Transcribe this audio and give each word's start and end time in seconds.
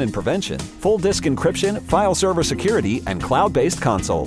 and 0.00 0.12
prevention, 0.12 0.58
full 0.58 0.98
disk 0.98 1.24
encryption, 1.24 1.82
file 1.82 2.14
server 2.14 2.42
security, 2.42 3.02
and 3.06 3.22
cloud 3.22 3.52
based 3.52 3.80
console. 3.82 4.26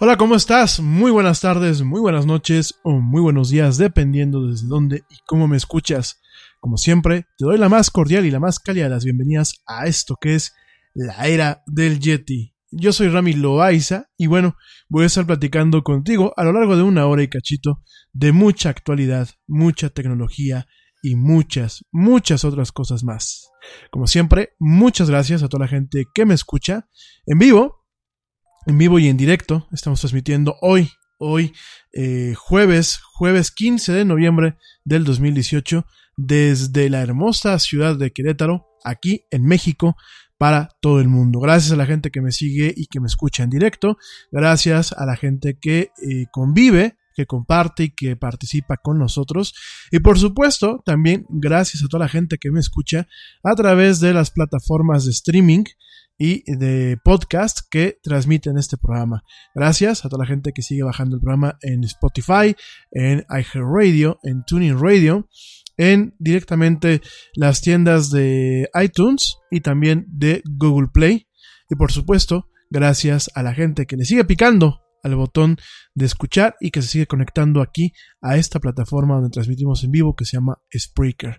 Hola, 0.00 0.16
¿cómo 0.16 0.36
estás? 0.36 0.78
Muy 0.78 1.10
buenas 1.10 1.40
tardes, 1.40 1.82
muy 1.82 2.00
buenas 2.00 2.24
noches 2.24 2.78
o 2.84 3.00
muy 3.00 3.20
buenos 3.20 3.50
días, 3.50 3.78
dependiendo 3.78 4.46
desde 4.46 4.68
dónde 4.68 5.02
y 5.10 5.16
cómo 5.26 5.48
me 5.48 5.56
escuchas. 5.56 6.22
Como 6.60 6.76
siempre, 6.76 7.26
te 7.36 7.44
doy 7.44 7.58
la 7.58 7.68
más 7.68 7.90
cordial 7.90 8.24
y 8.24 8.30
la 8.30 8.38
más 8.38 8.60
cálida 8.60 8.84
de 8.84 8.90
las 8.90 9.04
bienvenidas 9.04 9.60
a 9.66 9.88
esto 9.88 10.14
que 10.20 10.36
es 10.36 10.54
la 10.94 11.26
era 11.26 11.64
del 11.66 11.98
Yeti. 11.98 12.54
Yo 12.70 12.92
soy 12.92 13.08
Rami 13.08 13.32
Loaiza 13.32 14.08
y 14.16 14.28
bueno, 14.28 14.56
voy 14.88 15.02
a 15.02 15.06
estar 15.08 15.26
platicando 15.26 15.82
contigo 15.82 16.32
a 16.36 16.44
lo 16.44 16.52
largo 16.52 16.76
de 16.76 16.84
una 16.84 17.04
hora 17.06 17.24
y 17.24 17.28
cachito 17.28 17.82
de 18.12 18.30
mucha 18.30 18.68
actualidad, 18.68 19.28
mucha 19.48 19.90
tecnología 19.90 20.68
y 21.02 21.16
muchas, 21.16 21.84
muchas 21.90 22.44
otras 22.44 22.70
cosas 22.70 23.02
más. 23.02 23.50
Como 23.90 24.06
siempre, 24.06 24.50
muchas 24.60 25.10
gracias 25.10 25.42
a 25.42 25.48
toda 25.48 25.64
la 25.64 25.68
gente 25.68 26.04
que 26.14 26.24
me 26.24 26.34
escucha 26.34 26.88
en 27.26 27.40
vivo, 27.40 27.77
en 28.68 28.76
vivo 28.76 28.98
y 28.98 29.08
en 29.08 29.16
directo. 29.16 29.66
Estamos 29.72 30.00
transmitiendo 30.00 30.56
hoy, 30.60 30.90
hoy, 31.16 31.54
eh, 31.94 32.34
jueves, 32.36 33.00
jueves 33.14 33.50
15 33.50 33.92
de 33.92 34.04
noviembre 34.04 34.56
del 34.84 35.04
2018, 35.04 35.86
desde 36.18 36.90
la 36.90 37.00
hermosa 37.00 37.58
ciudad 37.58 37.96
de 37.96 38.12
Querétaro, 38.12 38.66
aquí 38.84 39.24
en 39.30 39.46
México, 39.46 39.96
para 40.36 40.68
todo 40.82 41.00
el 41.00 41.08
mundo. 41.08 41.40
Gracias 41.40 41.72
a 41.72 41.76
la 41.76 41.86
gente 41.86 42.10
que 42.10 42.20
me 42.20 42.30
sigue 42.30 42.72
y 42.76 42.86
que 42.86 43.00
me 43.00 43.06
escucha 43.06 43.42
en 43.42 43.50
directo. 43.50 43.96
Gracias 44.30 44.92
a 44.92 45.06
la 45.06 45.16
gente 45.16 45.58
que 45.58 45.90
eh, 46.02 46.26
convive, 46.30 46.98
que 47.14 47.24
comparte 47.24 47.84
y 47.84 47.90
que 47.94 48.16
participa 48.16 48.76
con 48.76 48.98
nosotros. 48.98 49.54
Y 49.90 50.00
por 50.00 50.18
supuesto, 50.18 50.82
también 50.84 51.24
gracias 51.30 51.82
a 51.82 51.88
toda 51.88 52.04
la 52.04 52.10
gente 52.10 52.36
que 52.36 52.50
me 52.50 52.60
escucha 52.60 53.08
a 53.42 53.54
través 53.54 53.98
de 53.98 54.12
las 54.12 54.30
plataformas 54.30 55.06
de 55.06 55.12
streaming 55.12 55.64
y 56.18 56.42
de 56.56 56.98
podcast 57.02 57.60
que 57.70 57.98
transmiten 58.02 58.58
este 58.58 58.76
programa. 58.76 59.22
Gracias 59.54 60.04
a 60.04 60.08
toda 60.08 60.24
la 60.24 60.28
gente 60.28 60.52
que 60.52 60.62
sigue 60.62 60.82
bajando 60.82 61.16
el 61.16 61.20
programa 61.22 61.56
en 61.62 61.84
Spotify, 61.84 62.56
en 62.90 63.24
iHeartRadio, 63.30 64.18
en 64.24 64.42
Tuning 64.44 64.78
Radio 64.78 65.28
en 65.78 66.14
directamente 66.18 67.00
las 67.34 67.62
tiendas 67.62 68.10
de 68.10 68.68
iTunes 68.74 69.38
y 69.50 69.60
también 69.60 70.04
de 70.08 70.42
Google 70.44 70.88
Play. 70.92 71.28
Y 71.70 71.76
por 71.76 71.92
supuesto, 71.92 72.50
gracias 72.68 73.30
a 73.34 73.42
la 73.42 73.54
gente 73.54 73.86
que 73.86 73.96
le 73.96 74.04
sigue 74.04 74.24
picando 74.24 74.82
al 75.04 75.14
botón 75.14 75.56
de 75.94 76.06
escuchar 76.06 76.56
y 76.60 76.72
que 76.72 76.82
se 76.82 76.88
sigue 76.88 77.06
conectando 77.06 77.62
aquí 77.62 77.92
a 78.20 78.36
esta 78.36 78.58
plataforma 78.58 79.14
donde 79.14 79.30
transmitimos 79.30 79.84
en 79.84 79.92
vivo 79.92 80.16
que 80.16 80.24
se 80.24 80.36
llama 80.36 80.58
Spreaker. 80.76 81.38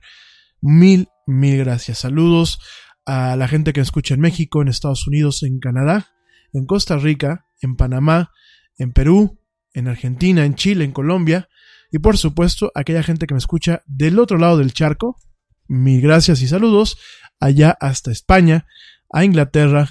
Mil, 0.61 1.09
mil 1.27 1.57
gracias. 1.57 1.99
Saludos 1.99 2.59
a 3.05 3.35
la 3.35 3.47
gente 3.47 3.73
que 3.73 3.81
escucha 3.81 4.13
en 4.13 4.21
México, 4.21 4.61
en 4.61 4.67
Estados 4.67 5.07
Unidos, 5.07 5.43
en 5.43 5.59
Canadá, 5.59 6.07
en 6.53 6.65
Costa 6.65 6.97
Rica, 6.97 7.45
en 7.61 7.75
Panamá, 7.75 8.31
en 8.77 8.91
Perú, 8.93 9.39
en 9.73 9.87
Argentina, 9.87 10.45
en 10.45 10.55
Chile, 10.55 10.85
en 10.85 10.91
Colombia, 10.91 11.49
y 11.91 11.99
por 11.99 12.17
supuesto, 12.17 12.71
aquella 12.75 13.03
gente 13.03 13.25
que 13.25 13.33
me 13.33 13.39
escucha 13.39 13.81
del 13.87 14.19
otro 14.19 14.37
lado 14.37 14.57
del 14.57 14.73
charco, 14.73 15.17
mil 15.67 16.01
gracias 16.01 16.41
y 16.41 16.47
saludos, 16.47 16.97
allá 17.39 17.75
hasta 17.79 18.11
España, 18.11 18.67
a 19.11 19.23
Inglaterra 19.23 19.89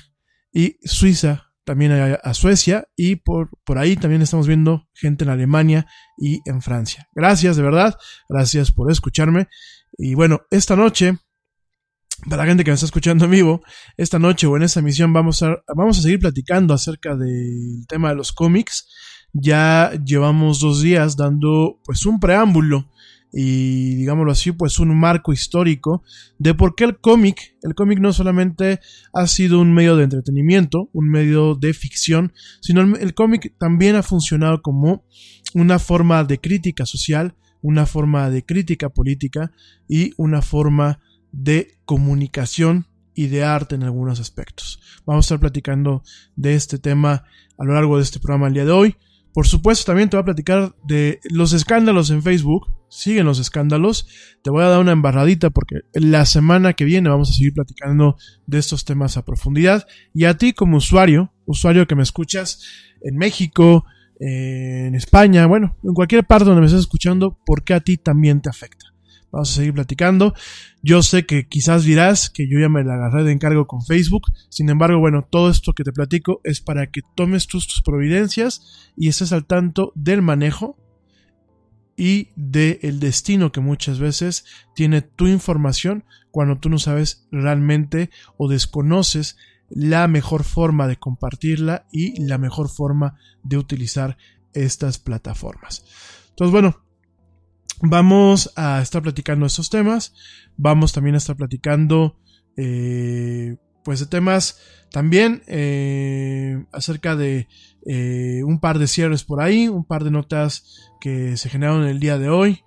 y 0.52 0.76
Suiza, 0.84 1.52
también 1.64 1.92
a, 1.92 2.34
Suecia 2.34 2.88
y 2.96 3.16
por, 3.16 3.50
por 3.64 3.76
ahí 3.78 3.94
también 3.96 4.22
estamos 4.22 4.46
viendo 4.46 4.88
gente 4.94 5.24
en 5.24 5.30
Alemania 5.30 5.86
y 6.16 6.40
en 6.46 6.62
Francia. 6.62 7.08
Gracias 7.14 7.56
de 7.56 7.62
verdad, 7.62 7.94
gracias 8.28 8.72
por 8.72 8.90
escucharme. 8.90 9.48
Y 9.98 10.14
bueno, 10.14 10.42
esta 10.50 10.76
noche, 10.76 11.18
para 12.24 12.42
la 12.42 12.48
gente 12.48 12.64
que 12.64 12.70
me 12.70 12.74
está 12.74 12.86
escuchando 12.86 13.24
en 13.24 13.30
vivo, 13.30 13.62
esta 13.96 14.18
noche 14.18 14.46
o 14.46 14.56
en 14.56 14.62
esta 14.62 14.80
emisión 14.80 15.12
vamos 15.12 15.42
a, 15.42 15.62
vamos 15.74 15.98
a 15.98 16.02
seguir 16.02 16.18
platicando 16.18 16.74
acerca 16.74 17.16
del 17.16 17.86
tema 17.88 18.10
de 18.10 18.16
los 18.16 18.32
cómics. 18.32 18.88
Ya 19.32 19.92
llevamos 20.04 20.60
dos 20.60 20.82
días 20.82 21.16
dando 21.16 21.80
pues 21.84 22.06
un 22.06 22.18
preámbulo 22.18 22.88
y 23.32 23.94
digámoslo 23.96 24.32
así 24.32 24.52
pues 24.52 24.78
un 24.78 24.98
marco 24.98 25.32
histórico 25.32 26.02
de 26.38 26.54
por 26.54 26.74
qué 26.74 26.84
el 26.84 26.98
cómic, 26.98 27.56
el 27.62 27.74
cómic 27.74 28.00
no 28.00 28.12
solamente 28.12 28.80
ha 29.12 29.26
sido 29.26 29.60
un 29.60 29.72
medio 29.72 29.96
de 29.96 30.04
entretenimiento, 30.04 30.88
un 30.92 31.10
medio 31.10 31.54
de 31.54 31.74
ficción, 31.74 32.32
sino 32.60 32.80
el, 32.80 33.14
cómic 33.14 33.54
también 33.58 33.96
ha 33.96 34.02
funcionado 34.02 34.62
como 34.62 35.04
una 35.54 35.78
forma 35.78 36.24
de 36.24 36.40
crítica 36.40 36.86
social, 36.86 37.34
una 37.60 37.86
forma 37.86 38.30
de 38.30 38.44
crítica 38.44 38.88
política 38.88 39.52
y 39.88 40.12
una 40.16 40.42
forma 40.42 41.00
de 41.32 41.78
comunicación 41.84 42.86
y 43.14 43.26
de 43.26 43.44
arte 43.44 43.74
en 43.74 43.82
algunos 43.82 44.20
aspectos. 44.20 44.80
Vamos 45.04 45.24
a 45.24 45.26
estar 45.26 45.40
platicando 45.40 46.02
de 46.36 46.54
este 46.54 46.78
tema 46.78 47.24
a 47.58 47.64
lo 47.64 47.74
largo 47.74 47.96
de 47.96 48.04
este 48.04 48.20
programa 48.20 48.46
el 48.46 48.54
día 48.54 48.64
de 48.64 48.70
hoy. 48.70 48.96
Por 49.34 49.46
supuesto, 49.46 49.86
también 49.86 50.08
te 50.08 50.16
voy 50.16 50.22
a 50.22 50.26
platicar 50.26 50.74
de 50.84 51.20
los 51.30 51.52
escándalos 51.52 52.10
en 52.10 52.22
Facebook. 52.22 52.68
Siguen 52.88 53.26
los 53.26 53.38
escándalos. 53.38 54.06
Te 54.42 54.50
voy 54.50 54.62
a 54.62 54.68
dar 54.68 54.80
una 54.80 54.92
embarradita 54.92 55.50
porque 55.50 55.80
la 55.92 56.26
semana 56.26 56.72
que 56.72 56.84
viene 56.84 57.08
vamos 57.08 57.30
a 57.30 57.34
seguir 57.34 57.54
platicando 57.54 58.16
de 58.46 58.58
estos 58.58 58.84
temas 58.84 59.16
a 59.16 59.24
profundidad. 59.24 59.86
Y 60.14 60.24
a 60.24 60.36
ti 60.36 60.52
como 60.52 60.78
usuario, 60.78 61.32
usuario 61.44 61.86
que 61.86 61.94
me 61.94 62.02
escuchas 62.02 62.62
en 63.02 63.16
México, 63.16 63.84
en 64.20 64.94
España, 64.94 65.46
bueno, 65.46 65.76
en 65.82 65.94
cualquier 65.94 66.24
parte 66.24 66.44
donde 66.44 66.60
me 66.60 66.66
estés 66.66 66.80
escuchando, 66.80 67.38
¿por 67.44 67.64
qué 67.64 67.74
a 67.74 67.80
ti 67.80 67.96
también 67.96 68.40
te 68.40 68.48
afecta? 68.48 68.87
Vamos 69.30 69.50
a 69.50 69.54
seguir 69.54 69.74
platicando. 69.74 70.34
Yo 70.82 71.02
sé 71.02 71.26
que 71.26 71.48
quizás 71.48 71.84
dirás 71.84 72.30
que 72.30 72.48
yo 72.48 72.58
ya 72.58 72.68
me 72.68 72.84
la 72.84 72.94
agarré 72.94 73.24
de 73.24 73.32
encargo 73.32 73.66
con 73.66 73.84
Facebook. 73.84 74.22
Sin 74.48 74.70
embargo, 74.70 74.98
bueno, 74.98 75.26
todo 75.28 75.50
esto 75.50 75.72
que 75.74 75.84
te 75.84 75.92
platico 75.92 76.40
es 76.44 76.60
para 76.60 76.90
que 76.90 77.02
tomes 77.14 77.46
tus, 77.46 77.66
tus 77.66 77.82
providencias 77.82 78.90
y 78.96 79.08
estés 79.08 79.32
al 79.32 79.44
tanto 79.44 79.92
del 79.94 80.22
manejo 80.22 80.76
y 81.96 82.28
del 82.36 83.00
destino 83.00 83.50
que 83.50 83.60
muchas 83.60 83.98
veces 83.98 84.44
tiene 84.74 85.02
tu 85.02 85.26
información 85.26 86.04
cuando 86.30 86.56
tú 86.56 86.70
no 86.70 86.78
sabes 86.78 87.26
realmente 87.32 88.10
o 88.36 88.48
desconoces 88.48 89.36
la 89.68 90.08
mejor 90.08 90.44
forma 90.44 90.86
de 90.86 90.96
compartirla 90.96 91.86
y 91.92 92.24
la 92.24 92.38
mejor 92.38 92.68
forma 92.68 93.18
de 93.42 93.58
utilizar 93.58 94.16
estas 94.54 94.98
plataformas. 94.98 95.84
Entonces, 96.30 96.52
bueno, 96.52 96.80
Vamos 97.82 98.52
a 98.56 98.80
estar 98.82 99.02
platicando 99.02 99.46
estos 99.46 99.70
temas. 99.70 100.12
Vamos 100.56 100.92
también 100.92 101.14
a 101.14 101.18
estar 101.18 101.36
platicando, 101.36 102.18
eh, 102.56 103.56
pues, 103.84 104.00
de 104.00 104.06
temas 104.06 104.60
también 104.90 105.42
eh, 105.46 106.64
acerca 106.72 107.14
de 107.14 107.46
eh, 107.86 108.42
un 108.44 108.58
par 108.58 108.78
de 108.78 108.88
cierres 108.88 109.22
por 109.22 109.40
ahí, 109.40 109.68
un 109.68 109.84
par 109.84 110.02
de 110.02 110.10
notas 110.10 110.90
que 111.00 111.36
se 111.36 111.48
generaron 111.48 111.84
el 111.86 112.00
día 112.00 112.18
de 112.18 112.28
hoy. 112.30 112.62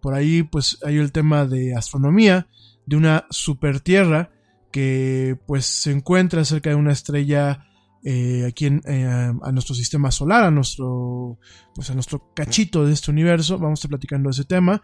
por 0.00 0.14
ahí, 0.14 0.42
pues, 0.44 0.78
hay 0.84 0.98
el 0.98 1.12
tema 1.12 1.44
de 1.44 1.74
astronomía, 1.74 2.46
de 2.86 2.96
una 2.96 3.26
super 3.30 3.80
tierra 3.80 4.30
que, 4.70 5.36
pues, 5.46 5.66
se 5.66 5.90
encuentra 5.90 6.44
cerca 6.44 6.70
de 6.70 6.76
una 6.76 6.92
estrella 6.92 7.66
eh, 8.04 8.44
aquí 8.46 8.66
en, 8.66 8.82
eh, 8.86 9.32
a 9.42 9.52
nuestro 9.52 9.74
sistema 9.74 10.10
solar, 10.10 10.44
a 10.44 10.50
nuestro, 10.50 11.38
pues 11.74 11.90
a 11.90 11.94
nuestro 11.94 12.32
cachito 12.34 12.84
de 12.84 12.92
este 12.92 13.10
universo. 13.10 13.58
Vamos 13.58 13.78
a 13.78 13.80
estar 13.80 13.90
platicando 13.90 14.30
ese 14.30 14.44
tema 14.44 14.82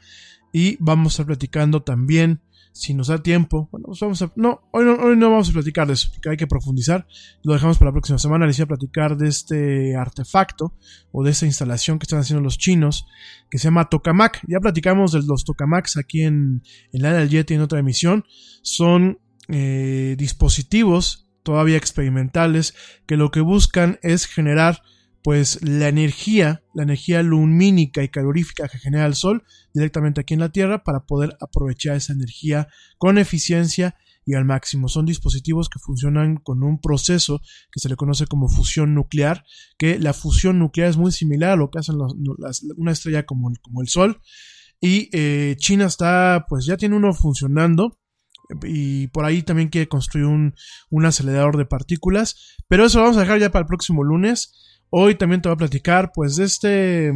y 0.53 0.77
vamos 0.81 1.07
a 1.07 1.13
estar 1.15 1.27
platicando 1.27 1.83
también, 1.83 2.41
si 2.73 2.93
nos 2.93 3.09
da 3.09 3.23
tiempo, 3.23 3.71
bueno, 3.73 3.87
pues 3.87 4.01
vamos 4.01 4.21
a, 4.21 4.31
no, 4.37 4.61
hoy 4.71 4.85
no, 4.85 4.97
hoy 4.97 5.17
no 5.17 5.31
vamos 5.31 5.49
a 5.49 5.53
platicar 5.53 5.87
de 5.87 5.95
eso, 5.95 6.11
porque 6.13 6.29
hay 6.29 6.37
que 6.37 6.47
profundizar. 6.47 7.07
Lo 7.43 7.55
dejamos 7.55 7.79
para 7.79 7.89
la 7.89 7.95
próxima 7.95 8.19
semana. 8.19 8.47
Les 8.47 8.59
voy 8.59 8.65
a 8.65 8.67
platicar 8.67 9.17
de 9.17 9.29
este 9.29 9.97
artefacto 9.97 10.75
o 11.11 11.25
de 11.25 11.31
esta 11.31 11.47
instalación 11.47 11.99
que 11.99 12.05
están 12.05 12.19
haciendo 12.19 12.43
los 12.43 12.59
chinos, 12.59 13.07
que 13.51 13.57
se 13.57 13.65
llama 13.65 13.89
Tokamak. 13.89 14.43
Ya 14.47 14.61
platicamos 14.61 15.13
de 15.13 15.23
los 15.23 15.45
Tokamaks 15.45 15.97
aquí 15.97 16.23
en, 16.23 16.63
en 16.93 17.03
la 17.03 17.15
del 17.15 17.31
Yeti 17.31 17.55
en 17.55 17.63
otra 17.63 17.79
emisión. 17.79 18.25
Son 18.61 19.21
eh, 19.49 20.15
dispositivos 20.19 21.26
todavía 21.47 21.77
experimentales 21.77 22.75
que 23.07 23.17
lo 23.17 23.31
que 23.31 23.41
buscan 23.41 24.01
es 24.03 24.27
generar 24.27 24.83
pues 25.23 25.63
la 25.63 25.87
energía, 25.87 26.65
la 26.75 26.83
energía 26.83 27.23
lumínica 27.23 28.03
y 28.03 28.09
calorífica 28.09 28.69
que 28.69 28.79
genera 28.79 29.07
el 29.07 29.15
sol 29.15 29.45
directamente 29.73 30.21
aquí 30.21 30.35
en 30.35 30.41
la 30.41 30.51
Tierra 30.51 30.83
para 30.83 31.07
poder 31.07 31.37
aprovechar 31.41 31.97
esa 31.97 32.15
energía 32.15 32.67
con 32.99 33.17
eficiencia 33.17 33.95
y 34.25 34.35
al 34.35 34.45
máximo. 34.45 34.89
Son 34.89 35.07
dispositivos 35.07 35.69
que 35.69 35.79
funcionan 35.79 36.37
con 36.37 36.65
un 36.65 36.81
proceso 36.81 37.41
que 37.71 37.79
se 37.79 37.89
le 37.89 37.95
conoce 37.95 38.27
como 38.27 38.49
fusión 38.49 38.93
nuclear, 38.93 39.45
que 39.79 40.01
la 40.01 40.13
fusión 40.15 40.59
nuclear 40.59 40.91
es 40.91 40.97
muy 40.97 41.13
similar 41.13 41.53
a 41.53 41.57
lo 41.57 41.71
que 41.71 41.79
hacen 41.79 41.97
una 42.77 42.91
estrella 42.91 43.25
como 43.25 43.51
el, 43.51 43.61
como 43.61 43.83
el 43.83 43.89
Sol. 43.89 44.21
Y 44.81 45.11
eh, 45.13 45.55
China 45.59 45.87
está, 45.87 46.45
pues 46.49 46.67
ya 46.67 46.77
tiene 46.77 46.97
uno 46.97 47.15
funcionando 47.15 48.01
y 48.63 49.09
por 49.09 49.25
ahí 49.25 49.43
también 49.43 49.69
quiere 49.69 49.89
construir 49.89 50.27
un, 50.27 50.55
acelerador 51.05 51.57
de 51.57 51.67
partículas. 51.67 52.57
Pero 52.69 52.87
eso 52.87 52.99
lo 52.99 53.05
vamos 53.05 53.17
a 53.17 53.21
dejar 53.21 53.41
ya 53.41 53.51
para 53.51 53.63
el 53.63 53.69
próximo 53.69 54.05
lunes. 54.05 54.53
Hoy 54.91 55.15
también 55.15 55.43
te 55.43 55.49
voy 55.49 55.55
a 55.55 55.59
platicar 55.59 56.13
pues 56.15 56.37
de 56.37 56.45
este 56.45 57.13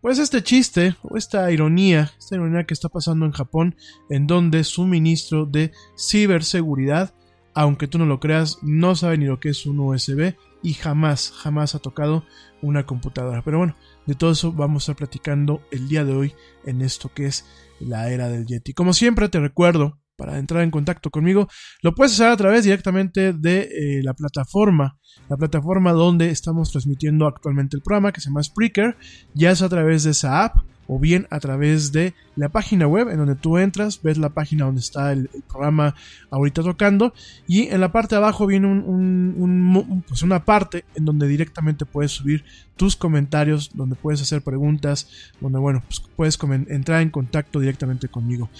pues 0.00 0.18
este 0.18 0.42
chiste 0.42 0.96
o 1.02 1.16
esta 1.16 1.50
ironía, 1.50 2.12
esta 2.18 2.34
ironía 2.34 2.64
que 2.64 2.74
está 2.74 2.90
pasando 2.90 3.24
en 3.24 3.32
Japón 3.32 3.76
en 4.10 4.26
donde 4.26 4.62
su 4.62 4.84
ministro 4.84 5.46
de 5.46 5.72
ciberseguridad, 5.96 7.14
aunque 7.54 7.88
tú 7.88 7.96
no 7.96 8.04
lo 8.04 8.20
creas, 8.20 8.58
no 8.60 8.96
sabe 8.96 9.16
ni 9.16 9.24
lo 9.24 9.40
que 9.40 9.48
es 9.48 9.64
un 9.64 9.80
USB 9.80 10.34
y 10.62 10.74
jamás, 10.74 11.32
jamás 11.32 11.74
ha 11.74 11.78
tocado 11.78 12.24
una 12.60 12.84
computadora. 12.84 13.42
Pero 13.42 13.58
bueno, 13.58 13.76
de 14.06 14.14
todo 14.14 14.32
eso 14.32 14.52
vamos 14.52 14.82
a 14.82 14.92
estar 14.92 14.96
platicando 14.96 15.62
el 15.70 15.88
día 15.88 16.04
de 16.04 16.12
hoy 16.12 16.34
en 16.66 16.82
esto 16.82 17.10
que 17.14 17.24
es 17.24 17.46
la 17.80 18.10
era 18.10 18.28
del 18.28 18.46
Yeti. 18.46 18.74
Como 18.74 18.92
siempre 18.92 19.30
te 19.30 19.40
recuerdo, 19.40 20.00
para 20.16 20.38
entrar 20.38 20.62
en 20.62 20.70
contacto 20.70 21.10
conmigo, 21.10 21.48
lo 21.82 21.94
puedes 21.94 22.12
hacer 22.12 22.28
a 22.28 22.36
través 22.36 22.64
directamente 22.64 23.32
de 23.32 23.62
eh, 23.62 24.02
la 24.02 24.14
plataforma, 24.14 24.98
la 25.28 25.36
plataforma 25.36 25.92
donde 25.92 26.30
estamos 26.30 26.70
transmitiendo 26.70 27.26
actualmente 27.26 27.76
el 27.76 27.82
programa, 27.82 28.12
que 28.12 28.20
se 28.20 28.28
llama 28.28 28.42
Spreaker, 28.42 28.96
ya 29.34 29.50
es 29.50 29.62
a 29.62 29.68
través 29.68 30.04
de 30.04 30.10
esa 30.10 30.44
app 30.44 30.56
o 30.86 30.98
bien 30.98 31.26
a 31.30 31.40
través 31.40 31.92
de 31.92 32.14
la 32.36 32.48
página 32.48 32.86
web 32.86 33.08
en 33.08 33.18
donde 33.18 33.36
tú 33.36 33.58
entras, 33.58 34.00
ves 34.02 34.18
la 34.18 34.30
página 34.30 34.66
donde 34.66 34.80
está 34.80 35.12
el, 35.12 35.30
programa 35.48 35.94
ahorita 36.30 36.62
tocando. 36.62 37.14
Y 37.46 37.68
en 37.68 37.80
la 37.80 37.92
parte 37.92 38.14
de 38.14 38.18
abajo 38.18 38.46
viene 38.46 38.66
un, 38.66 40.04
pues 40.06 40.22
una 40.22 40.44
parte 40.44 40.84
en 40.94 41.04
donde 41.04 41.28
directamente 41.28 41.86
puedes 41.86 42.12
subir 42.12 42.44
tus 42.76 42.96
comentarios, 42.96 43.70
donde 43.74 43.96
puedes 43.96 44.20
hacer 44.20 44.42
preguntas, 44.42 45.08
donde 45.40 45.58
bueno, 45.58 45.82
pues 45.86 46.02
puedes 46.16 46.38
entrar 46.68 47.02
en 47.02 47.10
contacto 47.10 47.60
directamente 47.60 48.08
conmigo. 48.08 48.50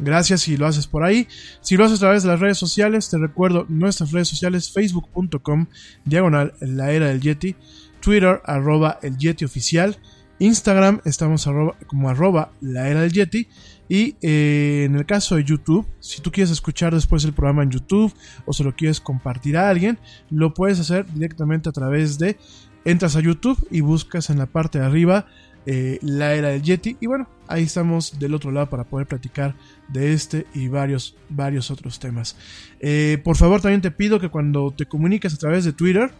Gracias 0.00 0.40
si 0.40 0.56
lo 0.56 0.66
haces 0.66 0.86
por 0.86 1.02
ahí. 1.04 1.28
Si 1.60 1.76
lo 1.76 1.84
haces 1.84 1.98
a 1.98 2.00
través 2.00 2.22
de 2.22 2.30
las 2.30 2.40
redes 2.40 2.58
sociales, 2.58 3.10
te 3.10 3.18
recuerdo 3.18 3.66
nuestras 3.68 4.12
redes 4.12 4.28
sociales, 4.28 4.72
facebook.com, 4.72 5.66
diagonal, 6.04 6.54
la 6.60 6.92
era 6.92 7.08
del 7.08 7.20
Yeti, 7.20 7.54
Twitter, 8.00 8.40
arroba 8.44 8.98
el 9.02 9.18
Yeti 9.18 9.44
oficial, 9.44 9.98
Instagram 10.38 11.00
estamos 11.04 11.46
como 11.86 12.08
arroba 12.08 12.52
la 12.60 12.88
era 12.88 13.02
del 13.02 13.12
Yeti. 13.12 13.46
Y 13.88 14.16
eh, 14.22 14.84
en 14.86 14.94
el 14.94 15.04
caso 15.04 15.36
de 15.36 15.44
YouTube, 15.44 15.86
si 15.98 16.22
tú 16.22 16.30
quieres 16.30 16.50
escuchar 16.50 16.94
después 16.94 17.24
el 17.24 17.32
programa 17.32 17.62
en 17.62 17.70
YouTube 17.70 18.14
o 18.46 18.52
se 18.52 18.64
lo 18.64 18.74
quieres 18.74 19.00
compartir 19.00 19.56
a 19.56 19.68
alguien, 19.68 19.98
lo 20.30 20.54
puedes 20.54 20.80
hacer 20.80 21.12
directamente 21.12 21.68
a 21.68 21.72
través 21.72 22.18
de, 22.18 22.38
entras 22.84 23.16
a 23.16 23.20
YouTube 23.20 23.58
y 23.70 23.80
buscas 23.80 24.30
en 24.30 24.38
la 24.38 24.46
parte 24.46 24.78
de 24.78 24.86
arriba 24.86 25.26
eh, 25.66 25.98
la 26.02 26.34
era 26.34 26.48
del 26.48 26.62
Yeti. 26.62 26.96
Y 27.00 27.06
bueno, 27.06 27.28
ahí 27.48 27.64
estamos 27.64 28.18
del 28.18 28.34
otro 28.34 28.50
lado 28.50 28.68
para 28.68 28.84
poder 28.84 29.06
platicar 29.06 29.54
de 29.88 30.12
este 30.12 30.46
y 30.54 30.68
varios, 30.68 31.16
varios 31.28 31.70
otros 31.70 31.98
temas. 31.98 32.36
Eh, 32.80 33.20
por 33.22 33.36
favor, 33.36 33.60
también 33.60 33.80
te 33.80 33.90
pido 33.90 34.20
que 34.20 34.28
cuando 34.28 34.70
te 34.70 34.86
comuniques 34.86 35.34
a 35.34 35.38
través 35.38 35.64
de 35.64 35.72
Twitter, 35.72 36.10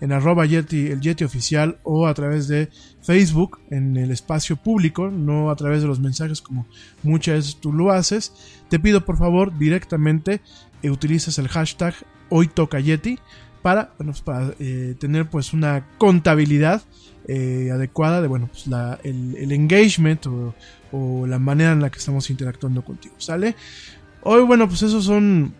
en 0.00 0.12
arroba 0.12 0.46
Yeti, 0.46 0.86
el 0.86 1.00
Yeti 1.00 1.24
oficial 1.24 1.78
o 1.82 2.06
a 2.06 2.14
través 2.14 2.46
de 2.46 2.68
Facebook 3.02 3.58
en 3.70 3.96
el 3.96 4.10
espacio 4.10 4.56
público, 4.56 5.10
no 5.10 5.50
a 5.50 5.56
través 5.56 5.82
de 5.82 5.88
los 5.88 5.98
mensajes 5.98 6.40
como 6.40 6.66
muchas 7.02 7.36
veces 7.36 7.56
tú 7.56 7.72
lo 7.72 7.90
haces. 7.90 8.32
Te 8.68 8.78
pido 8.78 9.04
por 9.04 9.18
favor 9.18 9.56
directamente 9.58 10.40
eh, 10.82 10.90
utilices 10.90 11.38
el 11.38 11.48
hashtag 11.48 11.94
hoy 12.28 12.46
toca 12.46 12.78
Yeti 12.80 13.18
para, 13.62 13.90
pues, 13.94 14.20
para 14.22 14.54
eh, 14.60 14.94
tener 14.98 15.28
pues 15.28 15.52
una 15.52 15.86
contabilidad 15.98 16.82
eh, 17.30 17.70
adecuada 17.70 18.22
de 18.22 18.28
bueno 18.28 18.48
pues 18.48 18.66
el, 19.04 19.52
engagement 19.52 20.26
o, 20.26 21.26
la 21.26 21.38
manera 21.38 21.72
en 21.72 21.82
la 21.82 21.90
que 21.90 21.98
estamos 21.98 22.30
interactuando 22.30 22.82
contigo, 22.82 23.14
¿sale? 23.18 23.54
Hoy 24.22 24.42
bueno 24.42 24.66
pues 24.66 24.82
esos 24.82 25.04
son 25.04 25.52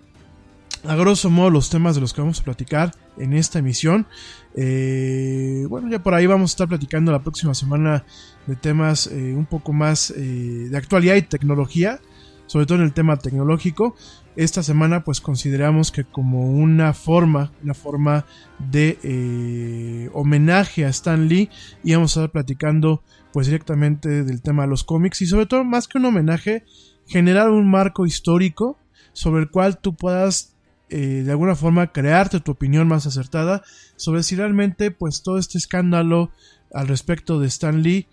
a 0.84 0.94
grosso 0.96 1.28
modo 1.28 1.50
los 1.50 1.68
temas 1.68 1.94
de 1.94 2.00
los 2.00 2.14
que 2.14 2.22
vamos 2.22 2.40
a 2.40 2.44
platicar 2.44 2.94
en 3.18 3.34
esta 3.34 3.58
emisión. 3.58 4.06
Eh, 4.54 5.66
bueno, 5.68 5.90
ya 5.90 6.02
por 6.02 6.14
ahí 6.14 6.26
vamos 6.26 6.50
a 6.50 6.54
estar 6.54 6.68
platicando 6.68 7.12
la 7.12 7.22
próxima 7.22 7.52
semana 7.52 8.04
de 8.46 8.56
temas 8.56 9.06
eh, 9.08 9.34
un 9.36 9.44
poco 9.44 9.74
más 9.74 10.14
de 10.16 10.74
actualidad 10.74 11.16
y 11.16 11.22
tecnología, 11.22 12.00
sobre 12.48 12.66
todo 12.66 12.78
en 12.78 12.84
el 12.84 12.92
tema 12.92 13.16
tecnológico. 13.16 13.94
Esta 14.34 14.64
semana 14.64 15.04
pues 15.04 15.20
consideramos 15.20 15.92
que 15.92 16.02
como 16.02 16.50
una 16.50 16.92
forma, 16.94 17.52
una 17.62 17.74
forma 17.74 18.26
de 18.58 20.10
homenaje 20.12 20.84
a 20.84 20.88
Stan 20.88 21.28
Lee, 21.28 21.50
íbamos 21.84 22.16
a 22.16 22.20
estar 22.20 22.32
platicando 22.32 23.04
pues 23.32 23.46
directamente 23.46 24.24
del 24.24 24.42
tema 24.42 24.64
de 24.64 24.70
los 24.70 24.82
cómics 24.82 25.22
y 25.22 25.26
sobre 25.26 25.46
todo 25.46 25.62
más 25.62 25.86
que 25.86 25.98
un 25.98 26.06
homenaje, 26.06 26.64
generar 27.06 27.50
un 27.50 27.70
marco 27.70 28.06
histórico 28.06 28.78
sobre 29.12 29.42
el 29.42 29.50
cual 29.50 29.78
tú 29.78 29.94
puedas 29.94 30.56
eh, 30.90 31.22
de 31.24 31.30
alguna 31.30 31.54
forma 31.54 31.92
crearte 31.92 32.40
tu 32.40 32.52
opinión 32.52 32.88
más 32.88 33.06
acertada 33.06 33.62
sobre 33.96 34.22
si 34.22 34.36
realmente 34.36 34.90
pues 34.90 35.22
todo 35.22 35.36
este 35.36 35.58
escándalo 35.58 36.30
al 36.72 36.88
respecto 36.88 37.38
de 37.38 37.48
Stan 37.48 37.82
Lee 37.82 38.06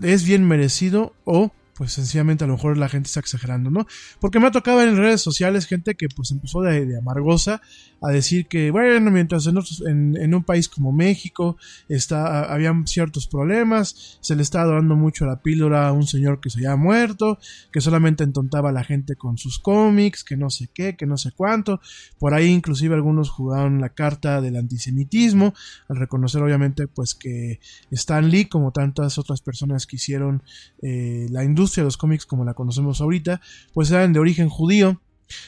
es 0.00 0.24
bien 0.24 0.46
merecido 0.46 1.14
o 1.24 1.50
pues 1.76 1.92
sencillamente 1.92 2.44
a 2.44 2.46
lo 2.46 2.54
mejor 2.54 2.78
la 2.78 2.88
gente 2.88 3.08
está 3.08 3.20
exagerando, 3.20 3.70
¿no? 3.70 3.86
Porque 4.20 4.38
me 4.38 4.46
ha 4.46 4.50
tocado 4.50 4.82
en 4.82 4.96
redes 4.96 5.20
sociales 5.20 5.66
gente 5.66 5.94
que 5.94 6.08
pues 6.08 6.30
empezó 6.30 6.62
de, 6.62 6.96
amargosa 6.96 7.60
a 8.00 8.10
decir 8.10 8.46
que, 8.46 8.70
bueno, 8.70 9.10
mientras 9.10 9.46
en, 9.46 10.34
un 10.34 10.44
país 10.44 10.68
como 10.68 10.92
México 10.92 11.56
está, 11.88 12.52
habían 12.52 12.86
ciertos 12.86 13.26
problemas, 13.26 14.18
se 14.20 14.36
le 14.36 14.42
estaba 14.42 14.74
dando 14.74 14.94
mucho 14.94 15.24
la 15.24 15.40
píldora 15.40 15.88
a 15.88 15.92
un 15.92 16.06
señor 16.06 16.40
que 16.40 16.50
se 16.50 16.58
había 16.58 16.76
muerto, 16.76 17.38
que 17.72 17.80
solamente 17.80 18.22
entontaba 18.22 18.68
a 18.68 18.72
la 18.72 18.84
gente 18.84 19.16
con 19.16 19.38
sus 19.38 19.58
cómics, 19.58 20.22
que 20.22 20.36
no 20.36 20.50
sé 20.50 20.68
qué, 20.72 20.96
que 20.96 21.06
no 21.06 21.16
sé 21.16 21.32
cuánto, 21.32 21.80
por 22.18 22.34
ahí 22.34 22.48
inclusive 22.48 22.94
algunos 22.94 23.30
jugaron 23.30 23.80
la 23.80 23.88
carta 23.88 24.42
del 24.42 24.56
antisemitismo, 24.56 25.54
al 25.88 25.96
reconocer 25.96 26.42
obviamente 26.42 26.86
pues 26.86 27.14
que 27.14 27.60
Stan 27.90 28.28
Lee, 28.28 28.44
como 28.46 28.70
tantas 28.70 29.16
otras 29.18 29.40
personas 29.40 29.86
que 29.86 29.96
hicieron 29.96 30.42
eh, 30.82 31.26
la 31.30 31.42
industria, 31.42 31.63
de 31.72 31.82
los 31.82 31.96
cómics 31.96 32.26
como 32.26 32.44
la 32.44 32.54
conocemos 32.54 33.00
ahorita, 33.00 33.40
pues 33.72 33.90
eran 33.90 34.12
de 34.12 34.20
origen 34.20 34.48
judío. 34.48 35.00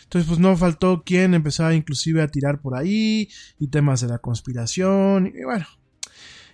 Entonces, 0.05 0.27
pues 0.27 0.41
no 0.41 0.57
faltó 0.57 1.03
quien 1.05 1.35
empezara 1.35 1.75
inclusive 1.75 2.23
a 2.23 2.29
tirar 2.29 2.61
por 2.61 2.77
ahí 2.77 3.29
y 3.59 3.69
temas 3.69 4.01
de 4.01 4.09
la 4.09 4.19
conspiración. 4.19 5.27
Y 5.27 5.45
bueno, 5.45 5.67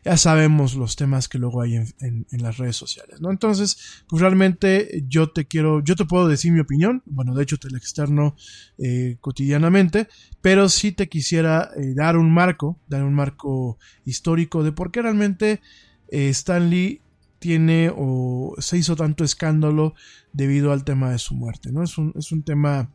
ya 0.04 0.16
sabemos 0.16 0.74
los 0.74 0.96
temas 0.96 1.28
que 1.28 1.38
luego 1.38 1.62
hay 1.62 1.76
en, 1.76 2.26
las 2.30 2.58
redes 2.58 2.76
sociales, 2.76 3.20
¿no? 3.20 3.30
Entonces, 3.30 4.04
pues 4.08 4.20
realmente 4.20 5.04
yo 5.06 5.30
te 5.30 5.46
quiero, 5.46 5.82
yo 5.82 5.94
te 5.94 6.04
puedo 6.04 6.26
decir 6.26 6.52
mi 6.52 6.60
opinión, 6.60 7.02
bueno, 7.06 7.34
de 7.34 7.44
hecho 7.44 7.56
te 7.56 7.70
la 7.70 7.78
externo 7.78 8.34
eh, 8.78 9.16
cotidianamente, 9.20 10.08
pero 10.40 10.68
sí 10.68 10.90
te 10.90 11.08
quisiera 11.08 11.70
eh, 11.76 11.94
dar 11.94 12.16
un 12.16 12.32
marco, 12.32 12.80
dar 12.88 13.04
un 13.04 13.14
marco 13.14 13.78
histórico 14.04 14.64
de 14.64 14.72
por 14.72 14.90
qué 14.90 15.02
realmente 15.02 15.60
eh, 16.08 16.28
Stan 16.30 16.68
Lee 16.68 17.00
tiene 17.42 17.92
o 17.94 18.54
se 18.58 18.78
hizo 18.78 18.94
tanto 18.94 19.24
escándalo 19.24 19.94
debido 20.32 20.70
al 20.70 20.84
tema 20.84 21.10
de 21.10 21.18
su 21.18 21.34
muerte, 21.34 21.72
¿no? 21.72 21.82
Es 21.82 21.98
un, 21.98 22.14
es 22.16 22.30
un 22.30 22.44
tema 22.44 22.88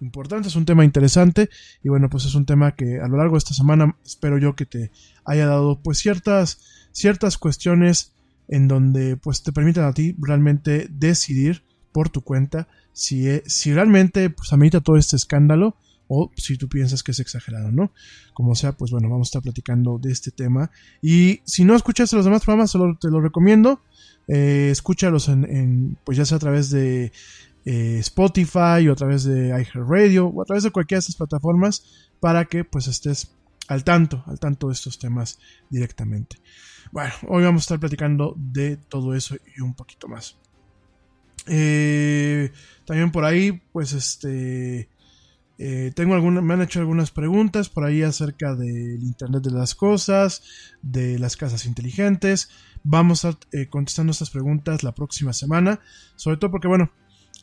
importante, 0.00 0.48
es 0.48 0.56
un 0.56 0.66
tema 0.66 0.84
interesante 0.84 1.48
y 1.82 1.88
bueno, 1.88 2.10
pues 2.10 2.26
es 2.26 2.34
un 2.34 2.44
tema 2.44 2.76
que 2.76 3.00
a 3.00 3.08
lo 3.08 3.16
largo 3.16 3.34
de 3.34 3.38
esta 3.38 3.54
semana 3.54 3.96
espero 4.04 4.36
yo 4.36 4.54
que 4.54 4.66
te 4.66 4.92
haya 5.24 5.46
dado 5.46 5.80
pues 5.82 5.98
ciertas, 5.98 6.60
ciertas 6.92 7.38
cuestiones 7.38 8.12
en 8.46 8.68
donde 8.68 9.16
pues 9.16 9.42
te 9.42 9.52
permitan 9.52 9.84
a 9.84 9.94
ti 9.94 10.14
realmente 10.18 10.86
decidir 10.90 11.62
por 11.90 12.10
tu 12.10 12.20
cuenta 12.20 12.68
si, 12.92 13.26
e, 13.26 13.42
si 13.46 13.72
realmente 13.72 14.28
pues 14.28 14.52
amerita 14.52 14.82
todo 14.82 14.98
este 14.98 15.16
escándalo 15.16 15.76
o 16.08 16.30
si 16.36 16.58
tú 16.58 16.68
piensas 16.68 17.02
que 17.02 17.12
es 17.12 17.20
exagerado, 17.20 17.72
¿no? 17.72 17.92
Como 18.34 18.54
sea, 18.54 18.72
pues 18.72 18.90
bueno, 18.90 19.08
vamos 19.08 19.28
a 19.28 19.30
estar 19.30 19.42
platicando 19.42 19.98
de 19.98 20.12
este 20.12 20.30
tema. 20.30 20.70
Y 21.00 21.40
si 21.44 21.64
no 21.64 21.74
escuchaste 21.74 22.16
los 22.16 22.24
demás 22.24 22.44
programas, 22.44 22.70
solo 22.70 22.96
te 23.00 23.08
lo 23.08 23.20
recomiendo. 23.20 23.80
Eh, 24.28 24.68
escúchalos 24.70 25.28
en, 25.28 25.98
pues 26.04 26.16
ya 26.16 26.24
sea 26.24 26.36
a 26.36 26.40
través 26.40 26.70
de 26.70 27.12
eh, 27.64 27.98
Spotify 28.00 28.88
o 28.88 28.92
a 28.92 28.96
través 28.96 29.24
de 29.24 29.48
iHeartRadio 29.48 30.28
o 30.28 30.42
a 30.42 30.44
través 30.44 30.64
de 30.64 30.70
cualquiera 30.70 30.98
de 30.98 31.00
estas 31.00 31.16
plataformas 31.16 32.10
para 32.20 32.44
que 32.46 32.64
pues 32.64 32.86
estés 32.86 33.32
al 33.68 33.84
tanto, 33.84 34.22
al 34.26 34.38
tanto 34.38 34.68
de 34.68 34.74
estos 34.74 34.98
temas 34.98 35.38
directamente. 35.70 36.36
Bueno, 36.92 37.12
hoy 37.28 37.44
vamos 37.44 37.62
a 37.62 37.64
estar 37.64 37.80
platicando 37.80 38.34
de 38.36 38.76
todo 38.76 39.14
eso 39.14 39.36
y 39.56 39.60
un 39.60 39.74
poquito 39.74 40.08
más. 40.08 40.38
Eh, 41.46 42.52
también 42.86 43.10
por 43.10 43.24
ahí, 43.24 43.62
pues 43.72 43.92
este, 43.92 44.88
eh, 45.58 45.92
tengo 45.94 46.14
alguna, 46.14 46.40
me 46.40 46.54
han 46.54 46.62
hecho 46.62 46.80
algunas 46.80 47.10
preguntas 47.10 47.68
por 47.68 47.84
ahí 47.84 48.02
acerca 48.02 48.54
del 48.54 49.02
Internet 49.02 49.42
de 49.44 49.52
las 49.52 49.74
Cosas, 49.74 50.42
de 50.82 51.18
las 51.18 51.36
casas 51.36 51.66
inteligentes. 51.66 52.50
Vamos 52.82 53.24
a 53.24 53.38
eh, 53.52 53.68
contestando 53.68 54.10
estas 54.10 54.30
preguntas 54.30 54.82
la 54.82 54.92
próxima 54.92 55.32
semana, 55.32 55.80
sobre 56.16 56.38
todo 56.38 56.50
porque, 56.50 56.68
bueno, 56.68 56.90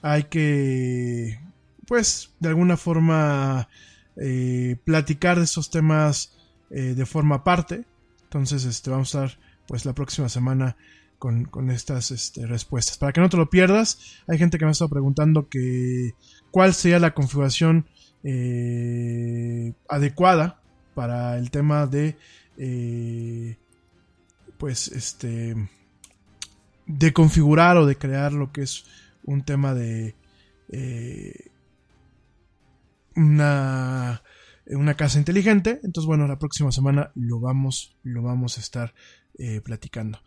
hay 0.02 0.24
que, 0.24 1.40
pues, 1.88 2.34
de 2.40 2.50
alguna 2.50 2.76
forma 2.76 3.70
eh, 4.18 4.78
platicar 4.84 5.38
de 5.38 5.46
estos 5.46 5.70
temas 5.70 6.38
de 6.70 7.06
forma 7.06 7.36
aparte. 7.36 7.84
Entonces, 8.24 8.64
este, 8.64 8.90
vamos 8.90 9.14
a 9.14 9.26
estar, 9.26 9.40
pues, 9.68 9.84
la 9.84 9.94
próxima 9.94 10.30
semana 10.30 10.78
con, 11.20 11.44
con 11.44 11.70
estas 11.70 12.12
este, 12.12 12.48
respuestas. 12.48 12.98
Para 12.98 13.12
que 13.12 13.20
no 13.20 13.30
te 13.30 13.36
lo 13.36 13.50
pierdas, 13.50 14.22
hay 14.28 14.38
gente 14.38 14.58
que 14.58 14.64
me 14.64 14.70
ha 14.70 14.72
estado 14.72 14.90
preguntando 14.90 15.50
que 15.50 16.16
cuál 16.50 16.74
sería 16.74 16.98
la 16.98 17.14
configuración 17.14 17.86
eh, 18.24 19.74
adecuada 19.90 20.62
para 20.94 21.38
el 21.38 21.50
tema 21.50 21.88
de 21.88 22.18
eh, 22.58 23.58
pues 24.58 24.90
este 24.90 25.56
de 26.86 27.14
configurar 27.14 27.78
o 27.78 27.86
de 27.86 27.96
crear 27.96 28.34
lo 28.34 28.52
que 28.52 28.62
es 28.64 28.86
un 29.24 29.44
tema 29.44 29.74
de 29.74 30.16
eh, 30.70 31.52
una 33.16 34.22
una 34.68 34.94
casa 34.94 35.18
inteligente. 35.20 35.82
Entonces, 35.84 36.06
bueno, 36.08 36.28
la 36.28 36.40
próxima 36.40 36.72
semana 36.72 37.12
lo 37.16 37.40
vamos, 37.40 37.98
lo 38.04 38.22
vamos 38.22 38.58
a 38.58 38.62
estar 38.62 38.94
platicando. 39.64 40.20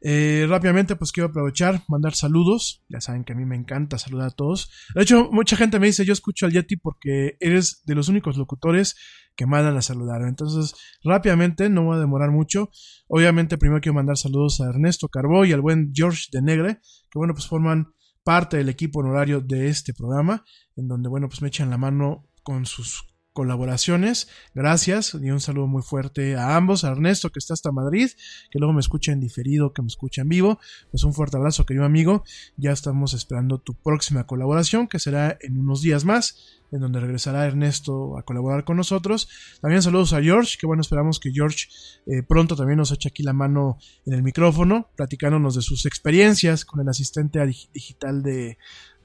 Eh, 0.00 0.46
rápidamente, 0.48 0.96
pues 0.96 1.12
quiero 1.12 1.28
aprovechar, 1.28 1.82
mandar 1.88 2.14
saludos. 2.14 2.84
Ya 2.88 3.00
saben 3.00 3.24
que 3.24 3.32
a 3.32 3.36
mí 3.36 3.44
me 3.44 3.56
encanta 3.56 3.98
saludar 3.98 4.28
a 4.28 4.30
todos. 4.30 4.70
De 4.94 5.02
hecho, 5.02 5.28
mucha 5.32 5.56
gente 5.56 5.78
me 5.78 5.86
dice, 5.86 6.04
yo 6.04 6.12
escucho 6.12 6.46
al 6.46 6.52
Yeti 6.52 6.76
porque 6.76 7.36
eres 7.40 7.82
de 7.84 7.94
los 7.94 8.08
únicos 8.08 8.36
locutores 8.36 8.96
que 9.36 9.46
mandan 9.46 9.76
a 9.76 9.82
saludar. 9.82 10.22
Entonces, 10.22 10.74
rápidamente, 11.02 11.68
no 11.68 11.84
voy 11.84 11.96
a 11.96 12.00
demorar 12.00 12.30
mucho. 12.30 12.70
Obviamente, 13.06 13.58
primero 13.58 13.80
quiero 13.80 13.94
mandar 13.94 14.16
saludos 14.16 14.60
a 14.60 14.68
Ernesto 14.68 15.08
Carbó 15.08 15.44
y 15.44 15.52
al 15.52 15.60
buen 15.60 15.92
George 15.94 16.24
de 16.32 16.42
Negre, 16.42 16.80
que 17.10 17.18
bueno, 17.18 17.34
pues 17.34 17.46
forman 17.46 17.92
parte 18.24 18.56
del 18.56 18.68
equipo 18.68 19.00
honorario 19.00 19.40
de 19.40 19.68
este 19.68 19.94
programa, 19.94 20.44
en 20.76 20.88
donde, 20.88 21.08
bueno, 21.08 21.28
pues 21.28 21.40
me 21.40 21.48
echan 21.48 21.70
la 21.70 21.78
mano 21.78 22.28
con 22.42 22.66
sus 22.66 23.07
colaboraciones. 23.38 24.26
Gracias 24.52 25.14
y 25.14 25.30
un 25.30 25.38
saludo 25.38 25.68
muy 25.68 25.82
fuerte 25.82 26.34
a 26.34 26.56
ambos, 26.56 26.82
a 26.82 26.90
Ernesto 26.90 27.30
que 27.30 27.38
está 27.38 27.54
hasta 27.54 27.70
Madrid, 27.70 28.10
que 28.50 28.58
luego 28.58 28.72
me 28.72 28.80
escucha 28.80 29.12
en 29.12 29.20
diferido, 29.20 29.72
que 29.72 29.80
me 29.80 29.86
escucha 29.86 30.22
en 30.22 30.28
vivo. 30.28 30.58
Pues 30.90 31.04
un 31.04 31.14
fuerte 31.14 31.36
abrazo, 31.36 31.64
querido 31.64 31.84
amigo. 31.84 32.24
Ya 32.56 32.72
estamos 32.72 33.14
esperando 33.14 33.58
tu 33.58 33.74
próxima 33.74 34.26
colaboración, 34.26 34.88
que 34.88 34.98
será 34.98 35.38
en 35.40 35.56
unos 35.56 35.82
días 35.82 36.04
más 36.04 36.58
en 36.72 36.80
donde 36.80 37.00
regresará 37.00 37.46
Ernesto 37.46 38.18
a 38.18 38.24
colaborar 38.24 38.64
con 38.64 38.76
nosotros. 38.76 39.28
También 39.60 39.82
saludos 39.82 40.12
a 40.12 40.20
George, 40.20 40.56
que 40.60 40.66
bueno, 40.66 40.82
esperamos 40.82 41.20
que 41.20 41.30
George 41.30 41.68
eh, 42.06 42.22
pronto 42.22 42.56
también 42.56 42.78
nos 42.78 42.90
eche 42.90 43.08
aquí 43.08 43.22
la 43.22 43.32
mano 43.32 43.78
en 44.04 44.14
el 44.14 44.22
micrófono, 44.22 44.90
platicándonos 44.96 45.54
de 45.54 45.62
sus 45.62 45.86
experiencias 45.86 46.64
con 46.64 46.80
el 46.80 46.88
asistente 46.88 47.38
digital 47.72 48.22
de, 48.22 48.58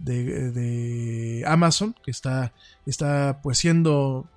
de, 0.03 1.43
Amazon, 1.47 1.95
que 2.03 2.11
está, 2.11 2.53
está 2.85 3.39
pues 3.41 3.57
siendo 3.57 4.27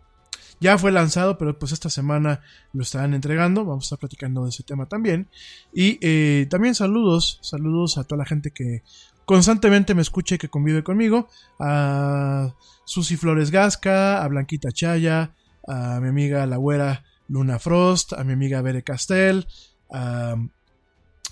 ya 0.59 0.79
fue 0.79 0.91
lanzado, 0.91 1.37
pero 1.37 1.59
pues 1.59 1.73
esta 1.73 1.91
semana 1.91 2.41
lo 2.73 2.83
estarán 2.83 3.13
entregando. 3.13 3.65
Vamos 3.65 3.85
a 3.85 3.87
estar 3.87 3.99
platicando 3.99 4.45
de 4.45 4.51
ese 4.51 4.63
tema 4.63 4.87
también. 4.87 5.29
Y 5.73 5.99
eh, 6.01 6.47
también 6.49 6.75
saludos, 6.75 7.39
saludos 7.43 7.99
a 7.99 8.05
toda 8.05 8.21
la 8.21 8.25
gente 8.25 8.51
que 8.53 8.83
constantemente 9.27 9.95
me 9.95 10.03
escucha 10.03 10.37
y 10.37 10.39
que 10.39 10.49
convive 10.49 10.83
conmigo. 10.83 11.29
A 11.59 12.55
Susi 12.85 13.17
Flores 13.17 13.51
Gasca, 13.51 14.25
a 14.25 14.29
Blanquita 14.29 14.73
Chaya, 14.73 15.35
a 15.69 16.01
mi 16.01 16.09
amiga 16.09 16.47
la 16.47 16.57
güera 16.57 17.05
Luna 17.29 17.59
Frost, 17.59 18.15
a 18.15 18.25
mi 18.25 18.33
amiga 18.33 18.63
Bere 18.63 18.83
Castel, 18.83 19.47
a 19.91 20.37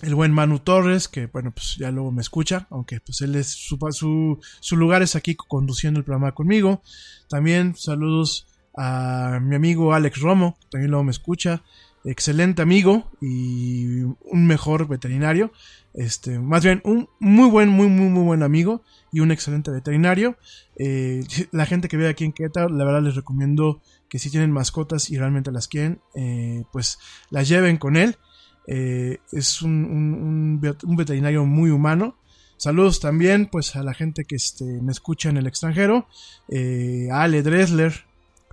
el 0.05 0.14
buen 0.14 0.33
Manu 0.33 0.59
Torres, 0.59 1.09
que 1.09 1.27
bueno, 1.27 1.51
pues 1.53 1.77
ya 1.79 1.90
luego 1.90 2.12
me 2.12 2.23
escucha, 2.23 2.67
aunque 2.71 3.01
pues 3.01 3.21
él 3.23 3.35
es 3.37 3.49
su, 3.49 3.79
su, 3.90 4.38
su 4.61 4.77
lugar 4.77 5.03
es 5.03 5.17
aquí 5.17 5.35
conduciendo 5.35 5.99
el 5.99 6.05
programa 6.05 6.33
conmigo. 6.33 6.83
También 7.29 7.75
saludos 7.77 8.47
a 8.77 9.38
mi 9.43 9.57
amigo 9.57 9.95
Alex 9.95 10.21
Romo, 10.21 10.57
que 10.61 10.67
también 10.71 10.90
luego 10.90 11.05
me 11.05 11.11
escucha, 11.11 11.62
excelente 12.05 12.61
amigo 12.61 13.11
y 13.21 14.03
un 14.03 14.47
mejor 14.47 14.87
veterinario, 14.88 15.53
este, 15.95 16.38
más 16.38 16.62
bien 16.62 16.83
un 16.85 17.09
muy 17.19 17.49
buen, 17.49 17.69
muy, 17.69 17.88
muy, 17.88 18.09
muy 18.09 18.25
buen 18.25 18.43
amigo 18.43 18.83
y 19.12 19.21
un 19.21 19.31
excelente 19.31 19.71
veterinario. 19.71 20.37
Eh, 20.77 21.25
la 21.51 21.67
gente 21.67 21.88
que 21.88 21.97
ve 21.97 22.09
aquí 22.09 22.25
en 22.25 22.33
Querétaro, 22.33 22.69
la 22.69 22.85
verdad 22.85 23.03
les 23.03 23.14
recomiendo 23.14 23.81
que 24.09 24.19
si 24.19 24.31
tienen 24.31 24.51
mascotas 24.51 25.09
y 25.11 25.19
realmente 25.19 25.51
las 25.51 25.69
quieren, 25.69 26.01
eh, 26.14 26.64
pues 26.73 26.99
las 27.31 27.49
lleven 27.49 27.79
con 27.79 27.97
él. 27.97 28.17
Eh, 28.66 29.18
es 29.33 29.62
un, 29.62 30.61
veterinario 30.61 31.44
muy 31.44 31.70
humano. 31.70 32.16
Saludos 32.57 33.00
también 33.00 33.46
pues 33.46 33.77
a 33.77 33.83
la 33.83 33.94
gente 33.94 34.24
que 34.24 34.37
este, 34.37 34.64
me 34.64 34.92
escucha 34.92 35.29
en 35.29 35.37
el 35.37 35.46
extranjero, 35.46 36.07
a 37.11 37.22
Ale 37.22 37.42
Dressler, 37.42 37.92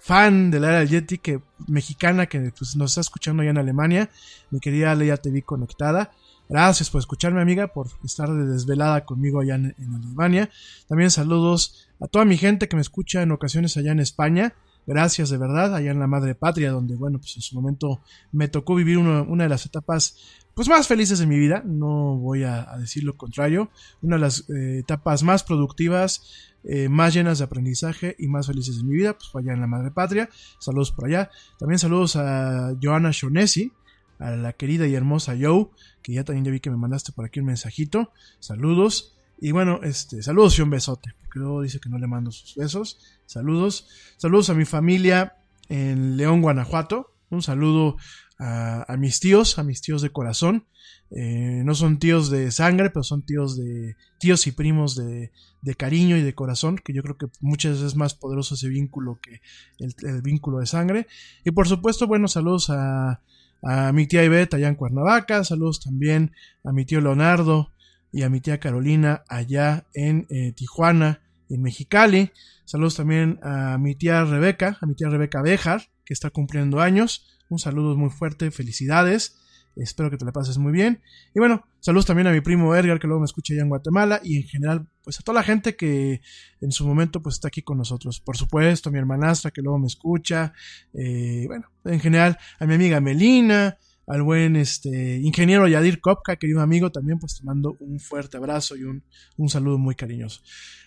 fan 0.02 0.50
de 0.50 0.60
la 0.60 0.70
era 0.70 0.84
Yeti, 0.84 1.20
que, 1.20 1.42
mexicana 1.68 2.26
que 2.26 2.52
pues, 2.58 2.76
nos 2.76 2.92
está 2.92 3.02
escuchando 3.02 3.44
allá 3.44 3.52
en 3.52 3.60
Alemania. 3.60 4.10
Mi 4.50 4.60
querida 4.60 4.92
Ale, 4.92 5.06
ya 5.06 5.18
te 5.18 5.30
vi 5.30 5.44
conectada. 5.44 6.12
Gracias 6.50 6.90
por 6.90 7.00
escucharme, 7.00 7.40
amiga, 7.40 7.68
por 7.68 7.88
estar 8.04 8.28
de 8.28 8.46
desvelada 8.46 9.06
conmigo 9.06 9.40
allá 9.40 9.56
en, 9.56 9.76
Alemania. 9.96 10.50
También 10.88 11.12
saludos 11.12 11.88
a 12.02 12.08
toda 12.08 12.26
mi 12.26 12.36
gente 12.36 12.68
que 12.68 12.76
me 12.76 12.82
escucha 12.82 13.22
en 13.22 13.32
ocasiones 13.32 13.78
allá 13.78 13.92
en 13.92 14.00
España. 14.00 14.56
Gracias 14.88 15.30
de 15.30 15.38
verdad, 15.38 15.76
allá 15.76 15.92
en 15.92 16.00
la 16.00 16.08
madre 16.08 16.36
patria, 16.36 16.72
donde, 16.72 16.96
bueno, 16.96 17.20
pues 17.20 17.36
en 17.36 17.42
su 17.42 17.56
momento 17.56 18.02
me 18.32 18.48
tocó 18.48 18.76
vivir 18.76 18.98
una 18.98 19.44
de 19.44 19.50
las 19.50 19.66
etapas 19.66 20.42
pues 20.54 20.68
más 20.68 20.88
felices 20.88 21.20
de 21.20 21.28
mi 21.28 21.40
vida, 21.40 21.64
no 21.66 22.18
voy 22.18 22.44
a, 22.44 22.76
decir 22.78 23.04
lo 23.04 23.16
contrario, 23.16 23.70
una 24.02 24.18
de 24.18 24.22
las 24.22 24.50
eh, 24.50 24.80
etapas 24.80 25.24
más 25.24 25.44
productivas, 25.44 26.52
eh, 26.64 26.90
más 26.90 27.14
llenas 27.14 27.38
de 27.38 27.46
aprendizaje 27.46 28.16
y 28.20 28.28
más 28.28 28.48
felices 28.48 28.78
de 28.78 28.84
mi 28.84 28.96
vida, 28.96 29.18
pues 29.18 29.30
allá 29.34 29.54
en 29.54 29.62
la 29.62 29.68
madre 29.68 29.92
patria, 29.92 30.30
saludos 30.60 30.92
por 30.92 31.06
allá, 31.06 31.32
también 31.58 31.80
saludos 31.80 32.16
a 32.18 32.74
Joana 32.82 33.12
Shonesi, 33.12 33.72
a 34.20 34.32
la 34.32 34.54
querida 34.54 34.88
y 34.88 34.94
hermosa 34.94 35.36
Joe, 35.40 35.70
que 36.04 36.14
ya 36.14 36.24
también 36.24 36.46
ya 36.46 36.52
vi 36.52 36.60
que 36.60 36.70
me 36.70 36.78
mandaste 36.78 37.12
por 37.12 37.26
aquí 37.26 37.40
un 37.40 37.48
mensajito, 37.48 38.12
saludos, 38.40 39.18
y 39.42 39.52
bueno, 39.52 39.80
este, 39.82 40.22
saludos 40.22 40.58
y 40.60 40.62
un 40.62 40.70
besote, 40.70 41.16
porque 41.20 41.40
luego 41.40 41.64
dice 41.64 41.80
que 41.80 41.90
no 41.90 41.98
le 41.98 42.06
mando 42.06 42.30
sus 42.30 42.56
besos, 42.56 43.00
saludos, 43.26 43.90
saludos 44.18 44.52
a 44.52 44.54
mi 44.54 44.66
familia 44.66 45.36
en 45.68 46.16
León, 46.16 46.44
Guanajuato, 46.44 47.16
un 47.32 47.42
saludo 47.42 47.98
a, 48.38 48.96
mis 49.00 49.20
tíos, 49.20 49.58
a 49.58 49.64
mis 49.64 49.82
tíos 49.82 50.04
de 50.04 50.12
corazón. 50.12 50.68
Eh, 51.10 51.64
no 51.66 51.74
son 51.74 51.98
tíos 51.98 52.30
de 52.30 52.52
sangre, 52.52 52.92
pero 52.92 53.04
son 53.04 53.24
tíos 53.24 53.58
de 53.58 53.96
tíos 54.20 54.46
y 54.46 54.52
primos 54.52 54.96
de, 54.96 55.32
de, 55.62 55.76
cariño 55.76 56.18
y 56.18 56.22
de 56.22 56.36
corazón, 56.36 56.78
que 56.78 56.94
yo 56.94 57.02
creo 57.02 57.18
que 57.18 57.28
muchas 57.40 57.74
veces 57.74 57.88
es 57.88 57.96
más 57.96 58.14
poderoso 58.14 58.56
ese 58.56 58.70
vínculo 58.70 59.20
que 59.22 59.42
el, 59.80 60.22
vínculo 60.22 60.60
de 60.60 60.68
sangre. 60.68 61.08
Y 61.44 61.52
por 61.52 61.68
supuesto, 61.68 62.06
bueno, 62.06 62.28
saludos 62.28 62.70
a, 62.70 63.22
a 63.64 63.92
mi 63.92 64.06
tía 64.08 64.24
Ivette 64.24 64.56
allá 64.56 64.68
en 64.68 64.76
Cuernavaca, 64.76 65.44
saludos 65.44 65.80
también 65.80 66.32
a 66.64 66.72
mi 66.72 66.86
tío 66.86 67.02
Leonardo 67.02 67.72
y 68.12 68.24
a 68.24 68.30
mi 68.30 68.42
tía 68.42 68.60
Carolina 68.60 69.24
allá 69.28 69.86
en 69.94 70.28
eh, 70.30 70.54
Tijuana, 70.54 71.22
en 71.50 71.62
Mexicali. 71.62 72.32
Saludos 72.66 72.96
también 72.96 73.40
a 73.44 73.78
mi 73.78 73.96
tía 73.96 74.24
Rebeca, 74.26 74.78
a 74.82 74.86
mi 74.86 74.96
tía 74.96 75.10
Rebeca 75.10 75.42
Bejar, 75.42 75.90
que 76.06 76.14
está 76.14 76.30
cumpliendo 76.30 76.80
años. 76.80 77.40
Un 77.50 77.60
saludo 77.60 77.96
muy 77.98 78.10
fuerte, 78.10 78.52
felicidades. 78.52 79.38
Espero 79.76 80.10
que 80.10 80.18
te 80.18 80.26
la 80.26 80.34
pases 80.34 80.58
muy 80.58 80.74
bien. 80.74 81.02
Y 81.34 81.40
bueno, 81.40 81.66
saludos 81.80 82.06
también 82.06 82.28
a 82.28 82.32
mi 82.32 82.42
primo 82.42 82.76
Edgar, 82.76 83.00
que 83.00 83.08
luego 83.08 83.22
me 83.22 83.26
escucha 83.26 83.54
allá 83.54 83.64
en 83.64 83.70
Guatemala. 83.70 84.20
Y 84.24 84.38
en 84.38 84.44
general, 84.44 84.88
pues 85.04 85.20
a 85.20 85.24
toda 85.24 85.40
la 85.40 85.44
gente 85.44 85.76
que 85.76 86.22
en 86.60 86.72
su 86.72 86.86
momento 86.86 87.22
pues 87.22 87.36
está 87.36 87.48
aquí 87.48 87.62
con 87.62 87.78
nosotros. 87.78 88.20
Por 88.20 88.36
supuesto, 88.36 88.90
a 88.90 88.92
mi 88.92 89.00
hermanastra, 89.00 89.52
que 89.52 89.62
luego 89.62 89.80
me 89.80 89.88
escucha. 89.88 90.54
Eh, 90.94 91.46
bueno, 91.48 91.68
en 91.86 92.00
general, 92.00 92.38
a 92.60 92.66
mi 92.66 92.74
amiga 92.74 93.00
Melina, 93.00 93.78
al 94.08 94.24
buen 94.24 94.56
este, 94.56 95.18
ingeniero 95.18 95.68
Yadir 95.68 96.02
Kopka, 96.02 96.36
querido 96.36 96.62
amigo, 96.62 96.92
también 96.92 97.20
pues 97.20 97.38
te 97.38 97.44
mando 97.44 97.78
un 97.80 98.00
fuerte 98.00 98.38
abrazo 98.38 98.76
y 98.76 98.84
un, 98.84 99.04
un 99.38 99.50
saludo 99.50 99.78
muy 99.78 99.96
cariñoso. 99.96 100.42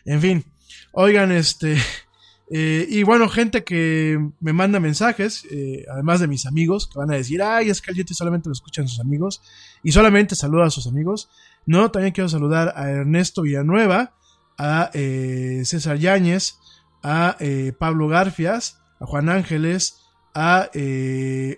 En 0.04 0.20
fin, 0.20 0.44
oigan, 0.92 1.32
este, 1.32 1.76
eh, 2.50 2.86
y 2.88 3.02
bueno, 3.02 3.28
gente 3.28 3.64
que 3.64 4.18
me 4.40 4.52
manda 4.52 4.80
mensajes, 4.80 5.44
eh, 5.50 5.84
además 5.90 6.20
de 6.20 6.28
mis 6.28 6.46
amigos, 6.46 6.88
que 6.88 6.98
van 6.98 7.12
a 7.12 7.16
decir, 7.16 7.42
ay, 7.42 7.70
es 7.70 7.80
que 7.80 7.92
el 7.92 8.06
solamente 8.08 8.48
lo 8.48 8.52
escuchan 8.52 8.88
sus 8.88 9.00
amigos, 9.00 9.42
y 9.82 9.92
solamente 9.92 10.34
saluda 10.34 10.66
a 10.66 10.70
sus 10.70 10.86
amigos. 10.86 11.30
No, 11.66 11.90
también 11.90 12.12
quiero 12.12 12.28
saludar 12.28 12.74
a 12.76 12.90
Ernesto 12.90 13.42
Villanueva, 13.42 14.14
a 14.58 14.90
eh, 14.92 15.62
César 15.64 15.98
Yáñez, 15.98 16.56
a 17.02 17.36
Pablo 17.78 18.08
Garfias, 18.08 18.78
a 18.98 19.04
Juan 19.04 19.28
Ángeles, 19.28 20.00
a 20.34 20.70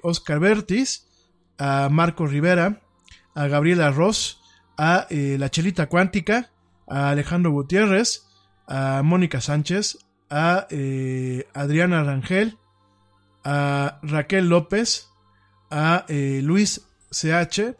Oscar 0.02 0.40
Bertis, 0.40 1.05
a 1.58 1.88
Marco 1.90 2.26
Rivera, 2.26 2.80
a 3.34 3.46
Gabriela 3.46 3.90
Ross, 3.90 4.40
a 4.76 5.06
La 5.10 5.50
Chelita 5.50 5.88
Cuántica, 5.88 6.50
a 6.86 7.10
Alejandro 7.10 7.50
Gutiérrez, 7.50 8.26
a 8.66 9.02
Mónica 9.02 9.40
Sánchez, 9.40 9.98
a 10.30 10.66
eh, 10.70 11.46
Adriana 11.54 12.02
Rangel, 12.02 12.58
a 13.44 14.00
Raquel 14.02 14.48
López, 14.48 15.08
a 15.70 16.04
eh, 16.08 16.40
Luis 16.42 16.86
CH, 17.10 17.76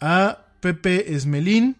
a 0.00 0.46
Pepe 0.60 1.14
Esmelín, 1.14 1.76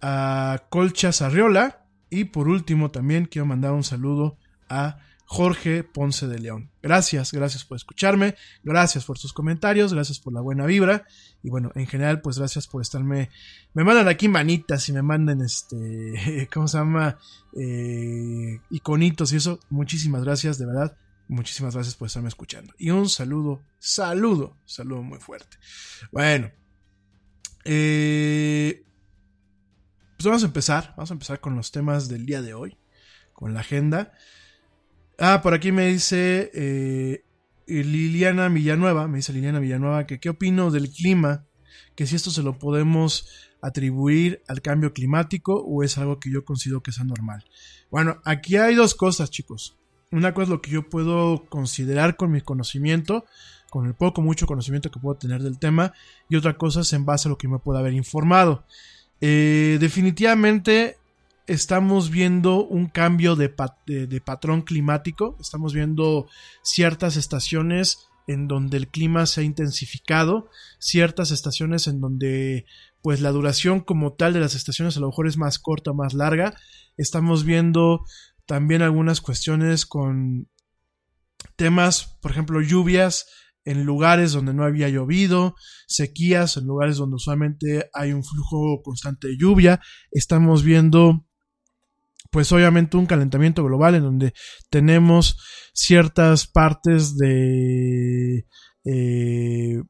a 0.00 0.64
Colcha 0.68 1.12
Sarriola 1.12 1.84
y 2.10 2.24
por 2.24 2.48
último 2.48 2.90
también 2.90 3.26
quiero 3.26 3.46
mandar 3.46 3.72
un 3.72 3.84
saludo 3.84 4.36
a 4.68 4.98
Jorge 5.32 5.82
Ponce 5.82 6.26
de 6.28 6.38
León. 6.38 6.70
Gracias, 6.82 7.32
gracias 7.32 7.64
por 7.64 7.76
escucharme, 7.76 8.34
gracias 8.62 9.06
por 9.06 9.16
sus 9.16 9.32
comentarios, 9.32 9.94
gracias 9.94 10.18
por 10.18 10.34
la 10.34 10.42
buena 10.42 10.66
vibra 10.66 11.06
y 11.42 11.48
bueno, 11.48 11.72
en 11.74 11.86
general 11.86 12.20
pues 12.20 12.36
gracias 12.36 12.66
por 12.66 12.82
estarme, 12.82 13.30
me 13.72 13.82
mandan 13.82 14.08
aquí 14.08 14.28
manitas 14.28 14.86
y 14.90 14.92
me 14.92 15.00
mandan 15.00 15.40
este, 15.40 16.46
¿cómo 16.52 16.68
se 16.68 16.76
llama? 16.76 17.16
Eh, 17.56 18.60
iconitos 18.68 19.32
y 19.32 19.36
eso, 19.36 19.58
muchísimas 19.70 20.22
gracias, 20.22 20.58
de 20.58 20.66
verdad, 20.66 20.98
muchísimas 21.28 21.74
gracias 21.74 21.94
por 21.94 22.08
estarme 22.08 22.28
escuchando. 22.28 22.74
Y 22.76 22.90
un 22.90 23.08
saludo, 23.08 23.62
saludo, 23.78 24.58
saludo 24.66 25.02
muy 25.02 25.18
fuerte. 25.18 25.56
Bueno, 26.10 26.50
eh, 27.64 28.84
pues 30.18 30.26
vamos 30.26 30.42
a 30.42 30.46
empezar, 30.46 30.92
vamos 30.94 31.10
a 31.10 31.14
empezar 31.14 31.40
con 31.40 31.56
los 31.56 31.72
temas 31.72 32.10
del 32.10 32.26
día 32.26 32.42
de 32.42 32.52
hoy, 32.52 32.76
con 33.32 33.54
la 33.54 33.60
agenda. 33.60 34.12
Ah, 35.18 35.40
por 35.42 35.54
aquí 35.54 35.72
me 35.72 35.86
dice 35.86 36.50
eh, 36.54 37.24
Liliana 37.66 38.48
Villanueva, 38.48 39.08
me 39.08 39.18
dice 39.18 39.32
Liliana 39.32 39.60
Villanueva, 39.60 40.06
que 40.06 40.20
qué 40.20 40.30
opino 40.30 40.70
del 40.70 40.90
clima, 40.90 41.46
que 41.94 42.06
si 42.06 42.16
esto 42.16 42.30
se 42.30 42.42
lo 42.42 42.58
podemos 42.58 43.28
atribuir 43.60 44.42
al 44.48 44.60
cambio 44.60 44.92
climático 44.92 45.54
o 45.54 45.82
es 45.82 45.96
algo 45.96 46.18
que 46.18 46.30
yo 46.30 46.44
considero 46.44 46.82
que 46.82 46.92
sea 46.92 47.04
normal. 47.04 47.44
Bueno, 47.90 48.20
aquí 48.24 48.56
hay 48.56 48.74
dos 48.74 48.94
cosas, 48.94 49.30
chicos. 49.30 49.78
Una 50.10 50.34
cosa 50.34 50.44
es 50.44 50.48
lo 50.50 50.60
que 50.60 50.70
yo 50.70 50.88
puedo 50.88 51.46
considerar 51.48 52.16
con 52.16 52.32
mi 52.32 52.40
conocimiento, 52.40 53.24
con 53.70 53.86
el 53.86 53.94
poco 53.94 54.20
mucho 54.20 54.46
conocimiento 54.46 54.90
que 54.90 55.00
puedo 55.00 55.16
tener 55.16 55.42
del 55.42 55.58
tema, 55.58 55.94
y 56.28 56.36
otra 56.36 56.58
cosa 56.58 56.80
es 56.80 56.92
en 56.92 57.06
base 57.06 57.28
a 57.28 57.30
lo 57.30 57.38
que 57.38 57.48
me 57.48 57.58
pueda 57.58 57.78
haber 57.78 57.94
informado. 57.94 58.66
Eh, 59.20 59.78
definitivamente 59.80 60.98
estamos 61.46 62.10
viendo 62.10 62.64
un 62.64 62.86
cambio 62.86 63.36
de, 63.36 63.48
patrón 64.24 64.62
climático, 64.62 65.36
estamos 65.40 65.74
viendo 65.74 66.28
ciertas 66.62 67.16
estaciones 67.16 68.08
en 68.26 68.46
donde 68.46 68.76
el 68.76 68.88
clima 68.88 69.26
se 69.26 69.40
ha 69.40 69.44
intensificado, 69.44 70.48
ciertas 70.78 71.30
estaciones 71.30 71.86
en 71.88 72.00
donde 72.00 72.66
pues 73.02 73.20
la 73.20 73.32
duración 73.32 73.80
como 73.80 74.12
tal 74.12 74.32
de 74.32 74.40
las 74.40 74.54
estaciones 74.54 74.96
a 74.96 75.00
lo 75.00 75.08
mejor 75.08 75.26
es 75.26 75.36
más 75.36 75.58
corta, 75.58 75.90
o 75.90 75.94
más 75.94 76.14
larga. 76.14 76.54
Estamos 76.96 77.44
viendo 77.44 78.04
también 78.46 78.80
algunas 78.80 79.20
cuestiones 79.20 79.86
con 79.86 80.48
temas, 81.56 82.18
por 82.22 82.30
ejemplo, 82.30 82.60
lluvias 82.60 83.26
en 83.64 83.84
lugares 83.84 84.32
donde 84.32 84.54
no 84.54 84.64
había 84.64 84.88
llovido, 84.88 85.54
sequías 85.86 86.56
en 86.56 86.66
lugares 86.66 86.96
donde 86.96 87.16
usualmente 87.16 87.90
hay 87.92 88.12
un 88.12 88.24
flujo 88.24 88.82
constante 88.82 89.28
de 89.28 89.36
lluvia. 89.36 89.80
Estamos 90.12 90.62
viendo 90.62 91.26
pues 92.32 92.50
obviamente 92.50 92.96
un 92.96 93.06
calentamiento 93.06 93.62
global 93.62 93.94
en 93.94 94.02
donde 94.02 94.32
tenemos 94.70 95.36
ciertas 95.74 96.46
partes 96.46 97.16
de 97.16 98.46
eh, 98.84 99.82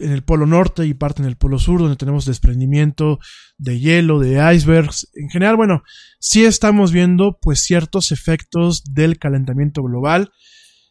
en 0.00 0.10
el 0.10 0.24
polo 0.24 0.46
norte 0.46 0.84
y 0.84 0.94
parte 0.94 1.22
en 1.22 1.28
el 1.28 1.36
polo 1.36 1.58
sur 1.58 1.80
donde 1.80 1.96
tenemos 1.96 2.24
desprendimiento 2.24 3.20
de 3.56 3.78
hielo, 3.78 4.18
de 4.18 4.54
icebergs. 4.54 5.10
En 5.14 5.30
general, 5.30 5.56
bueno, 5.56 5.82
sí 6.18 6.44
estamos 6.44 6.90
viendo 6.90 7.38
pues 7.40 7.60
ciertos 7.60 8.10
efectos 8.10 8.82
del 8.92 9.18
calentamiento 9.18 9.82
global. 9.82 10.32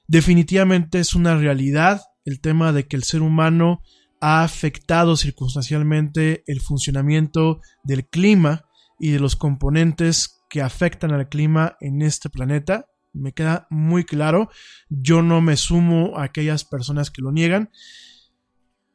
Definitivamente 0.08 1.00
es 1.00 1.14
una 1.14 1.36
realidad 1.38 2.04
el 2.24 2.40
tema 2.40 2.72
de 2.72 2.88
que 2.88 2.96
el 2.96 3.04
ser 3.04 3.22
humano 3.22 3.82
ha 4.22 4.44
afectado 4.44 5.18
circunstancialmente 5.18 6.44
el 6.48 6.62
funcionamiento 6.62 7.60
del 7.84 8.08
clima 8.08 8.66
y 9.00 9.12
de 9.12 9.20
los 9.20 9.36
componentes 9.36 10.39
que 10.50 10.62
afectan 10.62 11.12
al 11.12 11.30
clima 11.30 11.78
en 11.80 12.02
este 12.02 12.30
planeta. 12.30 12.88
Me 13.14 13.34
queda 13.34 13.68
muy 13.70 14.04
claro. 14.04 14.50
Yo 14.90 15.22
no 15.22 15.42
me 15.42 15.56
sumo 15.56 16.18
a 16.18 16.24
aquellas 16.24 16.66
personas 16.66 17.12
que 17.12 17.22
lo 17.22 17.32
niegan. 17.32 17.70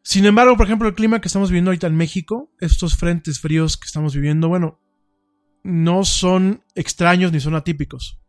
Sin 0.02 0.26
embargo, 0.26 0.56
por 0.56 0.66
ejemplo, 0.66 0.86
el 0.86 0.94
clima 0.94 1.20
que 1.20 1.28
estamos 1.28 1.50
viviendo 1.50 1.70
ahorita 1.70 1.86
en 1.86 1.96
México, 1.96 2.52
estos 2.60 2.96
frentes 2.96 3.40
fríos 3.40 3.78
que 3.78 3.86
estamos 3.86 4.14
viviendo, 4.14 4.48
bueno, 4.48 4.78
no 5.62 6.04
son 6.04 6.62
extraños 6.74 7.32
ni 7.32 7.40
son 7.40 7.54
atípicos. 7.54 8.20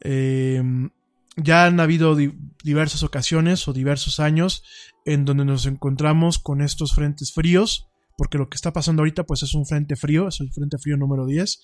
Em, 0.00 0.90
ya 1.36 1.66
han 1.66 1.78
habido 1.78 2.16
diversas 2.64 3.04
ocasiones 3.04 3.68
o 3.68 3.72
diversos 3.72 4.18
años 4.18 4.64
en 5.04 5.24
donde 5.24 5.44
nos 5.44 5.66
encontramos 5.66 6.38
con 6.38 6.60
estos 6.60 6.94
frentes 6.94 7.32
fríos, 7.32 7.88
porque 8.18 8.38
lo 8.38 8.48
que 8.50 8.56
está 8.56 8.72
pasando 8.72 9.02
ahorita 9.02 9.24
pues 9.24 9.42
es 9.44 9.54
un 9.54 9.64
frente 9.64 9.94
frío, 9.96 10.28
es 10.28 10.40
el 10.40 10.52
frente 10.52 10.78
frío 10.78 10.96
número 10.96 11.26
10, 11.26 11.60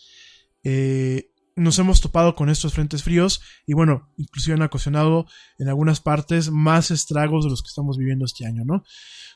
eh, 0.65 1.31
nos 1.59 1.79
hemos 1.79 2.01
topado 2.01 2.35
con 2.35 2.49
estos 2.51 2.75
frentes 2.75 3.03
fríos 3.03 3.41
y 3.67 3.75
bueno, 3.75 4.13
inclusive 4.17 4.55
han 4.55 4.63
ocasionado 4.63 5.27
en 5.59 5.69
algunas 5.69 6.01
partes 6.01 6.51
más 6.51 6.91
estragos 6.91 7.45
de 7.45 7.51
los 7.51 7.63
que 7.63 7.69
estamos 7.69 7.99
viviendo 7.99 8.25
este 8.25 8.47
año, 8.47 8.65
¿no? 8.65 8.85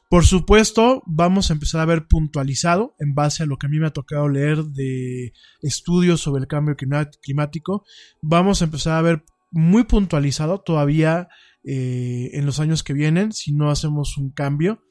Por 0.09 0.27
supuesto, 0.27 1.03
vamos 1.07 1.51
a 1.51 1.55
empezar 1.55 1.81
a 1.81 1.87
ver 1.87 2.07
puntualizado 2.07 2.95
en 2.99 3.15
base 3.15 3.43
a 3.43 3.47
lo 3.47 3.57
que 3.57 3.67
a 3.67 3.71
mí 3.71 3.79
me 3.79 3.87
ha 3.87 3.93
tocado 3.93 4.29
leer 4.29 4.63
de 4.65 5.33
estudios 5.63 6.21
sobre 6.21 6.43
el 6.43 6.49
cambio 6.49 6.77
climático, 6.77 7.85
vamos 8.21 8.61
a 8.61 8.67
empezar 8.67 8.99
a 8.99 9.03
ver 9.03 9.25
muy 9.51 9.85
puntualizado 9.85 10.61
todavía 10.61 11.29
eh, 11.65 12.31
en 12.35 12.47
los 12.47 12.61
años 12.61 12.83
que 12.83 12.93
vienen 12.93 13.33
si 13.33 13.53
no 13.53 13.71
hacemos 13.71 14.17
un 14.19 14.31
cambio 14.33 14.83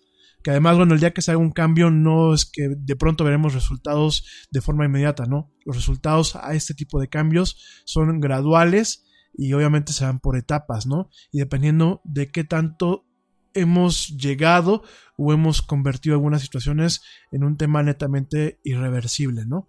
que 0.43 0.51
además, 0.51 0.77
bueno, 0.77 0.93
el 0.93 0.99
día 0.99 1.13
que 1.13 1.21
se 1.21 1.31
haga 1.31 1.39
un 1.39 1.51
cambio 1.51 1.91
no 1.91 2.33
es 2.33 2.45
que 2.45 2.69
de 2.75 2.95
pronto 2.95 3.23
veremos 3.23 3.53
resultados 3.53 4.25
de 4.51 4.61
forma 4.61 4.85
inmediata, 4.85 5.25
¿no? 5.25 5.51
Los 5.65 5.75
resultados 5.75 6.35
a 6.35 6.53
este 6.53 6.73
tipo 6.73 6.99
de 6.99 7.09
cambios 7.09 7.83
son 7.85 8.19
graduales 8.19 9.05
y 9.33 9.53
obviamente 9.53 9.93
se 9.93 10.05
dan 10.05 10.19
por 10.19 10.37
etapas, 10.37 10.85
¿no? 10.85 11.09
Y 11.31 11.39
dependiendo 11.39 12.01
de 12.03 12.31
qué 12.31 12.43
tanto 12.43 13.05
hemos 13.53 14.09
llegado 14.17 14.83
o 15.17 15.33
hemos 15.33 15.61
convertido 15.61 16.15
algunas 16.15 16.41
situaciones 16.41 17.01
en 17.31 17.43
un 17.43 17.57
tema 17.57 17.83
netamente 17.83 18.59
irreversible, 18.63 19.45
¿no? 19.45 19.67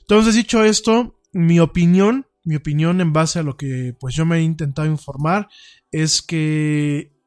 Entonces, 0.00 0.34
dicho 0.34 0.64
esto, 0.64 1.20
mi 1.32 1.60
opinión, 1.60 2.26
mi 2.44 2.56
opinión 2.56 3.00
en 3.00 3.12
base 3.12 3.38
a 3.38 3.42
lo 3.42 3.56
que 3.56 3.94
pues 4.00 4.14
yo 4.14 4.24
me 4.24 4.38
he 4.38 4.42
intentado 4.42 4.88
informar 4.88 5.48
es 5.92 6.22
que 6.22 7.17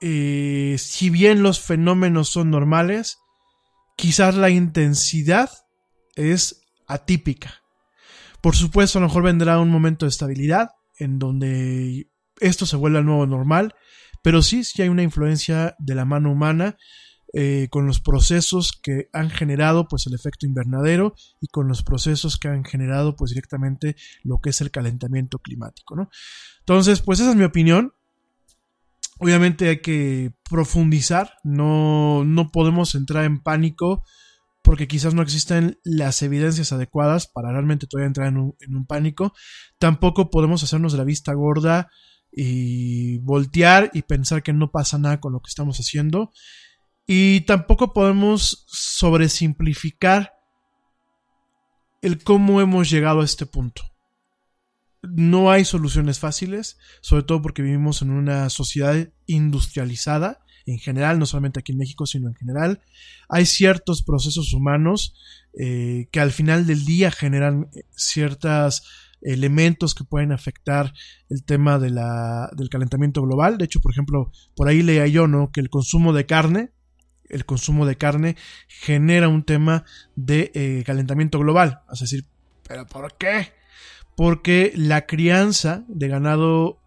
eh, 0.00 0.76
si 0.78 1.10
bien 1.10 1.42
los 1.42 1.60
fenómenos 1.60 2.28
son 2.28 2.50
normales, 2.50 3.18
quizás 3.96 4.34
la 4.34 4.50
intensidad 4.50 5.50
es 6.16 6.62
atípica. 6.86 7.62
Por 8.40 8.56
supuesto, 8.56 8.98
a 8.98 9.00
lo 9.00 9.08
mejor 9.08 9.22
vendrá 9.22 9.58
un 9.58 9.70
momento 9.70 10.04
de 10.04 10.10
estabilidad 10.10 10.70
en 10.98 11.18
donde 11.18 12.10
esto 12.40 12.66
se 12.66 12.76
vuelve 12.76 12.98
al 12.98 13.06
nuevo 13.06 13.26
normal, 13.26 13.74
pero 14.22 14.42
sí, 14.42 14.64
sí 14.64 14.82
hay 14.82 14.88
una 14.88 15.02
influencia 15.02 15.74
de 15.78 15.94
la 15.94 16.04
mano 16.04 16.30
humana 16.32 16.76
eh, 17.36 17.66
con 17.68 17.84
los 17.84 18.00
procesos 18.00 18.70
que 18.80 19.08
han 19.12 19.28
generado 19.28 19.88
pues 19.88 20.06
el 20.06 20.14
efecto 20.14 20.46
invernadero 20.46 21.14
y 21.40 21.48
con 21.48 21.66
los 21.66 21.82
procesos 21.82 22.38
que 22.38 22.46
han 22.46 22.64
generado 22.64 23.16
pues 23.16 23.32
directamente 23.32 23.96
lo 24.22 24.38
que 24.38 24.50
es 24.50 24.60
el 24.60 24.70
calentamiento 24.70 25.40
climático. 25.40 26.08
Entonces, 26.60 27.00
pues 27.00 27.18
esa 27.18 27.30
es 27.30 27.36
mi 27.36 27.42
opinión. 27.42 27.92
Obviamente 29.18 29.68
hay 29.68 29.80
que 29.80 30.32
profundizar, 30.48 31.34
no, 31.44 32.24
no 32.24 32.50
podemos 32.50 32.94
entrar 32.94 33.24
en 33.24 33.40
pánico 33.40 34.02
porque 34.62 34.88
quizás 34.88 35.14
no 35.14 35.22
existen 35.22 35.78
las 35.84 36.22
evidencias 36.22 36.72
adecuadas 36.72 37.28
para 37.28 37.52
realmente 37.52 37.86
todavía 37.86 38.08
entrar 38.08 38.28
en 38.28 38.38
un, 38.38 38.56
en 38.60 38.74
un 38.74 38.86
pánico. 38.86 39.34
Tampoco 39.78 40.30
podemos 40.30 40.62
hacernos 40.62 40.92
de 40.92 40.98
la 40.98 41.04
vista 41.04 41.34
gorda 41.34 41.90
y 42.32 43.18
voltear 43.18 43.90
y 43.92 44.02
pensar 44.02 44.42
que 44.42 44.52
no 44.52 44.70
pasa 44.70 44.98
nada 44.98 45.20
con 45.20 45.32
lo 45.32 45.40
que 45.40 45.48
estamos 45.48 45.78
haciendo. 45.78 46.32
Y 47.06 47.42
tampoco 47.42 47.92
podemos 47.92 48.64
sobresimplificar 48.66 50.32
el 52.00 52.24
cómo 52.24 52.60
hemos 52.60 52.90
llegado 52.90 53.20
a 53.20 53.24
este 53.24 53.46
punto 53.46 53.93
no 55.10 55.50
hay 55.50 55.64
soluciones 55.64 56.18
fáciles, 56.18 56.78
sobre 57.00 57.22
todo 57.22 57.42
porque 57.42 57.62
vivimos 57.62 58.02
en 58.02 58.10
una 58.10 58.50
sociedad 58.50 59.08
industrializada, 59.26 60.40
en 60.66 60.78
general, 60.78 61.18
no 61.18 61.26
solamente 61.26 61.60
aquí 61.60 61.72
en 61.72 61.78
México, 61.78 62.06
sino 62.06 62.28
en 62.28 62.34
general. 62.34 62.80
Hay 63.28 63.46
ciertos 63.46 64.02
procesos 64.02 64.54
humanos 64.54 65.14
eh, 65.58 66.08
que 66.10 66.20
al 66.20 66.32
final 66.32 66.66
del 66.66 66.84
día 66.84 67.10
generan 67.10 67.68
eh, 67.74 67.82
ciertos 67.94 68.82
elementos 69.20 69.94
que 69.94 70.04
pueden 70.04 70.32
afectar 70.32 70.92
el 71.28 71.44
tema 71.44 71.78
de 71.78 71.90
la, 71.90 72.50
del 72.56 72.68
calentamiento 72.68 73.22
global. 73.22 73.58
De 73.58 73.64
hecho, 73.64 73.80
por 73.80 73.92
ejemplo, 73.92 74.30
por 74.54 74.68
ahí 74.68 74.82
leía 74.82 75.06
yo, 75.06 75.26
¿no? 75.26 75.50
Que 75.50 75.60
el 75.60 75.70
consumo 75.70 76.12
de 76.12 76.26
carne, 76.26 76.70
el 77.28 77.44
consumo 77.44 77.86
de 77.86 77.96
carne 77.96 78.36
genera 78.68 79.28
un 79.28 79.42
tema 79.42 79.84
de 80.14 80.52
eh, 80.54 80.82
calentamiento 80.86 81.38
global. 81.38 81.80
Es 81.92 82.00
decir, 82.00 82.26
¿pero 82.68 82.86
por 82.86 83.16
qué? 83.16 83.52
Porque 84.16 84.72
la 84.76 85.06
crianza 85.06 85.84
de 85.88 86.08
ganado 86.08 86.78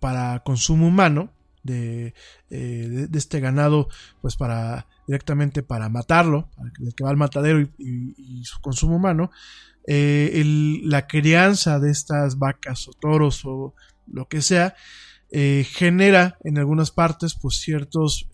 para 0.00 0.40
consumo 0.40 0.88
humano, 0.88 1.32
de, 1.62 2.14
eh, 2.50 3.08
este 3.12 3.40
ganado, 3.40 3.88
pues 4.20 4.36
para 4.36 4.88
directamente 5.06 5.62
para 5.62 5.88
matarlo, 5.88 6.48
el 6.84 6.94
que 6.94 7.04
va 7.04 7.10
al 7.10 7.16
matadero 7.16 7.60
y, 7.60 8.44
su 8.44 8.60
consumo 8.60 8.96
humano, 8.96 9.30
eh, 9.86 10.42
la 10.84 11.06
crianza 11.06 11.78
de 11.78 11.90
estas 11.90 12.38
vacas 12.38 12.88
o 12.88 12.92
toros 12.92 13.44
o 13.44 13.74
lo 14.06 14.28
que 14.28 14.42
sea, 14.42 14.74
eh, 15.30 15.66
genera 15.70 16.36
en 16.44 16.58
algunas 16.58 16.90
partes 16.90 17.34
pues 17.40 17.56
ciertos 17.56 18.28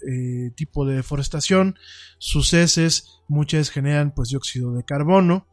tipos 0.56 0.88
de 0.88 0.96
deforestación, 0.96 1.78
sus 2.18 2.52
heces 2.54 3.20
muchas 3.28 3.60
veces 3.60 3.74
generan 3.74 4.12
pues 4.14 4.30
dióxido 4.30 4.72
de 4.72 4.84
carbono, 4.84 5.46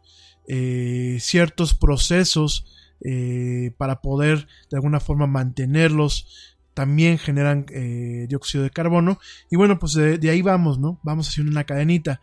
eh, 0.47 1.17
ciertos 1.19 1.73
procesos 1.73 2.65
eh, 3.03 3.71
para 3.77 4.01
poder 4.01 4.47
de 4.69 4.77
alguna 4.77 4.99
forma 4.99 5.27
mantenerlos. 5.27 6.53
También 6.73 7.17
generan 7.17 7.65
eh, 7.69 8.25
dióxido 8.27 8.63
de 8.63 8.69
carbono. 8.69 9.19
Y 9.49 9.55
bueno 9.55 9.79
pues 9.79 9.93
de, 9.93 10.29
ahí 10.29 10.41
vamos 10.41 10.79
no 10.79 10.99
vamos 11.03 11.29
haciendo 11.29 11.51
una 11.51 11.63
cadenita. 11.63 12.21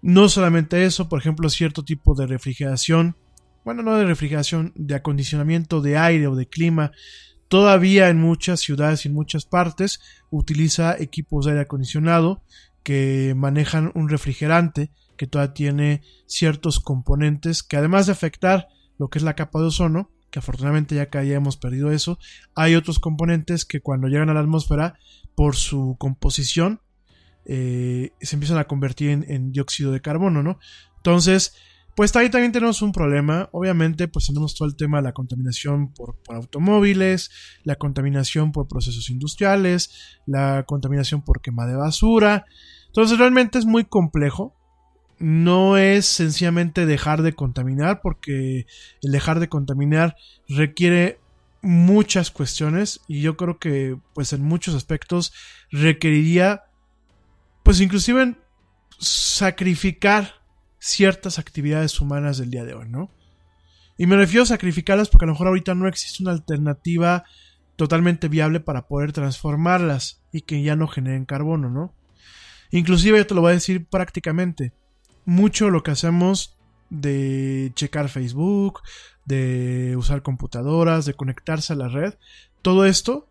No 0.00 0.28
solamente 0.28 0.84
eso 0.84 1.08
por 1.08 1.20
ejemplo 1.20 1.48
cierto 1.48 1.84
tipo 1.84 2.14
de 2.14 2.26
refrigeración. 2.26 3.16
Bueno, 3.64 3.82
no 3.84 3.94
de 3.96 4.04
refrigeración, 4.04 4.72
de 4.74 4.96
acondicionamiento 4.96 5.80
de 5.80 5.96
aire 5.96 6.26
o 6.26 6.34
de 6.34 6.48
clima, 6.48 6.90
todavía 7.46 8.08
en 8.08 8.18
muchas 8.18 8.58
ciudades 8.58 9.04
y 9.04 9.08
en 9.08 9.14
muchas 9.14 9.44
partes 9.44 10.00
utiliza 10.30 10.96
equipos 10.98 11.44
de 11.44 11.52
aire 11.52 11.62
acondicionado 11.62 12.42
que 12.82 13.34
manejan 13.36 13.92
un 13.94 14.08
refrigerante 14.08 14.90
que 15.22 15.28
todavía 15.28 15.54
tiene 15.54 16.02
ciertos 16.26 16.80
componentes 16.80 17.62
que 17.62 17.76
además 17.76 18.06
de 18.06 18.12
afectar 18.12 18.66
lo 18.98 19.06
que 19.08 19.20
es 19.20 19.22
la 19.22 19.36
capa 19.36 19.60
de 19.60 19.66
ozono, 19.66 20.10
que 20.32 20.40
afortunadamente 20.40 20.96
ya 20.96 21.10
que 21.10 21.24
ya 21.24 21.36
hemos 21.36 21.56
perdido 21.56 21.92
eso, 21.92 22.18
hay 22.56 22.74
otros 22.74 22.98
componentes 22.98 23.64
que 23.64 23.80
cuando 23.80 24.08
llegan 24.08 24.30
a 24.30 24.34
la 24.34 24.40
atmósfera 24.40 24.98
por 25.36 25.54
su 25.54 25.94
composición 26.00 26.80
eh, 27.44 28.10
se 28.20 28.34
empiezan 28.34 28.58
a 28.58 28.64
convertir 28.64 29.10
en, 29.28 29.52
dióxido 29.52 29.92
de 29.92 30.00
carbono, 30.00 30.42
¿no? 30.42 30.58
Entonces, 30.96 31.54
pues 31.94 32.16
ahí 32.16 32.28
también 32.28 32.50
tenemos 32.50 32.82
un 32.82 32.90
problema. 32.90 33.48
Obviamente, 33.52 34.08
pues 34.08 34.26
tenemos 34.26 34.56
todo 34.56 34.66
el 34.66 34.74
tema 34.74 34.96
de 34.96 35.04
la 35.04 35.12
contaminación 35.12 35.92
por, 35.92 36.16
por, 36.24 36.34
automóviles, 36.34 37.30
la 37.62 37.76
contaminación 37.76 38.50
por 38.50 38.66
procesos 38.66 39.08
industriales, 39.08 40.18
la 40.26 40.64
contaminación 40.66 41.22
por 41.22 41.40
quema 41.42 41.64
de 41.68 41.76
basura. 41.76 42.44
Entonces, 42.88 43.20
realmente 43.20 43.60
es 43.60 43.66
muy 43.66 43.84
complejo. 43.84 44.56
No 45.22 45.76
es 45.76 46.06
sencillamente 46.06 46.84
dejar 46.84 47.22
de 47.22 47.32
contaminar, 47.32 48.00
porque 48.02 48.66
el 49.02 49.12
dejar 49.12 49.38
de 49.38 49.48
contaminar 49.48 50.16
requiere 50.48 51.20
muchas 51.62 52.32
cuestiones 52.32 53.00
y 53.06 53.20
yo 53.20 53.36
creo 53.36 53.60
que 53.60 53.96
pues 54.14 54.32
en 54.32 54.42
muchos 54.42 54.74
aspectos 54.74 55.32
requeriría 55.70 56.64
pues 57.62 57.80
inclusive 57.80 58.34
sacrificar 58.98 60.42
ciertas 60.80 61.38
actividades 61.38 62.00
humanas 62.00 62.38
del 62.38 62.50
día 62.50 62.64
de 62.64 62.74
hoy, 62.74 62.88
¿no? 62.88 63.08
Y 63.96 64.06
me 64.06 64.16
refiero 64.16 64.42
a 64.42 64.46
sacrificarlas 64.46 65.08
porque 65.08 65.26
a 65.26 65.28
lo 65.28 65.34
mejor 65.34 65.46
ahorita 65.46 65.76
no 65.76 65.86
existe 65.86 66.24
una 66.24 66.32
alternativa 66.32 67.22
totalmente 67.76 68.26
viable 68.26 68.58
para 68.58 68.88
poder 68.88 69.12
transformarlas 69.12 70.20
y 70.32 70.40
que 70.40 70.64
ya 70.64 70.74
no 70.74 70.88
generen 70.88 71.26
carbono, 71.26 71.70
¿no? 71.70 71.94
Inclusive 72.72 73.18
yo 73.18 73.26
te 73.26 73.34
lo 73.34 73.42
voy 73.42 73.50
a 73.50 73.54
decir 73.54 73.86
prácticamente. 73.86 74.72
Mucho 75.24 75.70
lo 75.70 75.82
que 75.82 75.92
hacemos 75.92 76.56
de 76.90 77.72
checar 77.74 78.08
Facebook, 78.08 78.80
de 79.24 79.94
usar 79.96 80.22
computadoras, 80.22 81.06
de 81.06 81.14
conectarse 81.14 81.72
a 81.72 81.76
la 81.76 81.88
red, 81.88 82.14
todo 82.60 82.84
esto 82.84 83.28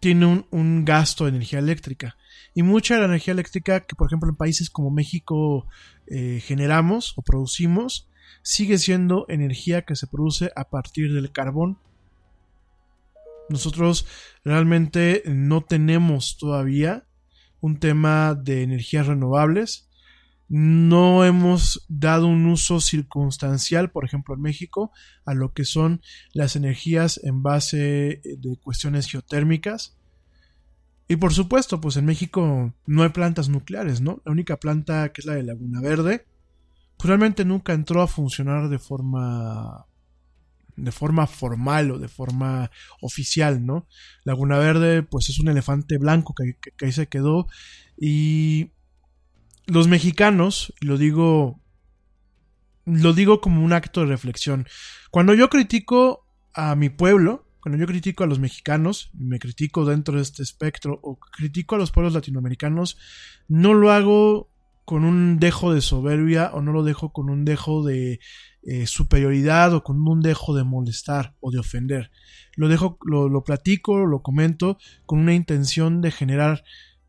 tiene 0.00 0.44
un, 0.50 0.84
gasto 0.84 1.24
de 1.24 1.30
energía 1.30 1.58
eléctrica. 1.58 2.16
Y 2.54 2.62
mucha 2.62 2.94
de 2.94 3.00
la 3.00 3.06
energía 3.06 3.32
eléctrica 3.32 3.80
que, 3.80 3.96
por 3.96 4.06
ejemplo, 4.06 4.28
en 4.28 4.36
países 4.36 4.70
como 4.70 4.90
México 4.90 5.66
eh, 6.06 6.40
generamos 6.44 7.14
o 7.16 7.22
producimos, 7.22 8.08
sigue 8.42 8.78
siendo 8.78 9.26
energía 9.28 9.82
que 9.82 9.96
se 9.96 10.06
produce 10.06 10.52
a 10.54 10.68
partir 10.68 11.12
del 11.12 11.32
carbón. 11.32 11.78
Nosotros 13.48 14.06
realmente 14.44 15.22
no 15.26 15.62
tenemos 15.62 16.36
todavía 16.38 17.04
un 17.60 17.78
tema 17.78 18.34
de 18.34 18.62
energías 18.62 19.06
renovables 19.06 19.87
no 20.48 21.24
hemos 21.24 21.84
dado 21.88 22.26
un 22.26 22.46
uso 22.46 22.80
circunstancial, 22.80 23.90
por 23.90 24.04
ejemplo 24.04 24.34
en 24.34 24.40
México, 24.40 24.92
a 25.24 25.34
lo 25.34 25.52
que 25.52 25.64
son 25.64 26.00
las 26.32 26.56
energías 26.56 27.20
en 27.22 27.42
base 27.42 28.22
de 28.24 28.58
cuestiones 28.62 29.06
geotérmicas. 29.10 29.96
Y 31.06 31.16
por 31.16 31.32
supuesto, 31.32 31.80
pues 31.80 31.96
en 31.96 32.06
México 32.06 32.74
no 32.86 33.02
hay 33.02 33.10
plantas 33.10 33.48
nucleares, 33.48 34.00
¿no? 34.00 34.22
La 34.24 34.32
única 34.32 34.58
planta 34.58 35.10
que 35.12 35.20
es 35.20 35.26
la 35.26 35.34
de 35.34 35.42
Laguna 35.42 35.80
Verde, 35.80 36.26
pues 36.96 37.08
realmente 37.08 37.44
nunca 37.44 37.72
entró 37.72 38.02
a 38.02 38.08
funcionar 38.08 38.68
de 38.68 38.78
forma 38.78 39.86
de 40.76 40.92
forma 40.92 41.26
formal 41.26 41.90
o 41.90 41.98
de 41.98 42.08
forma 42.08 42.70
oficial, 43.00 43.66
¿no? 43.66 43.86
Laguna 44.24 44.58
Verde, 44.58 45.02
pues 45.02 45.28
es 45.28 45.40
un 45.40 45.48
elefante 45.48 45.98
blanco 45.98 46.34
que, 46.34 46.56
que, 46.60 46.70
que 46.70 46.86
ahí 46.86 46.92
se 46.92 47.08
quedó 47.08 47.48
y 48.00 48.70
los 49.68 49.86
mexicanos, 49.86 50.72
lo 50.80 50.96
digo, 50.96 51.60
lo 52.86 53.12
digo 53.12 53.40
como 53.40 53.62
un 53.62 53.74
acto 53.74 54.00
de 54.00 54.06
reflexión. 54.06 54.66
Cuando 55.10 55.34
yo 55.34 55.50
critico 55.50 56.26
a 56.54 56.74
mi 56.74 56.88
pueblo, 56.88 57.46
cuando 57.60 57.78
yo 57.78 57.86
critico 57.86 58.24
a 58.24 58.26
los 58.26 58.38
mexicanos, 58.38 59.10
me 59.12 59.38
critico 59.38 59.84
dentro 59.84 60.16
de 60.16 60.22
este 60.22 60.42
espectro 60.42 60.98
o 61.02 61.18
critico 61.18 61.74
a 61.74 61.78
los 61.78 61.92
pueblos 61.92 62.14
latinoamericanos, 62.14 62.96
no 63.46 63.74
lo 63.74 63.92
hago 63.92 64.48
con 64.86 65.04
un 65.04 65.38
dejo 65.38 65.74
de 65.74 65.82
soberbia 65.82 66.50
o 66.54 66.62
no 66.62 66.72
lo 66.72 66.82
dejo 66.82 67.12
con 67.12 67.28
un 67.28 67.44
dejo 67.44 67.84
de 67.84 68.20
eh, 68.62 68.86
superioridad 68.86 69.74
o 69.74 69.84
con 69.84 70.00
un 70.08 70.22
dejo 70.22 70.56
de 70.56 70.64
molestar 70.64 71.34
o 71.40 71.50
de 71.50 71.58
ofender. 71.58 72.10
Lo 72.56 72.68
dejo, 72.68 72.98
lo, 73.04 73.28
lo 73.28 73.44
platico, 73.44 74.06
lo 74.06 74.22
comento 74.22 74.78
con 75.04 75.18
una 75.18 75.34
intención 75.34 76.00
de 76.00 76.10
generar 76.10 76.64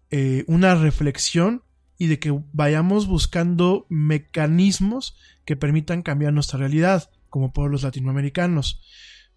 eh, 0.09 0.43
una 0.47 0.75
reflexión 0.75 1.63
y 1.99 2.07
de 2.07 2.17
que 2.17 2.33
vayamos 2.53 3.07
buscando 3.07 3.85
mecanismos 3.89 5.15
que 5.45 5.57
permitan 5.57 6.01
cambiar 6.01 6.33
nuestra 6.33 6.57
realidad 6.57 7.11
como 7.27 7.51
pueblos 7.51 7.83
latinoamericanos. 7.83 8.81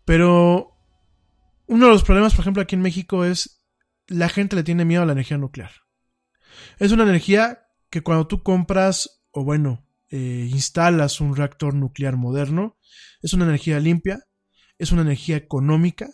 Pero 0.07 0.79
uno 1.67 1.87
de 1.87 1.93
los 1.93 2.05
problemas, 2.05 2.35
por 2.35 2.45
ejemplo, 2.45 2.63
aquí 2.63 2.77
en 2.77 2.83
México 2.83 3.25
es 3.25 3.67
la 4.07 4.29
gente 4.29 4.57
le 4.57 4.63
tiene 4.63 4.85
miedo 4.85 5.03
a 5.03 5.07
la 5.07 5.13
energía 5.13 5.39
nuclear. 5.39 5.73
Es 6.79 6.93
una 6.93 7.03
energía 7.03 7.67
que 7.91 8.03
cuando 8.03 8.29
tú 8.29 8.45
compras 8.45 9.25
o 9.33 9.43
bueno, 9.43 9.85
eh, 10.11 10.49
instalas 10.51 11.21
un 11.21 11.35
reactor 11.35 11.75
nuclear 11.75 12.17
moderno, 12.17 12.79
es 13.23 13.33
una 13.33 13.45
energía 13.45 13.81
limpia, 13.81 14.21
es 14.79 14.93
una 14.93 15.03
energía 15.03 15.37
económica 15.37 16.11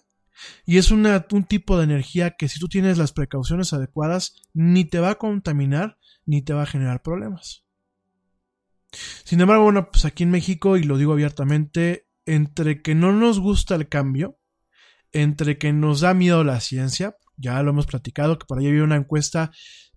y 0.65 0.79
es 0.79 0.91
una, 0.91 1.27
un 1.31 1.45
tipo 1.45 1.77
de 1.77 1.85
energía 1.85 2.37
que 2.39 2.49
si 2.49 2.59
tú 2.59 2.69
tienes 2.69 2.97
las 2.97 3.13
precauciones 3.13 3.73
adecuadas 3.75 4.35
ni 4.55 4.87
te 4.87 5.01
va 5.01 5.11
a 5.11 5.19
contaminar 5.19 5.99
ni 6.29 6.43
te 6.43 6.53
va 6.53 6.63
a 6.63 6.67
generar 6.67 7.03
problemas. 7.03 7.65
Sin 9.25 9.41
embargo, 9.41 9.65
bueno, 9.65 9.91
pues 9.91 10.05
aquí 10.05 10.25
en 10.25 10.31
México, 10.31 10.77
y 10.77 10.83
lo 10.83 10.99
digo 10.99 11.13
abiertamente, 11.13 12.07
entre 12.27 12.83
que 12.83 12.95
no 12.95 13.13
nos 13.13 13.41
gusta 13.41 13.75
el 13.75 13.89
cambio, 13.89 14.39
entre 15.11 15.57
que 15.57 15.73
nos 15.73 16.03
da 16.03 16.13
miedo 16.13 16.45
la 16.45 16.61
ciencia, 16.61 17.17
ya 17.39 17.63
lo 17.63 17.71
hemos 17.71 17.87
platicado, 17.87 18.39
que 18.39 18.45
por 18.45 18.59
ahí 18.59 18.69
había 18.69 18.85
una 18.85 18.97
encuesta 18.97 19.53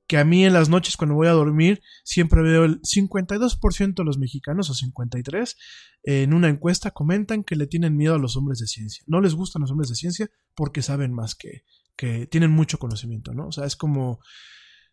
que 0.07 0.17
a 0.17 0.23
mí 0.23 0.45
en 0.45 0.53
las 0.53 0.69
noches 0.69 0.95
cuando 0.95 1.15
voy 1.15 1.27
a 1.27 1.31
dormir 1.31 1.81
siempre 2.03 2.41
veo 2.41 2.63
el 2.63 2.81
52% 2.81 3.93
de 3.93 4.03
los 4.03 4.17
mexicanos 4.17 4.69
o 4.69 4.73
53 4.73 5.57
en 6.03 6.33
una 6.33 6.49
encuesta 6.49 6.91
comentan 6.91 7.43
que 7.43 7.55
le 7.55 7.67
tienen 7.67 7.95
miedo 7.95 8.15
a 8.15 8.19
los 8.19 8.37
hombres 8.37 8.59
de 8.59 8.67
ciencia. 8.67 9.03
No 9.07 9.21
les 9.21 9.35
gustan 9.35 9.61
los 9.61 9.71
hombres 9.71 9.89
de 9.89 9.95
ciencia 9.95 10.29
porque 10.55 10.81
saben 10.81 11.13
más 11.13 11.35
que, 11.35 11.63
que 11.95 12.25
tienen 12.27 12.51
mucho 12.51 12.77
conocimiento, 12.77 13.33
¿no? 13.33 13.47
O 13.47 13.51
sea, 13.51 13.65
es 13.65 13.75
como 13.75 14.19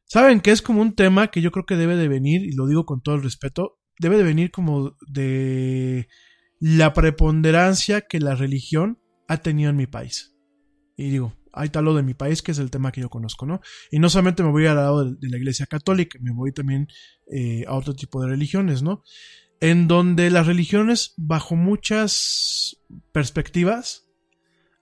Saben 0.09 0.41
que 0.41 0.53
es 0.53 0.63
como 0.63 0.81
un 0.81 0.95
tema 0.95 1.29
que 1.29 1.43
yo 1.43 1.51
creo 1.51 1.67
que 1.67 1.77
debe 1.77 1.95
de 1.97 2.09
venir, 2.09 2.43
y 2.43 2.53
lo 2.53 2.67
digo 2.67 2.87
con 2.87 3.03
todo 3.03 3.15
el 3.15 3.23
respeto, 3.23 3.79
debe 3.99 4.17
de 4.17 4.23
venir 4.23 4.51
como 4.51 4.97
de 5.07 6.09
la 6.61 6.95
preponderancia 6.95 8.01
que 8.01 8.19
la 8.19 8.35
religión 8.35 8.99
ha 9.29 9.37
tenido 9.39 9.69
en 9.69 9.77
mi 9.77 9.87
país. 9.87 10.35
Y 10.97 11.11
digo, 11.11 11.35
hay 11.53 11.69
tal 11.69 11.85
lo 11.85 11.95
de 11.95 12.03
mi 12.03 12.15
país 12.15 12.41
que 12.41 12.53
es 12.53 12.59
el 12.59 12.71
tema 12.71 12.91
que 12.91 13.03
yo 13.03 13.11
conozco, 13.11 13.45
¿no? 13.45 13.61
Y 13.91 13.99
no 13.99 14.09
solamente 14.09 14.43
me 14.43 14.51
voy 14.51 14.67
al 14.67 14.77
lado 14.77 15.13
de, 15.13 15.29
la 15.29 15.37
iglesia 15.37 15.67
católica, 15.67 16.19
me 16.23 16.33
voy 16.33 16.53
también 16.53 16.89
eh, 17.31 17.65
a 17.69 17.75
otro 17.75 17.95
tipo 17.95 18.23
de 18.23 18.29
religiones, 18.29 18.83
¿no? 18.83 19.03
En 19.61 19.89
donde 19.89 20.31
las 20.31 20.47
religiones, 20.47 21.13
bajo 21.19 21.55
muchas 21.55 22.79
perspectivas, 23.13 24.09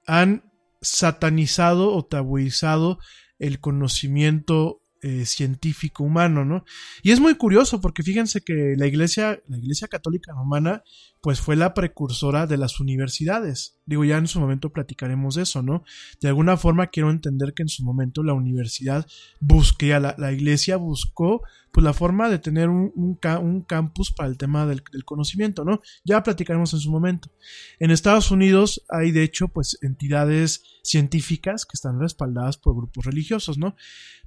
han 0.06 0.52
satanizado 0.80 1.92
o 1.92 2.04
tabuizado 2.04 2.98
el 3.40 3.58
conocimiento 3.58 4.82
eh, 5.02 5.26
científico 5.26 6.04
humano, 6.04 6.44
¿no? 6.44 6.64
Y 7.02 7.10
es 7.10 7.20
muy 7.20 7.34
curioso 7.34 7.80
porque 7.80 8.02
fíjense 8.02 8.40
que 8.40 8.74
la 8.76 8.86
iglesia, 8.86 9.40
la 9.46 9.58
iglesia 9.58 9.88
católica 9.88 10.32
romana, 10.32 10.82
pues 11.20 11.40
fue 11.40 11.56
la 11.56 11.74
precursora 11.74 12.46
de 12.46 12.56
las 12.56 12.80
universidades. 12.80 13.78
Digo, 13.84 14.04
ya 14.04 14.16
en 14.16 14.26
su 14.26 14.40
momento 14.40 14.72
platicaremos 14.72 15.34
de 15.34 15.42
eso, 15.42 15.62
¿no? 15.62 15.84
De 16.20 16.28
alguna 16.28 16.56
forma 16.56 16.86
quiero 16.86 17.10
entender 17.10 17.52
que 17.52 17.62
en 17.62 17.68
su 17.68 17.84
momento 17.84 18.22
la 18.22 18.32
universidad 18.32 19.06
busqué, 19.40 19.98
la, 20.00 20.14
la 20.18 20.32
iglesia 20.32 20.76
buscó 20.76 21.42
pues 21.72 21.84
la 21.84 21.92
forma 21.92 22.30
de 22.30 22.38
tener 22.38 22.70
un 22.70 23.64
campus 23.68 24.10
para 24.10 24.30
el 24.30 24.38
tema 24.38 24.64
del, 24.64 24.82
del, 24.90 25.04
conocimiento, 25.04 25.62
¿no? 25.62 25.82
Ya 26.04 26.22
platicaremos 26.22 26.72
en 26.72 26.80
su 26.80 26.90
momento. 26.90 27.30
En 27.78 27.90
Estados 27.90 28.30
Unidos 28.30 28.82
hay 28.88 29.10
de 29.10 29.22
hecho 29.22 29.48
pues 29.48 29.76
entidades 29.82 30.62
científicas 30.82 31.66
que 31.66 31.74
están 31.74 32.00
respaldadas 32.00 32.56
por 32.56 32.74
grupos 32.74 33.04
religiosos, 33.04 33.58
¿no? 33.58 33.76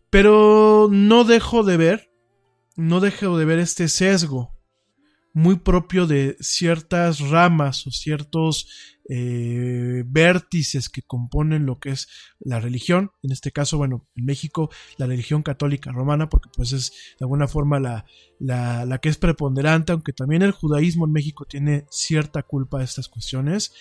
Pero 0.09 0.87
no 0.91 1.23
dejo 1.23 1.63
de 1.63 1.77
ver, 1.77 2.11
no 2.75 2.99
dejo 2.99 3.37
de 3.37 3.45
ver 3.45 3.59
este 3.59 3.87
sesgo 3.87 4.59
muy 5.33 5.57
propio 5.57 6.07
de 6.07 6.35
ciertas 6.39 7.19
ramas 7.19 7.85
o 7.85 7.91
ciertos 7.91 8.67
eh, 9.09 10.03
vértices 10.05 10.89
que 10.89 11.01
componen 11.01 11.65
lo 11.65 11.79
que 11.79 11.91
es 11.91 12.07
la 12.39 12.59
religión, 12.59 13.11
en 13.23 13.31
este 13.31 13.51
caso, 13.51 13.77
bueno, 13.77 14.07
en 14.15 14.25
México 14.25 14.69
la 14.97 15.05
religión 15.05 15.43
católica 15.43 15.91
romana, 15.91 16.29
porque 16.29 16.49
pues 16.55 16.73
es 16.73 16.91
de 17.19 17.25
alguna 17.25 17.47
forma 17.47 17.79
la, 17.79 18.05
la, 18.39 18.85
la 18.85 18.97
que 18.99 19.09
es 19.09 19.17
preponderante, 19.17 19.91
aunque 19.91 20.13
también 20.13 20.41
el 20.41 20.51
judaísmo 20.51 21.05
en 21.05 21.11
México 21.11 21.45
tiene 21.45 21.85
cierta 21.89 22.43
culpa 22.43 22.79
de 22.79 22.85
estas 22.85 23.07
cuestiones, 23.07 23.73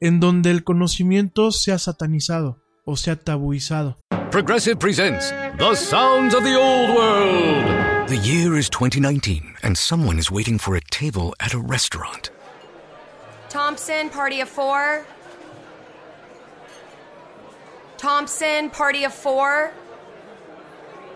en 0.00 0.20
donde 0.20 0.50
el 0.50 0.64
conocimiento 0.64 1.52
se 1.52 1.72
ha 1.72 1.78
satanizado 1.78 2.61
o 2.86 2.94
se 2.94 3.10
ha 3.10 3.16
tabuizado. 3.16 3.96
Progressive 4.30 4.78
presents 4.78 5.30
The 5.58 5.74
Sounds 5.74 6.34
of 6.34 6.42
the 6.42 6.58
Old 6.58 6.94
World. 6.96 8.08
The 8.08 8.16
year 8.16 8.56
is 8.56 8.68
2019, 8.68 9.54
and 9.62 9.76
someone 9.76 10.18
is 10.18 10.30
waiting 10.30 10.58
for 10.58 10.74
a 10.74 10.80
table 10.90 11.34
at 11.38 11.54
a 11.54 11.58
restaurant. 11.58 12.30
Thompson, 13.48 14.08
party 14.08 14.40
of 14.40 14.48
four. 14.48 15.06
Thompson, 17.98 18.70
party 18.70 19.04
of 19.04 19.14
four. 19.14 19.72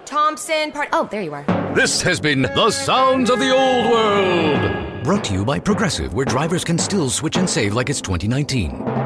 Thompson, 0.04 0.70
part. 0.70 0.88
Oh, 0.92 1.08
there 1.10 1.22
you 1.22 1.34
are. 1.34 1.44
This 1.74 2.00
has 2.02 2.20
been 2.20 2.42
The 2.42 2.70
Sounds 2.70 3.28
of 3.28 3.40
the 3.40 3.50
Old 3.50 3.90
World. 3.90 5.02
Brought 5.02 5.24
to 5.24 5.32
you 5.32 5.44
by 5.44 5.58
Progressive, 5.58 6.14
where 6.14 6.26
drivers 6.26 6.64
can 6.64 6.78
still 6.78 7.10
switch 7.10 7.36
and 7.36 7.48
save 7.48 7.74
like 7.74 7.90
it's 7.90 8.00
2019. 8.00 9.05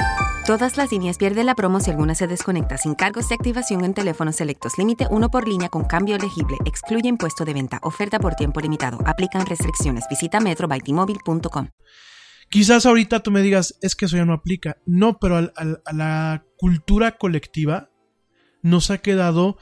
Todas 0.45 0.75
las 0.75 0.91
líneas 0.91 1.19
pierden 1.19 1.45
la 1.45 1.53
promo 1.53 1.79
si 1.79 1.91
alguna 1.91 2.15
se 2.15 2.25
desconecta 2.25 2.75
sin 2.75 2.95
cargos 2.95 3.29
de 3.29 3.35
activación 3.35 3.85
en 3.85 3.93
teléfonos 3.93 4.37
selectos. 4.37 4.75
Límite 4.79 5.05
uno 5.11 5.29
por 5.29 5.47
línea 5.47 5.69
con 5.69 5.83
cambio 5.85 6.15
elegible. 6.15 6.57
Excluye 6.65 7.07
impuesto 7.07 7.45
de 7.45 7.53
venta. 7.53 7.79
Oferta 7.83 8.19
por 8.19 8.33
tiempo 8.33 8.59
limitado. 8.59 8.97
Aplican 9.05 9.45
restricciones. 9.45 10.05
Visita 10.09 10.39
metrobytimóvil.com. 10.39 11.67
Quizás 12.49 12.87
ahorita 12.87 13.21
tú 13.21 13.29
me 13.29 13.43
digas, 13.43 13.77
es 13.81 13.95
que 13.95 14.05
eso 14.05 14.17
ya 14.17 14.25
no 14.25 14.33
aplica. 14.33 14.77
No, 14.87 15.19
pero 15.19 15.37
a 15.37 15.93
la 15.93 16.43
cultura 16.57 17.19
colectiva 17.19 17.91
nos 18.63 18.89
ha 18.89 18.97
quedado 18.97 19.57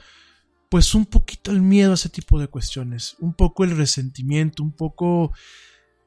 pues 0.70 0.94
un 0.94 1.04
poquito 1.04 1.50
el 1.50 1.60
miedo 1.60 1.90
a 1.90 1.94
ese 1.94 2.08
tipo 2.08 2.40
de 2.40 2.48
cuestiones, 2.48 3.16
un 3.18 3.34
poco 3.34 3.64
el 3.64 3.76
resentimiento, 3.76 4.62
un 4.62 4.72
poco 4.72 5.34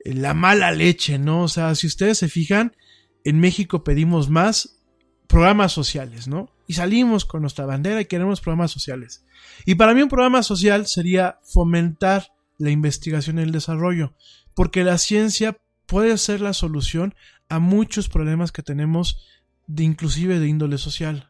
eh, 0.03 0.15
la 0.15 0.33
mala 0.33 0.71
leche, 0.71 1.19
¿no? 1.19 1.43
O 1.43 1.47
sea, 1.47 1.75
si 1.75 1.85
ustedes 1.85 2.17
se 2.17 2.27
fijan, 2.27 2.75
en 3.23 3.39
México 3.39 3.83
pedimos 3.83 4.29
más 4.29 4.79
programas 5.27 5.71
sociales, 5.71 6.27
¿no? 6.27 6.49
Y 6.67 6.73
salimos 6.73 7.25
con 7.25 7.41
nuestra 7.41 7.65
bandera 7.65 8.01
y 8.01 8.05
queremos 8.05 8.41
programas 8.41 8.71
sociales. 8.71 9.25
Y 9.65 9.75
para 9.75 9.93
mí 9.93 10.01
un 10.01 10.09
programa 10.09 10.43
social 10.43 10.87
sería 10.87 11.39
fomentar 11.43 12.33
la 12.57 12.71
investigación 12.71 13.39
y 13.39 13.41
el 13.41 13.51
desarrollo, 13.51 14.13
porque 14.55 14.83
la 14.83 14.97
ciencia 14.97 15.57
puede 15.85 16.17
ser 16.17 16.41
la 16.41 16.53
solución 16.53 17.15
a 17.49 17.59
muchos 17.59 18.09
problemas 18.09 18.51
que 18.51 18.63
tenemos 18.63 19.25
de 19.67 19.83
inclusive 19.83 20.39
de 20.39 20.47
índole 20.47 20.77
social. 20.77 21.29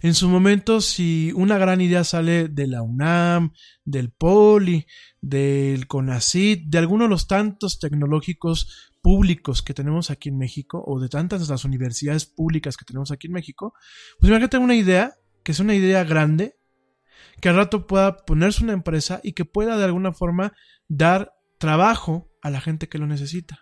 En 0.00 0.14
su 0.14 0.28
momento, 0.28 0.80
si 0.80 1.32
una 1.34 1.58
gran 1.58 1.80
idea 1.80 2.02
sale 2.02 2.48
de 2.48 2.66
la 2.66 2.82
UNAM, 2.82 3.52
del 3.84 4.10
POLI, 4.10 4.86
del 5.20 5.86
CONACYT, 5.86 6.68
de 6.68 6.78
alguno 6.78 7.04
de 7.04 7.10
los 7.10 7.26
tantos 7.26 7.78
tecnológicos 7.78 8.87
públicos 9.08 9.62
que 9.62 9.72
tenemos 9.72 10.10
aquí 10.10 10.28
en 10.28 10.36
México, 10.36 10.84
o 10.86 11.00
de 11.00 11.08
tantas 11.08 11.40
de 11.40 11.50
las 11.50 11.64
universidades 11.64 12.26
públicas 12.26 12.76
que 12.76 12.84
tenemos 12.84 13.10
aquí 13.10 13.28
en 13.28 13.32
México, 13.32 13.72
pues 14.20 14.28
imagínate 14.28 14.58
una 14.58 14.74
idea, 14.74 15.14
que 15.42 15.52
es 15.52 15.60
una 15.60 15.74
idea 15.74 16.04
grande, 16.04 16.58
que 17.40 17.48
al 17.48 17.56
rato 17.56 17.86
pueda 17.86 18.16
ponerse 18.26 18.62
una 18.62 18.74
empresa 18.74 19.20
y 19.22 19.32
que 19.32 19.46
pueda 19.46 19.78
de 19.78 19.84
alguna 19.84 20.12
forma 20.12 20.52
dar 20.88 21.32
trabajo 21.56 22.30
a 22.42 22.50
la 22.50 22.60
gente 22.60 22.90
que 22.90 22.98
lo 22.98 23.06
necesita. 23.06 23.60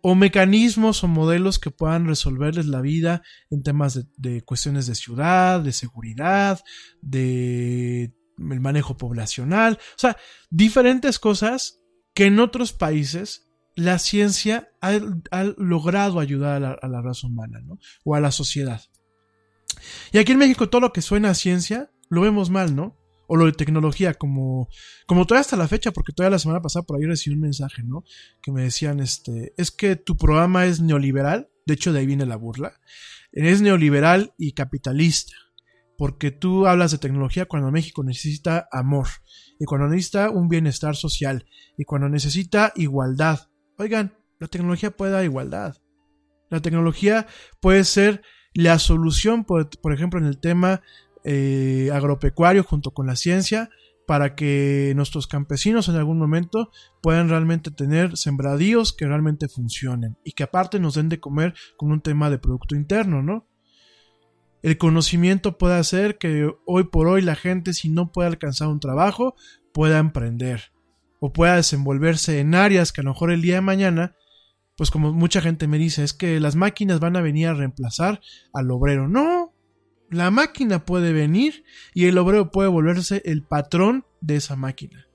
O 0.00 0.14
mecanismos 0.14 1.02
o 1.02 1.08
modelos 1.08 1.58
que 1.58 1.72
puedan 1.72 2.06
resolverles 2.06 2.66
la 2.66 2.82
vida 2.82 3.22
en 3.50 3.64
temas 3.64 3.94
de, 3.94 4.04
de 4.16 4.42
cuestiones 4.42 4.86
de 4.86 4.94
ciudad, 4.94 5.60
de 5.60 5.72
seguridad, 5.72 6.60
de 7.02 8.14
el 8.38 8.60
manejo 8.60 8.96
poblacional, 8.96 9.72
o 9.74 9.98
sea, 9.98 10.16
diferentes 10.50 11.18
cosas 11.18 11.80
que 12.14 12.26
en 12.26 12.38
otros 12.38 12.72
países 12.72 13.43
la 13.76 13.98
ciencia 13.98 14.70
ha, 14.80 14.92
logrado 15.56 16.20
ayudar 16.20 16.56
a 16.56 16.60
la, 16.60 16.72
a 16.72 16.88
la 16.88 17.02
raza 17.02 17.26
humana, 17.26 17.60
¿no? 17.60 17.78
O 18.04 18.14
a 18.14 18.20
la 18.20 18.30
sociedad. 18.30 18.82
Y 20.12 20.18
aquí 20.18 20.32
en 20.32 20.38
México 20.38 20.68
todo 20.68 20.80
lo 20.80 20.92
que 20.92 21.02
suena 21.02 21.30
a 21.30 21.34
ciencia 21.34 21.90
lo 22.08 22.20
vemos 22.20 22.50
mal, 22.50 22.74
¿no? 22.74 22.96
O 23.26 23.36
lo 23.36 23.46
de 23.46 23.52
tecnología, 23.52 24.14
como, 24.14 24.68
como 25.06 25.26
todavía 25.26 25.40
hasta 25.40 25.56
la 25.56 25.68
fecha, 25.68 25.92
porque 25.92 26.12
todavía 26.12 26.32
la 26.32 26.38
semana 26.38 26.60
pasada 26.60 26.84
por 26.84 26.98
ahí 26.98 27.06
recibí 27.06 27.34
un 27.34 27.42
mensaje, 27.42 27.82
¿no? 27.82 28.04
Que 28.42 28.52
me 28.52 28.62
decían, 28.62 29.00
este, 29.00 29.54
es 29.56 29.70
que 29.70 29.96
tu 29.96 30.16
programa 30.16 30.66
es 30.66 30.80
neoliberal, 30.80 31.48
de 31.66 31.74
hecho 31.74 31.92
de 31.92 32.00
ahí 32.00 32.06
viene 32.06 32.26
la 32.26 32.36
burla, 32.36 32.74
es 33.32 33.62
neoliberal 33.62 34.34
y 34.38 34.52
capitalista, 34.52 35.34
porque 35.96 36.30
tú 36.30 36.66
hablas 36.66 36.90
de 36.90 36.98
tecnología 36.98 37.46
cuando 37.46 37.70
México 37.70 38.04
necesita 38.04 38.68
amor, 38.70 39.08
y 39.58 39.64
cuando 39.64 39.88
necesita 39.88 40.30
un 40.30 40.48
bienestar 40.48 40.94
social, 40.94 41.46
y 41.78 41.84
cuando 41.84 42.08
necesita 42.08 42.72
igualdad. 42.76 43.48
Oigan, 43.78 44.14
la 44.38 44.48
tecnología 44.48 44.90
puede 44.90 45.12
dar 45.12 45.24
igualdad. 45.24 45.76
La 46.50 46.60
tecnología 46.60 47.26
puede 47.60 47.84
ser 47.84 48.22
la 48.52 48.78
solución, 48.78 49.44
por, 49.44 49.68
por 49.80 49.92
ejemplo, 49.92 50.20
en 50.20 50.26
el 50.26 50.38
tema 50.38 50.82
eh, 51.24 51.90
agropecuario 51.92 52.62
junto 52.62 52.92
con 52.92 53.06
la 53.06 53.16
ciencia, 53.16 53.70
para 54.06 54.34
que 54.34 54.92
nuestros 54.96 55.26
campesinos 55.26 55.88
en 55.88 55.96
algún 55.96 56.18
momento 56.18 56.70
puedan 57.02 57.28
realmente 57.28 57.70
tener 57.70 58.16
sembradíos 58.16 58.92
que 58.92 59.06
realmente 59.06 59.48
funcionen 59.48 60.18
y 60.24 60.32
que 60.32 60.42
aparte 60.42 60.78
nos 60.78 60.94
den 60.94 61.08
de 61.08 61.20
comer 61.20 61.54
con 61.76 61.90
un 61.90 62.02
tema 62.02 62.28
de 62.28 62.38
producto 62.38 62.76
interno, 62.76 63.22
¿no? 63.22 63.48
El 64.62 64.78
conocimiento 64.78 65.58
puede 65.58 65.76
hacer 65.76 66.18
que 66.18 66.50
hoy 66.66 66.84
por 66.84 67.06
hoy 67.06 67.22
la 67.22 67.34
gente, 67.34 67.72
si 67.72 67.90
no 67.90 68.12
puede 68.12 68.28
alcanzar 68.28 68.68
un 68.68 68.80
trabajo, 68.80 69.34
pueda 69.72 69.98
emprender 69.98 70.73
o 71.26 71.32
pueda 71.32 71.56
desenvolverse 71.56 72.38
en 72.38 72.54
áreas 72.54 72.92
que 72.92 73.00
a 73.00 73.04
lo 73.04 73.12
mejor 73.12 73.32
el 73.32 73.40
día 73.40 73.54
de 73.54 73.60
mañana, 73.62 74.14
pues 74.76 74.90
como 74.90 75.10
mucha 75.14 75.40
gente 75.40 75.66
me 75.66 75.78
dice, 75.78 76.04
es 76.04 76.12
que 76.12 76.38
las 76.38 76.54
máquinas 76.54 77.00
van 77.00 77.16
a 77.16 77.22
venir 77.22 77.48
a 77.48 77.54
reemplazar 77.54 78.20
al 78.52 78.70
obrero. 78.70 79.08
No, 79.08 79.54
la 80.10 80.30
máquina 80.30 80.84
puede 80.84 81.14
venir 81.14 81.64
y 81.94 82.04
el 82.04 82.18
obrero 82.18 82.50
puede 82.50 82.68
volverse 82.68 83.22
el 83.24 83.42
patrón 83.42 84.04
de 84.20 84.36
esa 84.36 84.54
máquina. 84.54 85.06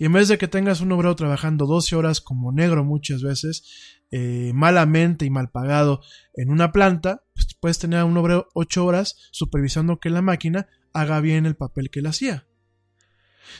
Y 0.00 0.06
en 0.06 0.14
vez 0.14 0.26
de 0.26 0.36
que 0.36 0.48
tengas 0.48 0.80
un 0.80 0.90
obrero 0.90 1.14
trabajando 1.14 1.64
12 1.66 1.94
horas 1.94 2.20
como 2.20 2.50
negro 2.50 2.84
muchas 2.84 3.22
veces, 3.22 4.02
eh, 4.10 4.50
malamente 4.52 5.26
y 5.26 5.30
mal 5.30 5.48
pagado 5.52 6.00
en 6.34 6.50
una 6.50 6.72
planta, 6.72 7.22
pues 7.34 7.54
puedes 7.60 7.78
tener 7.78 8.00
a 8.00 8.04
un 8.04 8.16
obrero 8.16 8.48
8 8.54 8.84
horas 8.84 9.28
supervisando 9.30 10.00
que 10.00 10.10
la 10.10 10.22
máquina 10.22 10.66
haga 10.92 11.20
bien 11.20 11.46
el 11.46 11.54
papel 11.54 11.88
que 11.88 12.00
él 12.00 12.08
hacía. 12.08 12.49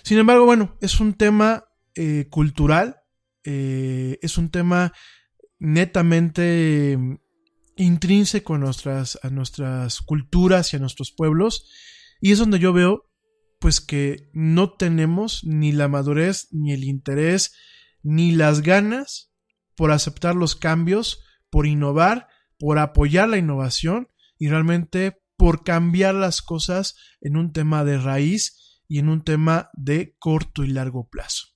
Sin 0.03 0.19
embargo, 0.19 0.45
bueno, 0.45 0.77
es 0.81 1.01
un 1.01 1.15
tema 1.15 1.65
eh, 1.95 2.27
cultural, 2.31 3.03
eh, 3.45 4.19
es 4.23 4.39
un 4.39 4.51
tema 4.51 4.93
netamente 5.59 6.99
intrínseco 7.77 8.55
a 8.55 8.59
nuestras, 8.59 9.19
a 9.23 9.31
nuestras 9.31 10.01
culturas 10.01 10.73
y 10.73 10.77
a 10.77 10.81
nuestros 10.81 11.13
pueblos. 11.13 11.69
Y 12.21 12.33
es 12.33 12.39
donde 12.39 12.59
yo 12.59 12.73
veo, 12.73 13.11
pues, 13.59 13.81
que 13.81 14.31
no 14.33 14.73
tenemos 14.73 15.45
ni 15.45 15.73
la 15.73 15.89
madurez, 15.89 16.49
ni 16.51 16.73
el 16.73 16.85
interés, 16.85 17.53
ni 18.03 18.33
las 18.33 18.63
ganas 18.63 19.33
por 19.75 19.93
aceptar 19.93 20.37
los 20.37 20.57
cambios, 20.57 21.23
por 21.51 21.67
innovar, 21.67 22.29
por 22.59 22.79
apoyar 22.79 23.29
la 23.29 23.39
innovación 23.39 24.09
y 24.39 24.49
realmente 24.49 25.19
por 25.37 25.65
cambiar 25.65 26.15
las 26.15 26.43
cosas 26.43 26.97
en 27.21 27.37
un 27.37 27.53
tema 27.53 27.85
de 27.85 27.99
raíz 27.99 28.60
y 28.91 28.99
en 28.99 29.09
un 29.09 29.23
tema 29.23 29.71
de 29.73 30.17
corto 30.19 30.65
y 30.65 30.67
largo 30.67 31.09
plazo. 31.09 31.47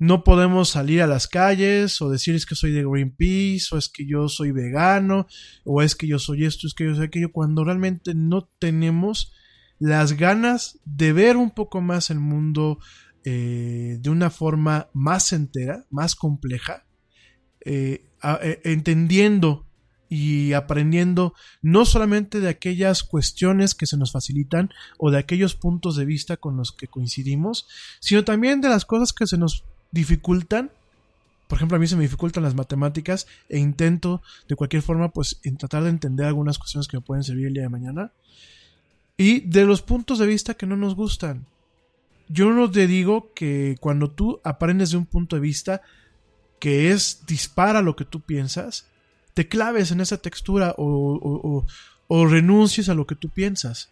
No 0.00 0.24
podemos 0.24 0.68
salir 0.68 1.00
a 1.00 1.06
las 1.06 1.28
calles 1.28 2.02
o 2.02 2.10
decir 2.10 2.34
es 2.34 2.44
que 2.44 2.56
soy 2.56 2.72
de 2.72 2.84
Greenpeace 2.84 3.72
o 3.72 3.78
es 3.78 3.88
que 3.88 4.04
yo 4.04 4.28
soy 4.28 4.50
vegano 4.50 5.28
o 5.64 5.80
es 5.80 5.94
que 5.94 6.08
yo 6.08 6.18
soy 6.18 6.44
esto, 6.44 6.66
es 6.66 6.74
que 6.74 6.86
yo 6.86 6.96
soy 6.96 7.06
aquello, 7.06 7.30
cuando 7.30 7.62
realmente 7.62 8.14
no 8.16 8.50
tenemos 8.58 9.32
las 9.78 10.14
ganas 10.14 10.80
de 10.84 11.12
ver 11.12 11.36
un 11.36 11.52
poco 11.52 11.80
más 11.80 12.10
el 12.10 12.18
mundo 12.18 12.80
eh, 13.24 13.98
de 14.00 14.10
una 14.10 14.30
forma 14.30 14.90
más 14.92 15.32
entera, 15.32 15.86
más 15.88 16.16
compleja, 16.16 16.84
eh, 17.64 18.10
eh, 18.42 18.60
entendiendo 18.64 19.68
y 20.14 20.52
aprendiendo 20.52 21.32
no 21.62 21.86
solamente 21.86 22.40
de 22.40 22.50
aquellas 22.50 23.02
cuestiones 23.02 23.74
que 23.74 23.86
se 23.86 23.96
nos 23.96 24.12
facilitan 24.12 24.68
o 24.98 25.10
de 25.10 25.16
aquellos 25.16 25.54
puntos 25.54 25.96
de 25.96 26.04
vista 26.04 26.36
con 26.36 26.54
los 26.54 26.70
que 26.70 26.86
coincidimos, 26.86 27.66
sino 27.98 28.22
también 28.22 28.60
de 28.60 28.68
las 28.68 28.84
cosas 28.84 29.14
que 29.14 29.26
se 29.26 29.38
nos 29.38 29.64
dificultan. 29.90 30.70
Por 31.48 31.56
ejemplo, 31.56 31.78
a 31.78 31.80
mí 31.80 31.86
se 31.86 31.96
me 31.96 32.02
dificultan 32.02 32.42
las 32.42 32.54
matemáticas 32.54 33.26
e 33.48 33.58
intento 33.58 34.20
de 34.48 34.54
cualquier 34.54 34.82
forma 34.82 35.08
pues 35.08 35.40
en 35.44 35.56
tratar 35.56 35.84
de 35.84 35.88
entender 35.88 36.26
algunas 36.26 36.58
cuestiones 36.58 36.88
que 36.88 36.98
me 36.98 37.02
pueden 37.02 37.24
servir 37.24 37.46
el 37.46 37.54
día 37.54 37.62
de 37.62 37.70
mañana. 37.70 38.12
Y 39.16 39.40
de 39.40 39.64
los 39.64 39.80
puntos 39.80 40.18
de 40.18 40.26
vista 40.26 40.52
que 40.52 40.66
no 40.66 40.76
nos 40.76 40.94
gustan. 40.94 41.46
Yo 42.28 42.50
no 42.50 42.70
te 42.70 42.86
digo 42.86 43.32
que 43.32 43.76
cuando 43.80 44.10
tú 44.10 44.42
aprendes 44.44 44.90
de 44.90 44.98
un 44.98 45.06
punto 45.06 45.36
de 45.36 45.40
vista 45.40 45.80
que 46.60 46.90
es 46.90 47.24
dispara 47.26 47.80
lo 47.80 47.96
que 47.96 48.04
tú 48.04 48.20
piensas, 48.20 48.91
te 49.34 49.48
claves 49.48 49.90
en 49.90 50.00
esa 50.00 50.18
textura 50.18 50.74
o, 50.76 51.66
renuncies 52.08 52.88
a 52.88 52.94
lo 52.94 53.06
que 53.06 53.14
tú 53.14 53.30
piensas. 53.30 53.90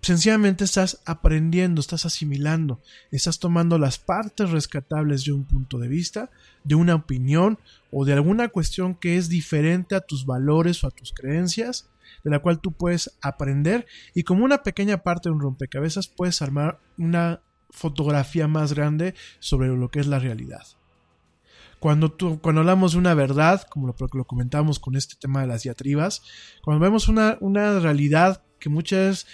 Sencillamente 0.00 0.64
estás 0.64 1.00
aprendiendo, 1.06 1.80
estás 1.80 2.04
asimilando, 2.04 2.80
estás 3.10 3.38
tomando 3.38 3.78
las 3.78 3.98
partes 3.98 4.50
rescatables 4.50 5.24
de 5.24 5.32
un 5.32 5.44
punto 5.44 5.78
de 5.78 5.88
vista, 5.88 6.30
de 6.62 6.74
una 6.74 6.94
opinión 6.94 7.58
o 7.90 8.04
de 8.04 8.12
alguna 8.12 8.48
cuestión 8.48 8.94
que 8.94 9.16
es 9.16 9.30
diferente 9.30 9.94
a 9.94 10.02
tus 10.02 10.26
valores 10.26 10.84
o 10.84 10.88
a 10.88 10.90
tus 10.90 11.12
creencias, 11.14 11.88
de 12.22 12.30
la 12.30 12.40
cual 12.40 12.60
tú 12.60 12.72
puedes 12.72 13.16
aprender 13.22 13.86
y 14.12 14.24
como 14.24 14.44
una 14.44 14.62
pequeña 14.62 14.98
parte 15.02 15.30
de 15.30 15.34
un 15.34 15.40
rompecabezas 15.40 16.08
puedes 16.08 16.42
armar 16.42 16.80
una 16.98 17.40
fotografía 17.70 18.46
más 18.46 18.74
grande 18.74 19.14
sobre 19.38 19.68
lo 19.68 19.90
que 19.90 20.00
es 20.00 20.06
la 20.06 20.18
realidad. 20.18 20.66
Cuando, 21.84 22.10
tú, 22.10 22.40
cuando 22.40 22.62
hablamos 22.62 22.92
de 22.92 22.98
una 22.98 23.12
verdad, 23.12 23.60
como 23.68 23.88
lo, 23.88 23.94
lo 24.14 24.24
comentamos 24.24 24.78
con 24.78 24.96
este 24.96 25.16
tema 25.20 25.42
de 25.42 25.48
las 25.48 25.64
diatribas, 25.64 26.22
cuando 26.62 26.82
vemos 26.82 27.08
una, 27.08 27.36
una 27.40 27.78
realidad 27.78 28.42
que 28.58 28.70
muchas 28.70 28.98
veces 29.00 29.26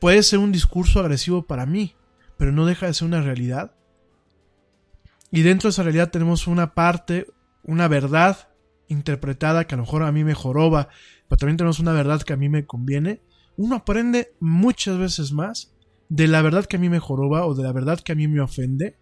puede 0.00 0.22
ser 0.22 0.38
un 0.38 0.52
discurso 0.52 1.00
agresivo 1.00 1.48
para 1.48 1.66
mí, 1.66 1.96
pero 2.36 2.52
no 2.52 2.64
deja 2.64 2.86
de 2.86 2.94
ser 2.94 3.08
una 3.08 3.22
realidad. 3.22 3.72
Y 5.32 5.42
dentro 5.42 5.66
de 5.66 5.70
esa 5.70 5.82
realidad 5.82 6.12
tenemos 6.12 6.46
una 6.46 6.74
parte, 6.74 7.26
una 7.64 7.88
verdad 7.88 8.50
interpretada 8.86 9.66
que 9.66 9.74
a 9.74 9.78
lo 9.78 9.82
mejor 9.82 10.04
a 10.04 10.12
mí 10.12 10.22
me 10.22 10.34
joroba, 10.34 10.90
pero 11.26 11.38
también 11.38 11.56
tenemos 11.56 11.80
una 11.80 11.92
verdad 11.92 12.22
que 12.22 12.34
a 12.34 12.36
mí 12.36 12.48
me 12.48 12.66
conviene. 12.66 13.20
Uno 13.56 13.74
aprende 13.74 14.32
muchas 14.38 14.96
veces 14.96 15.32
más 15.32 15.74
de 16.08 16.28
la 16.28 16.40
verdad 16.40 16.66
que 16.66 16.76
a 16.76 16.78
mí 16.78 16.88
me 16.88 17.00
joroba 17.00 17.46
o 17.46 17.56
de 17.56 17.64
la 17.64 17.72
verdad 17.72 17.98
que 17.98 18.12
a 18.12 18.14
mí 18.14 18.28
me 18.28 18.40
ofende 18.40 18.96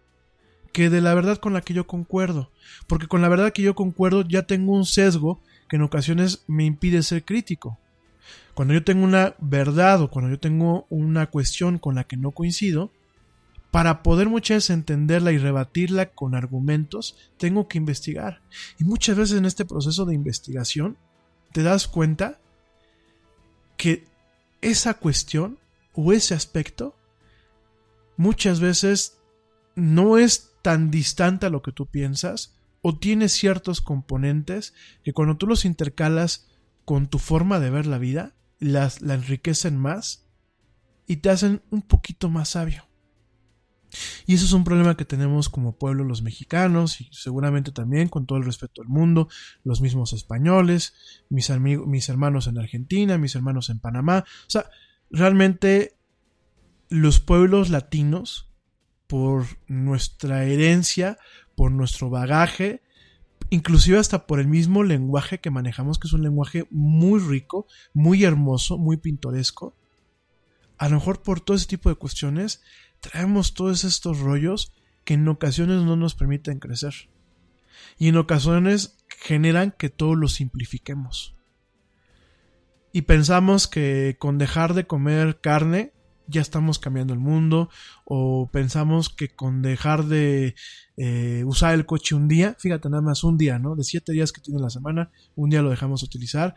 que 0.71 0.89
de 0.89 1.01
la 1.01 1.13
verdad 1.13 1.37
con 1.37 1.53
la 1.53 1.61
que 1.61 1.73
yo 1.73 1.87
concuerdo. 1.87 2.51
Porque 2.87 3.07
con 3.07 3.21
la 3.21 3.29
verdad 3.29 3.53
que 3.53 3.61
yo 3.61 3.75
concuerdo 3.75 4.23
ya 4.27 4.43
tengo 4.43 4.73
un 4.73 4.85
sesgo 4.85 5.41
que 5.69 5.75
en 5.75 5.81
ocasiones 5.81 6.43
me 6.47 6.65
impide 6.65 7.03
ser 7.03 7.23
crítico. 7.23 7.77
Cuando 8.53 8.73
yo 8.73 8.83
tengo 8.83 9.03
una 9.03 9.35
verdad 9.39 10.01
o 10.01 10.09
cuando 10.09 10.31
yo 10.31 10.39
tengo 10.39 10.85
una 10.89 11.27
cuestión 11.27 11.77
con 11.77 11.95
la 11.95 12.05
que 12.05 12.17
no 12.17 12.31
coincido, 12.31 12.91
para 13.71 14.01
poder 14.01 14.29
muchas 14.29 14.57
veces 14.57 14.69
entenderla 14.71 15.31
y 15.31 15.37
rebatirla 15.37 16.07
con 16.07 16.35
argumentos, 16.35 17.15
tengo 17.37 17.67
que 17.67 17.77
investigar. 17.77 18.41
Y 18.79 18.85
muchas 18.85 19.17
veces 19.17 19.37
en 19.37 19.45
este 19.45 19.65
proceso 19.65 20.05
de 20.05 20.15
investigación 20.15 20.97
te 21.51 21.63
das 21.63 21.87
cuenta 21.87 22.39
que 23.75 24.05
esa 24.61 24.95
cuestión 24.95 25.59
o 25.93 26.13
ese 26.13 26.33
aspecto 26.33 26.95
muchas 28.15 28.59
veces 28.59 29.17
no 29.75 30.17
es 30.17 30.51
tan 30.67 30.91
distante 30.91 31.45
a 31.45 31.49
lo 31.49 31.61
que 31.61 31.71
tú 31.71 31.85
piensas 31.85 32.57
o 32.81 32.99
tiene 32.99 33.29
ciertos 33.29 33.79
componentes 33.79 34.73
que 35.01 35.13
cuando 35.13 35.37
tú 35.37 35.47
los 35.47 35.63
intercalas 35.63 36.49
con 36.83 37.07
tu 37.07 37.19
forma 37.19 37.61
de 37.61 37.69
ver 37.69 37.85
la 37.85 37.97
vida, 37.99 38.35
las, 38.59 39.01
la 39.01 39.13
enriquecen 39.13 39.77
más 39.77 40.27
y 41.07 41.15
te 41.17 41.29
hacen 41.29 41.61
un 41.69 41.83
poquito 41.83 42.27
más 42.27 42.49
sabio. 42.49 42.85
Y 44.25 44.33
eso 44.33 44.43
es 44.43 44.51
un 44.51 44.65
problema 44.65 44.97
que 44.97 45.05
tenemos 45.05 45.47
como 45.47 45.77
pueblo 45.77 46.03
los 46.03 46.21
mexicanos 46.21 46.99
y 46.99 47.07
seguramente 47.13 47.71
también 47.71 48.09
con 48.09 48.25
todo 48.25 48.37
el 48.37 48.43
respeto 48.43 48.81
del 48.81 48.89
mundo, 48.89 49.29
los 49.63 49.79
mismos 49.79 50.11
españoles, 50.11 50.95
mis, 51.29 51.49
amigos, 51.49 51.87
mis 51.87 52.09
hermanos 52.09 52.47
en 52.47 52.57
Argentina, 52.57 53.17
mis 53.17 53.35
hermanos 53.35 53.69
en 53.69 53.79
Panamá. 53.79 54.25
O 54.41 54.49
sea, 54.49 54.69
realmente 55.09 55.95
los 56.89 57.21
pueblos 57.21 57.69
latinos 57.69 58.46
por 59.07 59.45
nuestra 59.67 60.43
herencia, 60.43 61.17
por 61.55 61.71
nuestro 61.71 62.09
bagaje, 62.09 62.81
inclusive 63.49 63.97
hasta 63.97 64.27
por 64.27 64.39
el 64.39 64.47
mismo 64.47 64.83
lenguaje 64.83 65.39
que 65.39 65.49
manejamos, 65.49 65.99
que 65.99 66.07
es 66.07 66.13
un 66.13 66.23
lenguaje 66.23 66.67
muy 66.69 67.19
rico, 67.19 67.67
muy 67.93 68.23
hermoso, 68.23 68.77
muy 68.77 68.97
pintoresco. 68.97 69.73
A 70.77 70.89
lo 70.89 70.95
mejor 70.95 71.21
por 71.21 71.39
todo 71.39 71.57
ese 71.57 71.67
tipo 71.67 71.89
de 71.89 71.95
cuestiones 71.95 72.61
traemos 72.99 73.53
todos 73.53 73.83
estos 73.83 74.19
rollos 74.19 74.73
que 75.03 75.13
en 75.13 75.27
ocasiones 75.27 75.83
no 75.83 75.95
nos 75.95 76.15
permiten 76.15 76.59
crecer. 76.59 76.93
Y 77.97 78.09
en 78.09 78.17
ocasiones 78.17 78.97
generan 79.07 79.71
que 79.71 79.89
todo 79.89 80.15
lo 80.15 80.27
simplifiquemos. 80.27 81.33
Y 82.91 83.03
pensamos 83.03 83.67
que 83.67 84.17
con 84.19 84.37
dejar 84.37 84.73
de 84.73 84.87
comer 84.87 85.39
carne 85.39 85.93
ya 86.27 86.41
estamos 86.41 86.79
cambiando 86.79 87.13
el 87.13 87.19
mundo 87.19 87.69
o 88.05 88.49
pensamos 88.51 89.09
que 89.09 89.29
con 89.29 89.61
dejar 89.61 90.05
de 90.05 90.55
eh, 90.97 91.43
usar 91.45 91.73
el 91.73 91.85
coche 91.85 92.15
un 92.15 92.27
día, 92.27 92.55
fíjate 92.59 92.89
nada 92.89 93.01
más 93.01 93.23
un 93.23 93.37
día, 93.37 93.59
¿no? 93.59 93.75
De 93.75 93.83
siete 93.83 94.11
días 94.11 94.31
que 94.31 94.41
tiene 94.41 94.59
la 94.59 94.69
semana, 94.69 95.11
un 95.35 95.49
día 95.49 95.61
lo 95.61 95.69
dejamos 95.69 96.03
utilizar. 96.03 96.55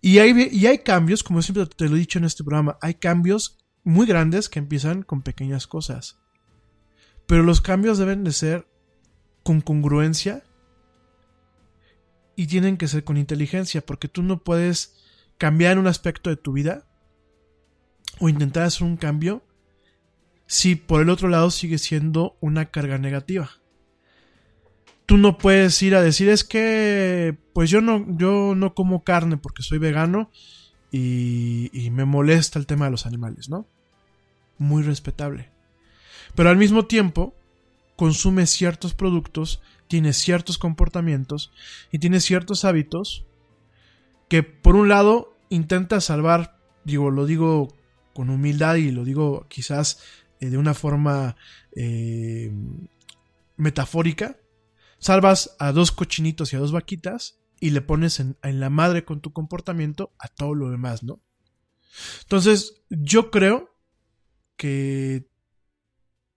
Y 0.00 0.18
hay, 0.18 0.48
y 0.52 0.66
hay 0.66 0.78
cambios, 0.78 1.22
como 1.22 1.42
siempre 1.42 1.66
te 1.66 1.88
lo 1.88 1.96
he 1.96 1.98
dicho 1.98 2.18
en 2.18 2.24
este 2.24 2.44
programa, 2.44 2.78
hay 2.80 2.94
cambios 2.94 3.58
muy 3.84 4.06
grandes 4.06 4.48
que 4.48 4.58
empiezan 4.58 5.02
con 5.02 5.22
pequeñas 5.22 5.66
cosas. 5.66 6.18
Pero 7.26 7.42
los 7.42 7.60
cambios 7.60 7.98
deben 7.98 8.22
de 8.24 8.32
ser 8.32 8.66
con 9.42 9.60
congruencia 9.60 10.44
y 12.36 12.46
tienen 12.46 12.76
que 12.76 12.88
ser 12.88 13.04
con 13.04 13.16
inteligencia, 13.16 13.84
porque 13.84 14.08
tú 14.08 14.22
no 14.22 14.42
puedes 14.42 14.96
cambiar 15.38 15.78
un 15.78 15.86
aspecto 15.86 16.30
de 16.30 16.36
tu 16.36 16.52
vida 16.52 16.86
o 18.20 18.28
intentar 18.28 18.64
hacer 18.64 18.84
un 18.84 18.96
cambio 18.96 19.42
si 20.46 20.76
por 20.76 21.00
el 21.00 21.10
otro 21.10 21.28
lado 21.28 21.50
sigue 21.50 21.78
siendo 21.78 22.36
una 22.40 22.66
carga 22.66 22.98
negativa. 22.98 23.50
Tú 25.06 25.16
no 25.16 25.38
puedes 25.38 25.80
ir 25.82 25.94
a 25.94 26.02
decir 26.02 26.28
es 26.28 26.44
que 26.44 27.36
pues 27.52 27.70
yo 27.70 27.80
no, 27.80 28.06
yo 28.16 28.54
no 28.54 28.74
como 28.74 29.04
carne 29.04 29.36
porque 29.36 29.62
soy 29.62 29.78
vegano 29.78 30.30
y, 30.90 31.70
y 31.72 31.90
me 31.90 32.04
molesta 32.04 32.58
el 32.58 32.66
tema 32.66 32.86
de 32.86 32.90
los 32.92 33.06
animales, 33.06 33.48
¿no? 33.48 33.66
Muy 34.58 34.82
respetable. 34.82 35.50
Pero 36.34 36.50
al 36.50 36.56
mismo 36.56 36.86
tiempo 36.86 37.34
consume 37.96 38.46
ciertos 38.46 38.94
productos, 38.94 39.60
tiene 39.88 40.12
ciertos 40.12 40.58
comportamientos 40.58 41.52
y 41.92 41.98
tiene 41.98 42.20
ciertos 42.20 42.64
hábitos 42.64 43.24
que 44.28 44.42
por 44.42 44.74
un 44.76 44.88
lado 44.88 45.36
intenta 45.48 46.00
salvar, 46.00 46.58
digo, 46.84 47.10
lo 47.10 47.26
digo 47.26 47.68
con 48.14 48.30
humildad 48.30 48.76
y 48.76 48.90
lo 48.90 49.04
digo 49.04 49.46
quizás 49.48 50.00
eh, 50.40 50.48
de 50.48 50.56
una 50.56 50.72
forma 50.72 51.36
eh, 51.76 52.52
metafórica, 53.56 54.38
salvas 54.98 55.56
a 55.58 55.72
dos 55.72 55.92
cochinitos 55.92 56.52
y 56.52 56.56
a 56.56 56.60
dos 56.60 56.72
vaquitas 56.72 57.40
y 57.60 57.70
le 57.70 57.82
pones 57.82 58.20
en, 58.20 58.36
en, 58.42 58.60
la 58.60 58.70
madre 58.70 59.04
con 59.04 59.20
tu 59.20 59.32
comportamiento 59.32 60.12
a 60.18 60.28
todo 60.28 60.54
lo 60.54 60.70
demás, 60.70 61.02
¿no? 61.02 61.20
Entonces, 62.22 62.82
yo 62.88 63.30
creo 63.30 63.70
que 64.56 65.28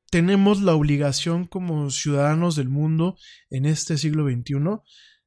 tenemos 0.10 0.62
la 0.62 0.74
obligación 0.74 1.46
como 1.46 1.90
ciudadanos 1.90 2.56
del 2.56 2.70
mundo 2.70 3.18
en 3.50 3.66
este 3.66 3.98
siglo 3.98 4.26
XXI 4.30 4.82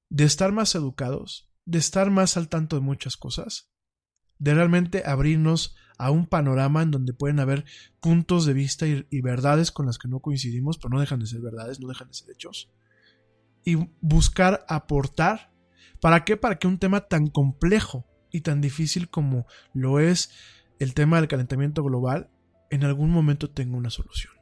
de 0.09 0.24
estar 0.24 0.53
más 0.53 0.74
educados, 0.74 1.51
de 1.64 1.78
estar 1.78 2.11
más 2.11 2.36
al 2.36 2.48
tanto 2.48 2.76
de 2.76 2.82
muchas 2.82 3.16
cosas, 3.16 3.70
de 4.38 4.55
realmente 4.55 5.03
abrirnos 5.05 5.76
a 6.01 6.11
un 6.11 6.26
panorama 6.26 6.82
en 6.82 6.90
donde 6.90 7.12
pueden 7.12 7.40
haber 7.40 7.66
puntos 8.01 8.46
de 8.46 8.55
vista 8.55 8.86
y, 8.86 9.20
verdades 9.20 9.70
con 9.70 9.84
las 9.84 9.98
que 9.98 10.09
no 10.09 10.20
coincidimos, 10.20 10.78
pero 10.78 10.88
no 10.88 10.98
dejan 10.98 11.20
de 11.20 11.26
ser 11.26 11.42
verdades, 11.42 11.78
no 11.78 11.88
dejan 11.88 12.09
de 12.09 12.14
ser 12.14 12.30
hechos. 12.30 12.70
Y 13.64 13.76
buscar 14.01 14.64
aportar. 14.66 15.53
¿Para 16.01 16.24
qué? 16.24 16.38
Para 16.38 16.59
que 16.59 16.66
un 16.66 16.78
tema 16.78 17.03
tan 17.03 17.26
complejo 17.26 18.07
y 18.32 18.40
tan 18.40 18.62
difícil 18.62 19.11
como 19.11 19.46
lo 19.74 20.01
es 20.01 20.30
el 20.78 20.94
tema 20.94 21.18
del 21.18 21.28
calentamiento 21.28 21.84
global, 21.84 22.30
en 22.70 22.84
algún 22.84 23.11
momento 23.11 23.51
tenga 23.51 23.76
una 23.76 23.90
solución. 23.90 24.32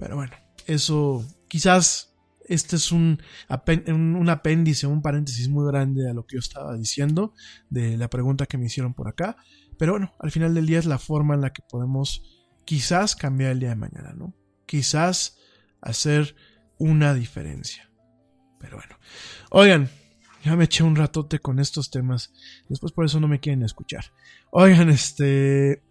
Pero 0.00 0.16
bueno, 0.16 0.32
eso 0.66 1.24
quizás 1.46 2.13
este 2.48 2.76
es 2.76 2.92
un, 2.92 3.22
un, 3.48 4.28
apéndice, 4.28 4.86
un 4.86 5.02
paréntesis 5.02 5.48
muy 5.48 5.66
grande 5.66 6.08
a 6.08 6.14
lo 6.14 6.26
que 6.26 6.36
yo 6.36 6.40
estaba 6.40 6.76
diciendo, 6.76 7.34
de 7.70 7.96
la 7.96 8.08
pregunta 8.08 8.46
que 8.46 8.58
me 8.58 8.66
hicieron 8.66 8.94
por 8.94 9.08
acá. 9.08 9.36
Pero 9.78 9.92
bueno, 9.92 10.12
al 10.18 10.30
final 10.30 10.54
del 10.54 10.66
día 10.66 10.78
es 10.78 10.86
la 10.86 10.98
forma 10.98 11.34
en 11.34 11.40
la 11.40 11.52
que 11.52 11.62
podemos 11.68 12.22
quizás 12.64 13.16
cambiar 13.16 13.52
el 13.52 13.60
día 13.60 13.70
de 13.70 13.76
mañana, 13.76 14.12
¿no? 14.16 14.34
Quizás 14.66 15.38
hacer 15.80 16.36
una 16.78 17.14
diferencia. 17.14 17.90
Pero 18.58 18.76
bueno. 18.76 18.96
Oigan, 19.50 19.90
ya 20.44 20.56
me 20.56 20.64
eché 20.64 20.84
un 20.84 20.96
ratote 20.96 21.38
con 21.38 21.58
estos 21.58 21.90
temas. 21.90 22.32
Después 22.68 22.92
por 22.92 23.04
eso 23.04 23.20
no 23.20 23.28
me 23.28 23.40
quieren 23.40 23.62
escuchar. 23.62 24.04
Oigan, 24.50 24.90
este... 24.90 25.82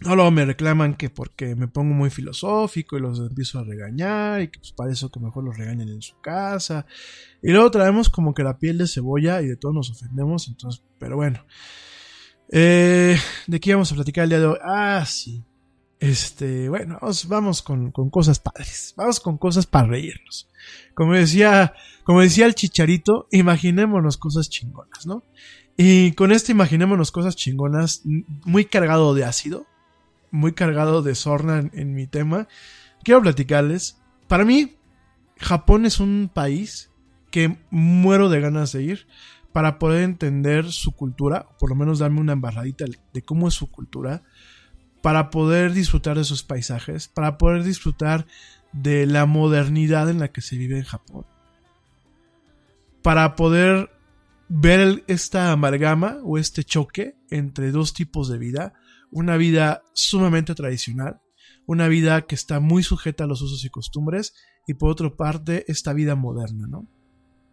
No, 0.00 0.16
luego 0.16 0.30
me 0.30 0.46
reclaman 0.46 0.94
que 0.94 1.10
porque 1.10 1.54
me 1.54 1.68
pongo 1.68 1.94
muy 1.94 2.08
filosófico 2.08 2.96
y 2.96 3.00
los 3.00 3.20
empiezo 3.20 3.58
a 3.58 3.64
regañar 3.64 4.40
y 4.40 4.48
que 4.48 4.58
pues 4.58 4.72
para 4.72 4.90
eso 4.90 5.10
que 5.10 5.20
mejor 5.20 5.44
los 5.44 5.58
regañen 5.58 5.90
en 5.90 6.00
su 6.00 6.18
casa. 6.20 6.86
Y 7.42 7.50
luego 7.52 7.70
traemos 7.70 8.08
como 8.08 8.32
que 8.32 8.42
la 8.42 8.58
piel 8.58 8.78
de 8.78 8.86
cebolla 8.86 9.42
y 9.42 9.46
de 9.46 9.56
todos 9.56 9.74
nos 9.74 9.90
ofendemos, 9.90 10.48
entonces, 10.48 10.82
pero 10.98 11.16
bueno. 11.16 11.44
Eh, 12.50 13.16
¿De 13.46 13.60
qué 13.60 13.74
vamos 13.74 13.92
a 13.92 13.94
platicar 13.94 14.24
el 14.24 14.30
día 14.30 14.40
de 14.40 14.46
hoy? 14.46 14.58
Ah, 14.64 15.04
sí. 15.06 15.44
Este, 15.98 16.70
bueno, 16.70 16.98
vamos, 17.02 17.28
vamos 17.28 17.62
con, 17.62 17.92
con, 17.92 18.08
cosas 18.08 18.40
padres. 18.40 18.94
Vamos 18.96 19.20
con 19.20 19.36
cosas 19.36 19.66
para 19.66 19.86
reírnos. 19.86 20.48
Como 20.94 21.12
decía, 21.12 21.74
como 22.04 22.22
decía 22.22 22.46
el 22.46 22.54
chicharito, 22.54 23.28
imaginémonos 23.30 24.16
cosas 24.16 24.48
chingonas, 24.48 25.06
¿no? 25.06 25.24
Y 25.76 26.12
con 26.12 26.32
esto 26.32 26.52
imaginémonos 26.52 27.12
cosas 27.12 27.36
chingonas, 27.36 28.02
muy 28.44 28.64
cargado 28.64 29.14
de 29.14 29.24
ácido 29.24 29.66
muy 30.30 30.52
cargado 30.52 31.02
de 31.02 31.14
sorna 31.14 31.68
en, 31.72 31.94
mi 31.94 32.06
tema, 32.06 32.48
quiero 33.02 33.22
platicarles. 33.22 34.00
Para 34.28 34.44
mí, 34.44 34.76
Japón 35.36 35.86
es 35.86 36.00
un 36.00 36.30
país 36.32 36.90
que 37.30 37.58
muero 37.70 38.28
de 38.28 38.40
ganas 38.40 38.72
de 38.72 38.82
ir 38.82 39.06
para 39.52 39.78
poder 39.78 40.02
entender 40.02 40.70
su 40.70 40.92
cultura, 40.92 41.46
o 41.50 41.58
por 41.58 41.70
lo 41.70 41.76
menos 41.76 41.98
darme 41.98 42.20
una 42.20 42.34
embarradita 42.34 42.84
de 43.12 43.22
cómo 43.22 43.48
es 43.48 43.54
su 43.54 43.70
cultura, 43.70 44.22
para 45.02 45.30
poder 45.30 45.72
disfrutar 45.72 46.16
de 46.16 46.24
sus 46.24 46.42
paisajes, 46.42 47.08
para 47.08 47.38
poder 47.38 47.64
disfrutar 47.64 48.26
de 48.72 49.06
la 49.06 49.26
modernidad 49.26 50.08
en 50.08 50.20
la 50.20 50.28
que 50.28 50.40
se 50.40 50.56
vive 50.56 50.78
en 50.78 50.84
Japón, 50.84 51.26
para 53.02 53.34
poder 53.34 53.90
ver 54.48 55.04
esta 55.06 55.52
amalgama 55.52 56.18
o 56.24 56.38
este 56.38 56.64
choque 56.64 57.16
entre 57.30 57.70
dos 57.70 57.94
tipos 57.94 58.28
de 58.28 58.38
vida, 58.38 58.74
una 59.10 59.36
vida 59.36 59.82
sumamente 59.92 60.54
tradicional, 60.54 61.20
una 61.66 61.88
vida 61.88 62.22
que 62.22 62.34
está 62.34 62.60
muy 62.60 62.82
sujeta 62.82 63.24
a 63.24 63.26
los 63.26 63.42
usos 63.42 63.64
y 63.64 63.70
costumbres, 63.70 64.34
y 64.66 64.74
por 64.74 64.90
otra 64.90 65.10
parte, 65.10 65.64
esta 65.68 65.92
vida 65.92 66.14
moderna, 66.14 66.66
¿no? 66.68 66.88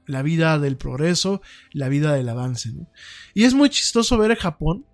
La 0.05 0.21
vida 0.21 0.59
del 0.59 0.77
progreso, 0.77 1.41
la 1.71 1.89
vida 1.89 2.13
del 2.13 2.29
avance. 2.29 2.71
Y 3.33 3.43
es 3.43 3.53
muy 3.53 3.69
chistoso 3.69 4.17
ver 4.17 4.31
a 4.31 4.35
Japón, 4.35 4.85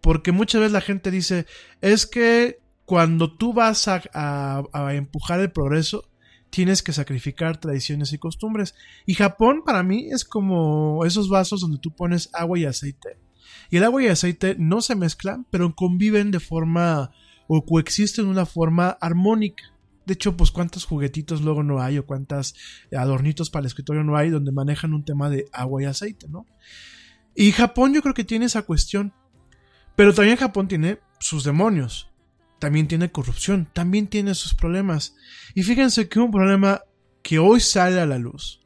porque 0.00 0.32
muchas 0.32 0.60
veces 0.60 0.72
la 0.72 0.80
gente 0.80 1.10
dice, 1.10 1.46
es 1.80 2.06
que 2.06 2.60
cuando 2.84 3.36
tú 3.36 3.52
vas 3.52 3.86
a 3.88 4.64
empujar 4.92 5.40
el 5.40 5.52
progreso, 5.52 6.10
tienes 6.50 6.82
que 6.82 6.92
sacrificar 6.92 7.58
tradiciones 7.58 8.12
y 8.12 8.18
costumbres. 8.18 8.74
Y 9.06 9.14
Japón 9.14 9.62
para 9.64 9.82
mí 9.82 10.10
es 10.10 10.24
como 10.24 11.04
esos 11.04 11.28
vasos 11.28 11.60
donde 11.60 11.78
tú 11.78 11.94
pones 11.94 12.28
agua 12.32 12.58
y 12.58 12.64
aceite 12.64 13.18
y 13.70 13.76
el 13.76 13.84
agua 13.84 14.02
y 14.02 14.06
el 14.06 14.12
aceite 14.12 14.56
no 14.58 14.82
se 14.82 14.96
mezclan, 14.96 15.46
pero 15.50 15.74
conviven 15.74 16.30
de 16.30 16.40
forma 16.40 17.12
o 17.46 17.64
coexisten 17.64 18.24
de 18.26 18.30
una 18.30 18.46
forma 18.46 18.90
armónica. 19.00 19.64
De 20.06 20.14
hecho, 20.14 20.36
pues 20.36 20.50
cuántos 20.50 20.84
juguetitos 20.84 21.42
luego 21.42 21.62
no 21.62 21.80
hay 21.80 21.98
o 21.98 22.06
cuántos 22.06 22.54
adornitos 22.96 23.48
para 23.48 23.60
el 23.60 23.66
escritorio 23.66 24.02
no 24.02 24.16
hay 24.16 24.30
donde 24.30 24.50
manejan 24.50 24.92
un 24.92 25.04
tema 25.04 25.30
de 25.30 25.46
agua 25.52 25.82
y 25.82 25.86
aceite, 25.86 26.26
¿no? 26.28 26.46
Y 27.34 27.52
Japón 27.52 27.94
yo 27.94 28.02
creo 28.02 28.14
que 28.14 28.24
tiene 28.24 28.46
esa 28.46 28.62
cuestión. 28.62 29.12
Pero 29.94 30.12
también 30.14 30.36
Japón 30.36 30.66
tiene 30.66 30.98
sus 31.20 31.44
demonios. 31.44 32.08
También 32.58 32.88
tiene 32.88 33.12
corrupción. 33.12 33.68
También 33.72 34.08
tiene 34.08 34.34
sus 34.34 34.54
problemas. 34.54 35.14
Y 35.54 35.62
fíjense 35.62 36.08
que 36.08 36.18
un 36.18 36.32
problema 36.32 36.82
que 37.22 37.38
hoy 37.38 37.60
sale 37.60 38.00
a 38.00 38.06
la 38.06 38.18
luz. 38.18 38.62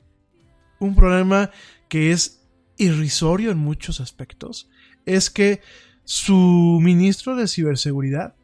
Un 0.78 0.94
problema 0.94 1.50
que 1.88 2.10
es 2.12 2.46
irrisorio 2.78 3.50
en 3.50 3.58
muchos 3.58 4.00
aspectos 4.00 4.70
es 5.06 5.30
que 5.30 5.60
su 6.04 6.78
ministro 6.82 7.36
de 7.36 7.48
ciberseguridad, 7.48 8.34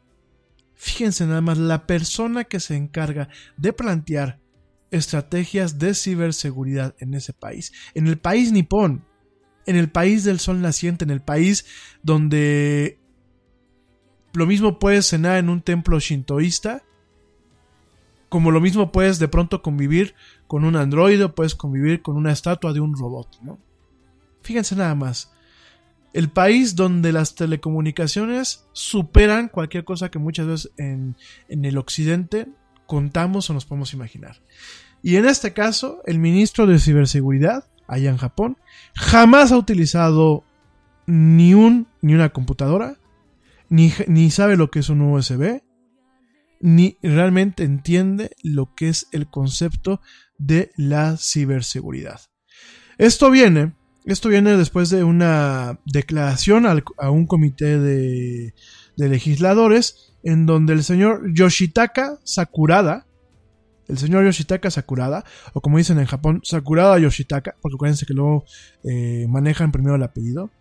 fíjense 0.75 1.25
nada 1.25 1.41
más, 1.41 1.57
la 1.57 1.85
persona 1.85 2.43
que 2.43 2.59
se 2.59 2.75
encarga 2.75 3.29
de 3.57 3.73
plantear 3.73 4.39
estrategias 4.89 5.79
de 5.79 5.93
ciberseguridad 5.93 6.95
en 6.99 7.13
ese 7.13 7.33
país, 7.33 7.71
en 7.93 8.07
el 8.07 8.17
país 8.17 8.51
nipón, 8.51 9.05
en 9.65 9.75
el 9.75 9.89
país 9.89 10.23
del 10.23 10.39
sol 10.39 10.61
naciente, 10.61 11.05
en 11.05 11.11
el 11.11 11.21
país 11.21 11.65
donde 12.03 12.99
lo 14.33 14.45
mismo 14.45 14.79
puedes 14.79 15.07
cenar 15.07 15.37
en 15.37 15.49
un 15.49 15.61
templo 15.61 15.99
shintoísta, 15.99 16.83
como 18.29 18.51
lo 18.51 18.61
mismo 18.61 18.91
puedes 18.91 19.19
de 19.19 19.27
pronto 19.27 19.61
convivir 19.61 20.15
con 20.47 20.63
un 20.63 20.75
androide, 20.75 21.29
puedes 21.29 21.53
convivir 21.53 22.01
con 22.01 22.15
una 22.15 22.31
estatua 22.31 22.73
de 22.73 22.79
un 22.79 22.97
robot, 22.97 23.27
¿no? 23.41 23.59
Fíjense 24.41 24.75
nada 24.75 24.95
más. 24.95 25.33
El 26.13 26.29
país 26.29 26.75
donde 26.75 27.13
las 27.13 27.35
telecomunicaciones 27.35 28.65
superan 28.73 29.47
cualquier 29.47 29.85
cosa 29.85 30.11
que 30.11 30.19
muchas 30.19 30.47
veces 30.47 30.71
en, 30.77 31.15
el 31.47 31.77
occidente 31.77 32.47
contamos 32.85 33.49
o 33.49 33.53
nos 33.53 33.65
podemos 33.65 33.93
imaginar. 33.93 34.41
Y 35.01 35.15
en 35.15 35.25
este 35.25 35.53
caso, 35.53 36.01
el 36.05 36.19
ministro 36.19 36.67
de 36.67 36.79
Ciberseguridad, 36.79 37.65
allá 37.87 38.09
en 38.09 38.17
Japón, 38.17 38.57
jamás 38.93 39.51
ha 39.51 39.57
utilizado 39.57 40.43
ni, 41.05 41.53
un, 41.53 41.87
ni 42.01 42.13
una 42.13 42.29
computadora, 42.29 42.97
ni, 43.69 43.93
ni 44.07 44.31
sabe 44.31 44.57
lo 44.57 44.69
que 44.69 44.79
es 44.79 44.89
un 44.89 45.01
USB, 45.01 45.61
ni 46.59 46.97
realmente 47.01 47.63
entiende 47.63 48.31
lo 48.43 48.75
que 48.75 48.89
es 48.89 49.07
el 49.11 49.27
concepto 49.27 50.01
de 50.37 50.71
la 50.75 51.17
ciberseguridad. 51.17 52.21
Esto 52.97 53.31
viene 53.31 53.73
esto 54.05 54.29
viene 54.29 54.57
después 54.57 54.89
de 54.89 55.03
una 55.03 55.79
declaración 55.85 56.65
a 56.65 57.09
un 57.11 57.27
comité 57.27 57.79
de, 57.79 58.53
legisladores 58.97 60.13
en 60.23 60.45
donde 60.45 60.73
el 60.73 60.83
señor 60.83 61.33
Yoshitaka 61.33 62.19
Sakurada, 62.23 63.07
el 63.87 63.97
señor 63.97 64.25
Yoshitaka 64.25 64.69
Sakurada, 64.69 65.23
o 65.53 65.61
como 65.61 65.79
dicen 65.79 65.99
en 65.99 66.05
Japón, 66.05 66.41
Sakurada 66.43 66.99
Yoshitaka, 66.99 67.55
porque 67.61 67.75
acuérdense 67.75 68.05
que 68.05 68.13
luego 68.13 68.45
eh, 68.83 69.25
manejan 69.27 69.71
primero 69.71 69.95
el 69.95 70.03
apellido, 70.03 70.51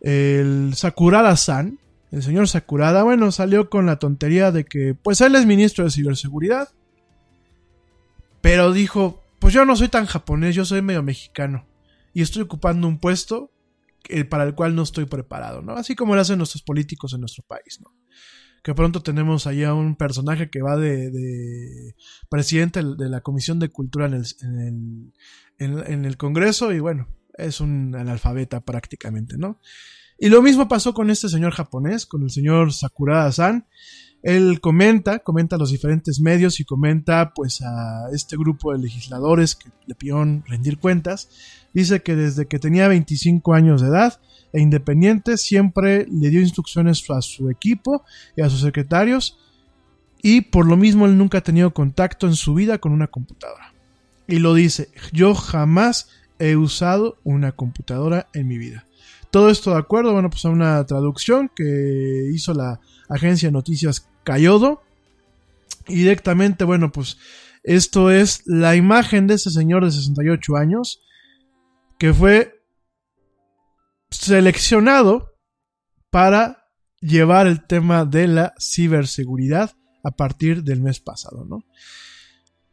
el 0.00 0.72
Sakurada-san, 0.74 1.78
el 2.10 2.22
señor 2.22 2.48
Sakurada, 2.48 3.04
bueno, 3.04 3.30
salió 3.30 3.70
con 3.70 3.86
la 3.86 4.00
tontería 4.00 4.50
de 4.50 4.64
que, 4.64 4.94
pues 5.00 5.20
él 5.20 5.36
es 5.36 5.46
ministro 5.46 5.84
de 5.84 5.90
ciberseguridad, 5.90 6.68
pero 8.40 8.72
dijo, 8.72 9.22
pues 9.38 9.54
yo 9.54 9.64
no 9.64 9.76
soy 9.76 9.88
tan 9.88 10.06
japonés, 10.06 10.54
yo 10.54 10.64
soy 10.64 10.82
medio 10.82 11.02
mexicano 11.02 11.67
y 12.12 12.22
estoy 12.22 12.42
ocupando 12.42 12.88
un 12.88 12.98
puesto 12.98 13.52
para 14.28 14.44
el 14.44 14.54
cual 14.54 14.74
no 14.74 14.82
estoy 14.82 15.04
preparado, 15.04 15.62
¿no? 15.62 15.74
Así 15.74 15.94
como 15.94 16.14
lo 16.14 16.20
hacen 16.20 16.38
nuestros 16.38 16.62
políticos 16.62 17.12
en 17.12 17.20
nuestro 17.20 17.44
país, 17.44 17.80
¿no? 17.82 17.94
Que 18.62 18.74
pronto 18.74 19.02
tenemos 19.02 19.46
ahí 19.46 19.64
a 19.64 19.74
un 19.74 19.96
personaje 19.96 20.50
que 20.50 20.62
va 20.62 20.76
de, 20.76 21.94
presidente 22.28 22.82
de 22.82 23.08
la 23.08 23.20
Comisión 23.20 23.58
de 23.58 23.68
Cultura 23.68 24.06
en 24.06 24.14
el, 24.14 25.12
en 25.58 26.04
el, 26.04 26.16
Congreso 26.16 26.72
y 26.72 26.80
bueno, 26.80 27.08
es 27.34 27.60
un 27.60 27.94
analfabeta 27.94 28.60
prácticamente, 28.60 29.36
¿no? 29.36 29.60
Y 30.18 30.30
lo 30.30 30.42
mismo 30.42 30.66
pasó 30.66 30.94
con 30.94 31.10
este 31.10 31.28
señor 31.28 31.52
japonés, 31.52 32.04
con 32.04 32.22
el 32.24 32.30
señor 32.30 32.72
Sakurada-san. 32.72 33.66
Él 34.22 34.60
comenta, 34.60 35.20
comenta 35.20 35.54
a 35.54 35.58
los 35.60 35.70
diferentes 35.70 36.20
medios 36.20 36.58
y 36.58 36.64
comenta 36.64 37.32
pues 37.32 37.62
a 37.62 38.08
este 38.12 38.36
grupo 38.36 38.72
de 38.72 38.80
legisladores 38.80 39.54
que 39.54 39.70
le 39.86 39.94
pidieron 39.94 40.42
rendir 40.48 40.78
cuentas 40.78 41.28
Dice 41.74 42.02
que 42.02 42.16
desde 42.16 42.46
que 42.46 42.58
tenía 42.58 42.88
25 42.88 43.54
años 43.54 43.82
de 43.82 43.88
edad 43.88 44.20
e 44.52 44.60
independiente 44.60 45.36
siempre 45.36 46.06
le 46.10 46.30
dio 46.30 46.40
instrucciones 46.40 47.04
a 47.10 47.20
su 47.20 47.50
equipo 47.50 48.04
y 48.36 48.42
a 48.42 48.50
sus 48.50 48.62
secretarios 48.62 49.38
y 50.22 50.42
por 50.42 50.66
lo 50.66 50.76
mismo 50.76 51.06
él 51.06 51.16
nunca 51.16 51.38
ha 51.38 51.42
tenido 51.42 51.72
contacto 51.72 52.26
en 52.26 52.34
su 52.34 52.54
vida 52.54 52.78
con 52.78 52.92
una 52.92 53.06
computadora. 53.06 53.72
Y 54.26 54.40
lo 54.40 54.54
dice, 54.54 54.90
yo 55.12 55.34
jamás 55.34 56.08
he 56.38 56.56
usado 56.56 57.18
una 57.24 57.52
computadora 57.52 58.28
en 58.34 58.48
mi 58.48 58.58
vida. 58.58 58.86
Todo 59.30 59.50
esto 59.50 59.72
de 59.72 59.78
acuerdo, 59.78 60.12
bueno, 60.12 60.30
pues 60.30 60.44
a 60.44 60.50
una 60.50 60.84
traducción 60.86 61.50
que 61.54 62.30
hizo 62.32 62.54
la 62.54 62.80
agencia 63.08 63.48
de 63.48 63.52
noticias 63.52 64.08
Cayodo. 64.24 64.82
Y 65.86 65.94
directamente, 65.96 66.64
bueno, 66.64 66.92
pues 66.92 67.16
esto 67.62 68.10
es 68.10 68.42
la 68.46 68.76
imagen 68.76 69.26
de 69.26 69.34
ese 69.34 69.50
señor 69.50 69.84
de 69.84 69.90
68 69.90 70.56
años 70.56 71.00
que 71.98 72.14
fue 72.14 72.64
seleccionado 74.10 75.34
para 76.10 76.70
llevar 77.00 77.46
el 77.46 77.66
tema 77.66 78.04
de 78.04 78.28
la 78.28 78.54
ciberseguridad 78.58 79.76
a 80.02 80.12
partir 80.12 80.62
del 80.62 80.80
mes 80.80 81.00
pasado, 81.00 81.44
¿no? 81.44 81.64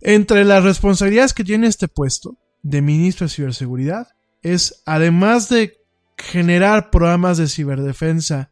Entre 0.02 0.46
las 0.46 0.64
responsabilidades 0.64 1.34
que 1.34 1.44
tiene 1.44 1.68
este 1.68 1.88
puesto 1.88 2.38
de 2.62 2.82
ministro 2.82 3.26
de 3.26 3.34
ciberseguridad 3.34 4.08
es, 4.42 4.84
además 4.86 5.50
de 5.50 5.78
generar 6.18 6.92
programas 6.92 7.38
de 7.38 7.48
ciberdefensa 7.48 8.52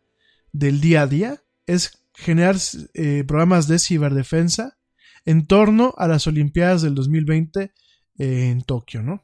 del 0.51 0.81
día 0.81 1.03
a 1.03 1.07
día, 1.07 1.43
es 1.65 2.03
generar 2.13 2.55
eh, 2.93 3.23
programas 3.27 3.67
de 3.67 3.79
ciberdefensa 3.79 4.77
en 5.25 5.45
torno 5.45 5.93
a 5.97 6.07
las 6.07 6.27
Olimpiadas 6.27 6.81
del 6.81 6.95
2020 6.95 7.61
eh, 7.61 7.71
en 8.17 8.61
Tokio, 8.63 9.03
¿no? 9.03 9.23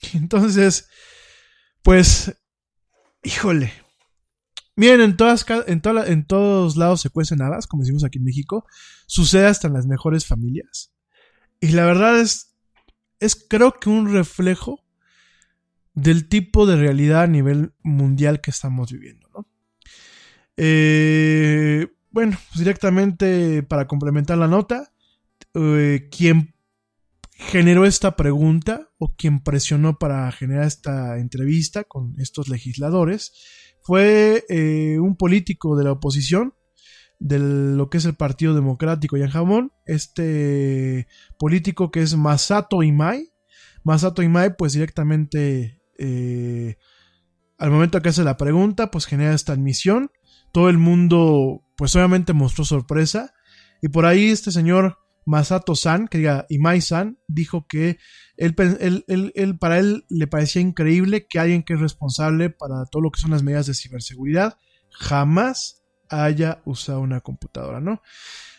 Entonces, 0.14 0.88
pues, 1.82 2.36
híjole. 3.22 3.72
Miren, 4.76 5.00
en, 5.02 5.16
todas, 5.16 5.44
en, 5.66 5.82
en 5.84 6.26
todos 6.26 6.76
lados 6.76 7.02
se 7.02 7.10
cuecen 7.10 7.42
habas, 7.42 7.66
como 7.66 7.82
decimos 7.82 8.04
aquí 8.04 8.18
en 8.18 8.24
México. 8.24 8.64
Sucede 9.06 9.46
hasta 9.46 9.68
en 9.68 9.74
las 9.74 9.86
mejores 9.86 10.26
familias. 10.26 10.92
Y 11.60 11.68
la 11.72 11.84
verdad 11.84 12.18
es, 12.18 12.56
es 13.18 13.36
creo 13.48 13.72
que 13.72 13.90
un 13.90 14.12
reflejo 14.12 14.82
del 15.92 16.28
tipo 16.28 16.66
de 16.66 16.76
realidad 16.76 17.22
a 17.22 17.26
nivel 17.26 17.74
mundial 17.82 18.40
que 18.40 18.50
estamos 18.50 18.92
viviendo, 18.92 19.28
¿no? 19.34 19.46
Eh, 20.56 21.88
bueno, 22.10 22.38
pues 22.48 22.58
directamente 22.58 23.62
para 23.62 23.86
complementar 23.86 24.38
la 24.38 24.48
nota, 24.48 24.92
eh, 25.54 26.08
quien 26.10 26.54
generó 27.32 27.84
esta 27.84 28.16
pregunta 28.16 28.89
o 29.00 29.14
quien 29.16 29.42
presionó 29.42 29.98
para 29.98 30.30
generar 30.30 30.66
esta 30.66 31.18
entrevista 31.18 31.84
con 31.84 32.14
estos 32.20 32.50
legisladores 32.50 33.32
fue 33.80 34.44
eh, 34.50 34.98
un 35.00 35.16
político 35.16 35.74
de 35.74 35.84
la 35.84 35.92
oposición 35.92 36.54
de 37.18 37.38
lo 37.38 37.88
que 37.88 37.96
es 37.96 38.04
el 38.04 38.14
Partido 38.14 38.54
Democrático 38.54 39.16
y 39.16 39.26
Jamón, 39.26 39.72
este 39.86 41.08
político 41.38 41.90
que 41.90 42.02
es 42.02 42.14
Masato 42.14 42.82
Imai. 42.82 43.32
Masato 43.84 44.22
Imai 44.22 44.54
pues 44.56 44.74
directamente 44.74 45.80
eh, 45.98 46.76
al 47.56 47.70
momento 47.70 48.02
que 48.02 48.10
hace 48.10 48.22
la 48.22 48.36
pregunta 48.36 48.90
pues 48.90 49.06
genera 49.06 49.34
esta 49.34 49.54
admisión. 49.54 50.10
Todo 50.52 50.68
el 50.68 50.76
mundo 50.76 51.62
pues 51.76 51.96
obviamente 51.96 52.34
mostró 52.34 52.66
sorpresa 52.66 53.32
y 53.80 53.88
por 53.88 54.04
ahí 54.04 54.28
este 54.28 54.52
señor 54.52 54.98
Masato 55.26 55.74
San, 55.74 56.08
que 56.08 56.18
diga 56.18 56.46
Imai 56.48 56.80
San, 56.80 57.18
dijo 57.28 57.66
que 57.66 57.98
él, 58.36 58.54
para 58.54 59.78
él 59.78 60.04
le 60.08 60.26
parecía 60.26 60.62
increíble 60.62 61.26
que 61.26 61.38
alguien 61.38 61.62
que 61.62 61.74
es 61.74 61.80
responsable 61.80 62.50
para 62.50 62.86
todo 62.90 63.02
lo 63.02 63.10
que 63.10 63.20
son 63.20 63.30
las 63.30 63.42
medidas 63.42 63.66
de 63.66 63.74
ciberseguridad 63.74 64.56
jamás 64.90 65.82
haya 66.08 66.62
usado 66.64 67.00
una 67.00 67.20
computadora, 67.20 67.80
¿no? 67.80 68.02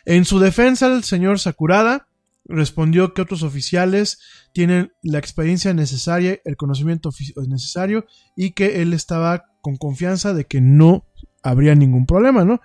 En 0.05 0.25
su 0.25 0.39
defensa, 0.39 0.87
el 0.87 1.03
señor 1.03 1.39
Sakurada 1.39 2.07
respondió 2.45 3.13
que 3.13 3.21
otros 3.21 3.43
oficiales 3.43 4.19
tienen 4.53 4.93
la 5.03 5.19
experiencia 5.19 5.73
necesaria, 5.73 6.39
el 6.43 6.57
conocimiento 6.57 7.11
necesario 7.47 8.05
y 8.35 8.51
que 8.51 8.81
él 8.81 8.93
estaba 8.93 9.45
con 9.61 9.77
confianza 9.77 10.33
de 10.33 10.45
que 10.45 10.59
no 10.59 11.05
habría 11.43 11.75
ningún 11.75 12.05
problema, 12.05 12.45
¿no? 12.45 12.61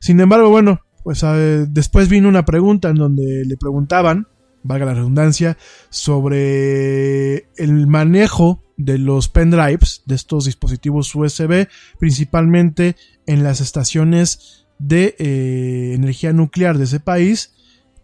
Sin 0.00 0.20
embargo, 0.20 0.50
bueno, 0.50 0.80
pues 1.06 1.24
después 1.68 2.08
vino 2.08 2.28
una 2.28 2.44
pregunta 2.44 2.88
en 2.88 2.96
donde 2.96 3.44
le 3.44 3.56
preguntaban, 3.56 4.26
valga 4.64 4.86
la 4.86 4.94
redundancia, 4.94 5.56
sobre 5.88 7.48
el 7.56 7.86
manejo 7.86 8.64
de 8.76 8.98
los 8.98 9.28
pendrives, 9.28 10.02
de 10.04 10.16
estos 10.16 10.46
dispositivos 10.46 11.14
USB, 11.14 11.68
principalmente 12.00 12.96
en 13.24 13.44
las 13.44 13.60
estaciones 13.60 14.66
de 14.80 15.14
eh, 15.20 15.92
energía 15.94 16.32
nuclear 16.32 16.76
de 16.76 16.82
ese 16.82 16.98
país, 16.98 17.54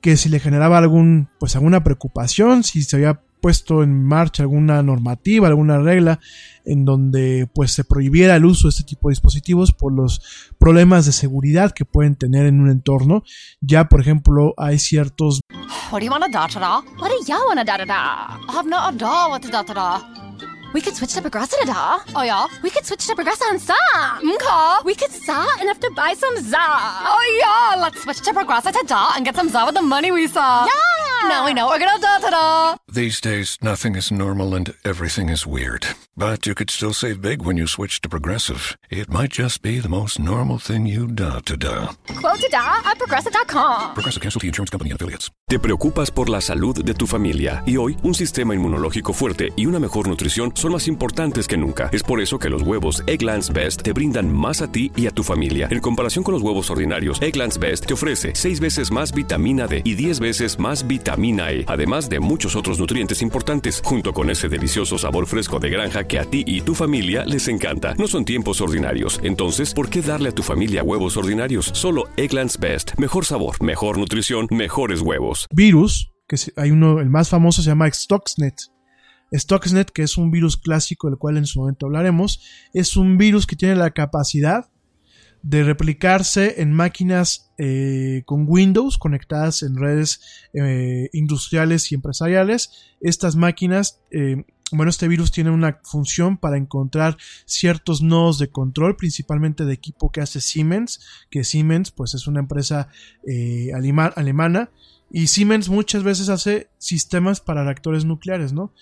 que 0.01 0.17
si 0.17 0.29
le 0.29 0.39
generaba 0.39 0.79
algún, 0.79 1.29
pues 1.41 1.57
alguna 1.57 1.83
preocupación, 1.83 2.63
si 2.63 2.85
se 2.85 2.95
había 2.95 3.21
puesto 3.43 3.83
en 3.83 4.05
marcha 4.05 4.45
alguna 4.45 4.83
normativa, 4.83 5.49
alguna 5.49 5.79
regla 5.79 6.21
en 6.65 6.85
donde 6.85 7.51
pues 7.53 7.73
se 7.73 7.83
prohibiera 7.83 8.37
el 8.37 8.45
uso 8.45 8.69
de 8.69 8.71
este 8.71 8.85
tipo 8.85 9.09
de 9.09 9.13
dispositivos 9.13 9.73
por 9.73 9.93
los 9.93 10.23
problemas 10.59 11.07
de 11.07 11.13
seguridad 11.13 11.73
que 11.73 11.85
pueden 11.85 12.15
tener 12.15 12.47
en 12.47 12.61
un 12.61 12.71
entorno. 12.71 13.25
Ya, 13.61 13.89
por 13.89 14.01
ejemplo, 14.01 14.55
hay 14.57 14.79
ciertos 14.79 15.41
What 20.73 20.85
do 20.85 20.91
you 20.91 20.97
want 20.97 21.17
a 21.17 21.21
da 21.21 21.21
da? 21.21 21.23
What 21.23 21.43
do 21.43 21.47
you 21.47 21.53
want 21.53 21.57
a 21.57 21.67
da 21.67 21.67
da? 21.67 21.67
I've 21.67 21.67
not 21.67 21.67
a 21.67 21.67
da 21.67 21.67
what 21.67 21.67
da 21.67 21.67
da. 21.67 21.67
We 21.67 21.67
could 21.67 21.67
switch 21.67 21.67
to 21.67 21.67
Progressa 21.67 21.67
da. 21.67 22.01
Oh 22.15 22.23
yeah. 22.23 22.47
We 22.63 22.71
could 22.71 22.87
switch 22.87 23.07
to 23.07 23.15
Progressa 23.15 23.51
and 23.51 23.61
sa. 23.61 23.75
Okay. 24.19 24.85
We 24.85 24.95
could 24.95 25.11
sa 25.11 25.47
and 25.61 25.69
have 25.69 25.81
to 25.81 25.91
buy 25.91 26.15
some 26.15 26.37
za. 26.37 26.59
Oh 26.59 27.23
yeah. 27.41 27.83
Let's 27.83 28.03
switch 28.03 28.21
to 28.23 28.33
Progressa 28.33 28.73
da 28.87 29.13
and 29.17 29.25
get 29.25 29.37
some 29.37 29.49
za 29.49 29.65
with 29.67 29.75
the 29.75 29.83
money 29.83 30.13
we 30.13 30.27
saw. 30.27 30.65
Yeah. 30.65 31.29
Now 31.29 31.45
we 31.45 31.55
know 31.55 31.69
we're 31.69 31.79
gonna 31.79 32.01
da 32.01 32.19
da 32.19 32.31
da. 32.31 32.77
These 32.93 33.21
days, 33.21 33.59
nothing 33.63 33.97
is 33.97 34.11
normal 34.11 34.55
and 34.55 34.75
everything 34.85 35.29
is 35.29 35.47
weird. 35.47 35.87
But 36.17 36.47
you 36.47 36.55
could 36.55 36.71
still 36.71 36.93
save 36.93 37.21
big 37.23 37.43
when 37.43 37.57
you 37.57 37.67
switch 37.67 38.01
to 38.03 38.09
Progressive. 38.09 38.77
It 38.91 39.09
might 39.09 39.31
just 39.31 39.63
be 39.63 39.81
the 39.81 39.89
most 39.89 40.19
normal 40.19 40.59
thing 40.59 40.87
you 40.87 41.07
da 41.07 41.41
to 41.41 41.57
da. 41.57 41.93
Quote 42.07 42.41
to 42.41 42.49
da 42.51 42.83
at 42.85 42.99
progressive.com. 42.99 43.95
Progressive 43.95 44.23
Casualty 44.23 44.49
Insurance 44.49 44.71
Company 44.71 44.91
and 44.91 45.01
affiliates. 45.01 45.31
Te 45.49 45.59
preocupas 45.59 46.11
por 46.11 46.29
la 46.29 46.41
salud 46.41 46.85
de 46.85 46.95
tu 46.95 47.07
familia 47.07 47.63
y 47.67 47.77
hoy 47.77 47.97
un 48.03 48.15
sistema 48.15 48.55
inmunológico 48.55 49.13
fuerte 49.13 49.53
y 49.57 49.67
una 49.67 49.79
mejor 49.79 50.09
nutrición 50.09 50.53
son 50.63 50.73
más 50.73 50.87
importantes 50.87 51.49
que 51.49 51.57
nunca. 51.57 51.91
Es 51.93 52.05
por 52.05 52.21
eso 52.21 52.39
que 52.39 52.49
los 52.49 52.63
huevos 52.63 53.03
Egglands 53.09 53.53
Best 53.53 53.83
te 53.83 53.93
brindan 53.93 54.33
más 54.33 54.63
a 54.63 54.71
ti 54.71 54.93
y 54.95 55.09
a 55.09 55.11
tu 55.11 55.25
familia. 55.25 55.67
En 55.71 55.81
comparación 55.81 56.23
con 56.23 56.35
los 56.35 56.43
huevos 56.43 56.71
ordinarios, 56.71 57.21
Egglands 57.21 57.59
Best 57.59 57.87
te 57.87 57.95
ofrece 57.95 58.31
6 58.33 58.61
veces 58.61 58.93
más 58.93 59.13
vitamina 59.13 59.67
D 59.67 59.83
y 59.85 59.95
10 59.95 60.21
veces 60.21 60.61
más 60.61 60.87
vitamina 60.87 61.51
E, 61.51 61.65
además 61.67 62.09
de 62.09 62.21
muchos 62.21 62.55
otros 62.55 62.79
nutrientes 62.79 63.23
importantes, 63.23 63.83
junto 63.85 64.13
con 64.13 64.31
ese 64.31 64.49
delicioso 64.49 64.99
sabor 64.99 65.27
fresco 65.27 65.59
de 65.59 65.69
granja 65.69 66.05
que 66.05 66.21
a 66.21 66.25
ti 66.25 66.45
y 66.47 66.61
tu 66.61 66.77
familia 66.77 67.25
les 67.25 67.49
encanta. 67.49 67.95
No 67.99 68.07
son 68.07 68.25
tiempos 68.25 68.61
ordinarios, 68.61 69.19
entonces, 69.25 69.75
¿por 69.75 69.91
qué 69.91 70.01
darle 70.01 70.29
a 70.29 70.35
tu 70.35 70.45
familia 70.45 70.85
huevos 70.85 71.17
ordinarios? 71.17 71.73
Solo 71.75 72.05
Egglands 72.17 72.61
Best. 72.61 72.93
Mejor 72.99 73.25
sabor, 73.25 73.61
mejor 73.61 73.99
nutrición, 73.99 74.47
mejores 74.51 75.01
huevos. 75.01 75.49
Virus, 75.51 76.13
que 76.29 76.37
hay 76.57 76.71
uno, 76.71 77.01
el 77.01 77.11
más 77.11 77.29
famoso 77.31 77.63
se 77.63 77.69
llama 77.69 77.91
Stuxnet. 77.91 78.72
Stuxnet, 79.33 79.91
que 79.91 80.03
es 80.03 80.17
un 80.17 80.31
virus 80.31 80.57
clásico 80.57 81.09
del 81.09 81.19
cual 81.19 81.37
en 81.37 81.47
su 81.47 81.61
momento 81.61 81.87
hablaremos, 81.87 82.41
es 82.73 82.97
un 82.97 83.17
virus 83.17 83.47
que 83.47 83.57
tiene 83.57 83.77
la 83.77 83.91
capacidad 83.91 84.69
de 85.43 85.65
replicarse 85.65 86.63
en 86.63 86.73
máquinas 86.73 87.53
eh, 87.59 88.23
con 88.27 88.45
Windows 88.49 88.97
conectadas 88.97 89.63
en 89.63 89.77
redes 89.77 90.21
eh, 90.53 91.09
industriales 91.13 91.91
y 91.91 91.97
empresariales. 91.97 92.71
Estas 93.01 93.35
máquinas, 93.35 94.01
eh, 94.13 94.45
bueno, 94.71 94.91
este 94.91 95.09
virus 95.09 95.33
tiene 95.33 95.51
una 95.51 95.81
función 95.83 96.39
para 96.39 96.57
encontrar 96.57 97.17
ciertos 97.45 98.03
nodos 98.03 98.39
de 98.39 98.51
control, 98.51 98.97
principalmente 98.97 99.65
de 99.65 99.75
equipo 99.75 100.13
que 100.13 100.21
hace 100.21 100.41
Siemens, 100.41 101.01
que 101.29 101.45
Siemens 101.45 101.91
pues 101.91 102.15
es 102.15 102.27
una 102.27 102.41
empresa 102.41 102.89
alemana 103.75 104.71
y 105.11 105.27
Siemens 105.27 105.69
muchas 105.69 106.05
veces 106.05 106.31
hace 106.31 106.71
sistemas 106.79 107.41
para 107.41 107.65
reactores 107.65 108.07
nucleares, 108.07 108.55
¿no? 108.55 108.73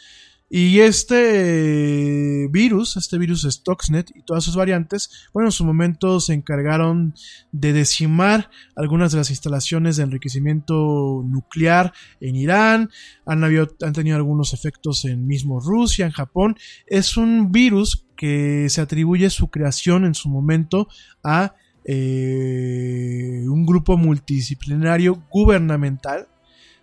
Y 0.52 0.80
este 0.80 2.48
virus, 2.50 2.96
este 2.96 3.18
virus 3.18 3.42
Stuxnet 3.48 4.10
y 4.16 4.22
todas 4.22 4.42
sus 4.42 4.56
variantes, 4.56 5.28
bueno, 5.32 5.46
en 5.46 5.52
su 5.52 5.64
momento 5.64 6.18
se 6.18 6.34
encargaron 6.34 7.14
de 7.52 7.72
decimar 7.72 8.50
algunas 8.74 9.12
de 9.12 9.18
las 9.18 9.30
instalaciones 9.30 9.96
de 9.96 10.02
enriquecimiento 10.02 11.22
nuclear 11.24 11.92
en 12.20 12.34
Irán, 12.34 12.90
han, 13.26 13.44
han 13.44 13.92
tenido 13.92 14.16
algunos 14.16 14.52
efectos 14.52 15.04
en 15.04 15.24
mismo 15.28 15.60
Rusia, 15.60 16.04
en 16.04 16.12
Japón. 16.12 16.56
Es 16.88 17.16
un 17.16 17.52
virus 17.52 18.04
que 18.16 18.66
se 18.70 18.80
atribuye 18.80 19.30
su 19.30 19.50
creación 19.50 20.04
en 20.04 20.14
su 20.14 20.28
momento 20.28 20.88
a 21.22 21.54
eh, 21.84 23.44
un 23.48 23.64
grupo 23.64 23.96
multidisciplinario 23.96 25.22
gubernamental 25.30 26.26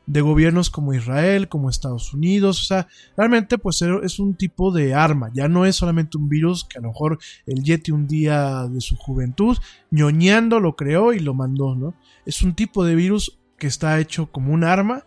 de 0.07 0.21
gobiernos 0.21 0.69
como 0.69 0.93
Israel, 0.93 1.49
como 1.49 1.69
Estados 1.69 2.13
Unidos, 2.13 2.61
o 2.61 2.63
sea, 2.63 2.87
realmente 3.15 3.57
pues 3.57 3.81
es 3.81 4.19
un 4.19 4.35
tipo 4.35 4.71
de 4.71 4.93
arma, 4.93 5.29
ya 5.33 5.47
no 5.47 5.65
es 5.65 5.75
solamente 5.75 6.17
un 6.17 6.29
virus 6.29 6.63
que 6.63 6.79
a 6.79 6.81
lo 6.81 6.87
mejor 6.87 7.19
el 7.45 7.61
Yeti 7.61 7.91
un 7.91 8.07
día 8.07 8.67
de 8.67 8.81
su 8.81 8.95
juventud, 8.95 9.57
ñoñando 9.91 10.59
lo 10.59 10.75
creó 10.75 11.13
y 11.13 11.19
lo 11.19 11.33
mandó, 11.33 11.75
¿no? 11.75 11.93
Es 12.25 12.41
un 12.41 12.55
tipo 12.55 12.85
de 12.85 12.95
virus 12.95 13.37
que 13.59 13.67
está 13.67 13.99
hecho 13.99 14.31
como 14.31 14.53
un 14.53 14.63
arma 14.63 15.03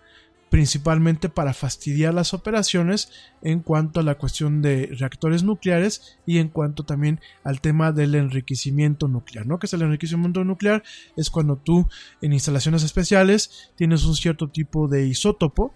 principalmente 0.50 1.28
para 1.28 1.54
fastidiar 1.54 2.12
las 2.12 2.34
operaciones 2.34 3.10
en 3.40 3.60
cuanto 3.60 4.00
a 4.00 4.02
la 4.02 4.16
cuestión 4.16 4.60
de 4.60 4.90
reactores 4.98 5.44
nucleares 5.44 6.18
y 6.26 6.38
en 6.38 6.48
cuanto 6.48 6.84
también 6.84 7.20
al 7.44 7.60
tema 7.60 7.92
del 7.92 8.16
enriquecimiento 8.16 9.06
nuclear, 9.06 9.46
¿no? 9.46 9.60
Que 9.60 9.66
es 9.66 9.72
el 9.72 9.82
enriquecimiento 9.82 10.44
nuclear 10.44 10.82
es 11.16 11.30
cuando 11.30 11.56
tú 11.56 11.88
en 12.20 12.32
instalaciones 12.32 12.82
especiales 12.82 13.70
tienes 13.76 14.04
un 14.04 14.16
cierto 14.16 14.48
tipo 14.48 14.88
de 14.88 15.06
isótopo, 15.06 15.72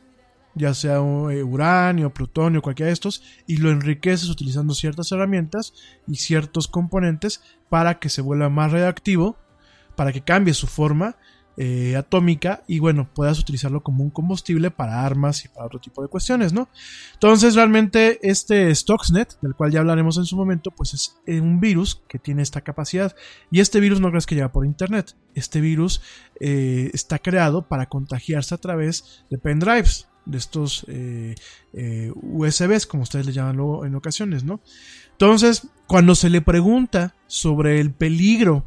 ya 0.56 0.74
sea 0.74 0.96
eh, 0.96 1.42
uranio, 1.44 2.12
plutonio, 2.12 2.60
cualquiera 2.60 2.88
de 2.88 2.94
estos, 2.94 3.22
y 3.46 3.58
lo 3.58 3.70
enriqueces 3.70 4.28
utilizando 4.28 4.74
ciertas 4.74 5.10
herramientas 5.12 5.72
y 6.08 6.16
ciertos 6.16 6.66
componentes 6.66 7.42
para 7.68 8.00
que 8.00 8.08
se 8.08 8.22
vuelva 8.22 8.48
más 8.48 8.72
reactivo, 8.72 9.36
para 9.94 10.12
que 10.12 10.22
cambie 10.22 10.52
su 10.52 10.66
forma 10.66 11.16
eh, 11.56 11.94
atómica 11.96 12.64
y 12.66 12.80
bueno, 12.80 13.08
puedas 13.14 13.38
utilizarlo 13.38 13.82
como 13.82 14.02
un 14.02 14.10
combustible 14.10 14.70
para 14.70 15.04
armas 15.04 15.44
y 15.44 15.48
para 15.48 15.66
otro 15.66 15.78
tipo 15.78 16.02
de 16.02 16.08
cuestiones, 16.08 16.52
¿no? 16.52 16.68
Entonces 17.12 17.54
realmente 17.54 18.18
este 18.28 18.74
Stuxnet, 18.74 19.38
del 19.40 19.54
cual 19.54 19.70
ya 19.70 19.80
hablaremos 19.80 20.18
en 20.18 20.24
su 20.24 20.36
momento, 20.36 20.72
pues 20.72 20.94
es 20.94 21.16
eh, 21.26 21.40
un 21.40 21.60
virus 21.60 22.02
que 22.08 22.18
tiene 22.18 22.42
esta 22.42 22.62
capacidad 22.62 23.14
y 23.50 23.60
este 23.60 23.78
virus 23.78 24.00
no 24.00 24.10
crees 24.10 24.26
que 24.26 24.34
llega 24.34 24.50
por 24.50 24.66
internet, 24.66 25.14
este 25.34 25.60
virus 25.60 26.00
eh, 26.40 26.90
está 26.92 27.20
creado 27.20 27.68
para 27.68 27.86
contagiarse 27.86 28.54
a 28.54 28.58
través 28.58 29.24
de 29.30 29.38
pendrives. 29.38 30.08
de 30.26 30.38
estos 30.38 30.86
USBs, 32.14 32.86
como 32.86 33.02
ustedes 33.02 33.26
le 33.26 33.32
llaman 33.32 33.56
luego 33.56 33.84
en 33.84 33.94
ocasiones, 33.94 34.42
¿no? 34.42 34.60
Entonces, 35.12 35.68
cuando 35.86 36.14
se 36.14 36.30
le 36.30 36.40
pregunta 36.40 37.14
sobre 37.26 37.78
el 37.78 37.92
peligro 37.92 38.64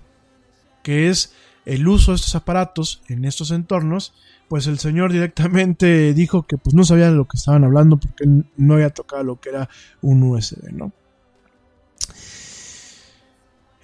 que 0.84 1.10
es 1.10 1.34
el 1.68 1.86
uso 1.88 2.12
de 2.12 2.16
estos 2.16 2.34
aparatos 2.36 3.02
en 3.10 3.26
estos 3.26 3.52
entornos, 3.52 4.14
pues 4.48 4.68
el 4.68 4.80
señor 4.80 5.12
directamente 5.12 6.14
dijo 6.16 6.44
que 6.48 6.58
pues 6.58 6.74
no 6.74 6.84
sabía 6.84 7.12
de 7.12 7.18
lo 7.18 7.26
que 7.26 7.38
estaban 7.38 7.64
hablando 7.66 7.98
porque 7.98 8.26
no 8.56 8.74
había 8.76 8.90
tocado 8.90 9.24
lo 9.24 9.40
que 9.40 9.50
era 9.50 9.70
un 10.02 10.24
USB, 10.24 10.72
¿no? 10.72 10.94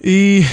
Y 0.02 0.44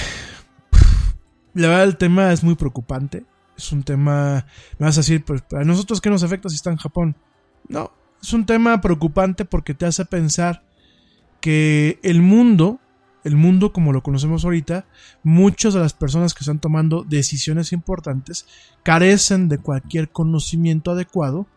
la 1.53 1.67
verdad 1.69 1.83
el 1.85 1.97
tema 1.97 2.33
es 2.33 2.43
muy 2.43 2.55
preocupante. 2.55 3.25
Es 3.57 3.71
un 3.71 3.83
tema, 3.83 4.45
me 4.79 4.87
vas 4.87 4.97
a 4.97 5.01
decir, 5.01 5.23
pues 5.23 5.41
para 5.41 5.63
nosotros 5.63 6.01
qué 6.01 6.09
nos 6.09 6.23
afecta 6.23 6.49
si 6.49 6.55
está 6.55 6.71
en 6.71 6.77
Japón. 6.77 7.15
No, 7.67 7.93
es 8.21 8.33
un 8.33 8.45
tema 8.45 8.81
preocupante 8.81 9.45
porque 9.45 9.73
te 9.73 9.85
hace 9.85 10.03
pensar 10.03 10.63
que 11.39 11.99
el 12.03 12.21
mundo, 12.21 12.79
el 13.23 13.35
mundo 13.35 13.71
como 13.71 13.93
lo 13.93 14.03
conocemos 14.03 14.43
ahorita, 14.43 14.85
muchas 15.23 15.73
de 15.73 15.79
las 15.79 15.93
personas 15.93 16.33
que 16.33 16.39
están 16.39 16.59
tomando 16.59 17.03
decisiones 17.03 17.71
importantes 17.71 18.45
carecen 18.83 19.49
de 19.49 19.57
cualquier 19.57 20.09
conocimiento 20.09 20.91
adecuado 20.91 21.47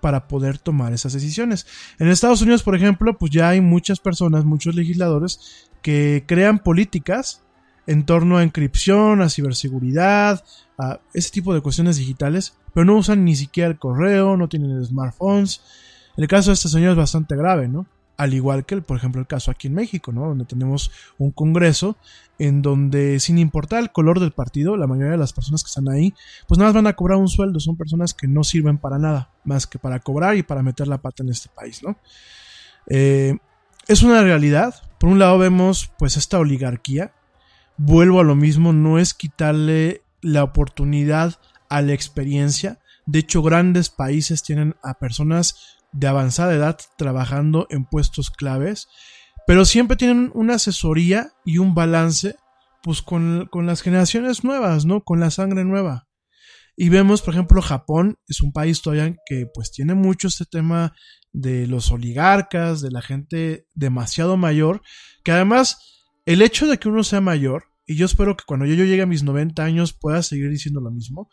para 0.00 0.26
poder 0.26 0.58
tomar 0.58 0.92
esas 0.92 1.12
decisiones. 1.12 1.66
En 1.98 2.08
Estados 2.08 2.42
Unidos, 2.42 2.62
por 2.62 2.74
ejemplo, 2.74 3.16
pues 3.16 3.30
ya 3.30 3.50
hay 3.50 3.60
muchas 3.60 4.00
personas, 4.00 4.44
muchos 4.44 4.74
legisladores 4.74 5.70
que 5.80 6.24
crean 6.26 6.58
políticas 6.58 7.42
en 7.86 8.04
torno 8.04 8.36
a 8.36 8.42
encripción, 8.42 9.22
a 9.22 9.28
ciberseguridad, 9.28 10.44
a 10.78 11.00
ese 11.14 11.30
tipo 11.30 11.54
de 11.54 11.60
cuestiones 11.60 11.96
digitales, 11.96 12.54
pero 12.74 12.84
no 12.84 12.96
usan 12.96 13.24
ni 13.24 13.36
siquiera 13.36 13.70
el 13.70 13.78
correo, 13.78 14.36
no 14.36 14.48
tienen 14.48 14.84
smartphones. 14.84 15.62
El 16.16 16.26
caso 16.26 16.50
de 16.50 16.54
este 16.54 16.68
señor 16.68 16.92
es 16.92 16.96
bastante 16.96 17.36
grave, 17.36 17.68
¿no? 17.68 17.86
Al 18.22 18.34
igual 18.34 18.64
que, 18.64 18.80
por 18.80 18.96
ejemplo, 18.96 19.20
el 19.20 19.26
caso 19.26 19.50
aquí 19.50 19.66
en 19.66 19.74
México, 19.74 20.12
¿no? 20.12 20.28
Donde 20.28 20.44
tenemos 20.44 20.92
un 21.18 21.32
congreso 21.32 21.96
en 22.38 22.62
donde, 22.62 23.18
sin 23.18 23.36
importar 23.36 23.80
el 23.80 23.90
color 23.90 24.20
del 24.20 24.30
partido, 24.30 24.76
la 24.76 24.86
mayoría 24.86 25.10
de 25.10 25.18
las 25.18 25.32
personas 25.32 25.64
que 25.64 25.66
están 25.66 25.88
ahí, 25.88 26.14
pues 26.46 26.56
nada 26.56 26.68
más 26.68 26.74
van 26.76 26.86
a 26.86 26.92
cobrar 26.92 27.18
un 27.18 27.26
sueldo. 27.26 27.58
Son 27.58 27.76
personas 27.76 28.14
que 28.14 28.28
no 28.28 28.44
sirven 28.44 28.78
para 28.78 28.96
nada, 28.96 29.32
más 29.42 29.66
que 29.66 29.80
para 29.80 29.98
cobrar 29.98 30.36
y 30.36 30.44
para 30.44 30.62
meter 30.62 30.86
la 30.86 30.98
pata 30.98 31.24
en 31.24 31.30
este 31.30 31.48
país, 31.48 31.82
¿no? 31.82 31.96
Eh, 32.86 33.36
es 33.88 34.04
una 34.04 34.22
realidad. 34.22 34.72
Por 35.00 35.10
un 35.10 35.18
lado 35.18 35.36
vemos, 35.38 35.90
pues, 35.98 36.16
esta 36.16 36.38
oligarquía. 36.38 37.12
Vuelvo 37.76 38.20
a 38.20 38.24
lo 38.24 38.36
mismo, 38.36 38.72
no 38.72 39.00
es 39.00 39.14
quitarle 39.14 40.04
la 40.20 40.44
oportunidad 40.44 41.40
a 41.68 41.82
la 41.82 41.92
experiencia. 41.92 42.78
De 43.04 43.18
hecho, 43.18 43.42
grandes 43.42 43.90
países 43.90 44.44
tienen 44.44 44.76
a 44.84 44.94
personas 44.94 45.81
de 45.92 46.06
avanzada 46.06 46.54
edad 46.54 46.78
trabajando 46.96 47.66
en 47.70 47.84
puestos 47.84 48.30
claves, 48.30 48.88
pero 49.46 49.64
siempre 49.64 49.96
tienen 49.96 50.30
una 50.34 50.54
asesoría 50.54 51.32
y 51.44 51.58
un 51.58 51.74
balance 51.74 52.36
pues 52.82 53.02
con, 53.02 53.46
con, 53.50 53.66
las 53.66 53.82
generaciones 53.82 54.42
nuevas, 54.42 54.84
¿no? 54.84 55.04
Con 55.04 55.20
la 55.20 55.30
sangre 55.30 55.64
nueva. 55.64 56.08
Y 56.76 56.88
vemos, 56.88 57.22
por 57.22 57.34
ejemplo, 57.34 57.62
Japón 57.62 58.16
es 58.26 58.40
un 58.40 58.52
país 58.52 58.82
todavía 58.82 59.14
que 59.26 59.46
pues 59.52 59.70
tiene 59.70 59.94
mucho 59.94 60.28
este 60.28 60.46
tema 60.46 60.92
de 61.32 61.66
los 61.66 61.90
oligarcas, 61.92 62.80
de 62.80 62.90
la 62.90 63.02
gente 63.02 63.66
demasiado 63.74 64.36
mayor, 64.36 64.82
que 65.22 65.32
además 65.32 65.78
el 66.26 66.42
hecho 66.42 66.66
de 66.66 66.78
que 66.78 66.88
uno 66.88 67.04
sea 67.04 67.20
mayor, 67.20 67.64
y 67.86 67.96
yo 67.96 68.06
espero 68.06 68.36
que 68.36 68.44
cuando 68.46 68.66
yo, 68.66 68.74
yo 68.74 68.84
llegue 68.84 69.02
a 69.02 69.06
mis 69.06 69.22
90 69.22 69.62
años 69.62 69.92
pueda 69.92 70.22
seguir 70.22 70.50
diciendo 70.50 70.80
lo 70.80 70.90
mismo, 70.90 71.28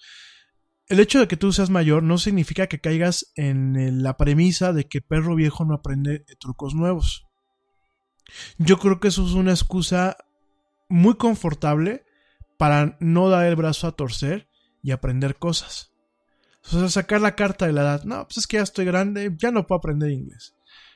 el 0.89 0.99
hecho 0.99 1.19
de 1.19 1.27
que 1.27 1.37
tú 1.37 1.53
seas 1.53 1.69
mayor 1.69 2.01
no 2.01 2.17
significa 2.17 2.67
que 2.67 2.81
caigas 2.81 3.31
en 3.35 4.01
la 4.01 4.17
premisa 4.17 4.73
de 4.73 4.87
que 4.87 5.01
perro 5.01 5.35
viejo 5.35 5.63
no 5.63 5.75
aprende 5.75 6.25
trucos 6.39 6.73
nuevos. 6.73 7.27
Yo 8.57 8.79
creo 8.79 8.99
que 8.99 9.09
eso 9.09 9.25
es 9.25 9.33
una 9.33 9.51
excusa 9.51 10.17
muy 10.89 11.15
confortable 11.15 12.03
para 12.57 12.97
no 12.99 13.29
dar 13.29 13.45
el 13.45 13.55
brazo 13.55 13.87
a 13.87 13.91
torcer 13.91 14.49
y 14.81 14.91
aprender 14.91 15.37
cosas. 15.37 15.93
O 16.65 16.79
sea, 16.79 16.89
sacar 16.89 17.21
la 17.21 17.35
carta 17.35 17.67
de 17.67 17.73
la 17.73 17.81
edad. 17.81 18.03
No, 18.03 18.25
pues 18.25 18.37
es 18.37 18.47
que 18.47 18.57
ya 18.57 18.63
estoy 18.63 18.85
grande, 18.85 19.33
ya 19.37 19.51
no 19.51 19.67
puedo 19.67 19.77
aprender 19.77 20.09
inglés. 20.09 20.55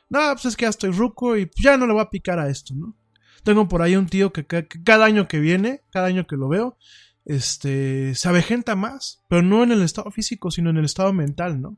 No, 0.10 0.20
pues 0.34 0.46
es 0.46 0.58
que 0.58 0.66
ya 0.66 0.70
estoy 0.70 0.92
ruco 0.92 1.38
y 1.38 1.50
ya 1.62 1.78
no 1.78 1.86
le 1.86 1.94
voy 1.94 2.02
a 2.02 2.10
picar 2.10 2.40
a 2.40 2.50
esto, 2.50 2.74
¿no? 2.76 2.96
Tengo 3.44 3.68
por 3.68 3.82
ahí 3.82 3.96
un 3.96 4.08
tío 4.08 4.34
que, 4.34 4.46
que 4.46 4.68
cada 4.84 5.06
año 5.06 5.28
que 5.28 5.40
viene, 5.40 5.82
cada 5.92 6.08
año 6.08 6.26
que 6.26 6.36
lo 6.36 6.48
veo, 6.48 6.78
este, 7.26 8.16
se 8.16 8.30
avejenta 8.30 8.76
más, 8.76 9.24
pero 9.30 9.42
no 9.42 9.64
en 9.64 9.72
el 9.72 9.82
estado 9.82 10.12
físico, 10.12 10.52
sino 10.52 10.70
en 10.70 10.78
el 10.78 10.86
estado 10.86 11.14
mental, 11.14 11.62
¿no? 11.62 11.78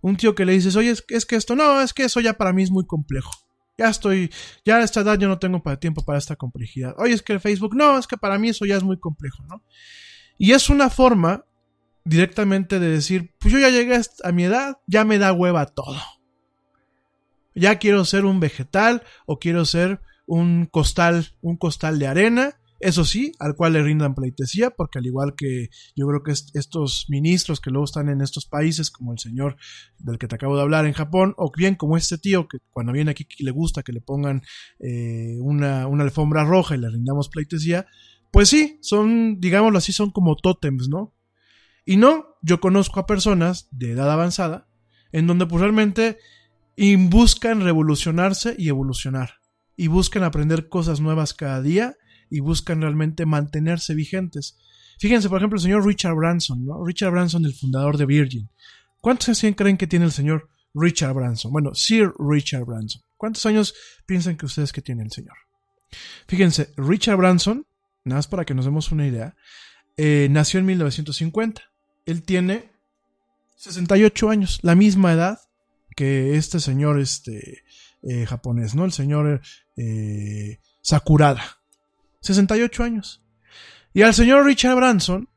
Un 0.00 0.16
tío 0.16 0.34
que 0.34 0.44
le 0.44 0.52
dices, 0.52 0.76
oye, 0.76 0.94
es, 1.08 1.26
que 1.26 1.36
esto, 1.36 1.56
no, 1.56 1.80
es 1.80 1.92
que 1.92 2.04
eso 2.04 2.20
ya 2.20 2.34
para 2.34 2.52
mí 2.52 2.62
es 2.62 2.70
muy 2.70 2.86
complejo. 2.86 3.32
Ya 3.76 3.88
estoy, 3.88 4.32
ya 4.64 4.76
a 4.76 4.82
esta 4.82 5.00
edad 5.00 5.18
yo 5.18 5.28
no 5.28 5.38
tengo 5.38 5.62
para 5.62 5.78
tiempo 5.78 6.04
para 6.04 6.18
esta 6.18 6.36
complejidad. 6.36 6.94
Oye, 6.98 7.14
es 7.14 7.22
que 7.22 7.32
el 7.32 7.40
Facebook, 7.40 7.74
no, 7.74 7.98
es 7.98 8.06
que 8.06 8.16
para 8.16 8.38
mí 8.38 8.50
eso 8.50 8.64
ya 8.64 8.76
es 8.76 8.82
muy 8.82 8.98
complejo, 8.98 9.42
¿no? 9.48 9.62
Y 10.36 10.52
es 10.52 10.68
una 10.68 10.90
forma 10.90 11.44
directamente 12.04 12.78
de 12.78 12.88
decir, 12.88 13.34
pues 13.38 13.52
yo 13.52 13.58
ya 13.58 13.70
llegué 13.70 14.00
a 14.24 14.32
mi 14.32 14.44
edad, 14.44 14.78
ya 14.86 15.04
me 15.04 15.18
da 15.18 15.32
hueva 15.32 15.66
todo. 15.66 16.00
Ya 17.54 17.78
quiero 17.78 18.04
ser 18.04 18.24
un 18.24 18.40
vegetal 18.40 19.02
o 19.26 19.38
quiero 19.38 19.64
ser 19.64 20.00
un 20.26 20.66
costal, 20.66 21.34
un 21.40 21.56
costal 21.56 21.98
de 21.98 22.06
arena 22.06 22.57
eso 22.80 23.04
sí, 23.04 23.32
al 23.40 23.56
cual 23.56 23.72
le 23.72 23.82
rindan 23.82 24.14
pleitesía, 24.14 24.70
porque 24.70 24.98
al 24.98 25.06
igual 25.06 25.34
que 25.36 25.68
yo 25.96 26.06
creo 26.06 26.22
que 26.22 26.30
estos 26.30 27.06
ministros 27.08 27.60
que 27.60 27.70
luego 27.70 27.84
están 27.84 28.08
en 28.08 28.20
estos 28.20 28.46
países, 28.46 28.90
como 28.90 29.12
el 29.12 29.18
señor 29.18 29.56
del 29.98 30.18
que 30.18 30.28
te 30.28 30.36
acabo 30.36 30.56
de 30.56 30.62
hablar 30.62 30.86
en 30.86 30.92
Japón, 30.92 31.34
o 31.36 31.50
bien 31.56 31.74
como 31.74 31.96
este 31.96 32.18
tío 32.18 32.46
que 32.46 32.58
cuando 32.70 32.92
viene 32.92 33.10
aquí 33.10 33.26
le 33.40 33.50
gusta 33.50 33.82
que 33.82 33.92
le 33.92 34.00
pongan 34.00 34.42
eh, 34.78 35.38
una, 35.40 35.86
una 35.88 36.04
alfombra 36.04 36.44
roja 36.44 36.76
y 36.76 36.78
le 36.78 36.88
rindamos 36.88 37.28
pleitesía, 37.28 37.86
pues 38.30 38.48
sí, 38.48 38.78
son, 38.82 39.40
digámoslo 39.40 39.78
así, 39.78 39.92
son 39.92 40.10
como 40.10 40.36
tótems, 40.36 40.88
¿no? 40.88 41.14
Y 41.84 41.96
no, 41.96 42.36
yo 42.42 42.60
conozco 42.60 43.00
a 43.00 43.06
personas 43.06 43.68
de 43.70 43.92
edad 43.92 44.10
avanzada, 44.10 44.68
en 45.10 45.26
donde 45.26 45.46
pues 45.46 45.62
realmente 45.62 46.18
buscan 47.08 47.62
revolucionarse 47.62 48.54
y 48.58 48.68
evolucionar, 48.68 49.40
y 49.74 49.88
buscan 49.88 50.22
aprender 50.22 50.68
cosas 50.68 51.00
nuevas 51.00 51.34
cada 51.34 51.62
día, 51.62 51.96
y 52.30 52.40
buscan 52.40 52.80
realmente 52.80 53.26
mantenerse 53.26 53.94
vigentes. 53.94 54.56
Fíjense, 54.98 55.28
por 55.28 55.38
ejemplo, 55.38 55.56
el 55.56 55.62
señor 55.62 55.86
Richard 55.86 56.14
Branson, 56.14 56.64
¿no? 56.64 56.84
Richard 56.84 57.12
Branson, 57.12 57.44
el 57.44 57.54
fundador 57.54 57.96
de 57.96 58.06
Virgin. 58.06 58.50
¿Cuántos 59.00 59.28
años 59.42 59.56
creen 59.56 59.76
que 59.76 59.86
tiene 59.86 60.04
el 60.04 60.12
señor 60.12 60.48
Richard 60.74 61.14
Branson? 61.14 61.52
Bueno, 61.52 61.74
Sir 61.74 62.12
Richard 62.18 62.64
Branson. 62.64 63.02
¿Cuántos 63.16 63.46
años 63.46 63.74
piensan 64.06 64.36
que 64.36 64.46
ustedes 64.46 64.72
que 64.72 64.82
tiene 64.82 65.02
el 65.02 65.12
señor? 65.12 65.36
Fíjense, 66.26 66.72
Richard 66.76 67.16
Branson, 67.16 67.66
nada 68.04 68.18
más 68.18 68.26
para 68.26 68.44
que 68.44 68.54
nos 68.54 68.64
demos 68.64 68.90
una 68.92 69.06
idea, 69.06 69.36
eh, 69.96 70.28
nació 70.30 70.60
en 70.60 70.66
1950. 70.66 71.62
Él 72.06 72.22
tiene 72.22 72.70
68 73.56 74.30
años, 74.30 74.58
la 74.62 74.74
misma 74.74 75.12
edad 75.12 75.38
que 75.96 76.36
este 76.36 76.60
señor 76.60 77.00
este, 77.00 77.64
eh, 78.02 78.24
japonés, 78.26 78.74
¿no? 78.74 78.84
El 78.84 78.92
señor 78.92 79.40
eh, 79.76 80.60
Sakurada. 80.80 81.57
68 82.20 82.82
años. 82.82 83.22
Y 83.94 84.02
al 84.02 84.14
señor 84.14 84.44
Richard 84.44 84.76
Branson, 84.76 85.28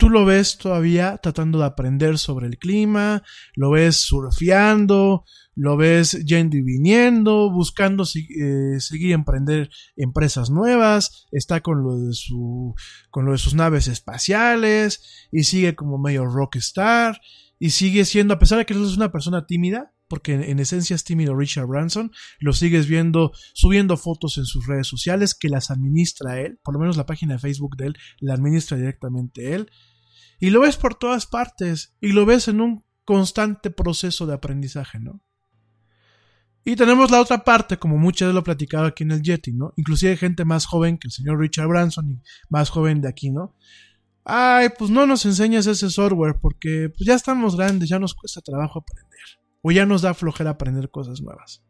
tú 0.00 0.08
lo 0.08 0.24
ves 0.24 0.56
todavía 0.58 1.18
tratando 1.18 1.58
de 1.58 1.66
aprender 1.66 2.18
sobre 2.18 2.46
el 2.46 2.58
clima, 2.58 3.22
lo 3.54 3.70
ves 3.70 3.96
surfeando, 3.96 5.24
lo 5.54 5.76
ves 5.76 6.12
yendo 6.24 6.56
y 6.56 6.62
viniendo, 6.62 7.50
buscando 7.50 8.04
eh, 8.04 8.80
seguir 8.80 9.12
emprender 9.12 9.68
empresas 9.96 10.48
nuevas, 10.48 11.26
está 11.32 11.60
con 11.60 11.82
lo 11.82 11.98
de 11.98 12.14
su 12.14 12.74
con 13.10 13.26
lo 13.26 13.32
de 13.32 13.38
sus 13.38 13.54
naves 13.54 13.88
espaciales 13.88 15.28
y 15.30 15.44
sigue 15.44 15.74
como 15.74 15.98
medio 15.98 16.24
rockstar 16.24 17.20
y 17.58 17.70
sigue 17.70 18.06
siendo 18.06 18.32
a 18.32 18.38
pesar 18.38 18.58
de 18.58 18.64
que 18.64 18.72
es 18.72 18.96
una 18.96 19.12
persona 19.12 19.46
tímida, 19.46 19.92
porque 20.10 20.34
en, 20.34 20.58
esencia 20.58 20.96
es 20.96 21.04
tímido 21.04 21.36
Richard 21.36 21.68
Branson, 21.68 22.10
lo 22.40 22.52
sigues 22.52 22.88
viendo 22.88 23.32
subiendo 23.54 23.96
fotos 23.96 24.36
en 24.38 24.44
sus 24.44 24.66
redes 24.66 24.88
sociales 24.88 25.36
que 25.36 25.48
las 25.48 25.70
administra 25.70 26.40
él, 26.40 26.58
por 26.64 26.74
lo 26.74 26.80
menos 26.80 26.96
la 26.96 27.06
página 27.06 27.34
de 27.34 27.38
Facebook 27.38 27.76
de 27.76 27.86
él 27.86 27.96
la 28.18 28.34
administra 28.34 28.76
directamente 28.76 29.54
él, 29.54 29.70
y 30.40 30.50
lo 30.50 30.60
ves 30.60 30.76
por 30.76 30.96
todas 30.96 31.26
partes, 31.26 31.94
y 32.00 32.08
lo 32.08 32.26
ves 32.26 32.48
en 32.48 32.60
un 32.60 32.84
constante 33.04 33.70
proceso 33.70 34.26
de 34.26 34.34
aprendizaje, 34.34 34.98
¿no? 34.98 35.22
Y 36.64 36.76
tenemos 36.76 37.10
la 37.10 37.20
otra 37.20 37.44
parte, 37.44 37.78
como 37.78 37.96
muchas 37.96 38.28
de 38.28 38.34
lo 38.34 38.42
platicado 38.42 38.86
aquí 38.86 39.04
en 39.04 39.12
el 39.12 39.22
Yeti, 39.22 39.52
¿no? 39.52 39.72
Inclusive 39.76 40.16
gente 40.16 40.44
más 40.44 40.66
joven 40.66 40.98
que 40.98 41.06
el 41.08 41.12
señor 41.12 41.38
Richard 41.38 41.68
Branson 41.68 42.10
y 42.10 42.20
más 42.48 42.68
joven 42.68 43.00
de 43.00 43.08
aquí, 43.08 43.30
¿no? 43.30 43.54
Ay, 44.24 44.68
pues 44.76 44.90
no 44.90 45.06
nos 45.06 45.24
enseñas 45.24 45.66
ese 45.66 45.88
software 45.88 46.36
porque 46.40 46.90
pues 46.90 47.06
ya 47.06 47.14
estamos 47.14 47.56
grandes, 47.56 47.88
ya 47.88 47.98
nos 47.98 48.14
cuesta 48.14 48.40
trabajo 48.40 48.80
aprender. 48.80 49.09
O 49.62 49.70
ya 49.70 49.86
nos 49.86 50.02
da 50.02 50.14
flojera 50.14 50.50
aprender 50.50 50.90
cosas 50.90 51.20
nuevas. 51.20 51.64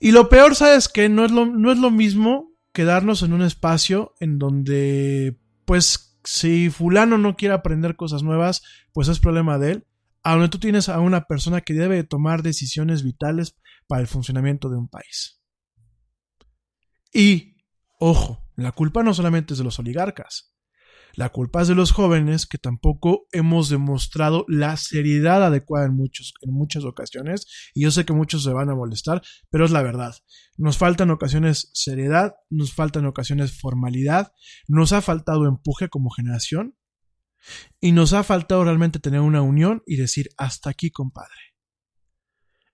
Y 0.00 0.10
lo 0.10 0.28
peor, 0.28 0.56
¿sabes 0.56 0.88
que 0.88 1.08
No 1.08 1.24
es 1.24 1.30
lo, 1.30 1.46
no 1.46 1.70
es 1.70 1.78
lo 1.78 1.90
mismo 1.90 2.52
quedarnos 2.72 3.22
en 3.22 3.32
un 3.32 3.42
espacio 3.42 4.14
en 4.18 4.38
donde, 4.38 5.38
pues, 5.64 6.18
si 6.24 6.70
fulano 6.70 7.18
no 7.18 7.36
quiere 7.36 7.54
aprender 7.54 7.96
cosas 7.96 8.22
nuevas, 8.22 8.62
pues 8.92 9.08
es 9.08 9.20
problema 9.20 9.58
de 9.58 9.72
él, 9.72 9.86
a 10.22 10.32
donde 10.32 10.48
tú 10.48 10.58
tienes 10.58 10.88
a 10.88 11.00
una 11.00 11.26
persona 11.26 11.60
que 11.60 11.74
debe 11.74 12.04
tomar 12.04 12.42
decisiones 12.42 13.02
vitales 13.02 13.56
para 13.86 14.00
el 14.00 14.06
funcionamiento 14.06 14.68
de 14.70 14.78
un 14.78 14.88
país. 14.88 15.40
Y, 17.12 17.56
ojo, 17.98 18.42
la 18.56 18.72
culpa 18.72 19.02
no 19.02 19.12
solamente 19.14 19.54
es 19.54 19.58
de 19.58 19.64
los 19.64 19.78
oligarcas. 19.78 20.51
La 21.14 21.28
culpa 21.28 21.62
es 21.62 21.68
de 21.68 21.74
los 21.74 21.92
jóvenes 21.92 22.46
que 22.46 22.58
tampoco 22.58 23.26
hemos 23.32 23.68
demostrado 23.68 24.44
la 24.48 24.76
seriedad 24.76 25.44
adecuada 25.44 25.86
en, 25.86 25.94
muchos, 25.94 26.34
en 26.40 26.52
muchas 26.52 26.84
ocasiones. 26.84 27.46
Y 27.74 27.82
yo 27.82 27.90
sé 27.90 28.04
que 28.04 28.12
muchos 28.12 28.42
se 28.42 28.52
van 28.52 28.70
a 28.70 28.74
molestar, 28.74 29.22
pero 29.50 29.64
es 29.64 29.70
la 29.70 29.82
verdad. 29.82 30.14
Nos 30.56 30.78
falta 30.78 31.04
en 31.04 31.10
ocasiones 31.10 31.70
seriedad, 31.74 32.34
nos 32.50 32.72
falta 32.72 32.98
en 32.98 33.06
ocasiones 33.06 33.58
formalidad, 33.58 34.32
nos 34.68 34.92
ha 34.92 35.02
faltado 35.02 35.46
empuje 35.46 35.88
como 35.88 36.10
generación 36.10 36.76
y 37.80 37.92
nos 37.92 38.12
ha 38.12 38.22
faltado 38.22 38.64
realmente 38.64 38.98
tener 38.98 39.20
una 39.20 39.42
unión 39.42 39.82
y 39.86 39.96
decir 39.96 40.28
hasta 40.36 40.70
aquí, 40.70 40.90
compadre. 40.90 41.54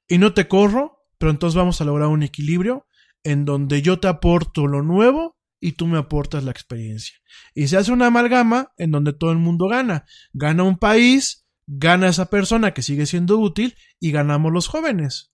Y 0.07 0.19
no 0.19 0.33
te 0.33 0.49
corro, 0.49 1.05
pero 1.19 1.31
entonces 1.31 1.57
vamos 1.57 1.81
a 1.81 1.85
lograr 1.85 2.09
un 2.09 2.23
equilibrio 2.23 2.87
en 3.25 3.45
donde 3.45 3.83
yo 3.83 3.99
te 3.99 4.09
aporto 4.09 4.67
lo 4.67 4.83
nuevo 4.83 5.38
y 5.61 5.73
tú 5.73 5.87
me 5.87 5.99
aportas 5.99 6.45
la 6.45 6.51
experiencia. 6.51 7.17
Y 7.55 7.69
se 7.69 7.77
hace 7.77 7.93
una 7.93 8.07
amalgama 8.07 8.73
en 8.77 8.91
donde 8.91 9.13
todo 9.13 9.33
el 9.33 9.39
mundo 9.39 9.69
gana. 9.69 10.05
Gana 10.33 10.63
un 10.63 10.77
país, 10.77 11.47
gana 11.67 12.09
esa 12.09 12.31
persona 12.31 12.73
que 12.73 12.83
sigue 12.83 13.07
siendo 13.07 13.39
útil 13.39 13.75
y 14.01 14.11
ganamos 14.11 14.53
los 14.53 14.69
jóvenes. 14.69 15.33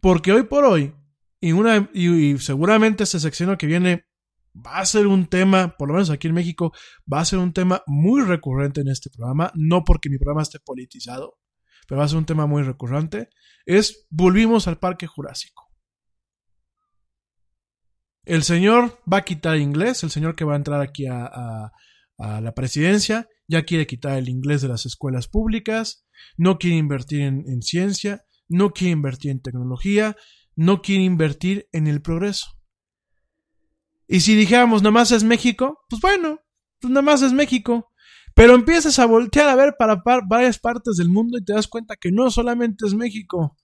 Porque 0.00 0.32
hoy 0.32 0.44
por 0.44 0.64
hoy, 0.64 0.94
y, 1.40 1.52
una, 1.52 1.90
y, 1.94 2.38
seguramente 2.38 3.04
ese 3.04 3.20
sección 3.20 3.56
que 3.56 3.66
viene 3.66 4.06
va 4.54 4.78
a 4.78 4.86
ser 4.86 5.06
un 5.06 5.26
tema, 5.26 5.76
por 5.76 5.88
lo 5.88 5.94
menos 5.94 6.10
aquí 6.10 6.28
en 6.28 6.34
México, 6.34 6.72
va 7.10 7.20
a 7.20 7.24
ser 7.24 7.38
un 7.38 7.52
tema 7.52 7.82
muy 7.86 8.22
recurrente 8.22 8.80
en 8.80 8.88
este 8.88 9.10
programa, 9.10 9.52
no 9.54 9.84
porque 9.84 10.10
mi 10.10 10.18
programa 10.18 10.42
esté 10.42 10.58
politizado, 10.60 11.38
pero 11.86 12.00
va 12.00 12.04
a 12.04 12.08
ser 12.08 12.18
un 12.18 12.26
tema 12.26 12.46
muy 12.46 12.62
recurrente, 12.62 13.28
es 13.64 14.06
volvimos 14.10 14.66
al 14.68 14.78
Parque 14.78 15.06
Jurásico. 15.06 15.71
El 18.24 18.44
señor 18.44 19.00
va 19.10 19.18
a 19.18 19.24
quitar 19.24 19.56
inglés, 19.56 20.02
el 20.04 20.10
señor 20.10 20.36
que 20.36 20.44
va 20.44 20.54
a 20.54 20.56
entrar 20.56 20.80
aquí 20.80 21.06
a, 21.06 21.72
la 22.18 22.54
presidencia, 22.54 23.28
ya 23.48 23.64
quiere 23.64 23.84
quitar 23.84 24.16
el 24.16 24.28
inglés 24.28 24.62
de 24.62 24.68
las 24.68 24.86
escuelas 24.86 25.26
públicas, 25.26 26.06
no 26.36 26.56
quiere 26.56 26.76
invertir 26.76 27.22
en, 27.22 27.62
ciencia, 27.62 28.22
no 28.48 28.70
quiere 28.70 28.92
invertir 28.92 29.32
en 29.32 29.42
tecnología, 29.42 30.16
no 30.54 30.82
quiere 30.82 31.02
invertir 31.02 31.66
en 31.72 31.88
el 31.88 32.00
progreso. 32.00 32.46
Y 34.06 34.20
si 34.20 34.36
dijéramos, 34.36 34.82
nada 34.82 34.92
más 34.92 35.10
es 35.10 35.24
México, 35.24 35.80
pues 35.88 36.00
bueno, 36.00 36.38
pues 36.78 36.92
nada 36.92 37.02
más 37.02 37.22
es 37.22 37.32
México. 37.32 37.90
Pero 38.34 38.54
empiezas 38.54 39.00
a 39.00 39.06
voltear 39.06 39.48
a 39.48 39.56
ver 39.56 39.74
para 39.76 40.00
varias 40.28 40.60
partes 40.60 40.96
del 40.96 41.08
mundo 41.08 41.38
y 41.38 41.44
te 41.44 41.54
das 41.54 41.66
cuenta 41.66 41.96
que 41.96 42.12
no 42.12 42.30
solamente 42.30 42.86
es 42.86 42.94
México, 42.94 43.56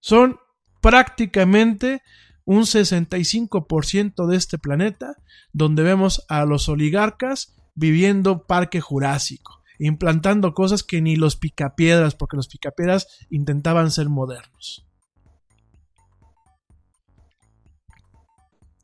son 0.00 0.38
prácticamente 0.80 2.02
un 2.44 2.62
65% 2.62 4.26
de 4.26 4.36
este 4.36 4.58
planeta, 4.58 5.16
donde 5.52 5.82
vemos 5.82 6.24
a 6.28 6.44
los 6.44 6.68
oligarcas 6.68 7.54
viviendo 7.74 8.46
parque 8.46 8.80
jurásico, 8.80 9.62
implantando 9.78 10.54
cosas 10.54 10.82
que 10.82 11.00
ni 11.00 11.16
los 11.16 11.36
picapiedras, 11.36 12.14
porque 12.14 12.36
los 12.36 12.48
picapiedras 12.48 13.06
intentaban 13.30 13.90
ser 13.90 14.08
modernos. 14.08 14.86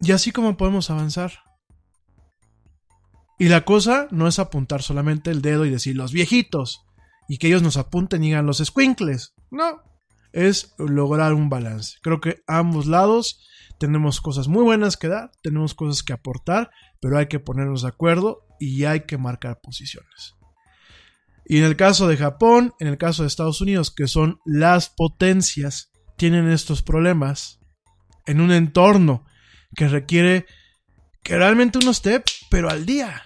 Y 0.01 0.13
así 0.13 0.31
como 0.31 0.57
podemos 0.57 0.91
avanzar. 0.91 1.33
Y 3.39 3.49
la 3.49 3.65
cosa 3.65 4.09
no 4.11 4.27
es 4.27 4.39
apuntar 4.39 4.83
solamente 4.83 5.31
el 5.31 5.43
dedo 5.43 5.65
y 5.65 5.71
decir 5.71 5.97
los 5.97 6.13
viejitos, 6.13 6.85
y 7.29 7.39
que 7.39 7.49
ellos 7.49 7.63
nos 7.63 7.77
apunten 7.77 8.23
y 8.25 8.29
digan 8.29 8.47
los 8.47 8.59
squinkles. 8.59 9.35
No, 9.51 9.83
es 10.39 10.75
lograr 10.79 11.35
un 11.35 11.49
balance. 11.49 11.99
Creo 12.01 12.21
que 12.21 12.43
ambos 12.47 12.87
lados 12.87 13.45
tenemos 13.79 14.21
cosas 14.21 14.47
muy 14.47 14.63
buenas 14.63 14.97
que 14.97 15.09
dar, 15.09 15.33
tenemos 15.43 15.75
cosas 15.75 16.03
que 16.05 16.13
aportar, 16.13 16.71
pero 17.01 17.19
hay 17.19 17.27
que 17.27 17.41
ponernos 17.41 17.83
de 17.83 17.89
acuerdo 17.89 18.47
y 18.61 18.85
hay 18.85 19.01
que 19.01 19.19
marcar 19.19 19.61
posiciones. 19.61 20.37
Y 21.45 21.59
en 21.59 21.65
el 21.65 21.77
caso 21.77 22.07
de 22.07 22.17
Japón, 22.17 22.75
en 22.79 22.87
el 22.87 22.99
caso 22.99 23.23
de 23.23 23.29
Estados 23.29 23.61
Unidos, 23.61 23.91
que 23.91 24.07
son 24.07 24.39
las 24.45 24.91
potencias, 24.91 25.91
tienen 26.17 26.49
estos 26.51 26.83
problemas 26.83 27.59
en 28.27 28.41
un 28.41 28.53
entorno 28.53 29.25
que 29.75 29.89
requiere 29.89 30.47
que 31.25 31.37
realmente 31.37 31.79
uno 31.79 31.91
esté, 31.91 32.23
pero 32.51 32.71
al 32.71 32.87
día. 32.87 33.23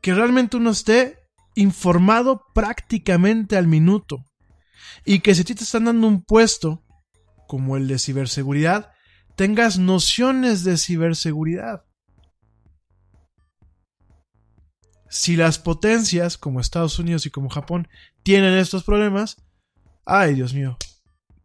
Que 0.00 0.14
realmente 0.14 0.56
uno 0.56 0.70
esté 0.70 1.18
informado 1.54 2.44
prácticamente 2.54 3.56
al 3.56 3.66
minuto. 3.66 4.24
Y 5.04 5.20
que 5.20 5.34
si 5.34 5.44
te 5.44 5.52
están 5.52 5.84
dando 5.84 6.06
un 6.06 6.22
puesto, 6.22 6.84
como 7.46 7.76
el 7.76 7.88
de 7.88 7.98
ciberseguridad, 7.98 8.92
tengas 9.36 9.78
nociones 9.78 10.64
de 10.64 10.76
ciberseguridad. 10.78 11.84
Si 15.08 15.36
las 15.36 15.58
potencias 15.58 16.38
como 16.38 16.60
Estados 16.60 16.98
Unidos 16.98 17.26
y 17.26 17.30
como 17.30 17.50
Japón 17.50 17.88
tienen 18.22 18.56
estos 18.56 18.84
problemas, 18.84 19.36
ay 20.06 20.34
Dios 20.34 20.54
mío, 20.54 20.78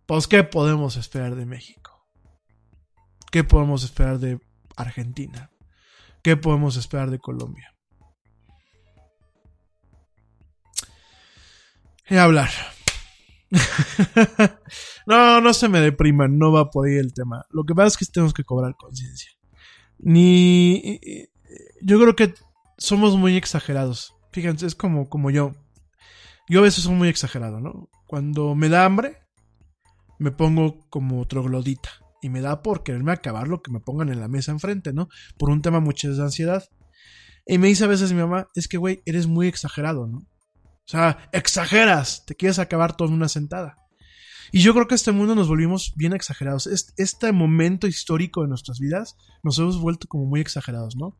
pues 0.05 0.27
¿qué 0.27 0.43
podemos 0.43 0.95
esperar 0.95 1.35
de 1.35 1.45
México? 1.45 2.07
¿Qué 3.29 3.43
podemos 3.43 3.83
esperar 3.83 4.19
de 4.19 4.39
Argentina? 4.77 5.51
¿Qué 6.23 6.37
podemos 6.37 6.77
esperar 6.77 7.11
de 7.11 7.19
Colombia? 7.19 7.75
Y 12.09 12.15
hablar. 12.15 12.49
no, 15.07 15.41
no 15.41 15.53
se 15.53 15.69
me 15.69 15.79
depriman, 15.79 16.37
no 16.37 16.51
va 16.51 16.69
por 16.69 16.87
ahí 16.87 16.95
el 16.95 17.13
tema. 17.13 17.45
Lo 17.49 17.63
que 17.63 17.73
pasa 17.73 17.87
es 17.87 17.97
que 17.97 18.05
tenemos 18.05 18.33
que 18.33 18.43
cobrar 18.43 18.75
conciencia. 18.75 19.31
Ni. 19.99 20.99
Yo 21.81 21.99
creo 21.99 22.15
que 22.15 22.33
somos 22.77 23.15
muy 23.15 23.35
exagerados. 23.37 24.15
Fíjense, 24.31 24.65
es 24.65 24.75
como, 24.75 25.09
como 25.09 25.31
yo. 25.31 25.53
Yo 26.49 26.59
a 26.59 26.63
veces 26.63 26.83
soy 26.83 26.95
muy 26.95 27.09
exagerado, 27.09 27.59
¿no? 27.59 27.89
Cuando 28.05 28.55
me 28.55 28.69
da 28.69 28.85
hambre, 28.85 29.17
me 30.19 30.31
pongo 30.31 30.87
como 30.89 31.25
troglodita. 31.27 31.89
Y 32.21 32.29
me 32.29 32.41
da 32.41 32.63
por 32.63 32.83
quererme 32.83 33.11
acabar 33.11 33.47
lo 33.47 33.61
que 33.61 33.71
me 33.71 33.79
pongan 33.79 34.09
en 34.09 34.19
la 34.19 34.27
mesa 34.27 34.51
enfrente, 34.51 34.91
¿no? 34.91 35.07
Por 35.37 35.49
un 35.49 35.61
tema 35.61 35.79
mucho 35.79 36.13
de 36.13 36.21
ansiedad. 36.21 36.63
Y 37.45 37.57
me 37.57 37.67
dice 37.67 37.85
a 37.85 37.87
veces 37.87 38.11
mi 38.11 38.19
mamá, 38.19 38.47
es 38.55 38.67
que, 38.67 38.77
güey, 38.77 39.01
eres 39.05 39.27
muy 39.27 39.47
exagerado, 39.47 40.07
¿no? 40.07 40.25
O 40.87 40.89
sea, 40.89 41.29
exageras, 41.33 42.23
te 42.25 42.35
quieres 42.35 42.59
acabar 42.59 42.95
todo 42.95 43.09
en 43.09 43.15
una 43.15 43.27
sentada. 43.27 43.75
Y 44.53 44.61
yo 44.61 44.73
creo 44.73 44.87
que 44.87 44.95
este 44.95 45.11
mundo 45.11 45.35
nos 45.35 45.49
volvimos 45.49 45.93
bien 45.97 46.13
exagerados. 46.13 46.67
Este 46.95 47.31
momento 47.33 47.87
histórico 47.87 48.41
de 48.41 48.47
nuestras 48.47 48.79
vidas 48.79 49.17
nos 49.43 49.59
hemos 49.59 49.81
vuelto 49.81 50.07
como 50.07 50.25
muy 50.25 50.39
exagerados, 50.39 50.95
¿no? 50.95 51.17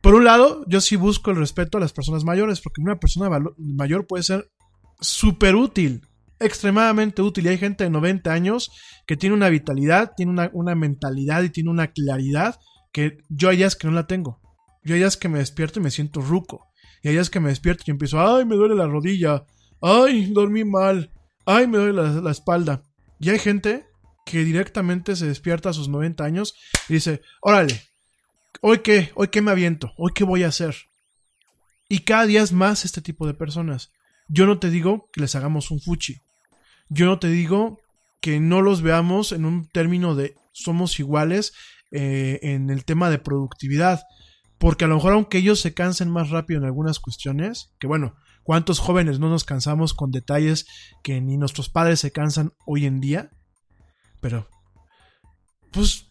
Por 0.00 0.14
un 0.14 0.24
lado, 0.24 0.64
yo 0.66 0.80
sí 0.80 0.96
busco 0.96 1.30
el 1.30 1.36
respeto 1.36 1.78
a 1.78 1.80
las 1.80 1.92
personas 1.92 2.24
mayores, 2.24 2.60
porque 2.60 2.82
una 2.82 2.98
persona 2.98 3.30
mayor 3.56 4.06
puede 4.06 4.22
ser 4.22 4.50
súper 5.00 5.54
útil, 5.54 6.06
extremadamente 6.40 7.22
útil. 7.22 7.46
Y 7.46 7.50
hay 7.50 7.58
gente 7.58 7.84
de 7.84 7.90
90 7.90 8.32
años 8.32 8.70
que 9.06 9.16
tiene 9.16 9.34
una 9.34 9.48
vitalidad, 9.48 10.12
tiene 10.16 10.50
una, 10.52 10.74
mentalidad 10.74 11.42
y 11.42 11.50
tiene 11.50 11.70
una 11.70 11.92
claridad 11.92 12.58
que 12.92 13.18
yo 13.28 13.48
hay 13.48 13.56
días 13.58 13.76
que 13.76 13.86
no 13.86 13.94
la 13.94 14.06
tengo. 14.06 14.40
Yo 14.82 14.94
hay 14.94 15.00
días 15.00 15.16
que 15.16 15.28
me 15.28 15.38
despierto 15.38 15.80
y 15.80 15.82
me 15.82 15.90
siento 15.90 16.20
ruco. 16.20 16.66
Y 17.04 17.08
ahí 17.08 17.18
es 17.18 17.28
que 17.28 17.38
me 17.38 17.50
despierto 17.50 17.84
y 17.86 17.90
empiezo, 17.90 18.18
ay, 18.18 18.46
me 18.46 18.56
duele 18.56 18.74
la 18.74 18.86
rodilla, 18.86 19.44
ay, 19.82 20.32
dormí 20.32 20.64
mal, 20.64 21.12
ay, 21.44 21.66
me 21.66 21.76
duele 21.76 22.22
la, 22.22 22.30
espalda. 22.30 22.82
Y 23.20 23.28
hay 23.28 23.38
gente 23.38 23.86
que 24.24 24.42
directamente 24.42 25.14
se 25.14 25.26
despierta 25.26 25.68
a 25.68 25.74
sus 25.74 25.86
90 25.86 26.24
años 26.24 26.54
y 26.88 26.94
dice, 26.94 27.20
órale, 27.42 27.78
¿hoy 28.62 28.78
qué? 28.78 29.12
¿Hoy 29.16 29.28
qué 29.28 29.42
me 29.42 29.50
aviento? 29.50 29.92
¿Hoy 29.98 30.12
qué 30.14 30.24
voy 30.24 30.44
a 30.44 30.48
hacer? 30.48 30.74
Y 31.90 32.00
cada 32.00 32.24
día 32.24 32.40
es 32.42 32.52
más 32.52 32.86
este 32.86 33.02
tipo 33.02 33.26
de 33.26 33.34
personas. 33.34 33.92
Yo 34.26 34.46
no 34.46 34.58
te 34.58 34.70
digo 34.70 35.10
que 35.12 35.20
les 35.20 35.34
hagamos 35.34 35.70
un 35.70 35.82
fuchi. 35.82 36.22
Yo 36.88 37.04
no 37.04 37.18
te 37.18 37.28
digo 37.28 37.82
que 38.22 38.40
no 38.40 38.62
los 38.62 38.80
veamos 38.80 39.32
en 39.32 39.44
un 39.44 39.68
término 39.68 40.14
de 40.14 40.36
somos 40.52 40.98
iguales 40.98 41.52
eh, 41.90 42.38
en 42.40 42.70
el 42.70 42.86
tema 42.86 43.10
de 43.10 43.18
productividad. 43.18 44.00
Porque 44.58 44.84
a 44.84 44.88
lo 44.88 44.96
mejor 44.96 45.12
aunque 45.12 45.38
ellos 45.38 45.60
se 45.60 45.74
cansen 45.74 46.10
más 46.10 46.30
rápido 46.30 46.60
en 46.60 46.66
algunas 46.66 47.00
cuestiones, 47.00 47.72
que 47.78 47.86
bueno, 47.86 48.16
¿cuántos 48.42 48.78
jóvenes 48.78 49.18
no 49.18 49.28
nos 49.28 49.44
cansamos 49.44 49.94
con 49.94 50.10
detalles 50.10 50.66
que 51.02 51.20
ni 51.20 51.36
nuestros 51.36 51.68
padres 51.68 52.00
se 52.00 52.12
cansan 52.12 52.52
hoy 52.64 52.86
en 52.86 53.00
día? 53.00 53.30
Pero, 54.20 54.48
pues, 55.70 56.06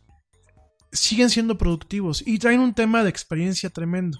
siguen 0.92 1.30
siendo 1.30 1.58
productivos 1.58 2.26
y 2.26 2.38
traen 2.38 2.60
un 2.60 2.74
tema 2.74 3.04
de 3.04 3.10
experiencia 3.10 3.70
tremendo. 3.70 4.20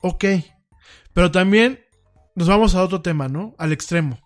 Ok, 0.00 0.24
pero 1.14 1.30
también 1.30 1.80
nos 2.34 2.48
vamos 2.48 2.74
a 2.74 2.82
otro 2.82 3.00
tema, 3.00 3.28
¿no? 3.28 3.54
Al 3.58 3.72
extremo. 3.72 4.18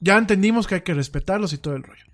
Ya 0.00 0.18
entendimos 0.18 0.66
que 0.66 0.76
hay 0.76 0.80
que 0.82 0.94
respetarlos 0.94 1.52
y 1.52 1.58
todo 1.58 1.74
el 1.74 1.82
rollo. 1.82 2.04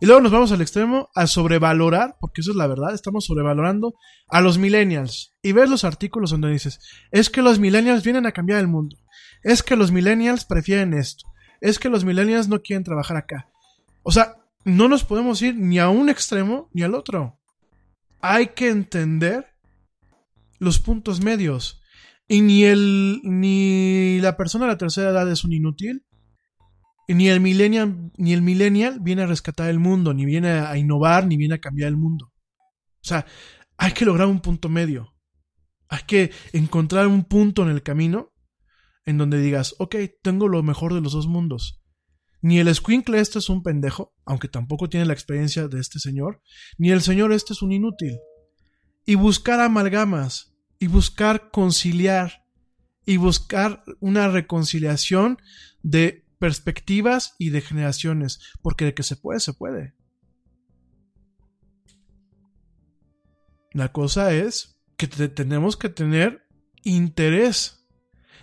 Y 0.00 0.06
luego 0.06 0.20
nos 0.20 0.30
vamos 0.30 0.52
al 0.52 0.60
extremo 0.60 1.10
a 1.14 1.26
sobrevalorar, 1.26 2.16
porque 2.20 2.40
eso 2.40 2.52
es 2.52 2.56
la 2.56 2.68
verdad, 2.68 2.94
estamos 2.94 3.24
sobrevalorando 3.24 3.94
a 4.28 4.40
los 4.40 4.56
millennials. 4.56 5.34
Y 5.42 5.52
ves 5.52 5.68
los 5.68 5.84
artículos 5.84 6.30
donde 6.30 6.50
dices, 6.50 6.78
es 7.10 7.30
que 7.30 7.42
los 7.42 7.58
millennials 7.58 8.04
vienen 8.04 8.26
a 8.26 8.32
cambiar 8.32 8.60
el 8.60 8.68
mundo. 8.68 8.96
Es 9.42 9.62
que 9.62 9.76
los 9.76 9.90
millennials 9.90 10.44
prefieren 10.44 10.94
esto. 10.94 11.26
Es 11.60 11.78
que 11.78 11.88
los 11.88 12.04
millennials 12.04 12.48
no 12.48 12.62
quieren 12.62 12.84
trabajar 12.84 13.16
acá. 13.16 13.48
O 14.04 14.12
sea, 14.12 14.36
no 14.64 14.88
nos 14.88 15.04
podemos 15.04 15.42
ir 15.42 15.56
ni 15.56 15.78
a 15.78 15.88
un 15.88 16.08
extremo 16.08 16.70
ni 16.72 16.82
al 16.82 16.94
otro. 16.94 17.38
Hay 18.20 18.48
que 18.48 18.68
entender 18.68 19.46
los 20.58 20.78
puntos 20.78 21.20
medios. 21.22 21.80
Y 22.28 22.42
ni 22.42 22.64
el 22.64 23.20
ni 23.24 24.20
la 24.20 24.36
persona 24.36 24.66
de 24.66 24.72
la 24.72 24.78
tercera 24.78 25.10
edad 25.10 25.30
es 25.30 25.44
un 25.44 25.52
inútil, 25.52 26.04
ni 27.14 27.28
el 27.28 27.40
millennial, 27.40 28.12
ni 28.16 28.32
el 28.34 28.42
millennial 28.42 29.00
viene 29.00 29.22
a 29.22 29.26
rescatar 29.26 29.70
el 29.70 29.78
mundo, 29.78 30.12
ni 30.12 30.26
viene 30.26 30.50
a 30.50 30.76
innovar, 30.76 31.26
ni 31.26 31.36
viene 31.36 31.54
a 31.54 31.60
cambiar 31.60 31.88
el 31.88 31.96
mundo. 31.96 32.26
O 32.26 33.08
sea, 33.08 33.26
hay 33.78 33.92
que 33.92 34.04
lograr 34.04 34.28
un 34.28 34.40
punto 34.40 34.68
medio. 34.68 35.14
Hay 35.88 36.02
que 36.06 36.32
encontrar 36.52 37.06
un 37.06 37.24
punto 37.24 37.62
en 37.62 37.70
el 37.70 37.82
camino 37.82 38.34
en 39.06 39.16
donde 39.16 39.40
digas, 39.40 39.74
ok, 39.78 39.96
tengo 40.22 40.48
lo 40.48 40.62
mejor 40.62 40.92
de 40.92 41.00
los 41.00 41.12
dos 41.12 41.26
mundos. 41.26 41.80
Ni 42.42 42.58
el 42.58 42.72
squinkle 42.74 43.18
este 43.20 43.38
es 43.38 43.48
un 43.48 43.62
pendejo, 43.62 44.14
aunque 44.26 44.48
tampoco 44.48 44.90
tiene 44.90 45.06
la 45.06 45.14
experiencia 45.14 45.66
de 45.66 45.80
este 45.80 45.98
señor, 45.98 46.42
ni 46.76 46.90
el 46.90 47.00
señor 47.00 47.32
este 47.32 47.54
es 47.54 47.62
un 47.62 47.72
inútil. 47.72 48.18
Y 49.06 49.14
buscar 49.14 49.60
amalgamas, 49.60 50.54
y 50.78 50.88
buscar 50.88 51.50
conciliar, 51.50 52.44
y 53.06 53.16
buscar 53.16 53.82
una 54.00 54.28
reconciliación 54.28 55.38
de 55.82 56.27
perspectivas 56.38 57.34
y 57.38 57.50
de 57.50 57.60
generaciones, 57.60 58.40
porque 58.62 58.86
de 58.86 58.94
que 58.94 59.02
se 59.02 59.16
puede, 59.16 59.40
se 59.40 59.52
puede. 59.52 59.94
La 63.72 63.92
cosa 63.92 64.32
es 64.32 64.80
que 64.96 65.06
tenemos 65.06 65.76
que 65.76 65.88
tener 65.88 66.46
interés. 66.82 67.86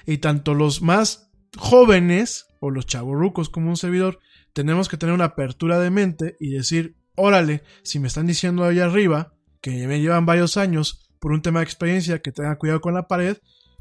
Y 0.06 0.20
tanto 0.20 0.54
los 0.54 0.82
más 0.82 1.32
jóvenes, 1.58 2.46
o 2.60 2.70
los 2.70 2.86
chavorrucos 2.86 3.50
como 3.50 3.70
un 3.70 3.78
servidor, 3.78 4.20
tenemos 4.54 4.88
que 4.88 4.98
tener 4.98 5.14
una 5.14 5.26
apertura 5.26 5.80
de 5.80 5.90
mente 5.90 6.38
y 6.40 6.52
decir, 6.52 6.96
órale, 7.16 7.64
si 7.84 8.00
me 8.00 8.08
están 8.08 8.28
diciendo 8.28 8.64
allá 8.64 8.86
arriba 8.86 9.34
que 9.62 9.88
me 9.88 10.00
llevan 10.00 10.26
varios 10.26 10.58
años 10.58 11.10
por 11.20 11.32
un 11.32 11.42
tema 11.42 11.60
de 11.60 11.66
experiencia, 11.66 12.22
que 12.22 12.32
tenga 12.32 12.58
cuidado 12.58 12.82
con 12.82 12.94
la 12.94 13.08
pared, 13.08 13.38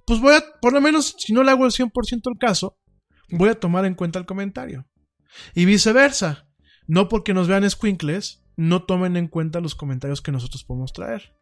pues 0.06 0.20
voy 0.20 0.34
a, 0.34 0.42
por 0.60 0.72
lo 0.72 0.80
menos, 0.80 1.14
si 1.18 1.32
no 1.32 1.42
le 1.42 1.50
hago 1.50 1.64
el 1.66 1.72
100% 1.72 1.92
el 2.24 2.38
caso, 2.38 2.76
voy 3.30 3.48
a 3.48 3.58
tomar 3.58 3.84
en 3.84 3.94
cuenta 3.94 4.18
el 4.18 4.26
comentario. 4.26 4.86
Y 5.54 5.64
viceversa. 5.64 6.48
No 6.86 7.08
porque 7.08 7.34
nos 7.34 7.48
vean 7.48 7.68
squinkles, 7.68 8.44
no 8.56 8.84
tomen 8.84 9.16
en 9.16 9.28
cuenta 9.28 9.60
los 9.60 9.74
comentarios 9.74 10.20
que 10.20 10.32
nosotros 10.32 10.64
podemos 10.64 10.92
traer. 10.92 11.34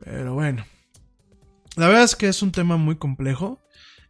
Pero 0.00 0.34
bueno. 0.34 0.64
La 1.76 1.88
verdad 1.88 2.04
es 2.04 2.14
que 2.14 2.28
es 2.28 2.42
un 2.42 2.52
tema 2.52 2.76
muy 2.76 2.96
complejo. 2.96 3.60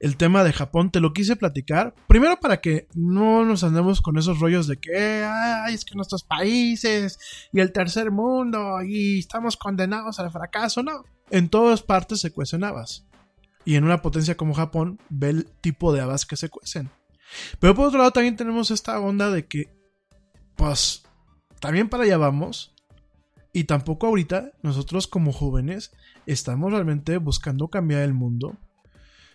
El 0.01 0.19
tema 0.19 0.45
de 0.45 0.53
Japón 0.53 0.91
te 0.91 1.01
lo 1.01 1.15
quise 1.15 1.35
platicar. 1.35 1.95
Primero 2.09 2.39
para 2.39 2.61
que 2.61 2.89
no 2.95 3.45
nos 3.45 3.65
andemos 3.65 4.03
con 4.03 4.19
esos 4.19 4.39
rollos 4.39 4.67
de 4.67 4.77
que 4.77 5.25
Ay, 5.25 5.75
es 5.75 5.85
que 5.85 5.95
nuestros 5.95 6.25
países 6.25 7.19
y 7.53 7.61
el 7.61 7.73
tercer 7.73 8.11
mundo 8.11 8.83
y 8.83 9.21
estamos 9.21 9.57
condenados 9.57 10.19
al 10.19 10.31
fracaso. 10.31 10.83
No, 10.83 11.05
en 11.31 11.49
todas 11.49 11.83
partes 11.83 12.21
se 12.21 12.33
cuecen 12.33 12.65
habas. 12.65 13.07
Y 13.65 13.77
en 13.77 13.85
una 13.85 14.03
potencia 14.03 14.37
como 14.37 14.55
Japón 14.55 14.99
ve 15.09 15.31
el 15.31 15.47
tipo 15.47 15.93
de 15.93 16.01
habas 16.01 16.27
que 16.27 16.37
se 16.37 16.49
cuecen. 16.49 16.91
Pero 17.59 17.75
por 17.75 17.87
otro 17.87 17.99
lado 17.99 18.13
también 18.13 18.37
tenemos 18.37 18.71
esta 18.71 19.01
onda 19.01 19.31
de 19.31 19.47
que, 19.47 19.75
pues, 20.57 21.03
también 21.61 21.89
para 21.89 22.05
allá 22.05 22.19
vamos. 22.19 22.75
Y 23.53 23.65
tampoco 23.65 24.07
ahorita 24.07 24.53
nosotros 24.63 25.07
como 25.07 25.33
jóvenes 25.33 25.93
estamos 26.27 26.73
realmente 26.73 27.17
buscando 27.19 27.69
cambiar 27.69 28.03
el 28.03 28.13
mundo. 28.13 28.57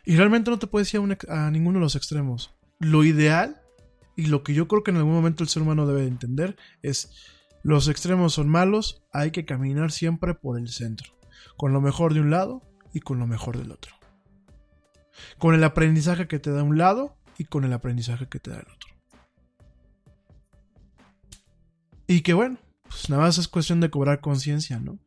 Y 0.05 0.15
realmente 0.15 0.51
no 0.51 0.59
te 0.59 0.67
puedes 0.67 0.93
ir 0.93 1.01
a, 1.27 1.47
a, 1.47 1.51
ninguno 1.51 1.79
de 1.79 1.83
los 1.83 1.95
extremos. 1.95 2.51
Lo 2.79 3.03
ideal 3.03 3.61
y 4.15 4.25
lo 4.25 4.43
que 4.43 4.53
yo 4.53 4.67
creo 4.67 4.83
que 4.83 4.91
en 4.91 4.97
algún 4.97 5.13
momento 5.13 5.43
el 5.43 5.49
ser 5.49 5.61
humano 5.61 5.87
debe 5.87 6.01
de 6.01 6.07
entender 6.07 6.57
es 6.81 7.11
los 7.61 7.89
extremos 7.89 8.33
son 8.33 8.47
malos, 8.47 9.03
hay 9.11 9.31
que 9.31 9.45
caminar 9.45 9.91
siempre 9.91 10.33
por 10.33 10.57
el 10.57 10.69
centro, 10.69 11.11
con 11.57 11.73
lo 11.73 11.81
mejor 11.81 12.13
de 12.13 12.21
un 12.21 12.31
lado 12.31 12.61
y 12.93 13.01
con 13.01 13.19
lo 13.19 13.27
mejor 13.27 13.57
del 13.57 13.71
otro. 13.71 13.98
Con 15.37 15.55
el 15.55 15.63
aprendizaje 15.63 16.27
que 16.27 16.39
te 16.39 16.51
da 16.51 16.63
un 16.63 16.77
lado 16.77 17.17
y 17.37 17.45
con 17.45 17.63
el 17.63 17.73
aprendizaje 17.73 18.27
que 18.27 18.39
te 18.39 18.51
da 18.51 18.57
el 18.57 18.67
otro. 18.67 18.89
Y 22.07 22.21
que 22.21 22.33
bueno, 22.33 22.57
pues 22.83 23.09
nada 23.09 23.23
más 23.23 23.37
es 23.37 23.47
cuestión 23.47 23.79
de 23.79 23.89
cobrar 23.89 24.19
conciencia, 24.19 24.79
¿no? 24.79 24.99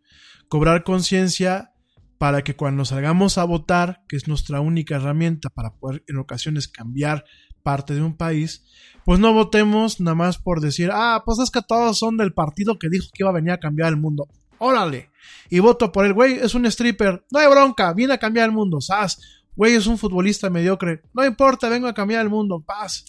Cobrar 0.49 0.85
conciencia 0.85 1.73
para 2.19 2.45
que 2.45 2.55
cuando 2.55 2.85
salgamos 2.85 3.37
a 3.37 3.45
votar, 3.45 4.05
que 4.09 4.17
es 4.17 4.29
nuestra 4.29 4.61
única 4.61 4.95
herramienta 4.95 5.51
para 5.51 5.75
poder 5.75 6.05
en 6.07 6.19
ocasiones 6.19 6.69
cambiar 6.69 7.25
parte 7.65 7.95
de 7.95 8.03
un 8.03 8.17
país, 8.17 8.65
pues 9.05 9.19
no 9.19 9.33
votemos 9.33 10.01
nada 10.01 10.15
más 10.15 10.39
por 10.39 10.61
decir, 10.61 10.91
ah, 10.93 11.23
pues 11.25 11.41
es 11.41 11.51
que 11.51 11.63
todos 11.67 11.99
son 11.99 12.17
del 12.17 12.33
partido 12.33 12.79
que 12.79 12.89
dijo 12.89 13.09
que 13.13 13.25
iba 13.25 13.31
a 13.31 13.35
venir 13.35 13.51
a 13.51 13.59
cambiar 13.59 13.89
el 13.89 13.97
mundo. 13.97 14.29
Órale. 14.59 15.11
Y 15.51 15.59
voto 15.59 15.91
por 15.91 16.07
el 16.07 16.13
güey, 16.13 16.35
es 16.35 16.55
un 16.55 16.67
stripper. 16.67 17.25
No 17.33 17.41
hay 17.41 17.49
bronca, 17.49 17.93
viene 17.93 18.15
a 18.15 18.19
cambiar 18.19 18.47
el 18.47 18.53
mundo. 18.53 18.81
¿sabes? 18.81 19.19
Güey, 19.55 19.75
es 19.75 19.87
un 19.87 19.99
futbolista 19.99 20.49
mediocre. 20.51 21.03
No 21.13 21.25
importa, 21.25 21.69
vengo 21.69 21.87
a 21.87 21.95
cambiar 21.95 22.23
el 22.23 22.31
mundo. 22.31 22.63
Paz. 22.67 23.05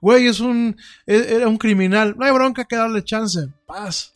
Güey, 0.00 0.26
es 0.26 0.40
un, 0.40 0.76
e-, 1.06 1.44
un 1.46 1.56
criminal. 1.56 2.14
No 2.16 2.24
hay 2.24 2.32
bronca 2.32 2.64
que 2.64 2.76
darle 2.76 3.02
chance. 3.02 3.48
Paz. 3.66 4.14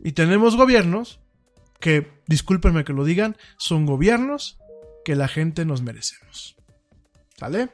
Y 0.00 0.12
tenemos 0.12 0.56
gobiernos 0.56 1.20
que, 1.80 2.22
discúlpenme 2.26 2.84
que 2.84 2.92
lo 2.92 3.04
digan, 3.04 3.36
son 3.56 3.86
gobiernos 3.86 4.58
que 5.04 5.16
la 5.16 5.28
gente 5.28 5.64
nos 5.64 5.82
merecemos. 5.82 6.56
¿Sale? 7.36 7.70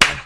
Bueno, 0.00 0.22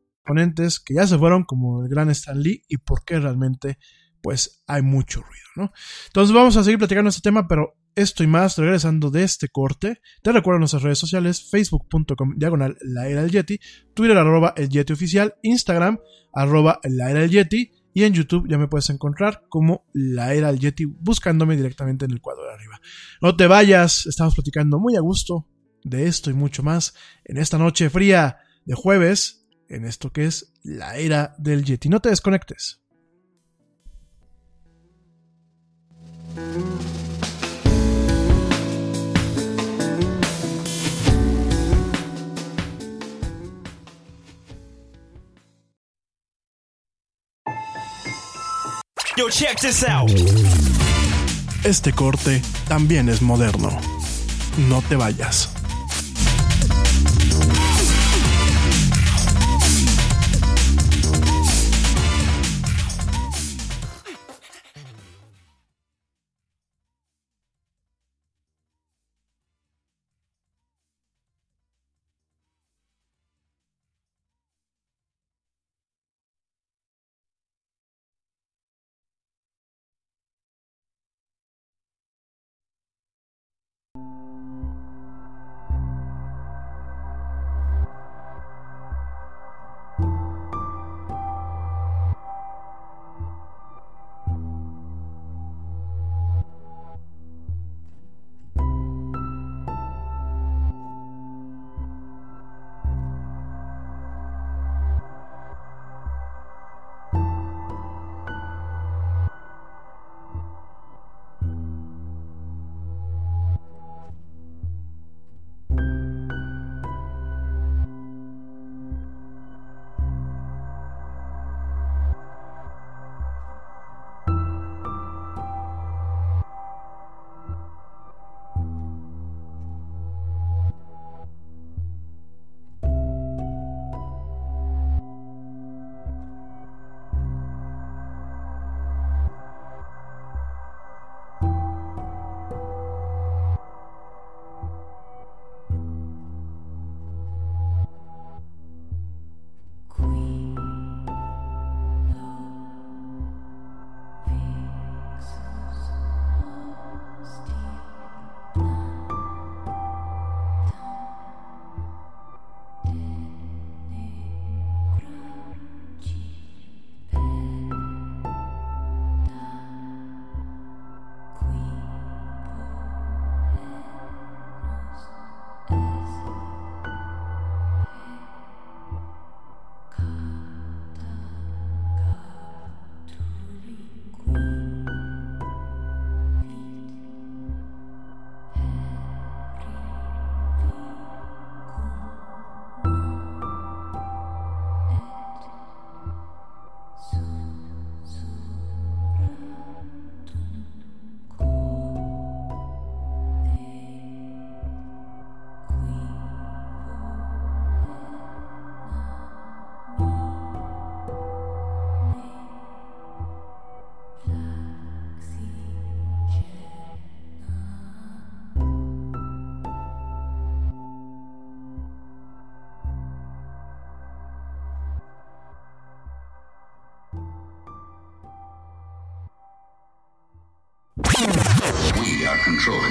Que 0.85 0.93
ya 0.95 1.07
se 1.07 1.17
fueron, 1.17 1.43
como 1.43 1.83
el 1.83 1.89
gran 1.89 2.09
Stan 2.09 2.39
Lee, 2.39 2.63
y 2.67 2.77
por 2.77 3.03
qué 3.03 3.19
realmente 3.19 3.77
pues 4.21 4.63
hay 4.67 4.81
mucho 4.81 5.21
ruido, 5.21 5.45
¿no? 5.55 5.71
Entonces 6.07 6.33
vamos 6.33 6.55
a 6.55 6.63
seguir 6.63 6.77
platicando 6.77 7.09
este 7.09 7.21
tema, 7.21 7.47
pero 7.47 7.75
esto 7.95 8.23
y 8.23 8.27
más 8.27 8.57
regresando 8.57 9.09
de 9.09 9.23
este 9.23 9.49
corte. 9.49 9.99
Te 10.21 10.31
recuerdo 10.31 10.59
nuestras 10.59 10.83
redes 10.83 10.99
sociales, 10.99 11.49
facebook.com 11.49 12.35
diagonal 12.37 12.77
la 12.81 13.07
era 13.07 13.21
del 13.21 13.31
Yeti, 13.31 13.59
Twitter 13.93 14.17
arroba 14.17 14.53
el 14.55 14.69
Yeti 14.69 14.93
oficial, 14.93 15.35
Instagram 15.41 15.99
arroba 16.33 16.79
la 16.83 17.11
era 17.11 17.21
del 17.21 17.31
Yeti 17.31 17.71
y 17.93 18.03
en 18.03 18.13
YouTube 18.13 18.47
ya 18.49 18.57
me 18.57 18.67
puedes 18.67 18.89
encontrar 18.89 19.43
como 19.49 19.85
la 19.93 20.33
era 20.33 20.47
del 20.51 20.59
Yeti 20.59 20.85
buscándome 20.85 21.57
directamente 21.57 22.05
en 22.05 22.11
el 22.11 22.21
cuadro 22.21 22.45
de 22.45 22.53
arriba. 22.53 22.79
No 23.21 23.35
te 23.35 23.47
vayas, 23.47 24.05
estamos 24.05 24.35
platicando 24.35 24.79
muy 24.79 24.95
a 24.95 25.01
gusto 25.01 25.47
de 25.83 26.07
esto 26.07 26.29
y 26.29 26.33
mucho 26.33 26.63
más 26.63 26.93
en 27.25 27.37
esta 27.37 27.57
noche 27.57 27.89
fría 27.89 28.37
de 28.65 28.75
jueves 28.75 29.40
en 29.71 29.85
esto 29.85 30.11
que 30.11 30.25
es 30.25 30.53
la 30.63 30.97
era 30.97 31.33
del 31.37 31.63
Yeti. 31.63 31.89
No 31.89 31.99
te 32.01 32.09
desconectes. 32.09 32.79
Yo, 49.17 49.29
check 49.29 49.59
this 49.59 49.83
out. 49.83 50.09
Este 51.63 51.93
corte 51.93 52.41
también 52.67 53.07
es 53.07 53.21
moderno. 53.21 53.69
No 54.67 54.81
te 54.81 54.95
vayas. 54.95 55.60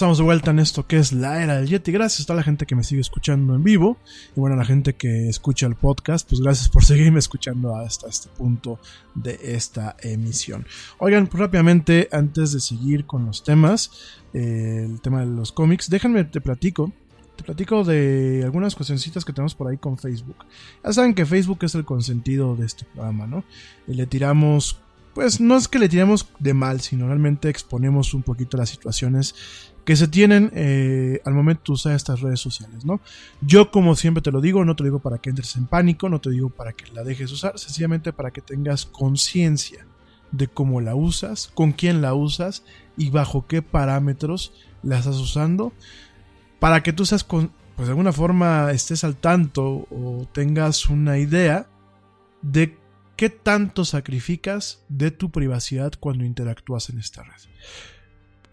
Estamos 0.00 0.16
de 0.16 0.24
vuelta 0.24 0.50
en 0.50 0.60
esto 0.60 0.86
que 0.86 0.96
es 0.96 1.12
la 1.12 1.42
era 1.42 1.56
del 1.56 1.68
Yeti. 1.68 1.92
Gracias 1.92 2.22
a 2.22 2.24
toda 2.24 2.38
la 2.38 2.42
gente 2.42 2.64
que 2.64 2.74
me 2.74 2.82
sigue 2.84 3.02
escuchando 3.02 3.54
en 3.54 3.62
vivo. 3.62 3.98
Y 4.34 4.40
bueno, 4.40 4.54
a 4.54 4.58
la 4.58 4.64
gente 4.64 4.94
que 4.94 5.28
escucha 5.28 5.66
el 5.66 5.74
podcast, 5.74 6.26
pues 6.26 6.40
gracias 6.40 6.70
por 6.70 6.82
seguirme 6.86 7.18
escuchando 7.18 7.76
hasta 7.76 8.08
este 8.08 8.30
punto 8.30 8.78
de 9.14 9.38
esta 9.42 9.96
emisión. 10.00 10.66
Oigan, 11.00 11.26
pues 11.26 11.38
rápidamente, 11.38 12.08
antes 12.12 12.52
de 12.52 12.60
seguir 12.60 13.04
con 13.04 13.26
los 13.26 13.44
temas, 13.44 13.90
eh, 14.32 14.86
el 14.88 15.02
tema 15.02 15.20
de 15.20 15.26
los 15.26 15.52
cómics, 15.52 15.90
déjenme 15.90 16.24
te 16.24 16.40
platico. 16.40 16.90
Te 17.36 17.44
platico 17.44 17.84
de 17.84 18.40
algunas 18.42 18.74
cuestioncitas 18.74 19.26
que 19.26 19.34
tenemos 19.34 19.54
por 19.54 19.68
ahí 19.68 19.76
con 19.76 19.98
Facebook. 19.98 20.46
Ya 20.82 20.94
saben 20.94 21.12
que 21.12 21.26
Facebook 21.26 21.58
es 21.60 21.74
el 21.74 21.84
consentido 21.84 22.56
de 22.56 22.64
este 22.64 22.86
programa, 22.86 23.26
¿no? 23.26 23.44
Y 23.86 23.92
le 23.92 24.06
tiramos 24.06 24.78
pues 25.14 25.40
no 25.40 25.56
es 25.56 25.68
que 25.68 25.78
le 25.78 25.88
tiremos 25.88 26.28
de 26.38 26.54
mal, 26.54 26.80
sino 26.80 27.06
realmente 27.06 27.48
exponemos 27.48 28.14
un 28.14 28.22
poquito 28.22 28.56
las 28.56 28.68
situaciones 28.70 29.34
que 29.84 29.96
se 29.96 30.08
tienen 30.08 30.52
eh, 30.54 31.20
al 31.24 31.34
momento 31.34 31.62
de 31.66 31.72
usar 31.72 31.94
estas 31.94 32.20
redes 32.20 32.40
sociales, 32.40 32.84
¿no? 32.84 33.00
Yo, 33.40 33.70
como 33.70 33.96
siempre 33.96 34.22
te 34.22 34.30
lo 34.30 34.40
digo, 34.40 34.64
no 34.64 34.76
te 34.76 34.82
lo 34.82 34.88
digo 34.88 34.98
para 35.00 35.18
que 35.18 35.30
entres 35.30 35.56
en 35.56 35.66
pánico, 35.66 36.08
no 36.08 36.20
te 36.20 36.30
digo 36.30 36.50
para 36.50 36.72
que 36.72 36.92
la 36.92 37.02
dejes 37.02 37.32
usar, 37.32 37.58
sencillamente 37.58 38.12
para 38.12 38.30
que 38.30 38.40
tengas 38.40 38.86
conciencia 38.86 39.86
de 40.32 40.48
cómo 40.48 40.80
la 40.80 40.94
usas, 40.94 41.50
con 41.54 41.72
quién 41.72 42.02
la 42.02 42.14
usas 42.14 42.62
y 42.96 43.10
bajo 43.10 43.46
qué 43.46 43.62
parámetros 43.62 44.52
la 44.82 44.98
estás 44.98 45.16
usando, 45.16 45.72
para 46.58 46.82
que 46.82 46.92
tú 46.92 47.04
seas, 47.04 47.24
con, 47.24 47.50
pues 47.74 47.88
de 47.88 47.92
alguna 47.92 48.12
forma 48.12 48.70
estés 48.72 49.02
al 49.02 49.16
tanto 49.16 49.88
o 49.90 50.28
tengas 50.32 50.88
una 50.88 51.18
idea 51.18 51.66
de 52.42 52.78
qué 53.20 53.28
tanto 53.28 53.84
sacrificas 53.84 54.82
de 54.88 55.10
tu 55.10 55.30
privacidad 55.30 55.92
cuando 56.00 56.24
interactúas 56.24 56.88
en 56.88 56.98
esta 56.98 57.22
red. 57.22 57.42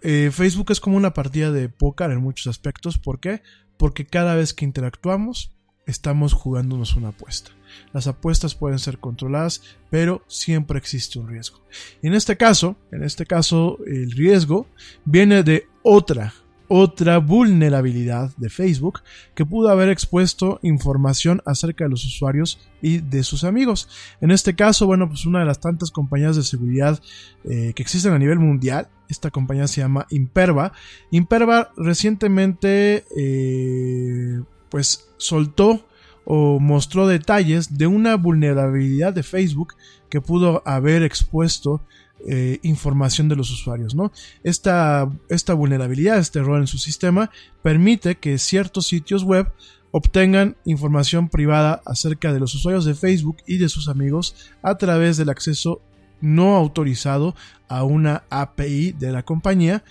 Eh, 0.02 0.30
Facebook 0.30 0.72
es 0.72 0.82
como 0.82 0.98
una 0.98 1.14
partida 1.14 1.54
de 1.54 1.70
póker 1.70 2.12
en 2.12 2.22
muchos 2.22 2.48
aspectos. 2.48 2.98
¿Por 2.98 3.22
qué? 3.22 3.42
Porque 3.78 4.06
cada 4.06 4.36
vez 4.36 4.54
que 4.54 4.66
interactuamos 4.66 5.56
estamos 5.86 6.34
jugándonos 6.34 6.98
una 6.98 7.08
apuesta. 7.08 7.52
Las 7.94 8.08
apuestas 8.08 8.56
pueden 8.56 8.78
ser 8.78 8.98
controladas, 8.98 9.62
pero 9.90 10.26
siempre 10.28 10.78
existe 10.78 11.18
un 11.18 11.30
riesgo. 11.30 11.62
Y 12.02 12.08
en 12.08 12.14
este 12.14 12.36
caso, 12.36 12.76
en 12.92 13.04
este 13.04 13.26
caso, 13.26 13.78
el 13.88 14.12
riesgo 14.12 14.68
viene 15.06 15.44
de 15.44 15.66
otra 15.82 16.34
otra 16.68 17.18
vulnerabilidad 17.20 18.36
de 18.38 18.50
Facebook 18.50 19.02
que 19.36 19.46
pudo 19.46 19.70
haber 19.70 19.90
expuesto 19.90 20.60
información 20.62 21.42
acerca 21.46 21.86
de 21.86 21.90
los 21.90 22.06
usuarios 22.06 22.60
y 22.82 23.00
de 23.00 23.24
sus 23.24 23.44
amigos. 23.44 23.90
En 24.22 24.32
este 24.32 24.56
caso, 24.56 24.86
bueno, 24.86 25.08
pues 25.08 25.26
una 25.26 25.40
de 25.40 25.46
las 25.46 25.60
tantas 25.60 25.92
compañías 25.92 26.36
de 26.36 26.44
seguridad 26.44 27.00
eh, 27.46 27.74
que 27.76 27.84
existen 27.84 28.14
a 28.14 28.20
nivel 28.20 28.40
mundial, 28.40 28.90
esta 29.10 29.32
compañía 29.32 29.68
se 29.68 29.82
llama 29.82 30.06
Imperva. 30.10 30.74
Imperva 31.12 31.72
recientemente, 31.78 33.06
eh, 33.18 34.42
pues 34.70 35.10
soltó 35.18 35.86
o 36.26 36.60
mostró 36.60 37.08
detalles 37.08 37.78
de 37.78 37.88
una 37.88 38.16
vulnerabilidad 38.16 39.14
de 39.14 39.24
Facebook 39.24 39.76
que 40.10 40.20
pudo 40.20 40.62
haber 40.66 41.04
expuesto 41.04 41.82
eh, 42.28 42.60
información 42.64 43.30
de 43.30 43.36
los 43.36 43.52
usuarios. 43.52 43.96
¿no? 43.96 44.12
Esta, 44.44 45.10
esta 45.30 45.54
vulnerabilidad, 45.54 46.18
este 46.18 46.40
error 46.40 46.60
en 46.60 46.68
su 46.68 46.78
sistema, 46.78 47.30
permite 47.62 48.16
que 48.16 48.38
ciertos 48.38 48.88
sitios 48.88 49.24
web 49.24 49.52
obtengan 49.92 50.58
información 50.66 51.30
privada 51.30 51.82
acerca 51.86 52.34
de 52.34 52.40
los 52.40 52.54
usuarios 52.56 52.86
de 52.86 52.96
Facebook 52.96 53.38
y 53.46 53.58
de 53.58 53.70
sus 53.70 53.88
amigos 53.88 54.52
a 54.62 54.78
través 54.78 55.18
del 55.18 55.30
acceso 55.30 55.82
no 56.22 56.56
autorizado 56.56 57.36
a 57.68 57.84
una 57.84 58.24
API 58.30 58.92
de 58.94 59.12
la 59.12 59.24
compañía. 59.24 59.84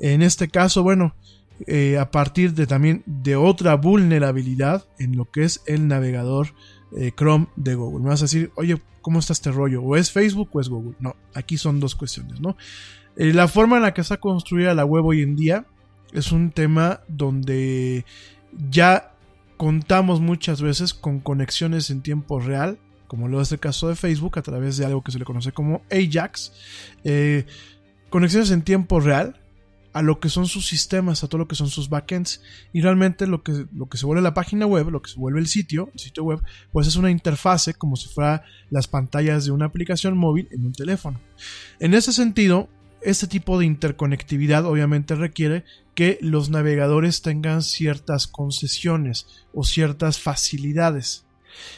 En 0.00 0.22
este 0.22 0.48
caso, 0.48 0.82
bueno, 0.82 1.14
eh, 1.66 1.98
a 1.98 2.10
partir 2.10 2.54
de 2.54 2.66
también 2.66 3.02
de 3.06 3.36
otra 3.36 3.76
vulnerabilidad 3.76 4.84
en 4.98 5.16
lo 5.16 5.30
que 5.30 5.44
es 5.44 5.62
el 5.66 5.86
navegador 5.86 6.48
eh, 6.96 7.12
Chrome 7.16 7.48
de 7.56 7.74
Google. 7.74 8.02
Me 8.02 8.10
vas 8.10 8.22
a 8.22 8.24
decir, 8.24 8.52
oye, 8.56 8.80
¿cómo 9.02 9.18
está 9.18 9.32
este 9.32 9.50
rollo? 9.50 9.82
¿O 9.82 9.96
es 9.96 10.10
Facebook 10.10 10.50
o 10.52 10.60
es 10.60 10.68
Google? 10.68 10.94
No, 11.00 11.16
aquí 11.34 11.58
son 11.58 11.80
dos 11.80 11.94
cuestiones, 11.94 12.40
¿no? 12.40 12.56
Eh, 13.16 13.32
la 13.32 13.48
forma 13.48 13.76
en 13.76 13.82
la 13.82 13.94
que 13.94 14.00
está 14.00 14.18
construida 14.18 14.74
la 14.74 14.84
web 14.84 15.04
hoy 15.04 15.22
en 15.22 15.36
día 15.36 15.66
es 16.12 16.32
un 16.32 16.50
tema 16.50 17.00
donde 17.08 18.04
ya 18.70 19.12
contamos 19.56 20.20
muchas 20.20 20.62
veces 20.62 20.94
con 20.94 21.20
conexiones 21.20 21.90
en 21.90 22.02
tiempo 22.02 22.40
real, 22.40 22.78
como 23.06 23.28
lo 23.28 23.40
es 23.40 23.52
el 23.52 23.60
caso 23.60 23.88
de 23.88 23.96
Facebook, 23.96 24.38
a 24.38 24.42
través 24.42 24.76
de 24.76 24.86
algo 24.86 25.02
que 25.02 25.12
se 25.12 25.18
le 25.18 25.24
conoce 25.24 25.52
como 25.52 25.82
Ajax. 25.90 26.52
Eh, 27.04 27.46
conexiones 28.10 28.50
en 28.50 28.62
tiempo 28.62 29.00
real 29.00 29.40
a 29.94 30.02
lo 30.02 30.18
que 30.18 30.28
son 30.28 30.46
sus 30.46 30.66
sistemas, 30.66 31.22
a 31.22 31.28
todo 31.28 31.38
lo 31.38 31.48
que 31.48 31.54
son 31.54 31.68
sus 31.68 31.88
backends. 31.88 32.42
Y 32.72 32.82
realmente 32.82 33.28
lo 33.28 33.42
que, 33.42 33.66
lo 33.72 33.86
que 33.86 33.96
se 33.96 34.04
vuelve 34.04 34.22
la 34.22 34.34
página 34.34 34.66
web, 34.66 34.90
lo 34.90 35.00
que 35.00 35.10
se 35.10 35.18
vuelve 35.18 35.38
el 35.38 35.46
sitio, 35.46 35.88
el 35.94 36.00
sitio 36.00 36.24
web, 36.24 36.42
pues 36.72 36.88
es 36.88 36.96
una 36.96 37.12
interfase 37.12 37.74
como 37.74 37.94
si 37.94 38.08
fuera 38.08 38.42
las 38.70 38.88
pantallas 38.88 39.44
de 39.44 39.52
una 39.52 39.66
aplicación 39.66 40.18
móvil 40.18 40.48
en 40.50 40.66
un 40.66 40.72
teléfono. 40.72 41.20
En 41.78 41.94
ese 41.94 42.12
sentido, 42.12 42.68
este 43.02 43.28
tipo 43.28 43.56
de 43.56 43.66
interconectividad 43.66 44.66
obviamente 44.66 45.14
requiere 45.14 45.64
que 45.94 46.18
los 46.20 46.50
navegadores 46.50 47.22
tengan 47.22 47.62
ciertas 47.62 48.26
concesiones 48.26 49.28
o 49.52 49.62
ciertas 49.62 50.18
facilidades. 50.18 51.24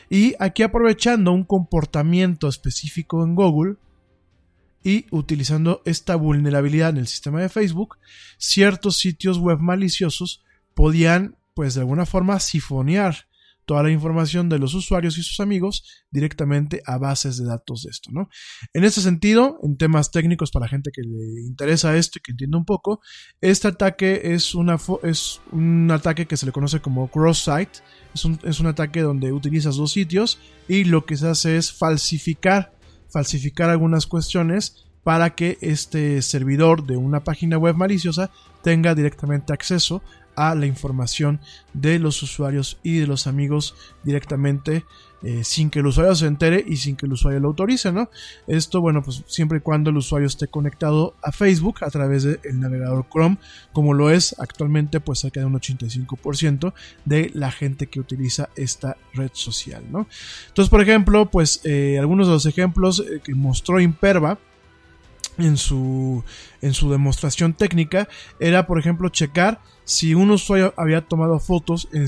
Y 0.09 0.34
aquí 0.38 0.62
aprovechando 0.62 1.32
un 1.32 1.44
comportamiento 1.44 2.48
específico 2.48 3.22
en 3.24 3.34
Google, 3.34 3.76
y 4.87 5.05
utilizando 5.11 5.83
esta 5.85 6.15
vulnerabilidad 6.15 6.91
en 6.91 6.99
el 6.99 7.09
sistema 7.09 7.41
de 7.41 7.49
Facebook, 7.49 7.99
ciertos 8.39 8.97
sitios 8.97 9.39
web 9.39 9.59
maliciosos 9.59 10.45
podían, 10.75 11.37
pues 11.55 11.75
de 11.75 11.81
alguna 11.81 12.07
forma, 12.07 12.39
sifonear 12.39 13.27
toda 13.65 13.83
la 13.83 13.91
información 13.91 14.49
de 14.49 14.61
los 14.61 14.75
usuarios 14.75 15.19
y 15.19 15.25
sus 15.25 15.41
amigos 15.41 16.05
directamente 16.13 16.83
a 16.87 16.99
bases 16.99 17.37
de 17.37 17.47
datos 17.47 17.83
de 17.83 17.91
esto, 17.91 18.13
¿no? 18.13 18.29
En 18.75 18.85
este 18.85 19.01
sentido, 19.01 19.59
en 19.65 19.77
temas 19.77 20.13
técnicos 20.13 20.53
para 20.53 20.67
la 20.67 20.71
gente 20.71 20.93
que 20.93 21.03
le 21.03 21.43
interesa 21.43 21.97
esto 21.97 22.21
y 22.21 22.23
que 22.23 22.31
entienda 22.31 22.57
un 22.57 22.65
poco, 22.65 23.01
este 23.41 23.67
ataque 23.67 24.21
es, 24.23 24.55
una 24.55 24.79
es 25.03 25.41
un 25.51 25.91
ataque 25.91 26.27
que 26.27 26.37
se 26.37 26.47
le 26.47 26.53
conoce 26.53 26.79
como 26.79 27.11
cross-site, 27.11 27.81
es 28.15 28.25
un, 28.25 28.39
es 28.45 28.61
un 28.61 28.69
ataque 28.69 29.01
donde 29.01 29.33
utilizas 29.33 29.75
dos 29.75 29.91
sitios 29.91 30.39
y 30.69 30.85
lo 30.85 31.07
que 31.07 31.17
se 31.17 31.27
hace 31.27 31.57
es 31.57 31.73
falsificar 31.73 32.76
falsificar 33.09 33.70
algunas 33.70 34.07
cuestiones 34.07 34.87
para 35.03 35.35
que 35.35 35.59
este 35.61 36.20
servidor 36.23 36.85
de 36.85 36.97
una 36.97 37.20
página 37.23 37.59
web 37.59 37.77
maliciosa 37.77 38.31
tenga 38.62 38.95
directamente 38.95 39.53
acceso 39.53 40.03
a 40.37 40.55
la 40.55 40.67
información 40.67 41.41
de 41.73 41.99
los 41.99 42.23
usuarios 42.23 42.79
y 42.83 42.99
de 42.99 43.07
los 43.07 43.27
amigos 43.27 43.75
directamente 44.05 44.85
eh, 45.23 45.43
sin 45.45 45.71
que 45.71 45.79
el 45.79 45.87
usuario 45.87 46.15
se 46.15 46.27
entere 46.27 46.63
y 46.67 46.77
sin 46.77 46.95
que 46.95 47.07
el 47.07 47.13
usuario 47.13 47.41
lo 47.41 47.49
autorice, 47.49 47.91
¿no? 47.91 48.11
Esto, 48.47 48.81
bueno, 48.81 49.03
pues 49.03 49.25
siempre 49.27 49.59
y 49.59 49.61
cuando 49.61 49.91
el 49.91 49.97
usuario 49.97 50.27
esté 50.27 50.47
conectado 50.47 51.17
a 51.23 51.33
Facebook 51.33 51.79
a 51.81 51.91
través 51.91 52.23
del 52.23 52.61
navegador 52.61 53.07
Chrome, 53.11 53.39
como 53.73 53.95
lo 53.95 54.11
es 54.11 54.37
actualmente, 54.39 55.01
pues 55.01 55.21
cerca 55.21 55.41
de 55.41 55.47
un 55.47 55.55
85% 55.55 56.75
de 57.07 57.31
la 57.35 57.51
gente 57.51 57.87
que 57.87 57.99
utiliza 57.99 58.51
esta 58.57 58.99
red 59.15 59.31
social, 59.33 59.85
¿no? 59.91 60.07
Entonces, 60.49 60.71
por 60.71 60.83
ejemplo, 60.83 61.31
pues 61.31 61.61
eh, 61.65 61.97
algunos 61.99 62.27
de 62.27 62.35
los 62.35 62.47
ejemplos 62.47 63.01
eh, 63.01 63.21
que 63.25 63.35
mostró 63.35 63.81
Imperva, 63.81 64.39
en 65.39 65.57
su, 65.57 66.24
en 66.62 66.74
su 66.74 66.90
demostración 66.90 67.53
técnica 67.53 68.09
era, 68.40 68.66
por 68.66 68.78
ejemplo, 68.78 69.09
checar 69.09 69.61
si 69.85 70.15
un 70.15 70.31
usuario 70.31 70.74
había 70.77 71.03
tomado 71.03 71.39
fotos 71.39 71.89
en, 71.93 72.07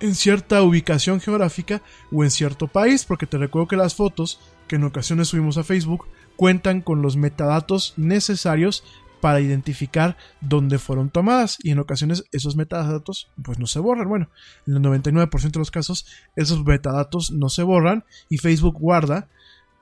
en 0.00 0.14
cierta 0.14 0.62
ubicación 0.62 1.20
geográfica 1.20 1.82
o 2.12 2.24
en 2.24 2.30
cierto 2.30 2.66
país, 2.66 3.04
porque 3.04 3.26
te 3.26 3.38
recuerdo 3.38 3.68
que 3.68 3.76
las 3.76 3.94
fotos 3.94 4.40
que 4.68 4.76
en 4.76 4.84
ocasiones 4.84 5.28
subimos 5.28 5.58
a 5.58 5.64
Facebook 5.64 6.06
cuentan 6.36 6.80
con 6.80 7.02
los 7.02 7.16
metadatos 7.16 7.94
necesarios 7.96 8.82
para 9.20 9.40
identificar 9.40 10.18
dónde 10.42 10.78
fueron 10.78 11.08
tomadas 11.08 11.56
y 11.62 11.70
en 11.70 11.78
ocasiones 11.78 12.24
esos 12.30 12.56
metadatos 12.56 13.30
pues 13.42 13.58
no 13.58 13.66
se 13.66 13.78
borran. 13.78 14.08
Bueno, 14.08 14.28
en 14.66 14.76
el 14.76 14.82
99% 14.82 15.50
de 15.50 15.58
los 15.58 15.70
casos 15.70 16.06
esos 16.36 16.62
metadatos 16.64 17.30
no 17.30 17.48
se 17.48 17.62
borran 17.62 18.04
y 18.28 18.36
Facebook 18.36 18.74
guarda 18.78 19.28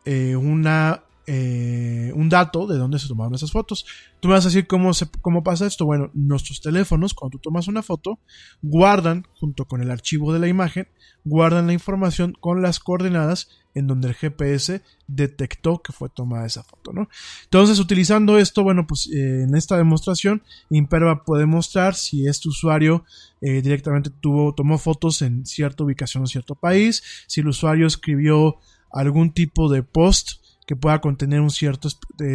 eh, 0.04 0.36
una 0.36 1.02
eh, 1.26 2.12
un 2.14 2.28
dato 2.28 2.66
de 2.66 2.78
dónde 2.78 2.98
se 2.98 3.08
tomaron 3.08 3.34
esas 3.34 3.52
fotos. 3.52 3.86
Tú 4.20 4.28
me 4.28 4.34
vas 4.34 4.44
a 4.44 4.48
decir 4.48 4.66
cómo, 4.66 4.90
cómo 5.20 5.42
pasa 5.42 5.66
esto. 5.66 5.84
Bueno, 5.84 6.10
nuestros 6.14 6.60
teléfonos, 6.60 7.14
cuando 7.14 7.38
tú 7.38 7.42
tomas 7.42 7.68
una 7.68 7.82
foto, 7.82 8.18
guardan, 8.60 9.26
junto 9.38 9.66
con 9.66 9.82
el 9.82 9.90
archivo 9.90 10.32
de 10.32 10.40
la 10.40 10.48
imagen, 10.48 10.88
guardan 11.24 11.66
la 11.66 11.72
información 11.72 12.36
con 12.38 12.62
las 12.62 12.80
coordenadas 12.80 13.48
en 13.74 13.86
donde 13.86 14.08
el 14.08 14.14
GPS 14.14 14.82
detectó 15.06 15.80
que 15.80 15.92
fue 15.92 16.08
tomada 16.08 16.46
esa 16.46 16.62
foto, 16.62 16.92
¿no? 16.92 17.08
Entonces, 17.44 17.78
utilizando 17.78 18.38
esto, 18.38 18.62
bueno, 18.62 18.86
pues 18.86 19.08
eh, 19.08 19.44
en 19.44 19.54
esta 19.54 19.76
demostración, 19.76 20.42
Imperva 20.70 21.24
puede 21.24 21.46
mostrar 21.46 21.94
si 21.94 22.26
este 22.26 22.48
usuario 22.48 23.04
eh, 23.40 23.62
directamente 23.62 24.10
tuvo, 24.10 24.54
tomó 24.54 24.78
fotos 24.78 25.22
en 25.22 25.46
cierta 25.46 25.84
ubicación 25.84 26.24
o 26.24 26.26
cierto 26.26 26.54
país, 26.54 27.02
si 27.26 27.40
el 27.40 27.48
usuario 27.48 27.86
escribió 27.86 28.56
algún 28.90 29.32
tipo 29.32 29.70
de 29.70 29.82
post 29.82 30.41
que 30.72 30.76
pueda 30.76 31.02
contener 31.02 31.42
un 31.42 31.50
cierto 31.50 31.90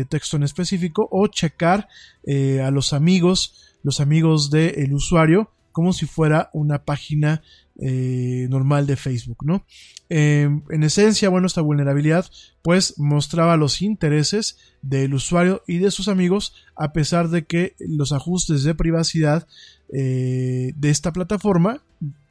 texto 0.10 0.38
en 0.38 0.44
específico 0.44 1.08
o 1.10 1.26
checar 1.26 1.88
eh, 2.24 2.62
a 2.62 2.70
los 2.70 2.94
amigos 2.94 3.76
los 3.82 4.00
amigos 4.00 4.52
del 4.52 4.94
usuario 4.94 5.50
como 5.72 5.92
si 5.92 6.06
fuera 6.06 6.52
una 6.54 6.86
página 6.86 7.42
eh, 7.80 8.46
normal 8.52 8.86
de 8.86 8.96
Facebook, 8.96 9.44
¿no? 9.44 9.66
Em, 10.10 10.62
en 10.70 10.84
esencia, 10.84 11.30
bueno, 11.30 11.48
esta 11.48 11.62
vulnerabilidad 11.62 12.28
pues 12.62 13.00
mostraba 13.00 13.58
los 13.58 13.82
intereses 13.82 14.60
del 14.84 15.16
usuario 15.16 15.64
y 15.66 15.80
de 15.80 15.90
sus 15.90 16.08
amigos 16.08 16.54
a 16.76 16.94
pesar 16.94 17.30
de 17.30 17.46
que 17.46 17.76
los 17.80 18.12
ajustes 18.12 18.64
de 18.64 18.76
privacidad 18.76 19.48
eh, 19.92 20.74
de 20.76 20.90
esta 20.92 21.12
plataforma, 21.12 21.82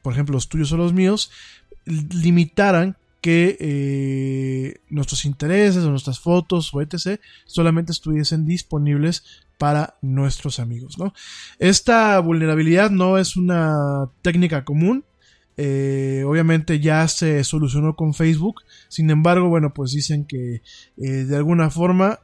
por 0.01 0.13
ejemplo 0.13 0.35
los 0.35 0.47
tuyos 0.47 0.71
o 0.71 0.77
los 0.77 0.93
míos, 0.93 1.31
limitaran 1.85 2.95
que 3.27 3.57
eh, 3.59 4.79
nuestros 4.87 5.25
intereses 5.25 5.83
o 5.83 5.91
nuestras 5.91 6.17
fotos 6.17 6.73
o 6.73 6.79
etc. 6.79 7.19
solamente 7.45 7.91
estuviesen 7.91 8.45
disponibles 8.45 9.43
para 9.57 9.97
nuestros 10.01 10.61
amigos. 10.61 10.97
¿no? 10.97 11.13
Esta 11.59 12.17
vulnerabilidad 12.21 12.89
no 12.89 13.17
es 13.17 13.35
una 13.35 14.09
técnica 14.21 14.63
común. 14.63 15.03
Eh, 15.57 16.23
obviamente 16.25 16.79
ya 16.79 17.05
se 17.09 17.43
solucionó 17.43 17.97
con 17.97 18.13
Facebook. 18.13 18.61
Sin 18.87 19.09
embargo, 19.09 19.49
bueno, 19.49 19.73
pues 19.73 19.91
dicen 19.91 20.23
que 20.23 20.61
eh, 20.95 21.09
de 21.25 21.35
alguna 21.35 21.69
forma 21.69 22.21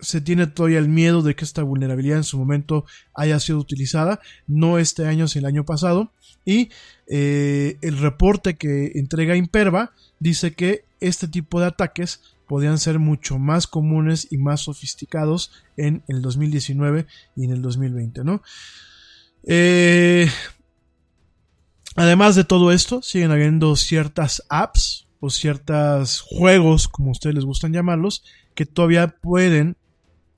se 0.00 0.20
tiene 0.20 0.46
todavía 0.46 0.78
el 0.78 0.88
miedo 0.88 1.22
de 1.22 1.34
que 1.34 1.44
esta 1.44 1.62
vulnerabilidad 1.62 2.18
en 2.18 2.24
su 2.24 2.38
momento 2.38 2.84
haya 3.14 3.40
sido 3.40 3.58
utilizada, 3.58 4.20
no 4.46 4.78
este 4.78 5.06
año, 5.06 5.28
sino 5.28 5.48
el 5.48 5.54
año 5.54 5.64
pasado. 5.64 6.12
Y 6.44 6.70
eh, 7.06 7.78
el 7.80 7.98
reporte 7.98 8.56
que 8.56 8.92
entrega 8.94 9.36
Imperva 9.36 9.92
dice 10.18 10.52
que 10.52 10.84
este 11.00 11.28
tipo 11.28 11.60
de 11.60 11.66
ataques 11.66 12.20
podían 12.46 12.78
ser 12.78 12.98
mucho 12.98 13.38
más 13.38 13.66
comunes 13.66 14.28
y 14.30 14.38
más 14.38 14.62
sofisticados 14.62 15.50
en 15.76 16.02
el 16.08 16.22
2019 16.22 17.06
y 17.34 17.44
en 17.44 17.50
el 17.50 17.62
2020, 17.62 18.24
¿no? 18.24 18.42
Eh, 19.44 20.28
además 21.96 22.36
de 22.36 22.44
todo 22.44 22.72
esto, 22.72 23.02
siguen 23.02 23.30
habiendo 23.30 23.74
ciertas 23.76 24.42
apps 24.48 25.06
o 25.20 25.30
ciertos 25.30 26.20
juegos, 26.20 26.88
como 26.88 27.10
ustedes 27.10 27.34
les 27.34 27.44
gustan 27.44 27.72
llamarlos, 27.72 28.22
que 28.54 28.66
todavía 28.66 29.08
pueden 29.08 29.76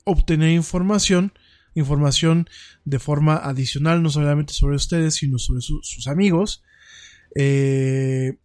obtener 0.03 0.51
información, 0.51 1.33
información 1.75 2.49
de 2.85 2.99
forma 2.99 3.35
adicional, 3.35 4.01
no 4.01 4.09
solamente 4.09 4.53
sobre 4.53 4.75
ustedes, 4.75 5.15
sino 5.15 5.39
sobre 5.39 5.61
sus 5.61 6.07
amigos, 6.07 6.63
eh, 7.35 8.37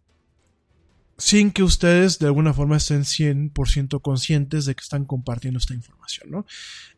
sin 1.17 1.51
que 1.51 1.63
ustedes 1.63 2.19
de 2.19 2.25
alguna 2.25 2.53
forma 2.53 2.75
estén 2.75 3.03
100% 3.03 4.01
conscientes 4.01 4.65
de 4.65 4.75
que 4.75 4.81
están 4.81 5.05
compartiendo 5.05 5.59
esta 5.59 5.73
información. 5.73 6.29
¿no? 6.29 6.45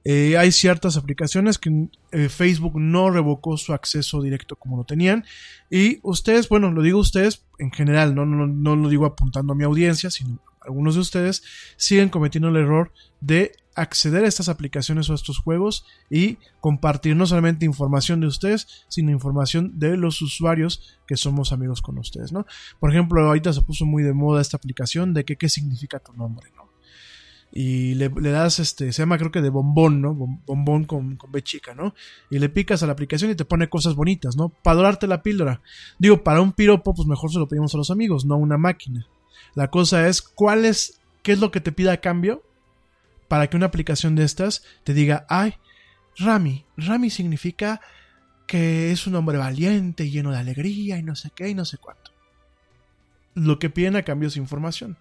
Eh, 0.04 0.38
hay 0.38 0.52
ciertas 0.52 0.98
aplicaciones 0.98 1.60
que 1.60 1.90
eh, 2.12 2.30
Facebook 2.30 2.80
no 2.80 3.12
revocó 3.12 3.58
su 3.58 3.74
acceso 3.74 4.22
directo 4.22 4.56
como 4.56 4.78
lo 4.78 4.86
tenían 4.86 5.24
y 5.70 6.00
ustedes, 6.02 6.50
bueno, 6.50 6.72
lo 6.72 6.82
digo 6.82 7.00
ustedes 7.00 7.44
en 7.60 7.72
general, 7.72 8.16
no, 8.16 8.26
no, 8.26 8.48
no 8.48 8.76
lo 8.76 8.90
digo 8.90 9.06
apuntando 9.06 9.54
a 9.54 9.56
mi 9.56 9.64
audiencia, 9.64 10.10
sino 10.10 10.40
algunos 10.68 10.96
de 10.96 11.02
ustedes 11.02 11.44
siguen 11.78 12.10
cometiendo 12.10 12.50
el 12.50 12.58
error 12.58 12.92
de 13.22 13.54
acceder 13.78 14.26
a 14.26 14.28
estas 14.28 14.50
aplicaciones 14.50 15.10
o 15.10 15.14
a 15.14 15.16
estos 15.16 15.38
juegos 15.38 15.86
y 16.10 16.38
compartir 16.60 17.16
no 17.16 17.28
solamente 17.28 17.66
información 17.66 18.20
de 18.20 18.28
ustedes, 18.28 18.86
sino 18.88 19.12
información 19.12 19.78
de 19.78 19.96
los 19.98 20.22
usuarios 20.22 21.00
que 21.08 21.16
somos 21.16 21.52
amigos 21.52 21.82
con 21.82 21.98
ustedes, 22.00 22.32
¿no? 22.32 22.46
Por 22.80 22.90
ejemplo, 22.90 23.24
ahorita 23.26 23.54
se 23.54 23.62
puso 23.62 23.86
muy 23.86 24.04
de 24.04 24.14
moda 24.14 24.42
esta 24.42 24.58
aplicación 24.58 25.14
de 25.14 25.26
que 25.26 25.38
qué 25.38 25.48
significa 25.48 26.00
tu 26.00 26.14
nombre, 26.14 26.52
¿no? 26.56 26.68
Y 27.52 27.96
le, 27.96 28.10
das 28.10 28.60
este, 28.60 28.92
se 28.92 29.02
llama 29.02 29.18
creo 29.18 29.32
que 29.32 29.42
de 29.42 29.50
bombón, 29.50 30.02
¿no? 30.02 30.14
Bombón 30.14 30.86
con, 30.86 31.16
con 31.16 31.32
B 31.32 31.42
chica, 31.44 31.74
¿no? 31.76 31.94
Y 32.30 32.40
le 32.40 32.50
picas 32.50 32.84
a 32.84 32.88
la 32.88 32.94
aplicación 32.94 33.32
y 33.32 33.36
te 33.36 33.46
pone 33.46 33.70
cosas 33.70 33.96
bonitas, 33.96 34.36
¿no? 34.36 34.50
Para 34.50 34.78
dorarte 34.78 35.08
la 35.08 35.22
píldora. 35.22 35.62
Digo, 35.98 36.24
para 36.24 36.42
un 36.42 36.52
piropo, 36.52 36.94
pues 36.94 37.08
mejor 37.08 37.32
se 37.32 37.40
lo 37.40 37.48
pedimos 37.48 37.74
a 37.74 37.78
los 37.78 37.92
amigos, 37.92 38.26
no 38.26 38.36
a 38.36 38.38
una 38.38 38.58
máquina. 38.58 39.08
La 39.58 39.70
cosa 39.70 40.08
es, 40.08 40.22
¿cuál 40.22 40.66
es, 40.66 41.02
qué 41.24 41.34
es 41.34 41.40
lo 41.40 41.52
que 41.52 41.60
te 41.60 41.72
pide 41.72 41.92
a 41.92 42.00
cambio? 42.00 42.44
para 43.28 43.50
que 43.50 43.58
una 43.58 43.68
aplicación 43.68 44.16
de 44.16 44.24
estas 44.24 44.64
te 44.84 44.94
diga, 44.94 45.26
ay, 45.30 45.56
Rami, 46.18 46.66
Rami 46.78 47.10
significa 47.10 47.82
que 48.48 48.92
es 48.92 49.06
un 49.08 49.16
hombre 49.16 49.38
valiente, 49.38 50.10
lleno 50.10 50.32
de 50.32 50.38
alegría 50.38 50.98
y 50.98 51.04
no 51.04 51.16
sé 51.16 51.32
qué 51.36 51.50
y 51.50 51.54
no 51.54 51.66
sé 51.66 51.78
cuánto. 51.78 52.12
Lo 53.36 53.60
que 53.60 53.70
piden 53.70 53.96
a 53.96 54.04
cambio 54.04 54.30
es 54.30 54.38
información. 54.38 54.98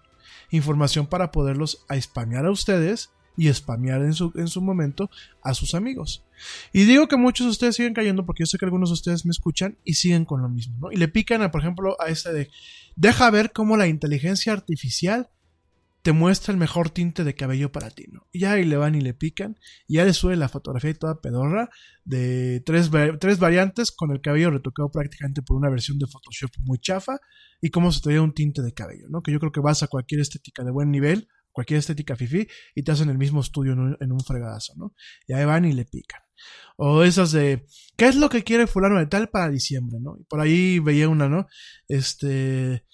Información 0.51 1.07
para 1.07 1.31
poderlos 1.31 1.85
a 1.87 1.99
spamear 1.99 2.45
a 2.45 2.51
ustedes 2.51 3.09
y 3.37 3.53
spamear 3.53 4.01
en 4.01 4.13
su, 4.13 4.33
en 4.35 4.47
su 4.47 4.61
momento 4.61 5.09
a 5.43 5.53
sus 5.53 5.75
amigos. 5.75 6.25
Y 6.73 6.83
digo 6.83 7.07
que 7.07 7.15
muchos 7.15 7.45
de 7.45 7.51
ustedes 7.51 7.75
siguen 7.75 7.93
cayendo 7.93 8.25
porque 8.25 8.41
yo 8.41 8.47
sé 8.47 8.57
que 8.57 8.65
algunos 8.65 8.89
de 8.89 8.95
ustedes 8.95 9.25
me 9.25 9.31
escuchan 9.31 9.77
y 9.83 9.93
siguen 9.93 10.25
con 10.25 10.41
lo 10.41 10.49
mismo, 10.49 10.77
¿no? 10.79 10.91
Y 10.91 10.97
le 10.97 11.07
pican, 11.07 11.41
a, 11.41 11.51
por 11.51 11.61
ejemplo, 11.61 11.95
a 12.01 12.09
este 12.09 12.33
de, 12.33 12.49
deja 12.95 13.29
ver 13.29 13.51
cómo 13.53 13.77
la 13.77 13.87
inteligencia 13.87 14.51
artificial 14.51 15.29
te 16.01 16.13
muestra 16.13 16.53
el 16.53 16.57
mejor 16.57 16.89
tinte 16.89 17.23
de 17.23 17.35
cabello 17.35 17.71
para 17.71 17.89
ti, 17.89 18.05
¿no? 18.09 18.27
Y 18.31 18.45
ahí 18.45 18.63
le 18.63 18.77
van 18.77 18.95
y 18.95 19.01
le 19.01 19.13
pican, 19.13 19.57
y 19.87 19.95
ya 19.95 20.05
le 20.05 20.13
sube 20.13 20.37
la 20.37 20.47
fotografía 20.47 20.91
y 20.91 20.93
toda 20.93 21.19
pedorra 21.19 21.69
de 22.05 22.61
tres, 22.65 22.89
tres 23.19 23.39
variantes 23.39 23.91
con 23.91 24.11
el 24.11 24.21
cabello 24.21 24.51
retocado 24.51 24.89
prácticamente 24.89 25.41
por 25.41 25.57
una 25.57 25.69
versión 25.69 25.99
de 25.99 26.07
Photoshop 26.07 26.51
muy 26.61 26.79
chafa 26.79 27.19
y 27.61 27.71
cómo 27.71 27.91
se 27.91 28.01
te 28.01 28.09
ve 28.09 28.19
un 28.21 28.33
tinte 28.33 28.61
de 28.61 28.73
cabello, 28.73 29.07
¿no? 29.09 29.21
Que 29.21 29.33
yo 29.33 29.39
creo 29.39 29.51
que 29.51 29.59
vas 29.59 29.83
a 29.83 29.87
cualquier 29.87 30.21
estética 30.21 30.63
de 30.63 30.71
buen 30.71 30.91
nivel, 30.91 31.27
cualquier 31.57 31.79
estética 31.79 32.15
fifi, 32.15 32.47
y 32.75 32.83
te 32.83 32.91
hacen 32.91 33.09
el 33.09 33.17
mismo 33.17 33.41
estudio 33.41 33.73
en 33.73 34.11
un, 34.11 34.19
fregadazo, 34.19 34.73
¿no? 34.75 34.93
Y 35.25 35.33
ahí 35.33 35.43
van 35.43 35.65
y 35.65 35.73
le 35.73 35.85
pican. 35.85 36.21
O 36.75 37.01
esas 37.01 37.31
de, 37.31 37.65
¿qué 37.97 38.05
es 38.05 38.15
lo 38.15 38.29
que 38.29 38.43
quiere 38.43 38.67
fulano 38.67 38.99
de 38.99 39.07
tal 39.07 39.29
para 39.29 39.49
diciembre, 39.49 39.97
¿no? 39.99 40.17
Y 40.19 40.23
por 40.25 40.39
ahí 40.39 40.77
veía 40.77 41.09
una, 41.09 41.27
¿no? 41.27 41.47
Este, 41.87 42.85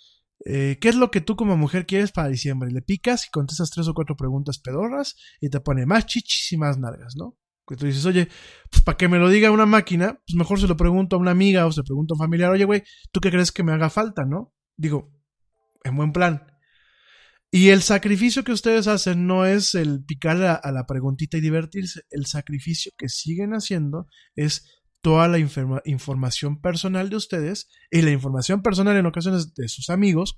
eh, 0.45 0.77
¿Qué 0.80 0.88
es 0.88 0.95
lo 0.95 1.11
que 1.11 1.19
tú 1.19 1.35
como 1.35 1.57
mujer 1.57 1.85
quieres 1.85 2.14
para 2.14 2.30
diciembre? 2.30 2.72
Le 2.72 2.81
picas 2.81 3.27
y 3.27 3.31
contestas 3.31 3.69
tres 3.69 3.90
o 3.90 3.94
cuatro 3.94 4.15
preguntas 4.15 4.60
pedorras 4.60 5.18
y 5.41 5.49
te 5.49 5.60
pone 5.60 5.85
más 5.85 6.06
chichis 6.06 6.53
y 6.53 6.57
más 6.57 6.77
nalgas, 6.77 7.18
¿no? 7.18 7.38
Que 7.68 7.76
tú 7.76 7.85
dices, 7.85 8.06
oye, 8.06 8.30
pues 8.72 8.81
para 8.81 8.95
que 8.95 9.10
me 9.10 9.19
lo 9.19 9.27
diga 9.27 9.52
una 9.52 9.65
máquina, 9.65 10.22
pues 10.26 10.38
mejor 10.38 10.61
se 10.61 10.69
lo 10.69 10.77
pregunto 10.77 11.18
a 11.18 11.19
una 11.19 11.31
amiga 11.31 11.65
o 11.65 11.72
se 11.73 11.81
lo 11.81 11.84
pregunto 11.84 12.14
a 12.14 12.15
un 12.15 12.19
familiar, 12.19 12.49
oye, 12.49 12.64
güey, 12.64 12.84
¿tú 13.11 13.19
qué 13.19 13.30
crees 13.30 13.52
que 13.52 13.64
me 13.64 13.73
haga 13.73 13.90
falta, 13.90 14.23
no? 14.23 14.53
Digo, 14.77 15.11
en 15.84 15.98
buen 15.98 16.14
plan. 16.14 16.53
Y 17.56 17.70
el 17.70 17.84
sacrificio 17.84 18.44
que 18.44 18.52
ustedes 18.52 18.88
hacen 18.88 19.28
no 19.28 19.46
es 19.46 19.76
el 19.76 20.04
picar 20.04 20.42
a 20.42 20.72
la 20.72 20.88
preguntita 20.88 21.38
y 21.38 21.42
divertirse. 21.42 22.02
El 22.10 22.26
sacrificio 22.26 22.92
que 22.98 23.10
siguen 23.10 23.52
haciendo 23.52 24.08
es 24.36 24.82
toda 25.02 25.28
la 25.28 25.38
información 25.38 26.62
personal 26.62 27.12
de 27.12 27.16
ustedes 27.16 27.70
y 27.92 28.02
la 28.02 28.10
información 28.10 28.64
personal 28.64 28.98
en 28.98 29.06
ocasiones 29.06 29.54
de 29.54 29.68
sus 29.68 29.92
amigos 29.92 30.36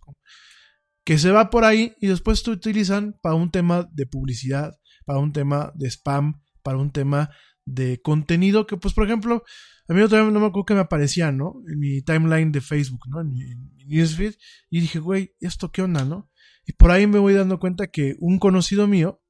que 1.06 1.18
se 1.18 1.32
va 1.32 1.50
por 1.50 1.64
ahí 1.64 1.94
y 2.02 2.08
después 2.08 2.44
te 2.44 2.52
utilizan 2.52 3.18
para 3.22 3.36
un 3.36 3.50
tema 3.50 3.88
de 3.94 4.08
publicidad, 4.08 4.74
para 5.06 5.20
un 5.20 5.32
tema 5.32 5.72
de 5.74 5.88
spam, 5.88 6.42
para 6.64 6.80
un 6.80 6.92
tema 6.92 7.30
de 7.64 8.02
contenido 8.02 8.68
que 8.68 8.76
pues 8.76 8.94
por 8.94 9.06
ejemplo 9.06 9.42
a 9.88 9.94
mí 9.94 10.02
no 10.02 10.32
me 10.32 10.48
acuerdo 10.48 10.66
que 10.66 10.74
me 10.74 10.82
aparecía, 10.82 11.32
¿no? 11.32 11.62
En 11.72 11.80
mi 11.80 12.02
timeline 12.02 12.52
de 12.52 12.60
Facebook, 12.60 13.08
¿no? 13.08 13.22
En 13.22 13.30
mi, 13.30 13.42
en 13.42 13.74
mi 13.74 13.86
newsfeed 13.86 14.34
y 14.70 14.82
dije, 14.82 15.00
güey, 15.00 15.34
¿esto 15.40 15.72
qué 15.72 15.82
onda, 15.82 16.04
no? 16.04 16.30
Y 16.66 16.74
por 16.74 16.92
ahí 16.92 17.08
me 17.08 17.20
voy 17.20 17.34
dando 17.34 17.60
cuenta 17.60 17.88
que 17.88 18.16
un 18.20 18.40
conocido 18.40 18.88
mío 18.88 19.22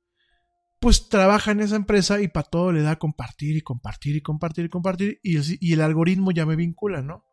pues 0.79 1.09
trabaja 1.09 1.51
en 1.51 1.61
esa 1.61 1.75
empresa 1.75 2.21
y 2.21 2.27
para 2.27 2.47
todo 2.47 2.71
le 2.71 2.81
da 2.81 2.97
compartir 2.97 3.55
y 3.55 3.61
compartir 3.61 4.15
y 4.15 4.21
compartir 4.21 4.65
y 4.65 4.69
compartir 4.69 5.19
y 5.23 5.73
el, 5.73 5.81
algoritmo 5.81 6.31
ya 6.31 6.45
me 6.45 6.55
vincula, 6.55 7.01
¿no? 7.01 7.25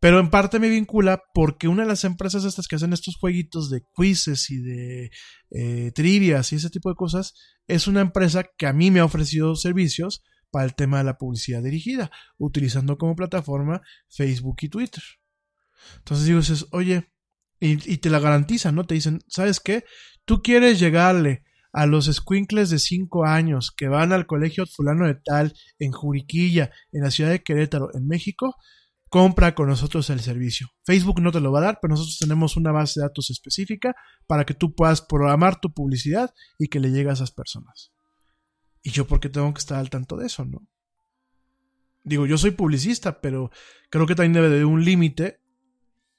Pero 0.00 0.20
en 0.20 0.30
parte 0.30 0.60
me 0.60 0.68
vincula 0.68 1.22
porque 1.34 1.66
una 1.66 1.82
de 1.82 1.88
las 1.88 2.04
empresas 2.04 2.44
estas 2.44 2.68
que 2.68 2.76
hacen 2.76 2.92
estos 2.92 3.16
jueguitos 3.16 3.68
de 3.68 3.82
quizzes 3.94 4.48
y 4.50 4.58
de 4.62 5.10
eh, 5.50 5.92
trivias 5.92 6.52
y 6.52 6.56
ese 6.56 6.70
tipo 6.70 6.88
de 6.88 6.94
cosas 6.94 7.34
es 7.66 7.88
una 7.88 8.00
empresa 8.00 8.44
que 8.56 8.66
a 8.66 8.72
mí 8.72 8.90
me 8.90 9.00
ha 9.00 9.04
ofrecido 9.04 9.56
servicios 9.56 10.22
para 10.50 10.64
el 10.64 10.74
tema 10.74 10.98
de 10.98 11.04
la 11.04 11.18
publicidad 11.18 11.62
dirigida, 11.62 12.10
utilizando 12.38 12.96
como 12.96 13.16
plataforma 13.16 13.82
Facebook 14.08 14.56
y 14.62 14.68
Twitter. 14.68 15.02
Entonces 15.98 16.26
digo, 16.26 16.40
oye, 16.72 17.12
y, 17.60 17.92
y 17.92 17.98
te 17.98 18.10
la 18.10 18.20
garantizan, 18.20 18.74
¿no? 18.74 18.84
Te 18.84 18.94
dicen, 18.94 19.20
¿sabes 19.28 19.60
qué? 19.60 19.84
Tú 20.24 20.42
quieres 20.42 20.78
llegarle 20.78 21.44
a 21.72 21.86
los 21.86 22.06
squinkles 22.06 22.70
de 22.70 22.78
5 22.78 23.24
años 23.24 23.70
que 23.76 23.88
van 23.88 24.12
al 24.12 24.26
colegio 24.26 24.66
fulano 24.66 25.06
de 25.06 25.14
tal 25.14 25.54
en 25.78 25.92
Juriquilla, 25.92 26.70
en 26.92 27.02
la 27.02 27.10
ciudad 27.10 27.30
de 27.30 27.42
Querétaro, 27.42 27.90
en 27.94 28.06
México, 28.06 28.56
compra 29.08 29.54
con 29.54 29.68
nosotros 29.68 30.10
el 30.10 30.20
servicio. 30.20 30.68
Facebook 30.84 31.20
no 31.20 31.32
te 31.32 31.40
lo 31.40 31.52
va 31.52 31.60
a 31.60 31.64
dar, 31.64 31.78
pero 31.80 31.92
nosotros 31.92 32.18
tenemos 32.18 32.56
una 32.56 32.72
base 32.72 33.00
de 33.00 33.06
datos 33.06 33.30
específica 33.30 33.94
para 34.26 34.44
que 34.44 34.54
tú 34.54 34.74
puedas 34.74 35.02
programar 35.02 35.60
tu 35.60 35.72
publicidad 35.72 36.30
y 36.58 36.68
que 36.68 36.80
le 36.80 36.90
llegue 36.90 37.10
a 37.10 37.14
esas 37.14 37.32
personas. 37.32 37.92
Y 38.82 38.90
yo 38.90 39.06
porque 39.06 39.28
tengo 39.28 39.52
que 39.52 39.60
estar 39.60 39.78
al 39.78 39.90
tanto 39.90 40.16
de 40.16 40.26
eso, 40.26 40.44
¿no? 40.44 40.66
Digo, 42.04 42.26
yo 42.26 42.38
soy 42.38 42.52
publicista, 42.52 43.20
pero 43.20 43.50
creo 43.90 44.06
que 44.06 44.14
también 44.14 44.32
debe 44.32 44.48
de 44.48 44.64
un 44.64 44.84
límite 44.84 45.40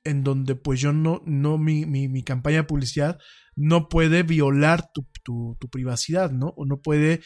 en 0.04 0.24
donde 0.24 0.56
pues 0.56 0.80
yo 0.80 0.94
no, 0.94 1.22
no, 1.26 1.58
mi, 1.58 1.86
mi, 1.86 2.08
mi 2.08 2.24
campaña 2.24 2.58
de 2.58 2.64
publicidad 2.64 3.20
no 3.56 3.90
puede 3.90 4.24
violar 4.24 4.90
tu, 4.94 5.06
tu, 5.24 5.70
privacidad, 5.70 6.32
¿no? 6.32 6.54
O 6.56 6.66
no 6.66 6.82
puede 6.82 7.22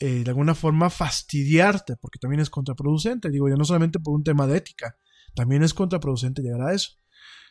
eh, 0.00 0.24
de 0.24 0.30
alguna 0.30 0.54
forma 0.54 0.90
fastidiarte, 0.90 1.96
porque 1.96 2.18
también 2.18 2.40
es 2.40 2.50
contraproducente, 2.50 3.30
digo, 3.30 3.48
ya 3.48 3.56
no 3.56 3.64
solamente 3.64 3.98
por 4.00 4.14
un 4.14 4.24
tema 4.24 4.46
de 4.46 4.58
ética, 4.58 4.96
también 5.34 5.62
es 5.62 5.74
contraproducente 5.74 6.42
llegar 6.42 6.62
a 6.62 6.74
eso. 6.74 6.98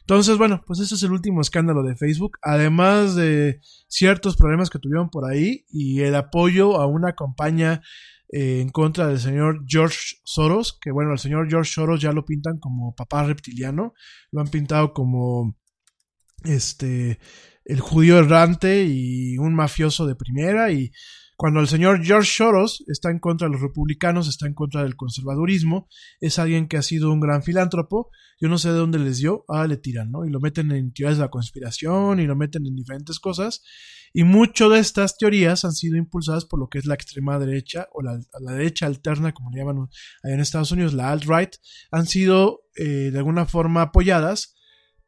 Entonces, 0.02 0.38
bueno, 0.38 0.62
pues 0.66 0.80
ese 0.80 0.96
es 0.96 1.04
el 1.04 1.12
último 1.12 1.42
escándalo 1.42 1.84
de 1.84 1.96
Facebook, 1.96 2.38
además 2.42 3.16
de 3.16 3.60
ciertos 3.88 4.38
problemas 4.38 4.70
que 4.70 4.80
tuvieron 4.80 5.10
por 5.10 5.30
ahí 5.30 5.66
y 5.70 6.02
el 6.02 6.16
apoyo 6.16 6.80
a 6.80 6.86
una 6.86 7.14
campaña 7.14 7.82
eh, 8.30 8.62
en 8.62 8.70
contra 8.70 9.08
del 9.08 9.20
señor 9.20 9.64
George 9.68 10.18
Soros, 10.24 10.78
que 10.82 10.92
bueno, 10.92 11.14
el 11.14 11.20
señor 11.20 11.50
George 11.50 11.72
Soros 11.72 12.02
ya 12.02 12.12
lo 12.12 12.26
pintan 12.26 12.58
como 12.58 12.96
papá 12.96 13.24
reptiliano, 13.24 13.94
lo 14.32 14.42
han 14.42 14.48
pintado 14.48 14.94
como 14.94 15.56
este 16.44 17.20
el 17.66 17.82
judío 17.82 18.20
errante 18.20 18.86
y 18.86 19.38
un 19.38 19.54
mafioso 19.54 20.08
de 20.08 20.16
primera 20.16 20.72
y 20.72 20.92
cuando 21.38 21.60
el 21.60 21.68
señor 21.68 22.04
George 22.04 22.32
Soros 22.36 22.84
está 22.88 23.12
en 23.12 23.20
contra 23.20 23.48
de 23.48 23.54
los 23.54 23.62
republicanos, 23.62 24.28
está 24.28 24.48
en 24.48 24.56
contra 24.56 24.82
del 24.82 24.96
conservadurismo, 24.96 25.88
es 26.20 26.40
alguien 26.40 26.68
que 26.68 26.78
ha 26.78 26.82
sido 26.82 27.12
un 27.14 27.20
gran 27.20 27.44
filántropo, 27.44 28.10
yo 28.42 28.50
no 28.50 28.58
sé 28.58 28.70
de 28.70 28.80
dónde 28.80 28.98
les 28.98 29.20
dio, 29.20 29.46
ah, 29.48 29.68
le 29.68 29.78
tiran, 29.78 30.10
¿no? 30.10 30.26
Y 30.26 30.32
lo 30.32 30.40
meten 30.40 30.72
en 30.72 30.92
teorías 30.92 31.18
de 31.18 31.24
la 31.24 31.30
conspiración 31.30 32.20
y 32.20 32.26
lo 32.26 32.36
meten 32.36 32.66
en 32.66 32.76
diferentes 32.76 33.20
cosas, 33.20 33.62
y 34.14 34.24
muchas 34.24 34.72
de 34.72 34.80
estas 34.80 35.16
teorías 35.16 35.64
han 35.64 35.74
sido 35.74 35.96
impulsadas 35.96 36.46
por 36.46 36.60
lo 36.60 36.70
que 36.70 36.80
es 36.80 36.88
la 36.88 36.96
extrema 36.96 37.38
derecha 37.38 37.88
o 37.94 38.02
la, 38.02 38.18
derecha 38.52 38.88
alterna, 38.88 39.32
como 39.32 39.52
le 39.52 39.60
llaman 39.60 39.90
allá 40.24 40.34
en 40.34 40.40
Estados 40.40 40.72
Unidos, 40.72 40.96
la 40.96 41.12
alt-right, 41.12 41.56
han 41.92 42.08
sido 42.08 42.62
eh, 42.76 43.12
de 43.12 43.18
alguna 43.20 43.46
forma 43.46 43.84
apoyadas 43.84 44.56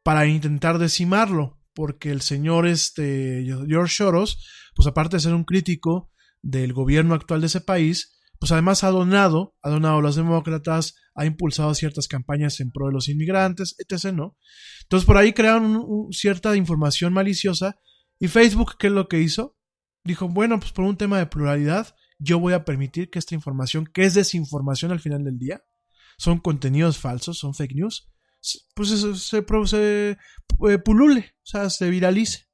para 0.04 0.26
intentar 0.26 0.78
decimarlo, 0.78 1.58
porque 1.74 2.12
el 2.12 2.20
señor 2.20 2.68
este, 2.68 3.44
George 3.66 3.94
Soros, 3.96 4.46
pues 4.76 4.86
aparte 4.86 5.16
de 5.16 5.20
ser 5.20 5.34
un 5.34 5.44
crítico 5.44 6.10
del 6.42 6.72
gobierno 6.72 7.14
actual 7.14 7.40
de 7.40 7.48
ese 7.48 7.60
país, 7.60 8.20
pues 8.38 8.52
además 8.52 8.84
ha 8.84 8.90
donado, 8.90 9.54
ha 9.62 9.70
donado 9.70 9.98
a 9.98 10.02
los 10.02 10.16
demócratas, 10.16 10.94
ha 11.14 11.26
impulsado 11.26 11.74
ciertas 11.74 12.08
campañas 12.08 12.58
en 12.60 12.70
pro 12.70 12.86
de 12.86 12.92
los 12.92 13.08
inmigrantes, 13.08 13.76
etc., 13.78 14.12
¿no? 14.14 14.36
Entonces 14.82 15.06
por 15.06 15.18
ahí 15.18 15.32
crearon 15.32 16.08
cierta 16.10 16.56
información 16.56 17.12
maliciosa 17.12 17.76
y 18.18 18.28
Facebook, 18.28 18.76
¿qué 18.78 18.86
es 18.86 18.92
lo 18.92 19.08
que 19.08 19.20
hizo? 19.20 19.56
Dijo, 20.04 20.28
bueno, 20.28 20.58
pues 20.58 20.72
por 20.72 20.86
un 20.86 20.96
tema 20.96 21.18
de 21.18 21.26
pluralidad, 21.26 21.94
yo 22.18 22.38
voy 22.38 22.54
a 22.54 22.64
permitir 22.64 23.10
que 23.10 23.18
esta 23.18 23.34
información, 23.34 23.86
que 23.86 24.04
es 24.04 24.14
desinformación 24.14 24.90
al 24.92 25.00
final 25.00 25.24
del 25.24 25.38
día, 25.38 25.62
son 26.16 26.38
contenidos 26.38 26.98
falsos, 26.98 27.38
son 27.38 27.54
fake 27.54 27.74
news, 27.74 28.10
pues 28.74 28.90
se 28.90 29.38
eh, 29.38 30.78
pulule, 30.84 31.34
o 31.36 31.46
sea, 31.46 31.70
se 31.70 31.90
viralice. 31.90 32.49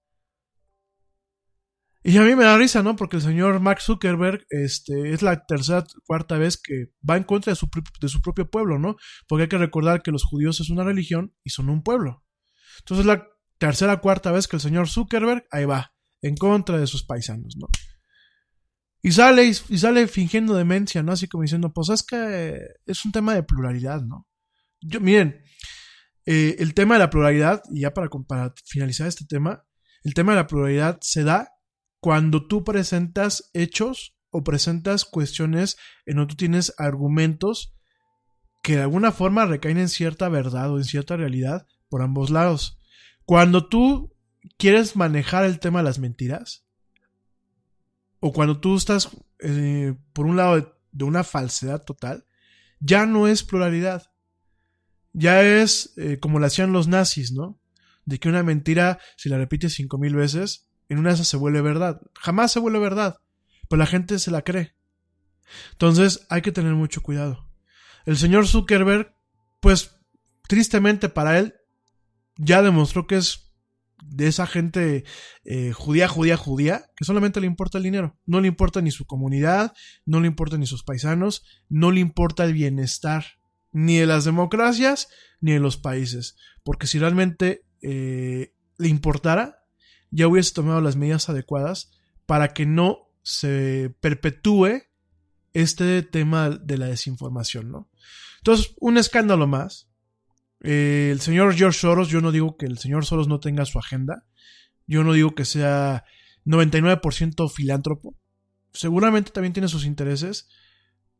Y 2.08 2.18
a 2.18 2.22
mí 2.22 2.36
me 2.36 2.44
da 2.44 2.56
risa, 2.56 2.84
¿no? 2.84 2.94
Porque 2.94 3.16
el 3.16 3.22
señor 3.22 3.58
Mark 3.58 3.82
Zuckerberg 3.82 4.46
este, 4.50 5.12
es 5.12 5.22
la 5.22 5.44
tercera, 5.44 5.84
cuarta 6.06 6.38
vez 6.38 6.56
que 6.56 6.92
va 6.98 7.16
en 7.16 7.24
contra 7.24 7.50
de 7.50 7.56
su, 7.56 7.68
de 8.00 8.08
su 8.08 8.22
propio 8.22 8.48
pueblo, 8.48 8.78
¿no? 8.78 8.94
Porque 9.26 9.42
hay 9.42 9.48
que 9.48 9.58
recordar 9.58 10.02
que 10.02 10.12
los 10.12 10.22
judíos 10.22 10.60
es 10.60 10.70
una 10.70 10.84
religión 10.84 11.34
y 11.42 11.50
son 11.50 11.68
un 11.68 11.82
pueblo. 11.82 12.24
Entonces 12.78 13.06
la 13.06 13.26
tercera, 13.58 14.00
cuarta 14.00 14.30
vez 14.30 14.46
que 14.46 14.54
el 14.54 14.62
señor 14.62 14.88
Zuckerberg, 14.88 15.48
ahí 15.50 15.64
va, 15.64 15.94
en 16.22 16.36
contra 16.36 16.78
de 16.78 16.86
sus 16.86 17.04
paisanos, 17.04 17.56
¿no? 17.58 17.66
Y 19.02 19.10
sale, 19.10 19.44
y 19.44 19.78
sale 19.78 20.06
fingiendo 20.06 20.54
demencia, 20.54 21.02
¿no? 21.02 21.10
Así 21.10 21.26
como 21.26 21.42
diciendo, 21.42 21.72
pues 21.72 21.88
es 21.88 22.04
que 22.04 22.56
es 22.86 23.04
un 23.04 23.10
tema 23.10 23.34
de 23.34 23.42
pluralidad, 23.42 24.02
¿no? 24.02 24.28
Yo, 24.80 25.00
miren, 25.00 25.42
eh, 26.24 26.54
el 26.60 26.72
tema 26.72 26.94
de 26.94 27.00
la 27.00 27.10
pluralidad, 27.10 27.64
y 27.68 27.80
ya 27.80 27.92
para, 27.92 28.08
para 28.28 28.54
finalizar 28.64 29.08
este 29.08 29.24
tema, 29.28 29.64
el 30.04 30.14
tema 30.14 30.34
de 30.34 30.36
la 30.36 30.46
pluralidad 30.46 30.98
se 31.00 31.24
da 31.24 31.48
cuando 32.00 32.46
tú 32.46 32.64
presentas 32.64 33.50
hechos 33.52 34.16
o 34.30 34.44
presentas 34.44 35.04
cuestiones 35.04 35.76
en 36.04 36.16
donde 36.16 36.30
tú 36.30 36.36
tienes 36.36 36.74
argumentos 36.78 37.74
que 38.62 38.76
de 38.76 38.82
alguna 38.82 39.12
forma 39.12 39.46
recaen 39.46 39.78
en 39.78 39.88
cierta 39.88 40.28
verdad 40.28 40.72
o 40.72 40.78
en 40.78 40.84
cierta 40.84 41.16
realidad 41.16 41.66
por 41.88 42.02
ambos 42.02 42.30
lados. 42.30 42.78
Cuando 43.24 43.68
tú 43.68 44.12
quieres 44.56 44.96
manejar 44.96 45.44
el 45.44 45.58
tema 45.58 45.80
de 45.80 45.84
las 45.84 45.98
mentiras, 45.98 46.66
o 48.20 48.32
cuando 48.32 48.60
tú 48.60 48.76
estás 48.76 49.10
eh, 49.40 49.94
por 50.12 50.26
un 50.26 50.36
lado 50.36 50.74
de, 50.92 51.04
una 51.04 51.24
falsedad 51.24 51.84
total, 51.84 52.26
ya 52.80 53.06
no 53.06 53.28
es 53.28 53.42
pluralidad. 53.42 54.10
Ya 55.12 55.42
es 55.42 55.92
eh, 55.96 56.18
como 56.18 56.38
lo 56.38 56.46
hacían 56.46 56.72
los 56.72 56.88
nazis, 56.88 57.32
¿no? 57.32 57.60
De 58.04 58.18
que 58.18 58.28
una 58.28 58.42
mentira, 58.42 58.98
si 59.16 59.28
la 59.28 59.38
repites 59.38 59.74
cinco 59.74 59.98
mil 59.98 60.14
veces, 60.14 60.65
en 60.88 60.98
una 60.98 61.10
de 61.10 61.14
esas 61.16 61.28
se 61.28 61.36
vuelve 61.36 61.60
verdad. 61.62 62.00
Jamás 62.14 62.52
se 62.52 62.60
vuelve 62.60 62.78
verdad, 62.78 63.16
pero 63.68 63.78
la 63.78 63.86
gente 63.86 64.18
se 64.18 64.30
la 64.30 64.42
cree. 64.42 64.74
Entonces 65.72 66.26
hay 66.28 66.42
que 66.42 66.52
tener 66.52 66.74
mucho 66.74 67.02
cuidado. 67.02 67.48
El 68.04 68.16
señor 68.16 68.46
Zuckerberg, 68.46 69.14
pues 69.60 69.96
tristemente 70.48 71.08
para 71.08 71.38
él, 71.38 71.54
ya 72.36 72.62
demostró 72.62 73.06
que 73.06 73.16
es 73.16 73.46
de 74.02 74.28
esa 74.28 74.46
gente 74.46 75.04
eh, 75.44 75.72
judía, 75.72 76.08
judía, 76.08 76.36
judía, 76.36 76.84
que 76.96 77.04
solamente 77.04 77.40
le 77.40 77.46
importa 77.46 77.78
el 77.78 77.84
dinero. 77.84 78.18
No 78.26 78.40
le 78.40 78.48
importa 78.48 78.80
ni 78.80 78.90
su 78.90 79.06
comunidad, 79.06 79.72
no 80.04 80.20
le 80.20 80.26
importa 80.26 80.56
ni 80.58 80.66
sus 80.66 80.84
paisanos, 80.84 81.44
no 81.68 81.90
le 81.90 82.00
importa 82.00 82.44
el 82.44 82.52
bienestar, 82.52 83.24
ni 83.72 83.98
de 83.98 84.06
las 84.06 84.24
democracias, 84.24 85.08
ni 85.40 85.52
de 85.52 85.60
los 85.60 85.76
países. 85.76 86.36
Porque 86.62 86.86
si 86.86 86.98
realmente 86.98 87.64
eh, 87.82 88.54
le 88.78 88.88
importara, 88.88 89.65
ya 90.16 90.28
hubiese 90.28 90.54
tomado 90.54 90.80
las 90.80 90.96
medidas 90.96 91.28
adecuadas 91.28 91.90
para 92.24 92.54
que 92.54 92.64
no 92.64 93.10
se 93.22 93.94
perpetúe 94.00 94.82
este 95.52 96.02
tema 96.02 96.50
de 96.50 96.78
la 96.78 96.86
desinformación, 96.86 97.70
¿no? 97.70 97.90
Entonces, 98.38 98.74
un 98.80 98.96
escándalo 98.96 99.46
más. 99.46 99.90
Eh, 100.62 101.10
el 101.12 101.20
señor 101.20 101.54
George 101.54 101.80
Soros, 101.80 102.08
yo 102.08 102.20
no 102.22 102.32
digo 102.32 102.56
que 102.56 102.64
el 102.64 102.78
señor 102.78 103.04
Soros 103.04 103.28
no 103.28 103.40
tenga 103.40 103.66
su 103.66 103.78
agenda, 103.78 104.24
yo 104.86 105.04
no 105.04 105.12
digo 105.12 105.34
que 105.34 105.44
sea 105.44 106.04
99% 106.46 107.50
filántropo, 107.50 108.16
seguramente 108.72 109.32
también 109.32 109.52
tiene 109.52 109.68
sus 109.68 109.84
intereses, 109.84 110.48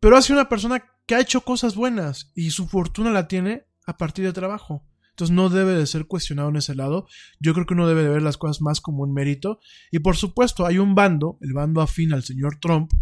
pero 0.01 0.17
hace 0.17 0.33
una 0.33 0.49
persona 0.49 0.85
que 1.07 1.17
ha 1.17 1.21
hecho 1.21 1.43
cosas 1.43 1.75
buenas 1.75 2.33
y 2.35 2.51
su 2.51 2.67
fortuna 2.67 3.11
la 3.11 3.29
tiene 3.29 3.67
a 3.87 3.99
partir 3.99 4.25
de 4.25 4.33
trabajo. 4.33 4.87
Entonces 5.17 5.35
no 5.35 5.49
debe 5.49 5.73
de 5.73 5.87
ser 5.87 6.07
cuestionado 6.07 6.51
en 6.51 6.57
ese 6.57 6.75
lado. 6.75 7.07
Yo 7.41 7.55
creo 7.55 7.65
que 7.65 7.73
uno 7.73 7.89
debe 7.89 8.03
de 8.03 8.11
ver 8.11 8.21
las 8.21 8.37
cosas 8.37 8.61
más 8.61 8.83
como 8.83 9.03
un 9.03 9.15
mérito. 9.15 9.61
Y 9.91 10.01
por 10.01 10.15
supuesto 10.15 10.67
hay 10.67 10.79
un 10.79 10.95
bando, 10.95 11.39
el 11.41 11.55
bando 11.55 11.81
afín 11.81 12.13
al 12.13 12.23
señor 12.23 12.59
Trump, 12.61 12.93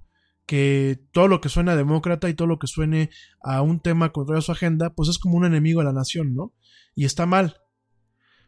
que 0.47 1.09
todo 1.11 1.27
lo 1.27 1.41
que 1.41 1.49
suena 1.49 1.73
a 1.73 1.77
demócrata 1.77 2.29
y 2.29 2.35
todo 2.35 2.47
lo 2.47 2.61
que 2.61 2.69
suene 2.69 3.11
a 3.43 3.63
un 3.63 3.81
tema 3.81 4.13
contrario 4.13 4.39
a 4.39 4.43
su 4.43 4.53
agenda, 4.53 4.95
pues 4.95 5.09
es 5.09 5.19
como 5.19 5.37
un 5.39 5.45
enemigo 5.45 5.81
a 5.81 5.85
la 5.85 5.93
nación, 5.93 6.37
¿no? 6.37 6.55
Y 6.95 7.05
está 7.05 7.27
mal. 7.27 7.57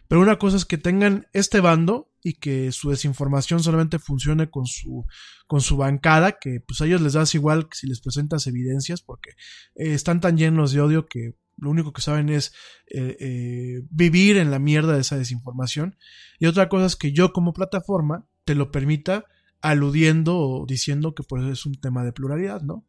Pero 0.06 0.20
una 0.20 0.38
cosa 0.38 0.56
es 0.56 0.64
que 0.64 0.78
tengan 0.78 1.26
este 1.32 1.58
bando 1.58 2.12
y 2.22 2.34
que 2.34 2.70
su 2.70 2.90
desinformación 2.90 3.64
solamente 3.64 3.98
funcione 3.98 4.48
con 4.48 4.66
su, 4.66 5.06
con 5.48 5.60
su 5.60 5.76
bancada, 5.76 6.38
que 6.38 6.60
pues 6.60 6.80
a 6.80 6.86
ellos 6.86 7.00
les 7.00 7.14
das 7.14 7.34
igual 7.34 7.66
si 7.72 7.88
les 7.88 8.00
presentas 8.00 8.46
evidencias, 8.46 9.02
porque 9.02 9.30
eh, 9.74 9.92
están 9.94 10.20
tan 10.20 10.36
llenos 10.36 10.70
de 10.70 10.80
odio 10.82 11.06
que 11.06 11.34
lo 11.56 11.70
único 11.70 11.92
que 11.92 12.02
saben 12.02 12.28
es 12.28 12.52
eh, 12.88 13.16
eh, 13.18 13.82
vivir 13.90 14.36
en 14.36 14.50
la 14.50 14.58
mierda 14.58 14.94
de 14.94 15.00
esa 15.00 15.16
desinformación. 15.16 15.96
Y 16.38 16.46
otra 16.46 16.68
cosa 16.68 16.86
es 16.86 16.96
que 16.96 17.12
yo 17.12 17.32
como 17.32 17.52
plataforma 17.52 18.26
te 18.44 18.54
lo 18.54 18.70
permita 18.70 19.24
aludiendo 19.60 20.38
o 20.38 20.66
diciendo 20.66 21.14
que 21.14 21.22
por 21.22 21.40
eso 21.40 21.50
es 21.50 21.66
un 21.66 21.80
tema 21.80 22.04
de 22.04 22.12
pluralidad, 22.12 22.62
¿no? 22.62 22.86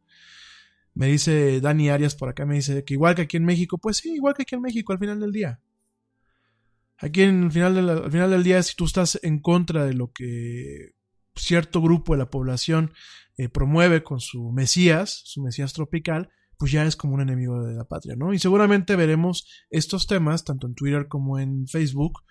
Me 0.94 1.06
dice 1.06 1.60
Dani 1.60 1.90
Arias 1.90 2.14
por 2.14 2.28
acá, 2.28 2.44
me 2.44 2.56
dice 2.56 2.84
que 2.84 2.94
igual 2.94 3.14
que 3.14 3.22
aquí 3.22 3.36
en 3.36 3.44
México, 3.44 3.78
pues 3.78 3.98
sí, 3.98 4.14
igual 4.14 4.34
que 4.34 4.42
aquí 4.42 4.54
en 4.54 4.62
México 4.62 4.92
al 4.92 4.98
final 4.98 5.20
del 5.20 5.32
día. 5.32 5.60
Aquí 6.98 7.24
final 7.50 7.88
al 7.88 8.10
final 8.10 8.30
del 8.30 8.42
día, 8.42 8.62
si 8.62 8.74
tú 8.74 8.84
estás 8.84 9.18
en 9.22 9.38
contra 9.38 9.86
de 9.86 9.94
lo 9.94 10.12
que 10.12 10.94
cierto 11.36 11.80
grupo 11.80 12.14
de 12.14 12.18
la 12.18 12.30
población 12.30 12.92
eh, 13.36 13.48
promueve 13.48 14.02
con 14.02 14.20
su 14.20 14.50
Mesías, 14.50 15.22
su 15.24 15.40
Mesías 15.42 15.72
tropical, 15.72 16.30
pues 16.58 16.72
ya 16.72 16.84
es 16.84 16.96
como 16.96 17.14
un 17.14 17.20
enemigo 17.20 17.62
de 17.64 17.74
la 17.74 17.84
patria, 17.84 18.16
¿no? 18.16 18.34
Y 18.34 18.38
seguramente 18.38 18.96
veremos 18.96 19.48
estos 19.70 20.06
temas, 20.06 20.44
tanto 20.44 20.66
en 20.66 20.74
Twitter 20.74 21.06
como 21.06 21.38
en 21.38 21.68
Facebook, 21.68 22.24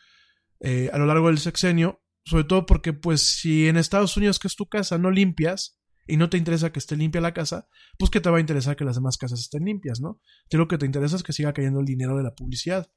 eh, 0.59 0.89
a 0.91 0.97
lo 0.97 1.05
largo 1.05 1.27
del 1.27 1.37
sexenio, 1.37 2.03
sobre 2.25 2.43
todo 2.43 2.65
porque, 2.65 2.91
pues, 2.91 3.21
si 3.39 3.67
en 3.69 3.77
Estados 3.77 4.17
Unidos, 4.17 4.37
que 4.37 4.49
es 4.49 4.55
tu 4.55 4.67
casa, 4.67 4.97
no 4.97 5.11
limpias 5.11 5.79
y 6.05 6.17
no 6.17 6.29
te 6.29 6.37
interesa 6.37 6.73
que 6.73 6.79
esté 6.79 6.97
limpia 6.97 7.21
la 7.21 7.33
casa, 7.33 7.69
pues 7.97 8.11
que 8.11 8.19
te 8.19 8.29
va 8.29 8.37
a 8.37 8.41
interesar 8.41 8.75
que 8.75 8.83
las 8.83 8.95
demás 8.95 9.17
casas 9.17 9.39
estén 9.39 9.63
limpias, 9.63 10.01
¿no? 10.01 10.19
lo 10.51 10.67
que 10.67 10.77
te 10.77 10.85
interesa 10.85 11.15
es 11.15 11.23
que 11.23 11.33
siga 11.33 11.53
cayendo 11.53 11.79
el 11.79 11.85
dinero 11.85 12.17
de 12.17 12.23
la 12.23 12.35
publicidad. 12.35 12.91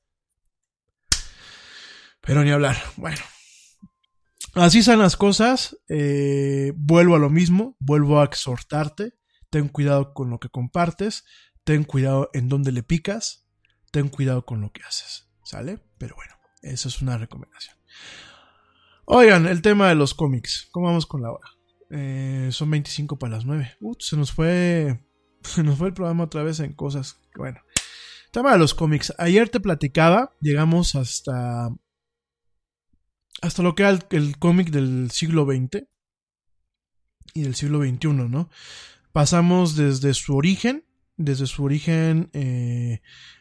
Pero 2.20 2.42
ni 2.42 2.50
hablar. 2.50 2.76
Bueno. 2.96 3.18
Así 4.54 4.82
son 4.82 4.98
las 4.98 5.16
cosas. 5.16 5.78
Eh, 5.88 6.72
vuelvo 6.76 7.14
a 7.14 7.18
lo 7.18 7.30
mismo. 7.30 7.76
Vuelvo 7.78 8.20
a 8.20 8.24
exhortarte 8.24 9.14
ten 9.50 9.68
cuidado 9.68 10.14
con 10.14 10.30
lo 10.30 10.38
que 10.40 10.48
compartes, 10.48 11.24
ten 11.64 11.84
cuidado 11.84 12.30
en 12.32 12.48
dónde 12.48 12.72
le 12.72 12.82
picas, 12.82 13.46
ten 13.90 14.08
cuidado 14.08 14.46
con 14.46 14.60
lo 14.60 14.72
que 14.72 14.82
haces, 14.82 15.28
¿sale? 15.44 15.80
Pero 15.98 16.14
bueno, 16.16 16.34
eso 16.62 16.88
es 16.88 17.02
una 17.02 17.18
recomendación. 17.18 17.76
Oigan, 19.04 19.46
el 19.46 19.60
tema 19.60 19.88
de 19.88 19.96
los 19.96 20.14
cómics, 20.14 20.68
¿cómo 20.70 20.86
vamos 20.86 21.06
con 21.06 21.22
la 21.22 21.32
hora? 21.32 21.50
Eh, 21.90 22.50
son 22.52 22.70
25 22.70 23.18
para 23.18 23.34
las 23.34 23.44
9. 23.44 23.76
se 23.98 24.16
nos 24.16 24.32
fue. 24.32 25.04
Se 25.42 25.62
nos 25.62 25.78
fue 25.78 25.88
el 25.88 25.94
programa 25.94 26.24
otra 26.24 26.42
vez 26.42 26.60
en 26.60 26.74
cosas. 26.74 27.18
Bueno. 27.34 27.60
Tema 28.30 28.52
de 28.52 28.58
los 28.58 28.74
cómics. 28.74 29.12
Ayer 29.18 29.48
te 29.48 29.58
platicaba. 29.58 30.36
Llegamos 30.40 30.94
hasta. 30.94 31.70
Hasta 33.42 33.62
lo 33.62 33.74
que 33.74 33.84
era 33.84 33.98
el, 34.10 34.38
cómic 34.38 34.70
del 34.70 35.10
siglo 35.10 35.46
XX. 35.46 35.86
Y 37.32 37.42
del 37.42 37.54
siglo 37.54 37.80
XXI, 37.80 38.08
¿no? 38.08 38.50
Pasamos 39.12 39.76
desde 39.76 40.14
su 40.14 40.36
origen. 40.36 40.84
Desde 41.16 41.46
su 41.46 41.64
origen. 41.64 42.30
Eh, 42.32 43.00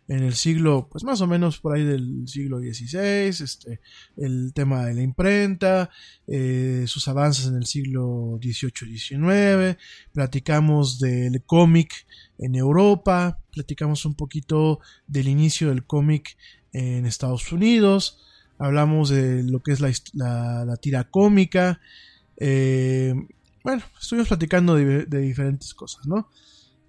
en 0.10 0.24
el 0.24 0.34
siglo, 0.34 0.90
pues 0.92 1.04
más 1.04 1.22
o 1.22 1.28
menos 1.28 1.60
por 1.60 1.76
ahí 1.76 1.84
del 1.84 2.28
siglo 2.28 2.58
XVI, 2.60 3.28
este, 3.28 3.80
el 4.18 4.54
tema 4.56 4.86
de 4.86 4.96
la 4.96 5.04
imprenta, 5.04 5.92
eh, 6.26 6.86
sus 6.88 7.08
avances 7.08 7.46
en 7.46 7.56
el 7.56 7.68
siglo 7.68 8.40
XVIII-XIX, 8.42 9.78
platicamos 10.12 11.00
del 11.00 11.44
cómic 11.44 12.08
en 12.40 12.56
Europa, 12.56 13.40
platicamos 13.52 14.04
un 14.06 14.16
poquito 14.16 14.80
del 15.06 15.28
inicio 15.28 15.70
del 15.70 15.86
cómic 15.86 16.38
en 16.74 17.06
Estados 17.06 17.52
Unidos, 17.52 18.18
hablamos 18.58 19.10
de 19.10 19.44
lo 19.44 19.62
que 19.62 19.74
es 19.74 19.80
la, 19.80 20.76
tira 20.82 21.04
cómica, 21.04 21.82
eh, 22.38 23.14
bueno, 23.64 23.84
estuvimos 24.00 24.28
platicando 24.28 24.76
de, 24.76 25.06
de 25.06 25.20
diferentes 25.20 25.74
cosas, 25.74 26.06
¿no? 26.08 26.30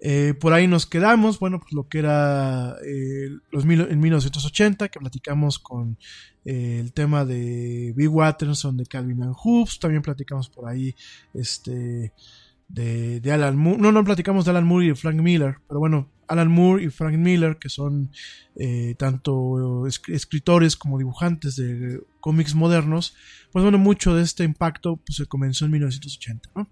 Eh, 0.03 0.33
por 0.41 0.55
ahí 0.55 0.67
nos 0.67 0.87
quedamos, 0.87 1.39
bueno, 1.39 1.61
pues 1.61 1.73
lo 1.73 1.87
que 1.87 1.99
era 1.99 2.77
eh, 2.87 3.29
los 3.51 3.65
en 3.65 4.01
1980, 4.01 4.89
que 4.89 4.99
platicamos 4.99 5.59
con 5.59 5.99
eh, 6.47 6.79
el 6.81 6.95
tema 6.95 7.27
de 7.27 7.93
Big 7.95 8.09
Watterson 8.09 8.79
de 8.79 8.87
Calvin 8.87 9.23
and 9.23 9.35
Hobbes, 9.37 9.79
también 9.79 10.01
platicamos 10.01 10.49
por 10.49 10.71
ahí 10.71 10.95
este 11.35 12.15
de, 12.69 13.21
de, 13.21 13.33
Alan 13.33 13.57
Moore, 13.59 13.79
no, 13.79 13.93
no 13.93 14.03
platicamos 14.03 14.47
de 14.47 14.53
Alan 14.53 14.67
Moore 14.67 14.87
y 14.87 14.89
de 14.91 14.95
Frank 14.95 15.17
Miller, 15.17 15.57
pero 15.69 15.81
bueno, 15.81 16.09
Alan 16.31 16.51
Moore 16.51 16.85
y 16.85 16.89
Frank 16.89 17.17
Miller, 17.17 17.59
que 17.59 17.69
son 17.69 18.11
tanto 18.99 19.87
escritores 19.87 20.77
como 20.77 20.99
dibujantes 20.99 21.57
de 21.57 22.01
cómics 22.21 22.55
modernos, 22.55 23.15
pues 23.53 23.63
bueno, 23.63 23.79
mucho 23.79 24.15
de 24.15 24.23
este 24.23 24.45
impacto 24.45 24.97
pues, 24.97 25.17
se 25.17 25.27
comenzó 25.27 25.65
en 25.65 25.73
1980, 25.73 26.51
¿no? 26.55 26.69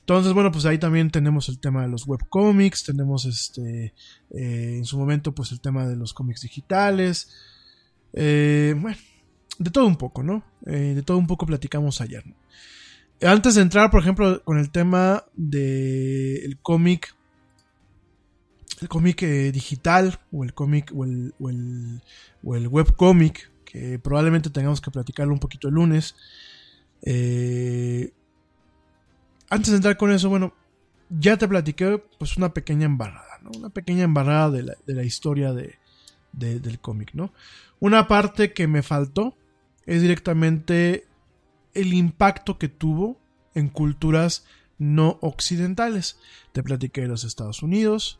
Entonces, 0.00 0.32
bueno, 0.32 0.52
pues 0.52 0.64
ahí 0.66 0.78
también 0.78 1.10
tenemos 1.10 1.48
el 1.48 1.58
tema 1.58 1.82
de 1.82 1.88
los 1.88 2.06
webcomics, 2.06 2.84
tenemos 2.84 3.24
este, 3.24 3.92
eh, 4.30 4.74
en 4.76 4.84
su 4.84 4.98
momento, 4.98 5.34
pues 5.34 5.52
el 5.52 5.60
tema 5.60 5.86
de 5.86 5.96
los 5.96 6.14
cómics 6.14 6.42
digitales. 6.42 7.30
Eh, 8.12 8.74
bueno, 8.78 8.96
de 9.58 9.70
todo 9.70 9.86
un 9.86 9.96
poco, 9.96 10.22
¿no? 10.22 10.44
Eh, 10.66 10.92
de 10.94 11.02
todo 11.02 11.18
un 11.18 11.26
poco 11.26 11.46
platicamos 11.46 12.00
ayer. 12.00 12.24
Antes 13.22 13.54
de 13.54 13.62
entrar, 13.62 13.90
por 13.90 14.00
ejemplo, 14.00 14.42
con 14.44 14.58
el 14.58 14.70
tema 14.70 15.24
del 15.34 16.42
el 16.44 16.58
cómic, 16.60 17.14
el 18.80 18.88
cómic 18.88 19.22
digital 19.22 20.20
o 20.32 20.44
el 20.44 20.54
cómic 20.54 20.92
o 20.94 21.04
el, 21.04 21.34
o 21.38 21.48
el, 21.48 22.02
o 22.44 22.56
el 22.56 22.68
webcómic, 22.68 23.50
que 23.64 23.98
probablemente 23.98 24.50
tengamos 24.50 24.80
que 24.80 24.90
platicarlo 24.90 25.32
un 25.32 25.38
poquito 25.38 25.68
el 25.68 25.74
lunes. 25.74 26.14
Eh, 27.02 28.12
antes 29.48 29.70
de 29.70 29.76
entrar 29.76 29.96
con 29.96 30.10
eso, 30.10 30.28
bueno, 30.28 30.54
ya 31.08 31.36
te 31.36 31.46
platiqué 31.46 32.02
pues 32.18 32.36
una 32.36 32.52
pequeña 32.52 32.86
embarrada, 32.86 33.38
¿no? 33.42 33.50
Una 33.56 33.70
pequeña 33.70 34.04
embarrada 34.04 34.50
de 34.50 34.94
la, 34.94 35.04
historia 35.04 35.52
de, 35.52 35.78
del 36.32 36.80
cómic, 36.80 37.10
¿no? 37.14 37.32
Una 37.78 38.08
parte 38.08 38.52
que 38.52 38.66
me 38.66 38.82
faltó 38.82 39.36
es 39.84 40.02
directamente 40.02 41.06
el 41.74 41.92
impacto 41.94 42.58
que 42.58 42.68
tuvo 42.68 43.20
en 43.54 43.68
culturas 43.68 44.44
no 44.78 45.18
occidentales. 45.20 46.18
Te 46.52 46.62
platiqué 46.62 47.02
de 47.02 47.08
los 47.08 47.24
Estados 47.24 47.62
Unidos, 47.62 48.18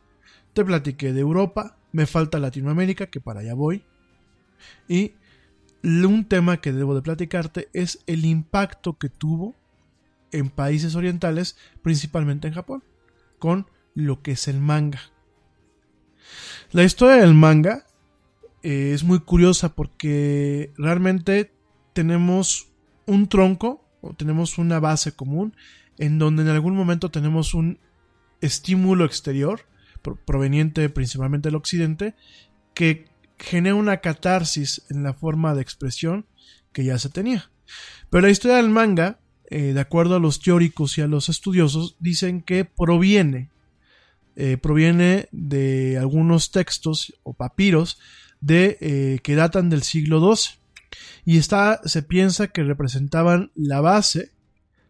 te 0.57 0.65
platiqué 0.65 1.13
de 1.13 1.19
Europa, 1.19 1.77
me 1.91 2.07
falta 2.07 2.39
Latinoamérica, 2.39 3.05
que 3.05 3.21
para 3.21 3.41
allá 3.41 3.53
voy. 3.53 3.83
Y 4.87 5.13
un 5.83 6.25
tema 6.25 6.57
que 6.57 6.71
debo 6.71 6.95
de 6.95 7.03
platicarte 7.03 7.69
es 7.73 7.99
el 8.07 8.25
impacto 8.25 8.97
que 8.97 9.07
tuvo 9.07 9.55
en 10.31 10.49
países 10.49 10.95
orientales, 10.95 11.57
principalmente 11.83 12.47
en 12.47 12.55
Japón, 12.55 12.83
con 13.37 13.67
lo 13.93 14.23
que 14.23 14.31
es 14.31 14.47
el 14.47 14.59
manga. 14.59 14.99
La 16.71 16.83
historia 16.83 17.17
del 17.17 17.35
manga 17.35 17.85
eh, 18.63 18.93
es 18.95 19.03
muy 19.03 19.19
curiosa 19.19 19.75
porque 19.75 20.73
realmente 20.75 21.53
tenemos 21.93 22.69
un 23.05 23.29
tronco 23.29 23.85
o 24.01 24.15
tenemos 24.15 24.57
una 24.57 24.79
base 24.79 25.11
común 25.11 25.55
en 25.99 26.17
donde 26.17 26.41
en 26.41 26.49
algún 26.49 26.75
momento 26.75 27.11
tenemos 27.11 27.53
un 27.53 27.77
estímulo 28.41 29.05
exterior 29.05 29.61
proveniente 30.15 30.89
principalmente 30.89 31.49
del 31.49 31.55
occidente 31.55 32.15
que 32.73 33.05
genera 33.37 33.75
una 33.75 33.97
catarsis 33.97 34.83
en 34.89 35.03
la 35.03 35.13
forma 35.13 35.53
de 35.53 35.61
expresión 35.61 36.25
que 36.71 36.83
ya 36.83 36.97
se 36.97 37.09
tenía. 37.09 37.51
Pero 38.09 38.21
la 38.21 38.31
historia 38.31 38.57
del 38.57 38.69
manga 38.69 39.19
eh, 39.49 39.71
de 39.73 39.79
acuerdo 39.79 40.17
a 40.17 40.19
los 40.19 40.41
teóricos 40.41 40.97
y 40.97 41.01
a 41.01 41.07
los 41.07 41.29
estudiosos, 41.29 41.95
dicen 41.99 42.41
que 42.41 42.65
proviene, 42.65 43.49
eh, 44.35 44.57
proviene 44.57 45.29
de 45.31 45.97
algunos 45.97 46.51
textos 46.51 47.13
o 47.23 47.33
papiros 47.33 47.97
de, 48.41 48.77
eh, 48.81 49.19
que 49.23 49.35
datan 49.35 49.69
del 49.69 49.83
siglo 49.83 50.35
XII. 50.35 50.59
Y 51.23 51.37
está, 51.37 51.79
se 51.85 52.03
piensa 52.03 52.49
que 52.49 52.63
representaban 52.63 53.51
la 53.55 53.79
base, 53.79 54.31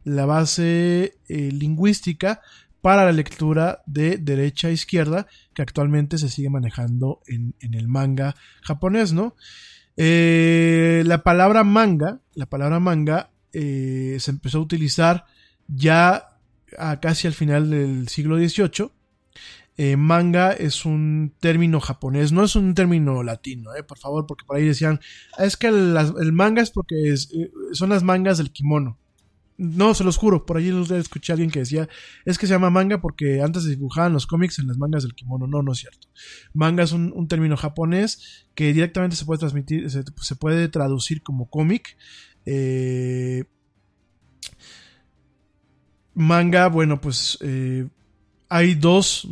la 0.04 0.26
base 0.26 1.18
lingüística 1.28 2.42
para 2.82 3.06
la 3.06 3.12
lectura 3.12 3.82
de 3.86 4.18
derecha 4.18 4.68
a 4.68 4.72
izquierda 4.72 5.28
que 5.54 5.62
actualmente 5.62 6.18
se 6.18 6.30
sigue 6.30 6.50
manejando 6.50 7.22
en, 7.28 7.56
en 7.60 7.74
el 7.74 7.88
manga 7.88 8.36
japonés, 8.62 9.14
¿no? 9.14 9.36
la 10.00 11.24
palabra 11.24 11.64
manga, 11.64 12.22
la 12.36 12.46
palabra 12.46 12.80
manga 12.80 13.32
eh, 13.60 14.18
se 14.20 14.30
empezó 14.30 14.60
a 14.60 14.62
utilizar 14.62 15.26
ya 15.68 16.40
a 16.78 17.00
casi 17.00 17.26
al 17.26 17.34
final 17.34 17.70
del 17.70 18.08
siglo 18.08 18.38
XVIII. 18.38 18.92
Eh, 19.78 19.96
manga 19.96 20.54
es 20.54 20.86
un 20.86 21.34
término 21.40 21.80
japonés, 21.80 22.32
no 22.32 22.44
es 22.44 22.56
un 22.56 22.76
término 22.76 23.24
latino, 23.24 23.76
eh, 23.76 23.84
por 23.84 23.98
favor, 24.00 24.26
porque 24.28 24.46
por 24.46 24.58
ahí 24.58 24.66
decían, 24.66 25.00
ah, 25.38 25.46
es 25.46 25.56
que 25.56 25.68
el, 25.68 26.34
manga 26.34 26.62
es 26.62 26.72
porque 26.72 27.16
son 27.74 27.90
las 27.90 28.04
mangas 28.04 28.40
del 28.40 28.52
kimono. 28.52 29.00
No, 29.58 29.96
se 29.96 30.04
los 30.04 30.18
juro, 30.18 30.46
por 30.46 30.58
allí 30.58 30.72
escuché 30.96 31.32
a 31.32 31.36
alguien 31.36 31.50
que 31.50 31.60
decía, 31.60 31.90
es 32.26 32.38
que 32.38 32.46
se 32.46 32.54
llama 32.54 32.70
manga 32.70 33.02
porque 33.02 33.42
antes 33.42 33.64
se 33.64 33.72
dibujaban 33.72 34.14
los 34.14 34.28
cómics 34.28 34.60
en 34.60 34.68
las 34.68 34.78
mangas 34.78 35.02
del 35.02 35.16
kimono. 35.16 35.48
No, 35.48 35.64
no 35.64 35.72
es 35.72 35.80
cierto. 35.80 36.08
Manga 36.54 36.84
es 36.84 36.92
un, 36.92 37.28
término 37.28 37.58
japonés 37.58 38.48
que 38.54 38.72
directamente 38.72 39.16
se 39.16 39.26
puede 39.26 39.40
transmitir, 39.40 39.90
se, 39.90 40.36
puede 40.36 40.68
traducir 40.68 41.24
como 41.24 41.50
cómic. 41.50 41.98
Eh, 42.46 43.46
manga, 46.14 46.68
bueno, 46.68 47.02
pues 47.02 47.40
eh, 47.42 47.88
hay 48.50 48.76
dos, 48.76 49.28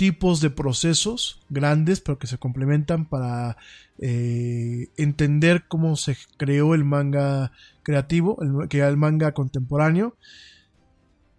tipos 0.00 0.40
de 0.40 0.48
procesos 0.48 1.42
grandes, 1.50 2.00
pero 2.00 2.18
que 2.18 2.26
se 2.26 2.38
complementan 2.38 3.04
para 3.04 3.58
eh, 3.98 4.88
entender 4.96 5.64
cómo 5.68 5.94
se 5.96 6.16
creó 6.38 6.74
el 6.74 6.84
manga 6.84 7.52
creativo, 7.82 8.38
que 8.70 8.78
era 8.78 8.88
el 8.88 8.96
manga 8.96 9.32
contemporáneo. 9.32 10.16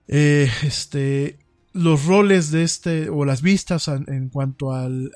este, 0.05 1.39
los 1.73 2.05
roles 2.05 2.51
de 2.51 2.61
este, 2.61 3.09
o 3.09 3.25
las 3.25 3.41
vistas 3.41 3.87
en, 3.87 4.29
cuanto 4.29 4.73
al, 4.73 5.11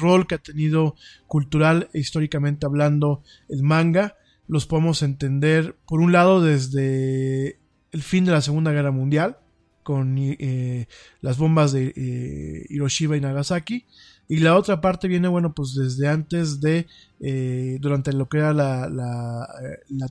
rol 0.00 0.26
que 0.26 0.34
ha 0.34 0.38
tenido 0.38 0.96
cultural 1.28 1.90
e 1.92 2.00
históricamente 2.00 2.66
hablando 2.66 3.22
el 3.48 3.62
manga, 3.62 4.16
los 4.48 4.66
podemos 4.66 5.04
entender, 5.04 5.76
por 5.86 6.00
un 6.00 6.10
lado, 6.10 6.42
desde 6.42 7.60
el 7.92 8.02
fin 8.02 8.24
de 8.24 8.32
la 8.32 8.40
Segunda 8.40 8.72
Guerra 8.72 8.90
Mundial, 8.90 9.38
con 9.82 10.16
eh, 10.18 10.86
las 11.20 11.38
bombas 11.38 11.72
de 11.72 11.92
eh, 11.96 12.66
Hiroshima 12.68 13.16
y 13.16 13.20
Nagasaki. 13.20 13.86
Y 14.28 14.38
la 14.38 14.56
otra 14.56 14.80
parte 14.80 15.08
viene, 15.08 15.28
bueno, 15.28 15.54
pues 15.54 15.74
desde 15.74 16.06
antes 16.08 16.60
de, 16.60 16.86
eh, 17.20 17.78
durante 17.80 18.12
lo 18.12 18.28
que 18.28 18.38
era 18.38 18.52
la, 18.52 19.48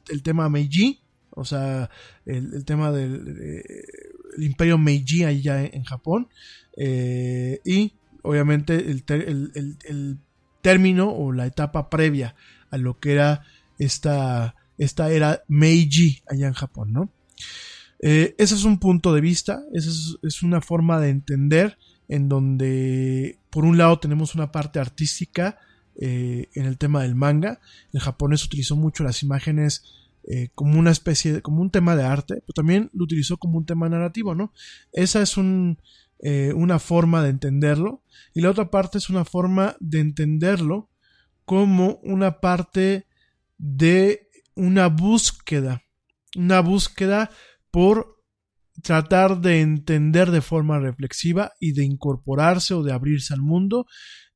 el 0.10 0.24
tema 0.24 0.50
Meiji, 0.50 1.00
o 1.32 1.46
sea, 1.46 1.90
el, 2.26 2.66
tema 2.66 2.92
del 2.92 3.56
imperio 4.38 4.78
Meiji 4.78 5.24
allá 5.24 5.64
en, 5.64 5.84
Japón. 5.84 6.28
y 6.78 7.94
obviamente 8.24 8.76
el, 8.76 9.04
el, 9.86 10.18
término 10.62 11.10
o 11.10 11.32
la 11.32 11.46
etapa 11.46 11.90
previa 11.90 12.36
a 12.72 12.78
lo 12.78 13.00
que 13.00 13.14
era 13.14 13.46
esta, 13.78 14.56
esta 14.78 15.10
era 15.12 15.44
Meiji 15.48 16.22
allá 16.28 16.48
en 16.48 16.54
Japón, 16.54 16.92
¿no? 16.92 17.10
Eh, 18.02 18.36
ese 18.38 18.56
es 18.56 18.64
un 18.64 18.80
punto 18.80 19.14
de 19.14 19.22
vista, 19.22 19.64
esa 19.74 19.90
es, 20.24 20.42
una 20.42 20.62
forma 20.62 21.00
de 21.00 21.10
entender 21.10 21.78
en 22.08 22.30
donde 22.30 23.40
por 23.50 23.66
un 23.66 23.78
lado 23.78 24.00
tenemos 24.00 24.36
una 24.36 24.52
parte 24.52 24.80
artística 24.80 25.58
eh, 26.00 26.48
en 26.54 26.66
el 26.66 26.78
tema 26.78 27.04
del 27.04 27.16
manga. 27.16 27.60
El 27.92 28.00
japonés 28.00 28.46
utilizó 28.46 28.76
mucho 28.76 29.04
las 29.04 29.22
imágenes 29.22 29.84
eh, 30.24 30.50
como 30.56 30.80
una 30.80 30.92
especie, 30.92 31.34
de, 31.34 31.42
como 31.42 31.62
un 31.62 31.72
tema 31.72 31.96
de 31.96 32.04
arte, 32.04 32.36
pero 32.36 32.54
también 32.56 32.90
lo 32.94 33.04
utilizó 33.04 33.38
como 33.38 33.58
un 33.58 33.66
tema 33.66 33.90
narrativo, 33.90 34.34
¿no? 34.34 34.54
Esa 34.94 35.22
es 35.22 35.36
un, 35.38 35.78
una 36.56 36.80
forma 36.80 37.24
de 37.24 37.30
entenderlo 37.30 38.04
y 38.34 38.42
la 38.42 38.50
otra 38.50 38.70
parte 38.70 38.98
es 38.98 39.10
una 39.10 39.24
forma 39.24 39.76
de 39.80 40.00
entenderlo 40.00 40.90
como 41.46 42.00
una 42.04 42.40
parte 42.42 43.08
de 43.58 44.30
una 44.56 44.88
búsqueda, 44.88 45.82
una 46.36 46.60
búsqueda 46.60 47.32
por 47.72 48.18
tratar 48.82 49.42
de 49.42 49.62
entender 49.62 50.32
de 50.32 50.42
forma 50.42 50.80
reflexiva 50.80 51.52
y 51.60 51.74
de 51.74 51.84
incorporarse 51.84 52.74
o 52.74 52.84
de 52.84 52.94
abrirse 52.94 53.34
al 53.34 53.42
mundo 53.42 53.86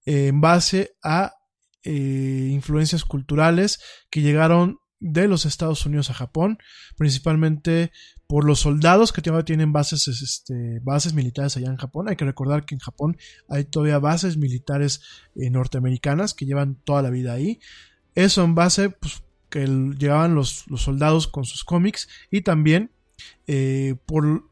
eh, 0.06 0.28
en 0.28 0.42
base 0.42 0.96
a 1.04 1.34
eh, 1.84 2.50
influencias 2.52 3.04
culturales 3.04 3.80
que 4.10 4.22
llegaron 4.22 4.80
de 5.00 5.28
los 5.28 5.46
Estados 5.46 5.86
Unidos 5.86 6.10
a 6.10 6.14
Japón, 6.14 6.58
principalmente 6.96 7.92
por 8.26 8.46
los 8.46 8.62
soldados 8.62 9.12
que 9.12 9.22
todavía 9.22 9.44
tienen 9.44 9.74
bases, 9.74 10.08
este, 10.08 10.80
bases 10.82 11.14
militares 11.14 11.58
allá 11.58 11.68
en 11.68 11.76
Japón. 11.76 12.08
Hay 12.08 12.16
que 12.16 12.24
recordar 12.24 12.66
que 12.66 12.76
en 12.76 12.80
Japón 12.80 13.18
hay 13.50 13.66
todavía 13.66 14.00
bases 14.00 14.38
militares 14.38 15.02
eh, 15.36 15.50
norteamericanas 15.50 16.34
que 16.34 16.46
llevan 16.46 16.76
toda 16.76 17.02
la 17.02 17.10
vida 17.10 17.34
ahí. 17.34 17.60
Eso 18.16 18.46
en 18.46 18.56
base 18.56 18.92
pues, 18.92 19.24
que 19.50 19.68
llegaban 19.68 20.36
los, 20.36 20.66
los, 20.68 20.82
soldados 20.82 21.28
con 21.28 21.44
sus 21.44 21.66
cómics 21.66 22.08
y 22.32 22.42
también 22.42 22.92
eh, 23.48 23.96
por 24.06 24.44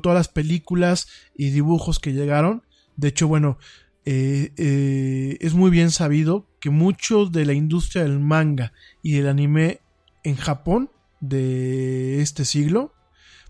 todas 0.00 0.16
las 0.16 0.28
películas 0.28 1.08
y 1.36 1.50
dibujos 1.50 1.98
que 1.98 2.12
llegaron. 2.12 2.62
De 2.96 3.08
hecho, 3.08 3.28
bueno, 3.28 3.58
eh, 4.04 5.38
es 5.40 5.54
muy 5.54 5.70
bien 5.70 5.90
sabido 5.90 6.46
que 6.60 6.70
mucho 6.70 7.26
de 7.26 7.46
la 7.46 7.52
industria 7.52 8.02
del 8.02 8.20
manga 8.20 8.72
y 9.02 9.12
del 9.12 9.28
anime 9.28 9.80
en 10.24 10.36
Japón 10.36 10.90
de 11.20 12.20
este 12.20 12.44
siglo 12.44 12.94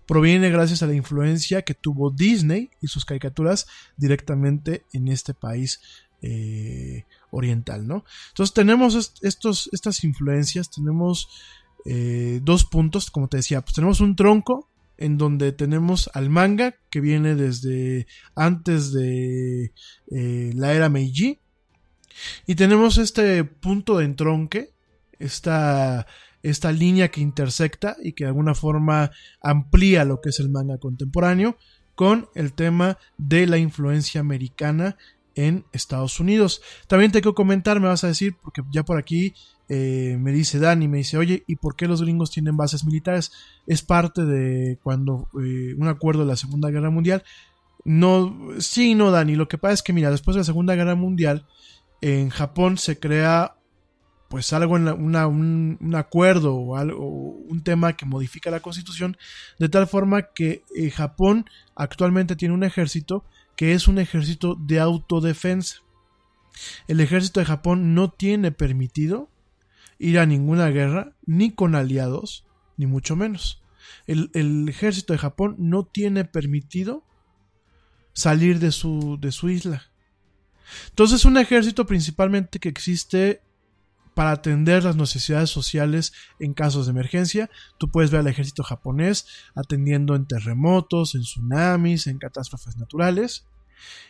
proviene 0.05 0.49
gracias 0.49 0.83
a 0.83 0.87
la 0.87 0.93
influencia 0.93 1.61
que 1.61 1.73
tuvo 1.73 2.11
Disney 2.11 2.69
y 2.81 2.87
sus 2.87 3.05
caricaturas 3.05 3.67
directamente 3.95 4.85
en 4.93 5.07
este 5.07 5.33
país 5.33 5.79
eh, 6.21 7.05
oriental, 7.31 7.87
¿no? 7.87 8.03
Entonces 8.29 8.53
tenemos 8.53 9.17
estos, 9.21 9.69
estas 9.71 10.03
influencias, 10.03 10.69
tenemos 10.69 11.29
eh, 11.85 12.39
dos 12.43 12.65
puntos, 12.65 13.09
como 13.09 13.27
te 13.27 13.37
decía, 13.37 13.61
pues 13.61 13.73
tenemos 13.73 14.01
un 14.01 14.15
tronco 14.15 14.69
en 14.97 15.17
donde 15.17 15.51
tenemos 15.51 16.09
al 16.13 16.29
manga 16.29 16.75
que 16.89 17.01
viene 17.01 17.35
desde 17.35 18.05
antes 18.35 18.93
de 18.93 19.73
eh, 20.11 20.51
la 20.53 20.73
era 20.73 20.89
Meiji 20.89 21.39
y 22.45 22.55
tenemos 22.55 22.97
este 22.97 23.43
punto 23.43 23.97
de 23.97 24.05
entronque, 24.05 24.73
esta 25.17 26.05
esta 26.43 26.71
línea 26.71 27.09
que 27.09 27.21
intersecta 27.21 27.97
y 28.01 28.13
que 28.13 28.23
de 28.23 28.29
alguna 28.29 28.55
forma 28.55 29.11
amplía 29.41 30.05
lo 30.05 30.21
que 30.21 30.29
es 30.29 30.39
el 30.39 30.49
manga 30.49 30.77
contemporáneo 30.77 31.57
con 31.95 32.29
el 32.35 32.53
tema 32.53 32.97
de 33.17 33.47
la 33.47 33.57
influencia 33.57 34.21
americana 34.21 34.97
en 35.35 35.65
Estados 35.71 36.19
Unidos. 36.19 36.61
También 36.87 37.11
te 37.11 37.21
quiero 37.21 37.35
comentar, 37.35 37.79
me 37.79 37.87
vas 37.87 38.03
a 38.03 38.07
decir, 38.07 38.35
porque 38.41 38.63
ya 38.71 38.83
por 38.83 38.97
aquí 38.97 39.33
eh, 39.73 40.17
me 40.19 40.33
dice 40.33 40.59
Dani, 40.59 40.89
me 40.89 40.97
dice, 40.97 41.17
oye, 41.17 41.45
¿y 41.47 41.55
por 41.55 41.77
qué 41.77 41.87
los 41.87 42.01
gringos 42.01 42.29
tienen 42.29 42.57
bases 42.57 42.83
militares? 42.83 43.31
Es 43.65 43.81
parte 43.81 44.25
de 44.25 44.77
cuando 44.83 45.29
eh, 45.41 45.75
un 45.77 45.87
acuerdo 45.87 46.23
de 46.23 46.27
la 46.27 46.35
Segunda 46.35 46.69
Guerra 46.69 46.89
Mundial. 46.89 47.23
No, 47.85 48.49
sí, 48.59 48.95
no, 48.95 49.11
Dani, 49.11 49.37
lo 49.37 49.47
que 49.47 49.57
pasa 49.57 49.75
es 49.75 49.81
que, 49.81 49.93
mira, 49.93 50.11
después 50.11 50.35
de 50.35 50.41
la 50.41 50.43
Segunda 50.43 50.75
Guerra 50.75 50.95
Mundial, 50.95 51.47
en 52.01 52.31
Japón 52.31 52.77
se 52.77 52.99
crea 52.99 53.55
pues 54.27 54.51
algo 54.51 54.75
en 54.75 54.89
un, 54.89 55.95
acuerdo 55.95 56.53
o, 56.53 56.75
algo, 56.75 57.05
un 57.07 57.63
tema 57.63 57.93
que 57.93 58.05
modifica 58.05 58.51
la 58.51 58.59
constitución, 58.59 59.15
de 59.57 59.69
tal 59.69 59.87
forma 59.87 60.33
que 60.33 60.63
eh, 60.75 60.89
Japón 60.89 61.45
actualmente 61.75 62.35
tiene 62.35 62.53
un 62.53 62.65
ejército 62.65 63.23
que 63.55 63.71
es 63.71 63.87
un 63.87 63.99
ejército 63.99 64.55
de 64.55 64.81
autodefensa. 64.81 65.77
El 66.89 66.99
ejército 66.99 67.39
de 67.39 67.45
Japón 67.45 67.95
no 67.95 68.09
tiene 68.09 68.51
permitido 68.51 69.30
ir 70.01 70.19
a 70.19 70.25
ninguna 70.25 70.69
guerra, 70.69 71.15
ni 71.25 71.51
con 71.51 71.75
aliados, 71.75 72.45
ni 72.77 72.87
mucho 72.87 73.15
menos. 73.15 73.63
El, 74.07 74.31
el 74.33 74.67
ejército 74.67 75.13
de 75.13 75.19
Japón 75.19 75.55
no 75.59 75.85
tiene 75.85 76.25
permitido 76.25 77.05
salir 78.13 78.59
de 78.59 78.71
su, 78.71 79.17
de 79.21 79.31
su 79.31 79.49
isla. 79.49 79.91
Entonces, 80.89 81.23
un 81.25 81.37
ejército 81.37 81.85
principalmente 81.85 82.59
que 82.59 82.69
existe 82.69 83.41
para 84.13 84.31
atender 84.31 84.83
las 84.83 84.95
necesidades 84.95 85.49
sociales 85.49 86.13
en 86.39 86.53
casos 86.53 86.85
de 86.85 86.91
emergencia. 86.91 87.49
Tú 87.77 87.89
puedes 87.91 88.11
ver 88.11 88.21
al 88.21 88.27
ejército 88.27 88.63
japonés 88.63 89.27
atendiendo 89.55 90.15
en 90.15 90.25
terremotos, 90.25 91.15
en 91.15 91.21
tsunamis, 91.21 92.07
en 92.07 92.17
catástrofes 92.17 92.77
naturales. 92.77 93.45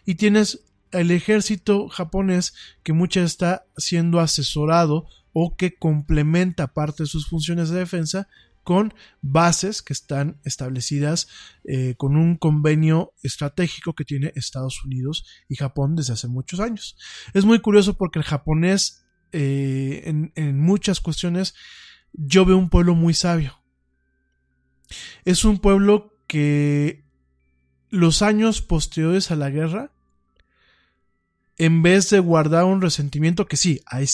Y 0.05 0.15
tienes 0.15 0.63
el 0.91 1.11
ejército 1.11 1.87
japonés 1.87 2.53
que 2.83 2.93
muchas 2.93 3.25
está 3.25 3.65
siendo 3.77 4.19
asesorado 4.19 5.05
o 5.33 5.55
que 5.55 5.75
complementa 5.75 6.73
parte 6.73 7.03
de 7.03 7.07
sus 7.07 7.27
funciones 7.27 7.69
de 7.69 7.79
defensa 7.79 8.27
con 8.63 8.93
bases 9.21 9.81
que 9.81 9.93
están 9.93 10.39
establecidas 10.43 11.27
eh, 11.63 11.95
con 11.97 12.15
un 12.15 12.35
convenio 12.35 13.13
estratégico 13.23 13.93
que 13.93 14.05
tiene 14.05 14.33
Estados 14.35 14.83
Unidos 14.83 15.25
y 15.49 15.55
Japón 15.55 15.95
desde 15.95 16.13
hace 16.13 16.27
muchos 16.27 16.59
años. 16.59 16.95
Es 17.33 17.45
muy 17.45 17.59
curioso 17.59 17.95
porque 17.95 18.19
el 18.19 18.25
japonés 18.25 19.01
eh, 19.33 20.03
en, 20.35 20.59
muchas 20.59 20.99
cuestiones, 20.99 21.55
yo 22.13 22.45
veo 22.45 22.57
un 22.57 22.69
pueblo 22.69 22.95
muy 22.95 23.13
sabio. 23.13 23.59
Es 25.25 25.45
un 25.45 25.59
pueblo 25.59 26.13
que 26.27 27.03
los 27.89 28.21
años 28.21 28.61
posteriores 28.61 29.31
a 29.31 29.35
la 29.35 29.49
guerra, 29.49 29.91
en 31.57 31.81
vez 31.81 32.09
de 32.09 32.19
guardar 32.19 32.65
un 32.65 32.81
resentimiento, 32.81 33.47
que 33.47 33.57
sí, 33.57 33.81
hay 33.85 34.07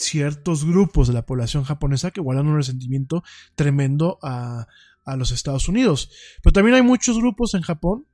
ciertos 0.00 0.64
grupos 0.64 1.08
de 1.08 1.14
la 1.14 1.26
población 1.26 1.64
japonesa 1.64 2.10
que 2.10 2.20
guardan 2.20 2.46
un 2.46 2.56
resentimiento 2.56 3.22
tremendo 3.54 4.18
a, 4.22 4.66
a 5.04 5.16
los 5.16 5.30
Estados 5.30 5.68
Unidos, 5.68 6.10
pero 6.42 6.52
también 6.52 6.76
hay 6.76 6.82
muchos 6.82 7.18
grupos 7.18 7.54
en 7.54 7.62
Japón 7.62 8.06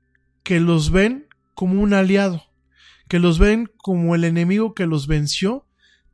que 0.42 0.60
los 0.60 0.90
ven 0.90 1.26
como 1.54 1.80
un 1.80 1.94
aliado, 1.94 2.42
que 3.08 3.18
los 3.18 3.38
ven 3.38 3.70
como 3.76 4.14
el 4.14 4.24
enemigo 4.24 4.74
que 4.74 4.86
los 4.86 5.06
venció 5.06 5.66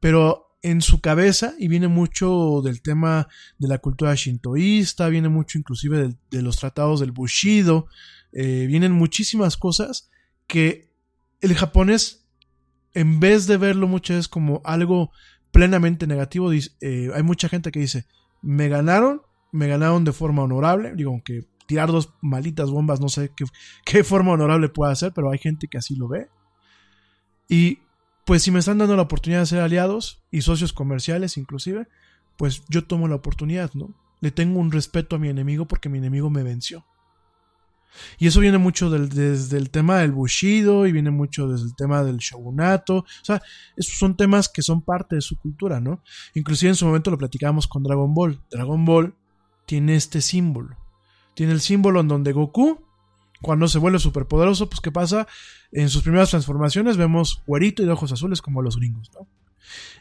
pero 0.03 0.59
en 0.63 0.83
su 0.83 1.01
cabeza, 1.01 1.55
y 1.61 1.69
viene 1.69 1.87
mucho 1.87 2.61
del 2.61 2.83
tema 2.83 3.29
de 3.59 3.69
la 3.69 3.79
cultura 3.79 4.17
shintoísta, 4.17 5.09
viene 5.09 5.29
mucho 5.29 5.59
inclusive 5.59 6.17
de, 6.29 6.43
los 6.43 6.57
tratados 6.57 6.99
del 6.99 7.13
Bushido, 7.13 7.87
eh, 8.33 8.67
vienen 8.67 8.91
muchísimas 8.91 9.57
cosas 9.57 10.11
que 10.49 10.93
el 11.41 11.55
japonés, 11.55 12.27
en 12.95 13.21
vez 13.21 13.47
de 13.47 13.59
verlo 13.59 13.87
muchas 13.87 14.17
veces 14.17 14.29
como 14.29 14.61
algo 14.65 15.13
plenamente 15.53 16.07
negativo, 16.07 16.53
eh, 16.53 17.11
hay 17.15 17.23
mucha 17.23 17.49
gente 17.49 17.71
que 17.71 17.81
dice, 17.81 18.07
me 18.41 18.69
ganaron, 18.69 19.23
me 19.53 19.69
ganaron 19.69 20.05
de 20.05 20.13
forma 20.13 20.43
honorable, 20.43 20.95
digo, 20.97 21.11
aunque 21.11 21.47
tirar 21.67 21.93
dos 21.93 22.13
malitas 22.21 22.71
bombas, 22.71 23.01
no 23.01 23.09
sé 23.09 23.31
qué, 23.37 23.45
qué 23.85 24.03
forma 24.03 24.33
honorable 24.33 24.69
puede 24.69 24.97
ser, 24.97 25.13
pero 25.13 25.31
hay 25.31 25.39
gente 25.39 25.69
que 25.69 25.79
así 25.79 25.95
lo 25.95 26.09
ve. 26.09 26.29
Y 27.49 27.79
pues 28.25 28.43
si 28.43 28.51
me 28.51 28.61
están 28.61 28.79
dando 28.79 28.97
la 28.97 29.03
oportunidad 29.03 29.41
de 29.41 29.47
ser 29.47 29.61
aliados 29.61 30.25
y 30.31 30.43
socios 30.43 30.73
comerciales 30.73 31.37
inclusive, 31.37 31.87
pues 32.39 32.65
yo 32.69 32.85
tomo 32.87 33.09
la 33.09 33.17
oportunidad, 33.17 33.73
¿no? 33.75 33.95
Le 34.21 34.31
tengo 34.31 34.59
un 34.59 34.73
respeto 34.73 35.17
a 35.17 35.19
mi 35.19 35.29
enemigo 35.29 35.67
porque 35.67 35.89
mi 35.89 35.99
enemigo 35.99 36.31
me 36.31 36.43
venció. 36.43 36.87
Y 38.19 38.27
eso 38.27 38.41
viene 38.41 38.59
mucho 38.59 38.91
desde 38.91 39.57
el 39.57 39.71
tema 39.71 39.99
del 39.99 40.13
Bushido 40.13 40.87
y 40.87 40.93
viene 40.93 41.11
mucho 41.11 41.49
desde 41.49 41.67
el 41.67 41.77
tema 41.77 42.03
del 42.03 42.19
shogunato. 42.19 42.99
O 42.99 43.25
sea, 43.25 43.43
esos 43.77 43.99
son 43.99 44.17
temas 44.17 44.49
que 44.49 44.63
son 44.63 44.83
parte 44.83 45.17
de 45.17 45.23
su 45.23 45.37
cultura, 45.37 45.81
¿no? 45.81 46.03
Inclusive 46.35 46.71
en 46.71 46.77
su 46.77 46.87
momento 46.87 47.11
lo 47.11 47.19
platicábamos 47.19 47.67
con 47.67 47.83
Dragon 47.83 48.13
Ball. 48.15 48.41
Dragon 48.51 48.85
Ball 48.85 49.15
tiene 49.67 49.97
este 49.97 50.21
símbolo. 50.21 50.77
Tiene 51.35 51.53
el 51.53 51.61
símbolo 51.61 52.01
en 52.01 52.09
donde 52.09 52.33
Goku 52.33 52.79
cuando 53.43 53.67
se 53.67 53.79
vuelve 53.79 53.99
superpoderoso, 53.99 54.71
pues 54.71 54.81
¿qué 54.81 54.93
pasa? 54.93 55.27
En 55.73 55.89
sus 55.89 56.03
primeras 56.03 56.31
transformaciones 56.31 56.97
vemos 56.97 57.43
güerito 57.47 57.83
y 57.83 57.87
de 57.87 57.93
ojos 57.93 58.13
azules 58.13 58.41
como 58.41 58.63
los 58.63 58.77
gringos, 58.77 59.11
¿no? 59.13 59.27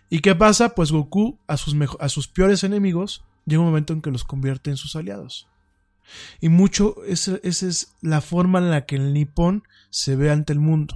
¿Y 0.10 0.20
qué 0.20 0.36
pasa? 0.36 0.76
Pues 0.76 0.92
Goku 0.92 1.40
a 1.48 1.58
sus, 1.58 1.76
a 2.00 2.10
sus 2.10 2.28
peores 2.28 2.64
enemigos 2.64 3.24
llega 3.46 3.62
un 3.62 3.68
momento 3.68 3.94
en 3.94 4.02
que 4.02 4.12
los 4.12 4.24
convierte 4.24 4.70
en 4.70 4.78
sus 4.78 4.96
aliados. 4.96 5.48
Y 6.40 6.50
mucho, 6.50 7.04
esa, 7.06 7.40
es 7.44 7.96
la 8.02 8.22
forma 8.22 8.60
en 8.60 8.72
la 8.72 8.86
que 8.86 8.96
el 8.96 9.14
nipón 9.14 9.64
se 9.90 10.16
ve 10.16 10.32
ante 10.32 10.54
el 10.54 10.60
mundo. 10.60 10.96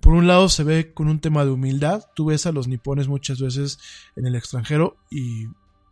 Por 0.00 0.14
un 0.14 0.26
lado 0.26 0.48
se 0.48 0.64
ve 0.64 0.92
con 0.92 1.08
un 1.08 1.20
tema 1.20 1.44
de 1.44 1.50
humildad, 1.50 2.04
tú 2.14 2.26
ves 2.26 2.46
a 2.46 2.52
los 2.52 2.68
nipones 2.68 3.08
muchas 3.08 3.40
veces 3.40 3.78
en 4.16 4.26
el 4.26 4.34
extranjero 4.34 4.96
y 5.10 5.46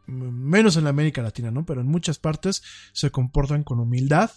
menos 0.06 0.76
en 0.76 0.84
la 0.84 0.90
América 0.90 1.22
Latina, 1.22 1.50
¿no? 1.50 1.64
Pero 1.64 1.80
en 1.80 1.86
muchas 1.86 2.18
partes 2.18 2.62
se 2.92 3.10
comportan 3.10 3.64
con 3.64 3.80
humildad, 3.80 4.30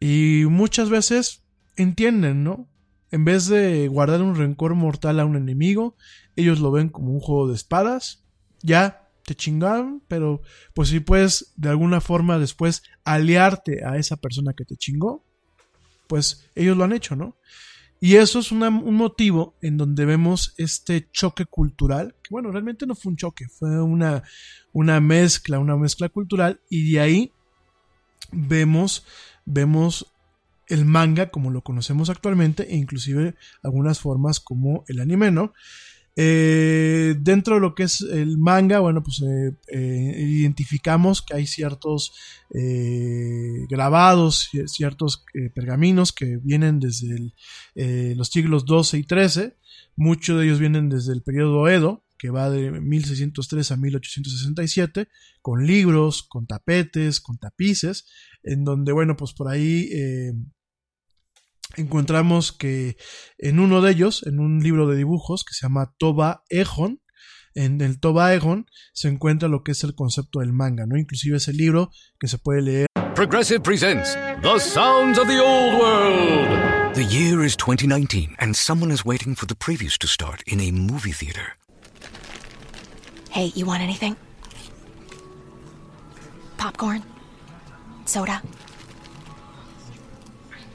y 0.00 0.44
muchas 0.48 0.90
veces 0.90 1.44
entienden, 1.76 2.44
¿no? 2.44 2.68
En 3.10 3.24
vez 3.24 3.46
de 3.48 3.88
guardar 3.88 4.22
un 4.22 4.36
rencor 4.36 4.74
mortal 4.74 5.18
a 5.18 5.24
un 5.24 5.36
enemigo, 5.36 5.96
ellos 6.36 6.60
lo 6.60 6.70
ven 6.70 6.88
como 6.88 7.12
un 7.12 7.20
juego 7.20 7.48
de 7.48 7.54
espadas. 7.54 8.24
Ya 8.62 9.07
te 9.28 9.34
chingaron, 9.34 10.02
pero 10.08 10.40
pues 10.72 10.88
si 10.88 11.00
puedes 11.00 11.52
de 11.56 11.68
alguna 11.68 12.00
forma 12.00 12.38
después 12.38 12.82
aliarte 13.04 13.84
a 13.84 13.98
esa 13.98 14.16
persona 14.16 14.54
que 14.54 14.64
te 14.64 14.76
chingó, 14.76 15.22
pues 16.06 16.50
ellos 16.54 16.78
lo 16.78 16.84
han 16.84 16.94
hecho, 16.94 17.14
¿no? 17.14 17.36
Y 18.00 18.14
eso 18.14 18.38
es 18.38 18.52
un 18.52 18.94
motivo 18.94 19.54
en 19.60 19.76
donde 19.76 20.06
vemos 20.06 20.54
este 20.56 21.10
choque 21.10 21.44
cultural, 21.44 22.14
que 22.22 22.30
bueno, 22.30 22.50
realmente 22.50 22.86
no 22.86 22.94
fue 22.94 23.10
un 23.10 23.16
choque, 23.16 23.48
fue 23.48 23.82
una, 23.82 24.22
una 24.72 24.98
mezcla, 25.00 25.58
una 25.58 25.76
mezcla 25.76 26.08
cultural, 26.08 26.60
y 26.70 26.92
de 26.92 27.00
ahí 27.00 27.32
vemos, 28.32 29.04
vemos 29.44 30.06
el 30.68 30.86
manga 30.86 31.30
como 31.30 31.50
lo 31.50 31.62
conocemos 31.62 32.08
actualmente, 32.08 32.72
e 32.72 32.76
inclusive 32.76 33.34
algunas 33.62 34.00
formas 34.00 34.40
como 34.40 34.84
el 34.88 35.00
anime, 35.00 35.30
¿no? 35.30 35.52
Eh, 36.20 37.14
dentro 37.20 37.54
de 37.54 37.60
lo 37.60 37.76
que 37.76 37.84
es 37.84 38.00
el 38.00 38.38
manga, 38.38 38.80
bueno, 38.80 39.04
pues 39.04 39.22
eh, 39.22 39.52
eh, 39.68 40.16
identificamos 40.18 41.22
que 41.22 41.36
hay 41.36 41.46
ciertos 41.46 42.12
grabados, 43.68 44.48
ciertos 44.66 45.24
pergaminos 45.54 46.12
que 46.12 46.38
vienen 46.38 46.80
desde 46.80 47.34
los 48.16 48.28
siglos 48.28 48.64
XII 48.66 49.00
y 49.00 49.04
XIII. 49.04 49.52
Muchos 49.96 50.38
de 50.38 50.46
ellos 50.46 50.58
vienen 50.58 50.88
desde 50.88 51.12
el 51.12 51.22
periodo 51.22 51.68
Edo, 51.68 52.04
que 52.18 52.30
va 52.30 52.48
de 52.48 52.70
1603 52.70 53.70
a 53.70 53.76
1867, 53.76 55.08
con 55.42 55.66
libros, 55.66 56.22
con 56.22 56.46
tapetes, 56.46 57.20
con 57.20 57.36
tapices, 57.36 58.06
en 58.42 58.64
donde, 58.64 58.92
bueno, 58.92 59.14
pues 59.14 59.34
por 59.34 59.48
ahí 59.48 59.90
encontramos 61.76 62.52
que 62.52 62.96
en 63.38 63.60
uno 63.60 63.80
de 63.80 63.92
ellos, 63.92 64.24
en 64.26 64.40
un 64.40 64.60
libro 64.62 64.86
de 64.86 64.96
dibujos 64.96 65.44
que 65.44 65.54
se 65.54 65.66
llama 65.66 65.92
Toba 65.98 66.42
Ejon, 66.48 67.00
en 67.54 67.80
el 67.80 67.98
Toba 67.98 68.34
Ejon 68.34 68.66
se 68.92 69.08
encuentra 69.08 69.48
lo 69.48 69.62
que 69.62 69.72
es 69.72 69.82
el 69.84 69.94
concepto 69.94 70.40
del 70.40 70.52
manga, 70.52 70.86
¿no? 70.86 70.96
Inclusive 70.96 71.38
ese 71.38 71.52
libro 71.52 71.90
que 72.20 72.28
se 72.28 72.38
puede 72.38 72.62
leer. 72.62 72.86
Progressive 73.14 73.60
presents 73.60 74.14
The 74.42 74.60
Sounds 74.60 75.18
of 75.18 75.26
the 75.26 75.40
Old 75.40 75.74
World. 75.74 76.94
The 76.94 77.04
year 77.04 77.44
is 77.44 77.56
2019 77.56 78.36
and 78.38 78.54
someone 78.54 78.92
is 78.92 79.04
waiting 79.04 79.34
for 79.34 79.46
the 79.46 79.54
previews 79.54 79.98
to 79.98 80.06
start 80.06 80.42
in 80.46 80.60
a 80.60 80.70
movie 80.70 81.12
theater. 81.12 81.56
Hey, 83.30 83.52
you 83.54 83.66
want 83.66 83.82
anything? 83.82 84.16
Popcorn? 86.56 87.02
Soda? 88.04 88.42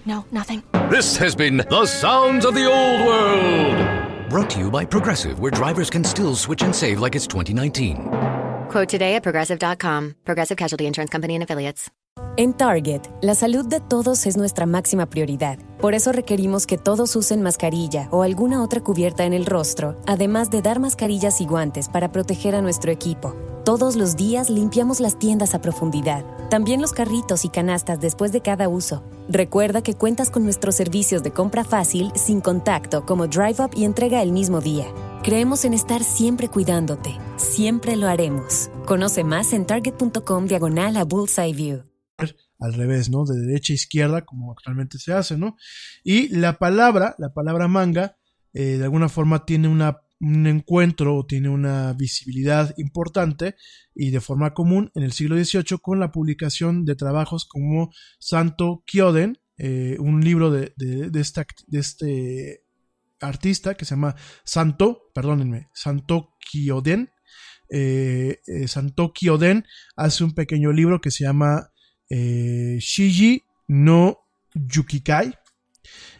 No, 0.06 0.26
nothing. 0.32 0.64
This 0.90 1.18
has 1.18 1.34
been 1.34 1.58
The 1.58 1.86
Sounds 1.86 2.46
of 2.46 2.56
the 2.56 2.66
Old 2.66 3.08
World. 3.08 4.30
Brought 4.30 4.50
to 4.52 4.60
you 4.60 4.70
by 4.70 4.86
Progressive, 4.86 5.40
where 5.40 5.50
drivers 5.50 5.90
can 5.90 6.04
still 6.04 6.36
switch 6.36 6.62
and 6.62 6.76
save 6.76 7.00
like 7.00 7.16
it's 7.16 7.26
2019. 7.26 8.10
Quote 8.70 8.90
today 8.90 9.16
at 9.16 9.24
progressive.com. 9.24 10.16
Progressive 10.26 10.58
Casualty 10.58 10.86
Insurance 10.86 11.10
Company 11.10 11.36
and 11.36 11.44
Affiliates. 11.44 11.90
En 12.36 12.54
Target, 12.54 13.02
la 13.22 13.34
salud 13.34 13.66
de 13.66 13.80
todos 13.80 14.26
es 14.26 14.36
nuestra 14.36 14.66
máxima 14.66 15.06
prioridad. 15.06 15.58
Por 15.80 15.94
eso 15.94 16.12
requerimos 16.12 16.68
que 16.68 16.78
todos 16.78 17.16
usen 17.16 17.42
mascarilla 17.42 18.10
o 18.12 18.22
alguna 18.22 18.62
otra 18.62 18.82
cubierta 18.82 19.24
en 19.24 19.34
el 19.34 19.46
rostro, 19.46 19.96
además 20.06 20.50
de 20.50 20.62
dar 20.62 20.80
mascarillas 20.80 21.40
y 21.40 21.46
guantes 21.46 21.88
para 21.88 22.12
proteger 22.12 22.56
a 22.56 22.62
nuestro 22.62 22.92
equipo. 22.92 23.36
Todos 23.66 23.96
los 23.96 24.18
días 24.18 24.50
limpiamos 24.50 25.00
las 25.00 25.18
tiendas 25.18 25.56
a 25.56 25.62
profundidad, 25.62 26.26
también 26.50 26.82
los 26.82 26.92
carritos 26.92 27.46
y 27.46 27.50
canastas 27.50 28.02
después 28.02 28.34
de 28.34 28.42
cada 28.42 28.68
uso. 28.68 29.06
Recuerda 29.30 29.82
que 29.82 29.94
cuentas 29.94 30.30
con 30.30 30.44
nuestros 30.44 30.76
servicios 30.76 31.24
de 31.24 31.32
compra 31.32 31.64
fácil, 31.64 32.12
sin 32.14 32.42
contacto, 32.42 33.06
como 33.06 33.28
Drive 33.28 33.64
Up 33.64 33.72
y 33.74 33.86
entrega 33.86 34.22
el 34.22 34.34
mismo 34.34 34.60
día. 34.60 34.88
Creemos 35.24 35.64
en 35.64 35.74
estar 35.74 36.04
siempre 36.04 36.50
cuidándote. 36.50 37.18
Siempre 37.38 37.96
lo 37.96 38.10
haremos. 38.10 38.70
Conoce 38.86 39.24
más 39.24 39.54
en 39.54 39.66
target.com 39.66 40.46
diagonal 40.46 40.98
a 40.98 41.06
Bullseye 41.06 41.54
View. 41.54 41.84
Al 42.60 42.74
revés, 42.74 43.10
¿no? 43.10 43.24
De 43.24 43.40
derecha 43.40 43.72
a 43.72 43.76
izquierda, 43.76 44.26
como 44.26 44.52
actualmente 44.52 45.00
se 45.00 45.14
hace, 45.14 45.38
¿no? 45.38 45.56
Y 46.04 46.28
la 46.36 46.58
palabra, 46.58 47.16
la 47.18 47.34
palabra 47.34 47.70
manga, 47.70 48.18
eh, 48.52 48.78
de 48.78 48.84
alguna 48.84 49.08
forma 49.08 49.46
tiene 49.46 49.70
una 49.70 50.02
un 50.24 50.48
encuentro 50.48 51.26
tiene 51.28 51.50
una 51.50 51.92
visibilidad 51.94 52.74
importante 52.78 53.56
y 53.94 54.12
de 54.12 54.22
forma 54.22 54.54
común 54.54 54.90
en 54.96 55.04
el 55.04 55.12
siglo 55.12 55.36
XVIII 55.36 55.80
con 55.82 56.00
la 56.00 56.12
publicación 56.12 56.86
de 56.86 56.96
trabajos 56.96 57.46
como 57.46 57.92
Santo 58.20 58.84
Kyoden, 58.86 59.38
eh, 59.58 59.98
un 60.00 60.22
libro 60.22 60.50
de, 60.50 60.74
de, 60.78 61.20
este 61.80 62.64
artista 63.20 63.76
que 63.76 63.84
se 63.84 63.96
llama 63.96 64.16
Santo, 64.46 65.12
perdónenme, 65.14 65.70
Santo 65.74 66.36
Kyoden. 66.40 67.10
Eh, 67.70 68.40
eh, 68.48 68.68
Santo 68.68 69.12
Kyoden 69.14 69.66
hace 69.98 70.24
un 70.24 70.34
pequeño 70.34 70.72
libro 70.72 71.02
que 71.02 71.12
se 71.12 71.26
llama 71.26 71.70
Shiji 72.10 73.44
no 73.68 74.20
Yukikai. 74.54 75.34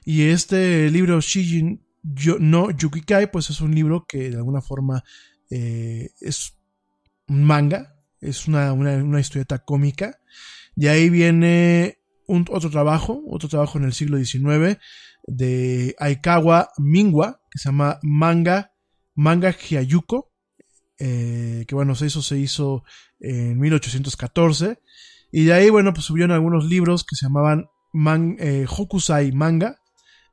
Y 0.04 0.24
este 0.24 0.90
libro 0.90 1.22
Shiji 1.22 1.83
yo, 2.04 2.38
no, 2.40 2.70
Yukikai, 2.70 3.32
pues 3.32 3.50
es 3.50 3.62
un 3.62 3.74
libro 3.74 4.06
que 4.06 4.30
de 4.30 4.36
alguna 4.36 4.62
forma 4.62 5.04
eh, 5.50 6.12
es 6.20 6.58
un 7.28 7.44
manga, 7.44 7.96
es 8.20 8.48
una, 8.48 8.74
una, 8.74 9.20
historieta 9.20 9.60
cómica. 9.60 10.20
De 10.76 10.90
ahí 10.90 11.10
viene 11.10 12.00
un, 12.28 12.46
otro 12.50 12.70
trabajo, 12.70 13.24
otro 13.30 13.50
trabajo 13.50 13.78
en 13.78 13.86
el 13.86 13.94
siglo 13.94 14.18
XIX 14.18 14.80
de 15.26 15.96
Aikawa 16.00 16.70
Mingwa, 16.78 17.42
que 17.50 17.60
se 17.60 17.70
llama 17.70 18.00
Manga, 18.02 18.74
Manga 19.16 19.52
Hyayuko, 19.52 20.32
eh, 21.00 21.66
que 21.68 21.76
bueno, 21.76 21.94
eso 21.94 22.22
se 22.22 22.38
hizo 22.38 22.84
en 23.20 23.60
1814. 23.60 24.80
Y 25.32 25.46
de 25.46 25.54
ahí, 25.54 25.70
bueno, 25.70 25.94
pues 25.94 26.06
subieron 26.06 26.32
algunos 26.32 26.66
libros 26.66 27.04
que 27.04 27.16
se 27.16 27.26
llamaban 27.26 27.70
eh, 28.40 28.66
Hokusai 28.68 29.32
Manga, 29.32 29.80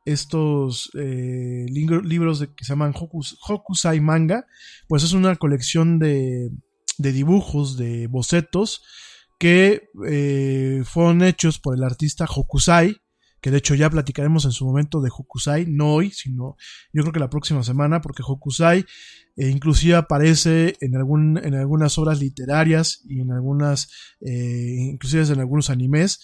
estos 0.05 0.90
eh, 0.94 1.66
libros 1.68 2.40
que 2.56 2.64
se 2.64 2.72
llaman 2.72 2.94
Hokusai 2.94 4.01
Manga, 4.01 4.47
pues 4.89 5.02
es 5.02 5.12
una 5.12 5.36
colección 5.36 5.98
de, 5.98 6.51
dibujos, 6.98 7.77
de 7.77 8.06
bocetos, 8.06 8.82
que 9.39 9.89
eh, 10.06 10.82
fueron 10.85 11.22
hechos 11.22 11.59
por 11.59 11.74
el 11.74 11.85
artista 11.85 12.27
Hokusai, 12.27 12.97
que 13.40 13.51
de 13.51 13.59
hecho 13.59 13.74
ya 13.74 13.89
platicaremos 13.89 14.44
en 14.44 14.52
su 14.52 14.66
momento 14.66 15.01
de 15.01 15.10
Hokusai, 15.10 15.64
no 15.66 15.94
hoy, 15.94 16.10
sino 16.10 16.56
yo 16.93 17.02
creo 17.02 17.12
que 17.12 17.20
la 17.20 17.31
próxima 17.31 17.62
semana, 17.62 18.02
porque 18.02 18.22
Hokusai 18.27 18.85
eh, 19.36 19.48
inclusive 19.48 19.94
aparece 19.94 20.77
en, 20.81 20.97
algún, 20.97 21.39
en 21.39 21.55
algunas 21.55 21.97
obras 21.97 22.20
literarias 22.20 23.02
y 23.09 23.20
en 23.20 23.32
algunas, 23.32 23.89
inclusive 24.20 25.22
en 25.32 25.40
algunos 25.40 25.70
animes, 25.70 26.20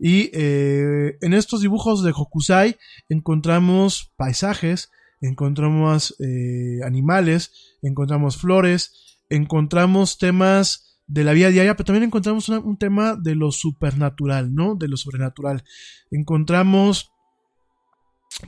y 0.00 0.30
eh, 0.32 1.18
en 1.20 1.34
estos 1.34 1.60
dibujos 1.60 2.02
de 2.02 2.12
Hokusai 2.12 2.78
encontramos 3.10 4.14
paisajes, 4.16 4.90
encontramos 5.20 6.16
eh, 6.20 6.80
animales, 6.86 7.76
encontramos 7.82 8.38
flores, 8.38 9.18
encontramos 9.28 10.16
temas 10.16 10.98
de 11.06 11.22
la 11.22 11.32
vida 11.32 11.50
diaria, 11.50 11.76
pero 11.76 11.84
también 11.84 12.04
encontramos 12.04 12.48
un 12.48 12.78
tema 12.78 13.14
de 13.14 13.34
lo 13.34 13.52
supernatural, 13.52 14.54
¿no? 14.54 14.74
De 14.74 14.88
lo 14.88 14.96
sobrenatural. 14.96 15.64
Encontramos 16.10 17.12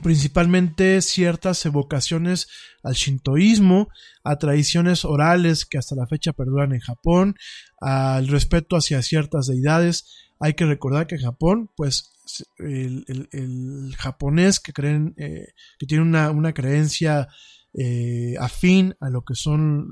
principalmente 0.01 1.01
ciertas 1.01 1.63
evocaciones 1.65 2.47
al 2.81 2.95
shintoísmo, 2.95 3.89
a 4.23 4.37
tradiciones 4.37 5.05
orales 5.05 5.65
que 5.65 5.77
hasta 5.77 5.95
la 5.95 6.07
fecha 6.07 6.33
perduran 6.33 6.73
en 6.73 6.79
Japón, 6.79 7.35
al 7.79 8.27
respeto 8.27 8.75
hacia 8.75 9.03
ciertas 9.03 9.45
deidades, 9.45 10.32
hay 10.43 10.55
que 10.55 10.65
recordar 10.65 11.07
que 11.07 11.17
Japón, 11.17 11.71
pues 11.73 12.11
el, 12.57 13.95
japonés 13.97 14.59
que 14.59 14.73
creen, 14.73 15.13
eh, 15.17 15.53
que 15.79 15.85
tiene 15.85 16.03
una, 16.03 16.53
creencia 16.53 17.29
eh, 17.73 18.35
afín 18.37 18.93
a 18.99 19.09
lo 19.09 19.23
que 19.23 19.35
son 19.35 19.87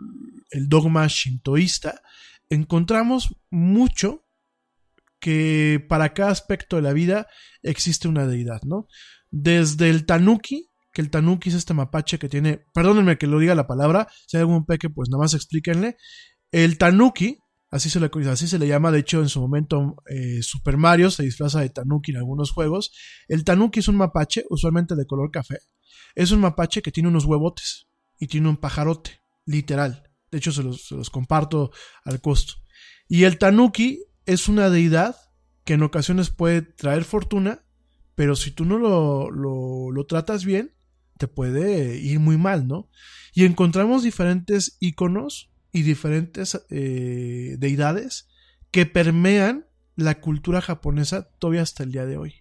el 0.50 0.68
dogma 0.68 1.08
shintoísta, 1.08 2.02
encontramos 2.50 3.34
mucho 3.50 4.26
que 5.22 5.86
para 5.88 6.14
cada 6.14 6.32
aspecto 6.32 6.76
de 6.76 6.82
la 6.82 6.92
vida 6.92 7.28
existe 7.64 8.10
una 8.10 8.28
deidad, 8.28 8.62
¿no? 8.64 8.88
Desde 9.30 9.90
el 9.90 10.06
tanuki, 10.06 10.68
que 10.92 11.02
el 11.02 11.10
tanuki 11.10 11.48
es 11.48 11.56
este 11.56 11.74
mapache 11.74 12.20
que 12.20 12.28
tiene, 12.28 12.66
perdónenme 12.74 13.18
que 13.18 13.28
lo 13.28 13.40
diga 13.40 13.56
la 13.56 13.68
palabra, 13.68 14.10
si 14.28 14.36
hay 14.36 14.42
algún 14.42 14.66
peque, 14.66 14.90
pues 14.90 15.08
nada 15.10 15.22
más 15.22 15.34
explíquenle. 15.34 15.96
El 16.52 16.78
tanuki 16.78 17.41
Así 17.72 17.90
se, 17.90 18.02
le, 18.02 18.12
así 18.30 18.50
se 18.50 18.60
le 18.60 18.68
llama, 18.68 18.92
de 18.92 19.00
hecho 19.00 19.22
en 19.22 19.30
su 19.30 19.40
momento 19.40 19.96
eh, 20.10 20.44
Super 20.44 20.76
Mario 20.76 21.10
se 21.10 21.24
disfraza 21.24 21.62
de 21.62 21.70
Tanuki 21.70 22.12
en 22.12 22.18
algunos 22.18 22.52
juegos. 22.52 22.92
El 23.30 23.46
Tanuki 23.46 23.80
es 23.80 23.88
un 23.88 23.96
mapache, 23.96 24.44
usualmente 24.50 24.94
de 24.96 25.06
color 25.06 25.32
café. 25.32 25.60
Es 26.14 26.32
un 26.32 26.42
mapache 26.42 26.82
que 26.82 26.92
tiene 26.92 27.08
unos 27.08 27.24
huevotes 27.24 27.88
y 28.20 28.28
tiene 28.28 28.50
un 28.50 28.58
pajarote, 28.58 29.22
literal. 29.46 30.04
De 30.32 30.40
hecho 30.40 30.52
se 30.52 30.64
los, 30.64 31.10
comparto 31.12 31.72
al 32.04 32.20
costo. 32.20 32.56
Y 33.08 33.24
el 33.24 33.38
Tanuki 33.38 34.04
es 34.26 34.50
una 34.50 34.70
deidad 34.70 35.16
que 35.64 35.76
en 35.76 35.84
ocasiones 35.84 36.30
puede 36.30 36.62
traer 36.64 37.06
fortuna, 37.06 37.64
pero 38.16 38.36
si 38.36 38.52
tú 38.52 38.66
no 38.66 38.80
lo, 38.80 39.32
lo, 39.32 39.92
lo 39.92 40.06
tratas 40.08 40.44
bien, 40.44 40.76
te 41.18 41.30
puede 41.30 41.98
ir 41.98 42.20
muy 42.20 42.38
mal, 42.38 42.68
¿no? 42.68 42.90
Y 43.34 43.46
encontramos 43.46 44.04
diferentes 44.04 44.76
iconos 44.82 45.51
y 45.72 45.84
diferentes 45.84 46.62
eh, 46.70 47.56
deidades 47.60 48.28
que 48.72 48.86
permean 48.86 49.66
la 49.96 50.20
cultura 50.20 50.62
japonesa 50.62 51.30
todavía 51.40 51.62
hasta 51.62 51.84
el 51.84 51.92
día 51.92 52.06
de 52.06 52.18
hoy. 52.18 52.36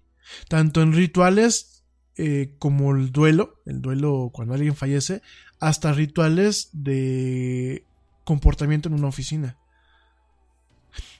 Tanto 0.48 0.82
en 0.82 0.92
rituales 0.92 1.84
eh, 2.16 2.54
como 2.58 2.94
el 2.94 3.12
duelo, 3.12 3.60
el 3.66 3.80
duelo 3.80 4.30
cuando 4.32 4.54
alguien 4.54 4.76
fallece, 4.76 5.22
hasta 5.58 5.92
rituales 5.92 6.70
de 6.72 7.84
comportamiento 8.24 8.88
en 8.88 8.94
una 8.94 9.08
oficina. 9.08 9.56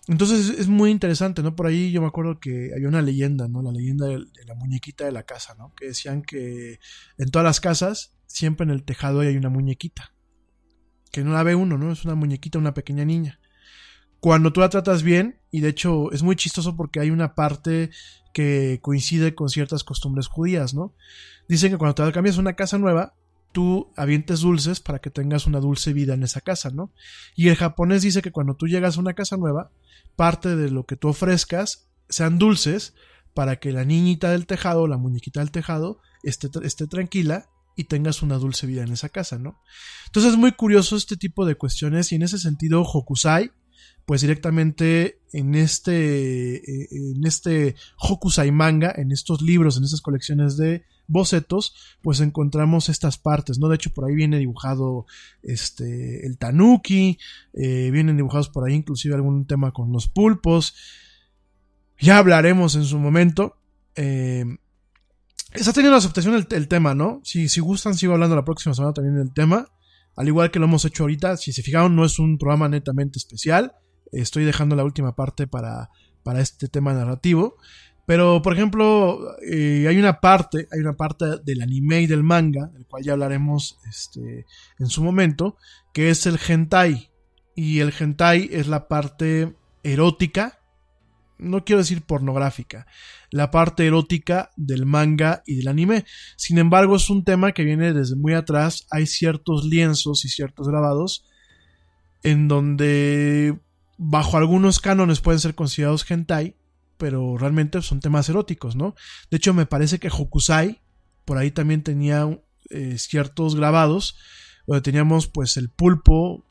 Entonces 0.09 0.59
es 0.59 0.66
muy 0.69 0.91
interesante, 0.91 1.43
¿no? 1.43 1.55
Por 1.55 1.66
ahí 1.66 1.93
yo 1.93 2.01
me 2.01 2.09
acuerdo 2.09 2.41
que 2.41 2.73
había 2.74 2.89
una 2.89 3.03
leyenda, 3.03 3.49
¿no? 3.49 3.62
La 3.62 3.70
leyenda 3.70 4.07
de, 4.07 4.27
la 4.47 4.55
muñequita 4.55 5.05
de 5.05 5.12
la 5.12 5.23
casa, 5.23 5.55
¿no? 5.55 5.73
Que 5.74 5.87
decían 5.87 6.23
que 6.23 6.81
en 7.19 7.31
todas 7.31 7.45
las 7.45 7.61
casas, 7.61 8.12
siempre 8.27 8.65
en 8.65 8.70
el 8.70 8.82
tejado 8.82 9.20
hay 9.20 9.37
una 9.37 9.51
muñequita. 9.51 10.12
Que 11.11 11.24
no 11.24 11.32
la 11.32 11.43
ve 11.43 11.55
uno, 11.55 11.78
¿no? 11.78 11.93
Es 11.93 12.05
una 12.05 12.15
muñequita, 12.15 12.59
una 12.59 12.74
pequeña 12.74 13.05
niña. 13.05 13.41
Cuando 14.20 14.53
tú 14.53 14.61
la 14.61 14.69
tratas 14.69 15.03
bien, 15.03 15.41
y 15.51 15.61
de 15.61 15.70
hecho 15.70 16.12
es 16.12 16.23
muy 16.23 16.37
chistoso 16.37 16.77
porque 16.77 17.01
hay 17.01 17.11
una 17.11 17.35
parte 17.35 17.91
que 18.32 18.78
coincide 18.82 19.35
con 19.35 19.49
ciertas 19.49 19.82
costumbres 19.82 20.28
judías, 20.28 20.74
¿no? 20.74 20.95
Dicen 21.49 21.73
que 21.73 21.78
cuando 21.78 21.95
te 21.95 22.12
cambias 22.12 22.37
una 22.37 22.55
casa 22.55 22.78
nueva, 22.78 23.15
tú 23.53 23.91
avientes 23.97 24.41
dulces 24.41 24.81
para 24.81 25.01
que 25.01 25.11
tengas 25.11 25.47
una 25.47 25.61
dulce 25.61 25.93
vida 25.93 26.15
en 26.15 26.23
esa 26.23 26.41
casa, 26.41 26.70
¿no? 26.70 26.93
Y 27.35 27.49
el 27.49 27.57
japonés 27.57 28.03
dice 28.03 28.23
que 28.23 28.31
cuando 28.31 28.55
tú 28.55 28.66
llegas 28.66 28.97
a 28.97 29.01
una 29.01 29.15
casa 29.15 29.37
nueva, 29.37 29.73
parte 30.16 30.55
de 30.55 30.70
lo 30.70 30.85
que 30.85 30.97
tú 30.97 31.09
ofrezcas 31.09 31.89
sean 32.09 32.39
dulces 32.39 32.95
para 33.35 33.57
que 33.57 33.73
la 33.73 33.85
niñita 33.85 34.31
del 34.31 34.47
tejado, 34.47 34.87
la 34.87 34.97
muñequita 34.97 35.41
del 35.41 35.51
tejado, 35.51 36.01
esté, 36.23 36.49
esté 36.62 36.87
tranquila 36.87 37.49
y 37.77 37.85
tengas 37.85 38.23
una 38.23 38.37
dulce 38.37 38.67
vida 38.67 38.83
en 38.83 38.93
esa 38.93 39.09
casa, 39.09 39.39
¿no? 39.39 39.61
Entonces 40.07 40.33
es 40.33 40.39
muy 40.39 40.53
curioso 40.53 40.97
este 40.97 41.17
tipo 41.17 41.47
de 41.47 41.55
cuestiones 41.55 42.13
y 42.13 42.17
en 42.17 42.23
ese 42.23 42.39
sentido 42.39 42.83
Hokusai, 42.83 43.53
pues 44.05 44.23
directamente 44.23 45.21
en 45.33 45.55
este, 45.55 46.57
eh, 46.57 46.89
en 46.91 47.25
este 47.25 47.77
Hokusai 47.97 48.51
manga, 48.51 48.93
en 48.97 49.13
estos 49.13 49.41
libros, 49.41 49.77
en 49.77 49.85
estas 49.85 50.01
colecciones 50.01 50.57
de 50.57 50.85
bocetos, 51.07 51.75
pues 52.03 52.21
encontramos 52.21 52.89
estas 52.89 53.19
partes, 53.19 53.59
¿no? 53.59 53.69
De 53.69 53.77
hecho, 53.77 53.91
por 53.91 54.05
ahí 54.05 54.15
viene 54.15 54.39
dibujado 54.39 55.07
este, 55.43 56.27
el 56.27 56.39
tanuki, 56.39 57.19
eh, 57.53 57.91
vienen 57.91 58.17
dibujados 58.17 58.49
por 58.49 58.67
ahí 58.67 58.75
inclusive 58.75 59.15
algún 59.15 59.47
tema 59.47 59.73
con 59.73 59.93
los 59.93 60.09
pulpos. 60.09 60.75
Ya 61.99 62.19
hablaremos 62.19 62.77
en 62.77 62.85
su 62.85 62.99
momento. 62.99 63.57
Eh, 63.95 64.45
está 65.53 65.73
teniendo 65.73 65.97
aceptación 65.97 66.35
el, 66.35 66.69
tema, 66.69 66.95
¿no? 66.95 67.21
Si, 67.25 67.49
si 67.49 67.61
gustan, 67.61 67.95
sigo 67.95 68.13
hablando 68.13 68.37
la 68.37 68.45
próxima 68.45 68.75
semana 68.75 68.93
también 68.93 69.17
del 69.17 69.33
tema. 69.33 69.67
Al 70.17 70.29
igual 70.29 70.51
que 70.51 70.59
lo 70.59 70.67
hemos 70.67 70.85
hecho 70.85 71.05
ahorita, 71.05 71.37
si 71.37 71.53
se 71.53 71.63
fijaron, 71.63 71.97
no 71.97 72.05
es 72.05 72.19
un 72.19 72.39
programa 72.39 72.69
netamente 72.69 73.19
especial. 73.19 73.73
Estoy 74.13 74.45
dejando 74.45 74.77
la 74.77 74.85
última 74.85 75.15
parte 75.15 75.47
para, 75.47 75.91
para 76.23 76.41
este 76.41 76.69
tema 76.69 76.93
narrativo. 76.93 77.57
Pero, 78.07 78.43
por 78.43 78.55
ejemplo, 78.55 79.37
eh, 79.41 79.87
hay 79.89 79.97
una 79.97 80.21
parte, 80.21 80.67
hay 80.73 80.81
una 80.81 80.95
parte 80.95 81.27
del 81.45 81.63
anime 81.63 82.03
y 82.03 82.07
del 82.07 82.25
manga, 82.25 82.67
del 82.73 82.87
cual 82.87 83.05
ya 83.05 83.13
hablaremos 83.13 83.79
este, 83.89 84.47
en 84.79 84.87
su 84.89 85.03
momento, 85.03 85.57
que 85.93 86.11
es 86.11 86.27
el 86.27 86.39
hentai. 86.45 87.13
Y 87.55 87.79
el 87.79 87.93
hentai 87.97 88.49
es 88.53 88.67
la 88.67 88.89
parte 88.89 89.55
erótica, 89.83 90.60
no 91.41 91.65
quiero 91.65 91.81
decir 91.81 92.03
pornográfica, 92.03 92.87
la 93.31 93.51
parte 93.51 93.87
erótica 93.87 94.51
del 94.57 94.87
manga 94.87 95.43
y 95.47 95.57
del 95.57 95.69
anime. 95.69 96.05
Sin 96.37 96.59
embargo, 96.59 96.97
es 96.97 97.11
un 97.11 97.25
tema 97.25 97.53
que 97.53 97.65
viene 97.65 97.93
desde 97.93 98.17
muy 98.17 98.35
atrás. 98.35 98.87
Hay 98.91 99.07
ciertos 99.07 99.65
lienzos 99.65 100.25
y 100.25 100.29
ciertos 100.29 100.69
grabados 100.69 101.25
en 102.23 102.49
donde, 102.49 103.59
bajo 103.97 104.37
algunos 104.37 104.81
cánones, 104.81 105.21
pueden 105.21 105.41
ser 105.41 105.55
considerados 105.55 106.09
hentai 106.11 106.57
pero 107.01 107.39
realmente 107.39 107.81
son 107.81 108.01
temas 108.01 108.29
eróticos, 108.29 108.77
¿no? 108.77 108.95
De 109.31 109.39
hecho, 109.39 109.55
me 109.55 109.65
parece 109.65 109.99
que 109.99 110.11
Hokusai 110.11 110.83
por 111.25 111.39
ahí 111.39 111.51
también 111.51 111.83
tenía 111.83 112.29
eh, 112.69 112.99
ciertos 112.99 113.57
grabados, 113.57 114.19
donde 114.67 114.83
teníamos 114.83 115.27
pues 115.27 115.57
el 115.57 115.71
pulpo. 115.71 116.45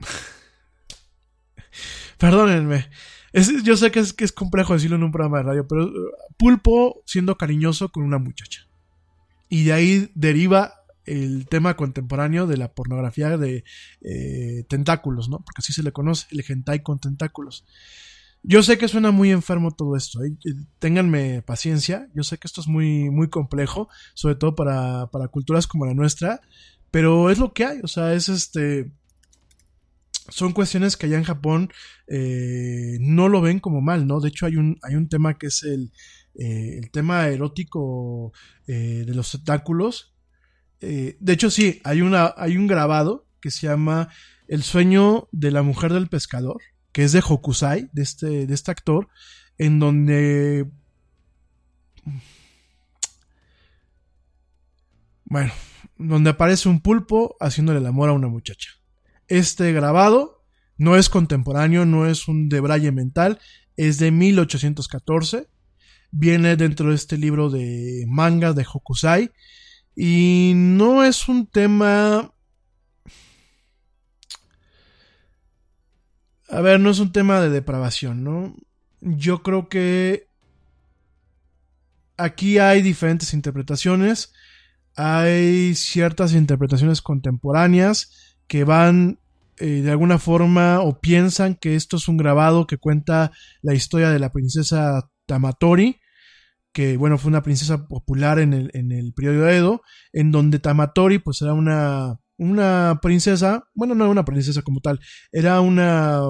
Perdónenme. 2.18 2.88
Yo 3.64 3.76
sé 3.76 3.90
que 3.90 4.00
es, 4.00 4.12
que 4.12 4.24
es 4.24 4.32
complejo 4.32 4.74
decirlo 4.74 4.96
en 4.96 5.04
un 5.04 5.12
programa 5.12 5.38
de 5.38 5.44
radio, 5.44 5.66
pero 5.66 5.86
uh, 5.86 6.10
pulpo 6.36 7.02
siendo 7.06 7.36
cariñoso 7.36 7.90
con 7.90 8.02
una 8.02 8.18
muchacha. 8.18 8.68
Y 9.48 9.64
de 9.64 9.72
ahí 9.72 10.10
deriva 10.14 10.74
el 11.04 11.46
tema 11.48 11.76
contemporáneo 11.76 12.46
de 12.46 12.56
la 12.56 12.72
pornografía 12.72 13.36
de 13.36 13.64
eh, 14.02 14.64
tentáculos, 14.68 15.28
¿no? 15.28 15.38
Porque 15.38 15.58
así 15.58 15.72
se 15.72 15.82
le 15.82 15.92
conoce, 15.92 16.26
el 16.30 16.44
hentai 16.46 16.82
con 16.82 16.98
tentáculos. 16.98 17.64
Yo 18.44 18.62
sé 18.62 18.76
que 18.76 18.88
suena 18.88 19.12
muy 19.12 19.30
enfermo 19.30 19.70
todo 19.70 19.96
esto, 19.96 20.24
¿eh? 20.24 20.34
ténganme 20.80 21.42
paciencia, 21.42 22.08
yo 22.12 22.24
sé 22.24 22.38
que 22.38 22.48
esto 22.48 22.60
es 22.60 22.66
muy, 22.66 23.08
muy 23.08 23.28
complejo, 23.28 23.88
sobre 24.14 24.34
todo 24.34 24.56
para, 24.56 25.06
para 25.12 25.28
culturas 25.28 25.68
como 25.68 25.86
la 25.86 25.94
nuestra, 25.94 26.40
pero 26.90 27.30
es 27.30 27.38
lo 27.38 27.52
que 27.52 27.64
hay, 27.64 27.80
o 27.82 27.88
sea, 27.88 28.14
es 28.14 28.28
este... 28.28 28.90
Son 30.28 30.52
cuestiones 30.52 30.96
que 30.96 31.06
allá 31.06 31.18
en 31.18 31.24
Japón 31.24 31.72
eh, 32.06 32.96
no 33.00 33.28
lo 33.28 33.40
ven 33.40 33.60
como 33.60 33.80
mal, 33.80 34.06
¿no? 34.06 34.20
De 34.20 34.28
hecho 34.28 34.46
hay 34.46 34.56
un, 34.56 34.78
hay 34.82 34.94
un 34.94 35.08
tema 35.08 35.38
que 35.38 35.48
es 35.48 35.62
el, 35.62 35.92
eh, 36.34 36.78
el 36.78 36.90
tema 36.90 37.28
erótico 37.28 38.32
de 38.66 39.12
los 39.14 39.32
tentáculos. 39.32 40.14
de 40.80 41.32
hecho 41.32 41.50
sí, 41.50 41.80
hay, 41.84 42.00
una, 42.00 42.32
hay 42.36 42.56
un 42.56 42.66
grabado 42.66 43.26
que 43.40 43.50
se 43.50 43.66
llama 43.66 44.08
El 44.48 44.62
sueño 44.62 45.28
de 45.32 45.50
la 45.50 45.62
mujer 45.62 45.92
del 45.92 46.08
pescador 46.08 46.62
que 46.92 47.04
es 47.04 47.12
de 47.12 47.22
Hokusai, 47.26 47.88
de 47.92 48.02
este, 48.02 48.46
de 48.46 48.54
este 48.54 48.70
actor, 48.70 49.08
en 49.58 49.78
donde... 49.78 50.70
Bueno, 55.24 55.52
donde 55.96 56.30
aparece 56.30 56.68
un 56.68 56.80
pulpo 56.80 57.36
haciéndole 57.40 57.78
el 57.78 57.86
amor 57.86 58.10
a 58.10 58.12
una 58.12 58.28
muchacha. 58.28 58.70
Este 59.32 59.72
grabado 59.72 60.44
no 60.76 60.94
es 60.94 61.08
contemporáneo, 61.08 61.86
no 61.86 62.06
es 62.06 62.28
un 62.28 62.50
debraye 62.50 62.92
mental, 62.92 63.40
es 63.78 63.98
de 63.98 64.10
1814. 64.10 65.48
Viene 66.10 66.56
dentro 66.56 66.90
de 66.90 66.96
este 66.96 67.16
libro 67.16 67.48
de 67.48 68.04
mangas 68.06 68.54
de 68.54 68.66
Hokusai. 68.70 69.30
Y 69.96 70.52
no 70.54 71.02
es 71.02 71.28
un 71.30 71.46
tema 71.46 72.30
A 76.50 76.60
ver, 76.60 76.78
no 76.78 76.90
es 76.90 76.98
un 76.98 77.12
tema 77.12 77.40
de 77.40 77.48
depravación, 77.48 78.24
¿no? 78.24 78.54
Yo 79.00 79.42
creo 79.42 79.70
que 79.70 80.28
aquí 82.18 82.58
hay 82.58 82.82
diferentes 82.82 83.32
interpretaciones. 83.32 84.34
Hay 84.94 85.74
ciertas 85.74 86.34
interpretaciones 86.34 87.00
contemporáneas 87.00 88.36
que 88.46 88.64
van 88.64 89.21
eh, 89.58 89.82
de 89.82 89.90
alguna 89.90 90.18
forma 90.18 90.80
o 90.80 91.00
piensan 91.00 91.54
que 91.54 91.74
esto 91.74 91.96
es 91.96 92.08
un 92.08 92.16
grabado 92.16 92.66
que 92.66 92.78
cuenta 92.78 93.32
la 93.60 93.74
historia 93.74 94.10
de 94.10 94.18
la 94.18 94.32
princesa 94.32 95.10
Tamatori, 95.26 96.00
que 96.72 96.96
bueno, 96.96 97.18
fue 97.18 97.28
una 97.28 97.42
princesa 97.42 97.86
popular 97.86 98.38
en 98.38 98.54
el, 98.54 98.70
en 98.74 98.92
el 98.92 99.12
periodo 99.12 99.48
Edo, 99.48 99.82
en 100.12 100.32
donde 100.32 100.58
Tamatori 100.58 101.18
pues 101.18 101.42
era 101.42 101.52
una 101.52 102.18
una 102.38 102.98
princesa, 103.00 103.68
bueno, 103.74 103.94
no 103.94 104.04
era 104.04 104.10
una 104.10 104.24
princesa 104.24 104.62
como 104.62 104.80
tal, 104.80 104.98
era 105.30 105.60
una, 105.60 106.22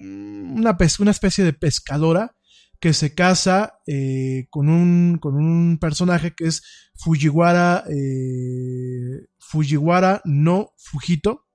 una, 0.00 0.76
una 0.98 1.10
especie 1.10 1.44
de 1.44 1.52
pescadora 1.52 2.34
que 2.80 2.92
se 2.92 3.14
casa 3.14 3.78
eh, 3.86 4.46
con, 4.50 4.68
un, 4.68 5.18
con 5.20 5.34
un 5.34 5.78
personaje 5.78 6.34
que 6.34 6.46
es 6.46 6.90
Fujiwara, 6.94 7.84
eh, 7.90 9.26
Fujiwara 9.38 10.22
no 10.24 10.72
Fujito, 10.76 11.46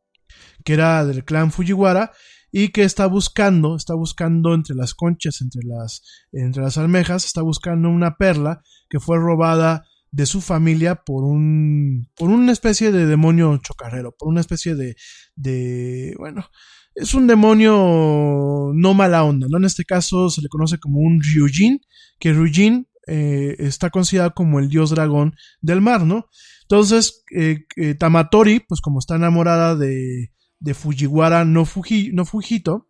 que 0.63 0.73
era 0.73 1.05
del 1.05 1.23
clan 1.25 1.51
Fujiwara, 1.51 2.11
y 2.51 2.69
que 2.69 2.83
está 2.83 3.07
buscando, 3.07 3.75
está 3.75 3.95
buscando 3.95 4.53
entre 4.53 4.75
las 4.75 4.93
conchas, 4.93 5.41
entre 5.41 5.63
las, 5.63 6.03
entre 6.31 6.61
las 6.61 6.77
almejas, 6.77 7.25
está 7.25 7.41
buscando 7.41 7.89
una 7.89 8.15
perla 8.15 8.61
que 8.89 8.99
fue 8.99 9.17
robada 9.17 9.85
de 10.11 10.27
su 10.27 10.39
familia 10.39 11.03
por 11.03 11.23
un 11.23 12.07
por 12.15 12.29
una 12.29 12.51
especie 12.51 12.91
de 12.91 13.07
demonio 13.07 13.57
chocarrero, 13.57 14.15
por 14.15 14.27
una 14.27 14.41
especie 14.41 14.75
de 14.75 14.95
de 15.35 16.13
bueno, 16.19 16.47
es 16.93 17.15
un 17.15 17.25
demonio 17.25 18.71
no 18.75 18.93
mala 18.93 19.23
onda, 19.23 19.47
¿no? 19.49 19.57
En 19.57 19.65
este 19.65 19.83
caso 19.83 20.29
se 20.29 20.43
le 20.43 20.47
conoce 20.47 20.77
como 20.77 20.99
un 20.99 21.21
Ryujin, 21.21 21.81
que 22.19 22.33
Ryujin 22.33 22.87
eh, 23.07 23.55
está 23.57 23.89
considerado 23.89 24.35
como 24.35 24.59
el 24.59 24.69
dios 24.69 24.91
dragón 24.91 25.35
del 25.61 25.81
mar, 25.81 26.05
¿no? 26.05 26.27
Entonces, 26.63 27.23
eh, 27.35 27.65
eh, 27.75 27.93
Tamatori, 27.95 28.59
pues 28.59 28.81
como 28.81 28.99
está 28.99 29.15
enamorada 29.15 29.75
de, 29.75 30.31
de 30.59 30.73
Fujiwara 30.73 31.45
no, 31.45 31.65
Fuji, 31.65 32.11
no 32.13 32.25
Fujito, 32.25 32.87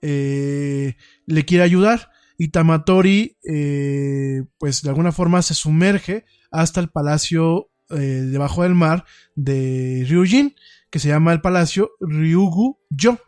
le 0.00 1.44
quiere 1.46 1.64
ayudar 1.64 2.10
y 2.38 2.48
Tamatori, 2.48 3.36
pues 4.58 4.82
de 4.82 4.88
alguna 4.88 5.10
forma 5.12 5.42
se 5.42 5.54
sumerge 5.54 6.24
hasta 6.50 6.80
el 6.80 6.88
palacio 6.88 7.70
eh, 7.90 8.26
debajo 8.30 8.64
del 8.64 8.74
mar 8.74 9.04
de 9.36 10.04
Ryujin, 10.08 10.56
que 10.90 10.98
se 10.98 11.08
llama 11.08 11.32
el 11.32 11.40
palacio 11.40 11.92
Ryugu-yo. 12.00 13.18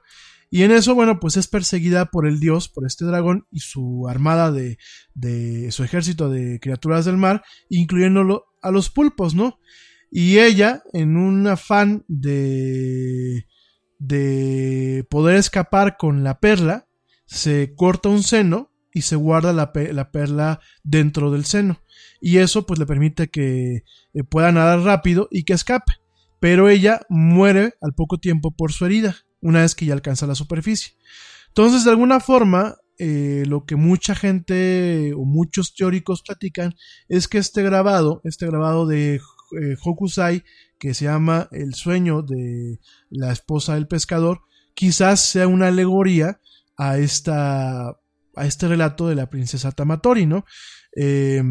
Y 0.51 0.63
en 0.63 0.71
eso, 0.71 0.95
bueno, 0.95 1.21
pues 1.21 1.37
es 1.37 1.47
perseguida 1.47 2.07
por 2.07 2.27
el 2.27 2.41
dios, 2.41 2.69
por 2.69 2.87
este 2.87 3.05
dragón 3.05 3.47
y 3.51 3.61
su 3.61 4.09
armada 4.09 4.51
de, 4.51 4.79
de 5.15 5.71
su 5.73 5.85
ejército 5.85 6.31
de 6.31 6.59
criaturas 6.61 7.05
del 7.05 7.19
mar, 7.19 7.43
incluyéndolo 7.69 8.47
a 8.63 8.71
los 8.71 8.89
pulpos, 8.89 9.35
¿no? 9.35 9.59
Y 10.11 10.39
ella, 10.39 10.83
en 10.95 11.17
un 11.17 11.47
afán 11.47 12.05
de, 12.09 13.47
de 13.99 15.07
poder 15.11 15.37
escapar 15.37 15.97
con 15.99 16.25
la 16.25 16.41
perla, 16.41 16.89
se 17.27 17.75
corta 17.77 18.09
un 18.09 18.23
seno 18.23 18.73
y 18.93 19.03
se 19.03 19.17
guarda 19.17 19.53
la, 19.53 19.71
la 19.93 20.11
perla 20.11 20.61
dentro 20.83 21.31
del 21.31 21.45
seno. 21.45 21.83
Y 22.21 22.39
eso 22.39 22.67
pues 22.67 22.79
le 22.79 22.87
permite 22.87 23.29
que 23.29 23.85
eh, 24.15 24.25
pueda 24.29 24.51
nadar 24.51 24.81
rápido 24.81 25.29
y 25.31 25.45
que 25.45 25.53
escape. 25.53 25.93
Pero 26.41 26.69
ella 26.69 27.03
muere 27.09 27.75
al 27.81 27.95
poco 27.95 28.19
tiempo 28.19 28.51
por 28.53 28.73
su 28.73 28.87
herida, 28.87 29.17
una 29.41 29.63
vez 29.63 29.75
que 29.75 29.87
ya 29.87 29.95
alcanza 29.95 30.27
la 30.27 30.35
superficie. 30.35 30.95
Entonces, 31.49 31.85
de 31.85 31.91
alguna 31.91 32.21
forma, 32.21 32.77
eh, 32.99 33.45
lo 33.47 33.65
que 33.65 33.77
mucha 33.77 34.15
gente 34.15 35.13
o 35.15 35.25
muchos 35.25 35.75
teóricos 35.75 36.23
platican 36.23 36.75
es 37.09 37.29
que 37.29 37.39
este 37.39 37.63
grabado, 37.63 38.21
este 38.25 38.47
grabado 38.47 38.87
de 38.87 39.17
eh, 39.17 39.77
Hokusai, 39.85 40.45
que 40.79 40.95
se 40.95 41.05
llama 41.05 41.49
El 41.53 41.75
sueño 41.75 42.23
de 42.23 42.81
la 43.11 43.33
esposa 43.33 43.75
del 43.75 43.89
pescador, 43.89 44.41
quizás 44.75 45.21
sea 45.21 45.49
una 45.49 45.69
alegoría 45.69 46.41
a 46.77 46.99
esta 46.99 47.97
a 48.37 48.47
este 48.47 48.69
relato 48.69 49.09
de 49.09 49.17
la 49.17 49.29
princesa 49.29 49.73
Tamatori, 49.73 50.27
¿no? 50.27 50.45
Eh, 50.97 51.43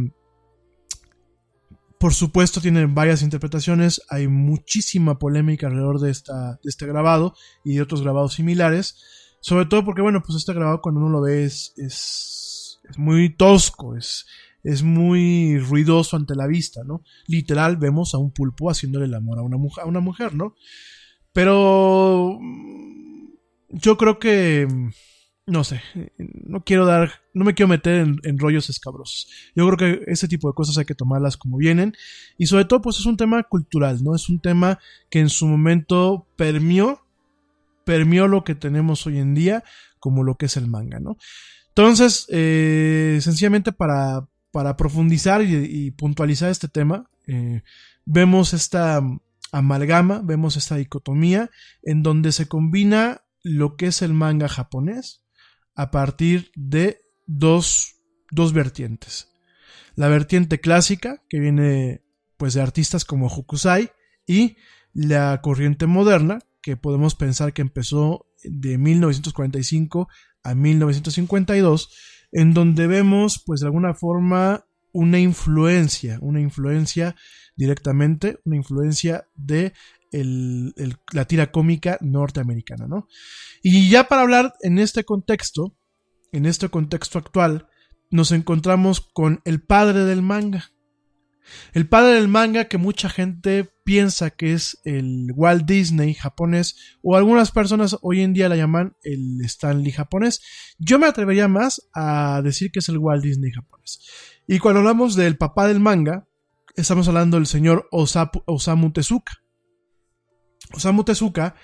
por 2.00 2.14
supuesto, 2.14 2.62
tienen 2.62 2.94
varias 2.94 3.22
interpretaciones, 3.22 4.02
hay 4.10 4.28
muchísima 4.28 5.18
polémica 5.18 5.68
alrededor 5.68 6.00
de, 6.00 6.12
esta, 6.12 6.60
este 6.64 6.86
grabado 6.86 7.34
y 7.64 7.76
de 7.76 7.82
otros 7.82 8.04
grabados 8.04 8.34
similares, 8.34 8.98
sobre 9.40 9.66
todo 9.66 9.84
porque, 9.84 10.02
bueno, 10.02 10.22
pues 10.24 10.38
este 10.38 10.54
grabado 10.54 10.82
cuando 10.82 11.02
uno 11.02 11.10
lo 11.10 11.22
ve 11.22 11.46
es, 11.46 11.74
es, 11.78 12.80
es 12.90 12.98
muy 12.98 13.36
tosco, 13.36 13.96
es, 13.96 14.26
es 14.64 14.84
muy 14.84 15.58
ruidoso 15.60 16.18
ante 16.18 16.36
la 16.36 16.46
vista, 16.46 16.84
¿no? 16.84 17.02
Literal, 17.26 17.78
vemos 17.78 18.14
a 18.14 18.18
un 18.18 18.32
pulpo 18.32 18.70
haciéndole 18.70 19.06
el 19.06 19.14
amor 19.14 19.40
a 19.40 19.42
una 19.42 19.58
mujer, 19.58 19.84
a 19.84 19.88
una 19.88 20.00
mujer 20.00 20.36
¿no? 20.36 20.56
Pero 21.34 22.38
mm, 22.40 23.28
yo 23.70 23.98
creo 23.98 24.20
que 24.20 24.68
no 25.48 25.64
sé, 25.64 25.82
no 26.18 26.62
quiero 26.66 26.86
dar, 26.86 27.10
no 27.34 27.46
me 27.46 27.54
quiero 27.54 27.70
meter 27.70 28.06
en, 28.22 28.38
rollos 28.38 28.70
escabrosos. 28.70 29.30
Yo 29.56 29.66
creo 29.66 29.78
que 29.78 30.12
ese 30.12 30.28
tipo 30.28 30.50
de 30.50 30.54
cosas 30.54 30.78
hay 30.78 30.84
que 30.84 30.94
tomarlas 30.94 31.38
como 31.38 31.56
vienen. 31.56 31.96
Y 32.38 32.48
sobre 32.48 32.66
todo, 32.66 32.82
pues 32.82 33.00
es 33.00 33.06
un 33.06 33.16
tema 33.16 33.42
cultural, 33.44 34.04
¿no? 34.04 34.14
Es 34.14 34.28
un 34.28 34.40
tema 34.42 34.78
que 35.10 35.20
en 35.20 35.30
su 35.30 35.48
momento 35.48 36.28
permió, 36.36 37.02
permió 37.86 38.28
lo 38.28 38.44
que 38.44 38.56
tenemos 38.56 39.08
hoy 39.08 39.20
en 39.20 39.34
día 39.36 39.64
como 40.00 40.24
lo 40.24 40.36
que 40.36 40.48
es 40.48 40.58
el 40.58 40.68
manga, 40.68 41.00
¿no? 41.00 41.18
Entonces, 41.70 42.26
eh, 42.30 43.20
sencillamente 43.22 43.72
para, 43.72 44.28
para 44.52 44.76
profundizar 44.76 45.42
y, 45.44 45.92
puntualizar 45.92 46.50
este 46.50 46.68
tema, 46.68 47.10
eh, 47.26 47.62
vemos 48.04 48.54
esta 48.54 49.02
amalgama, 49.54 50.22
vemos 50.26 50.58
esta 50.58 50.76
dicotomía 50.76 51.50
en 51.84 52.04
donde 52.04 52.34
se 52.34 52.50
combina 52.50 53.22
lo 53.44 53.78
que 53.78 53.88
es 53.88 54.02
el 54.02 54.14
manga 54.14 54.50
japonés, 54.50 55.22
a 55.78 55.92
partir 55.92 56.52
de 56.56 57.00
dos, 57.28 58.02
dos 58.32 58.52
vertientes. 58.52 59.30
La 59.96 60.10
vertiente 60.10 60.60
clásica, 60.60 61.24
que 61.30 61.40
viene 61.40 62.02
pues 62.36 62.56
de 62.56 62.62
artistas 62.62 63.06
como 63.06 63.28
Hokusai, 63.28 63.92
y 64.26 64.58
la 64.94 65.40
corriente 65.42 65.86
moderna, 65.86 66.40
que 66.62 66.78
podemos 66.78 67.14
pensar 67.16 67.54
que 67.54 67.62
empezó 67.62 68.26
de 68.44 68.78
1945 68.80 70.10
a 70.44 70.56
1952, 70.56 71.90
en 72.32 72.54
donde 72.54 72.88
vemos 72.88 73.42
pues 73.46 73.62
de 73.62 73.68
alguna 73.68 73.94
forma 73.94 74.66
una 74.92 75.20
influencia, 75.20 76.18
una 76.22 76.42
influencia 76.42 77.16
directamente, 77.56 78.40
una 78.46 78.56
influencia 78.56 79.28
de 79.36 79.74
la 80.12 81.26
tira 81.26 81.52
cómica 81.52 81.98
norteamericana, 82.02 82.88
¿no? 82.88 83.08
Y 83.62 83.90
ya 83.90 84.08
para 84.08 84.22
hablar 84.22 84.54
en 84.62 84.80
este 84.80 85.04
contexto, 85.04 85.76
en 86.32 86.46
este 86.46 86.70
contexto 86.70 87.20
actual, 87.20 87.68
nos 88.10 88.32
encontramos 88.32 89.02
con 89.02 89.42
el 89.46 89.62
padre 89.62 90.06
del 90.06 90.22
manga. 90.22 90.72
El 91.74 91.88
padre 91.88 92.16
del 92.16 92.28
manga 92.28 92.66
que 92.66 92.78
mucha 92.78 93.10
gente 93.10 93.70
piensa 93.84 94.32
que 94.32 94.54
es 94.54 94.80
el 94.84 95.32
Walt 95.34 95.66
Disney 95.66 96.14
japonés 96.14 96.98
o 97.02 97.16
algunas 97.16 97.52
personas 97.52 97.98
hoy 98.02 98.22
en 98.22 98.34
día 98.34 98.50
la 98.50 98.58
llaman 98.58 98.98
el 99.04 99.40
Stanley 99.46 99.92
japonés. 99.92 100.42
Yo 100.78 101.00
me 101.00 101.08
atrevería 101.08 101.48
más 101.48 101.88
a 101.94 102.42
decir 102.44 102.72
que 102.72 102.80
es 102.80 102.90
el 102.90 102.98
Walt 102.98 103.24
Disney 103.24 103.52
japonés. 103.52 104.02
Y 104.46 104.60
cuando 104.60 104.80
hablamos 104.80 105.16
del 105.16 105.38
papá 105.38 105.68
del 105.68 105.80
manga, 105.80 106.28
estamos 106.76 107.08
hablando 107.08 107.38
del 107.38 107.48
señor 107.48 107.88
Osamu 107.92 108.92
Tezuka. 108.92 109.34
Osamu 110.74 111.04
Tezuka 111.04 111.56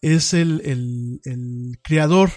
es 0.00 0.34
el, 0.34 0.60
el, 1.24 1.78
creador 1.82 2.30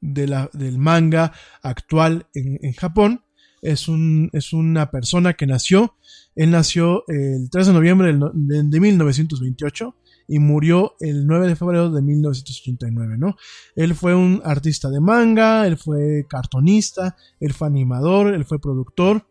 de 0.00 0.26
la, 0.26 0.50
del 0.52 0.78
manga 0.78 1.32
actual 1.62 2.26
en, 2.34 2.72
Japón. 2.72 3.24
Es, 3.62 3.88
un, 3.88 4.30
es, 4.32 4.54
una 4.54 4.90
persona 4.90 5.34
que 5.34 5.46
nació, 5.46 5.96
él 6.34 6.50
nació 6.50 7.04
el 7.08 7.50
3 7.50 7.66
de 7.66 7.72
noviembre 7.74 8.18
de, 8.32 8.80
1928 8.80 9.96
y 10.28 10.38
murió 10.38 10.94
el 11.00 11.26
9 11.26 11.48
de 11.48 11.56
febrero 11.56 11.90
de 11.90 12.00
1989, 12.00 13.16
¿no? 13.18 13.36
Él 13.76 13.94
fue 13.94 14.14
un 14.14 14.40
artista 14.44 14.88
de 14.88 15.00
manga, 15.00 15.66
él 15.66 15.76
fue 15.76 16.24
cartonista, 16.28 17.16
él 17.38 17.52
fue 17.52 17.68
animador, 17.68 18.32
él 18.32 18.44
fue 18.44 18.60
productor. 18.60 19.26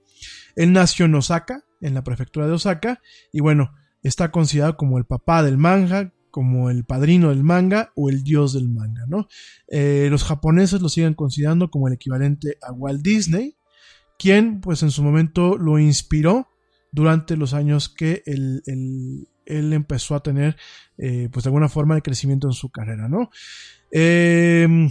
Él 0.56 0.74
nació 0.74 1.06
en 1.06 1.16
Osaka, 1.16 1.64
en 1.82 1.94
la 1.94 2.04
prefectura 2.04 2.46
de 2.46 2.54
Osaka, 2.54 3.02
y 3.32 3.40
bueno, 3.40 3.72
está 4.04 4.30
considerado 4.30 4.78
como 4.78 4.98
el 4.98 5.06
papá 5.06 5.42
del 5.42 5.58
manga, 5.58 6.14
como 6.32 6.70
el 6.70 6.86
padrino 6.86 7.30
del 7.30 7.44
manga 7.44 7.92
o 7.96 8.10
el 8.10 8.24
dios 8.24 8.54
del 8.54 8.70
manga, 8.70 9.06
¿no? 9.08 9.28
Eh, 9.68 10.08
los 10.10 10.24
japoneses 10.24 10.82
lo 10.82 10.90
siguen 10.90 11.14
considerando 11.14 11.70
como 11.70 11.88
el 11.88 11.94
equivalente 11.96 12.58
a 12.62 12.72
Walt 12.72 13.02
Disney, 13.02 13.58
quien 14.18 14.62
pues 14.62 14.84
en 14.84 14.92
su 14.92 15.04
momento 15.04 15.58
lo 15.58 15.80
inspiró 15.80 16.48
durante 16.92 17.38
los 17.38 17.54
años 17.54 17.90
que 17.90 18.24
él, 18.26 18.62
empezó 19.46 20.16
a 20.16 20.24
tener 20.24 20.58
eh, 20.98 21.30
pues 21.32 21.44
de 21.44 21.50
alguna 21.50 21.70
forma 21.70 21.96
de 21.96 22.02
crecimiento 22.02 22.48
en 22.48 22.54
su 22.54 22.70
carrera, 22.70 23.08
¿no? 23.08 23.30
Em, 23.92 24.90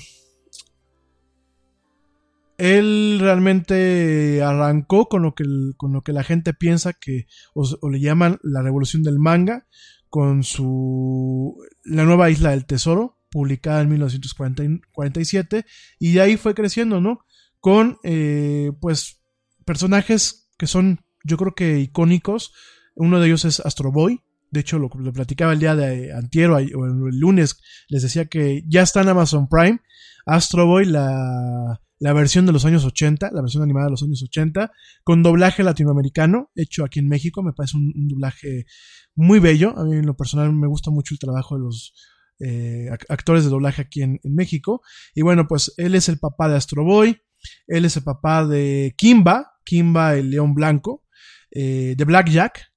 él 2.59 3.19
realmente 3.21 4.43
arrancó 4.43 5.09
con 5.09 5.23
lo 5.23 5.35
que, 5.35 5.45
con 5.77 5.93
lo 5.93 6.03
que 6.03 6.13
la 6.13 6.25
gente 6.25 6.55
piensa 6.55 6.93
que 6.93 7.27
o 7.55 7.89
le 7.89 8.01
llaman 8.01 8.39
la 8.43 8.63
revolución 8.63 9.05
del 9.05 9.21
manga, 9.21 9.67
con 10.09 10.43
su 10.43 11.57
La 11.85 12.05
nueva 12.05 12.31
isla 12.31 12.51
del 12.51 12.67
tesoro, 12.67 13.19
publicada 13.31 13.83
en 13.83 13.91
1947, 13.91 15.67
y 15.99 16.13
de 16.13 16.21
ahí 16.21 16.37
fue 16.37 16.55
creciendo, 16.55 17.01
¿no? 17.01 17.21
Con, 17.61 17.99
eh, 18.05 18.73
pues, 18.81 19.21
personajes 19.65 20.51
que 20.57 20.67
son, 20.67 21.05
yo 21.25 21.37
creo 21.37 21.55
que 21.55 21.79
icónicos. 21.81 22.53
Uno 22.95 23.21
de 23.21 23.27
ellos 23.27 23.45
es 23.45 23.61
Astro 23.61 23.93
Boy. 23.93 24.21
De 24.51 24.61
hecho, 24.61 24.79
lo, 24.79 24.91
lo 24.95 25.13
platicaba 25.13 25.53
el 25.53 25.59
día 25.59 25.77
de 25.77 26.13
antiero 26.13 26.57
o 26.57 26.59
el 26.59 27.19
lunes. 27.19 27.61
Les 27.89 28.03
decía 28.03 28.27
que 28.27 28.65
ya 28.67 28.83
está 28.83 29.03
en 29.03 29.09
Amazon 29.09 29.49
Prime. 29.49 29.81
Astro 30.25 30.67
Boy, 30.67 30.87
la, 30.87 31.81
la 31.99 32.13
versión 32.13 32.47
de 32.47 32.53
los 32.53 32.65
años 32.65 32.85
80, 32.85 33.31
la 33.33 33.41
versión 33.41 33.63
animada 33.63 33.87
de 33.87 33.91
los 33.93 34.03
años 34.03 34.23
80, 34.23 34.71
con 35.03 35.23
doblaje 35.23 35.63
latinoamericano, 35.63 36.51
hecho 36.55 36.85
aquí 36.85 37.01
en 37.01 37.09
México. 37.09 37.43
Me 37.43 37.53
parece 37.53 37.77
un, 37.77 37.93
doblaje 38.09 38.67
muy 39.15 39.39
bello. 39.41 39.77
A 39.77 39.85
mí 39.85 39.97
en 39.97 40.07
lo 40.07 40.17
personal 40.17 40.53
me 40.53 40.69
gusta 40.69 40.91
mucho 40.91 41.15
el 41.15 41.19
trabajo 41.19 41.57
de 41.57 41.63
los 41.63 41.95
eh, 42.41 42.89
actores 43.09 43.45
de 43.45 43.51
doblaje 43.51 43.83
aquí 43.83 44.03
en, 44.03 44.21
México. 44.25 44.83
Y 45.15 45.23
bueno, 45.23 45.49
pues 45.49 45.75
él 45.77 45.95
es 45.95 46.09
el 46.09 46.19
papá 46.19 46.49
de 46.49 46.57
Astro 46.57 46.85
Boy, 46.85 47.21
él 47.67 47.85
es 47.85 47.97
el 47.97 48.05
papá 48.05 48.47
de 48.47 48.95
Kimba, 48.97 49.53
Kimba 49.65 50.17
el 50.17 50.31
león 50.31 50.55
blanco, 50.55 51.05
eh, 51.51 51.95
de 51.97 52.05
Blackjack, 52.05 52.73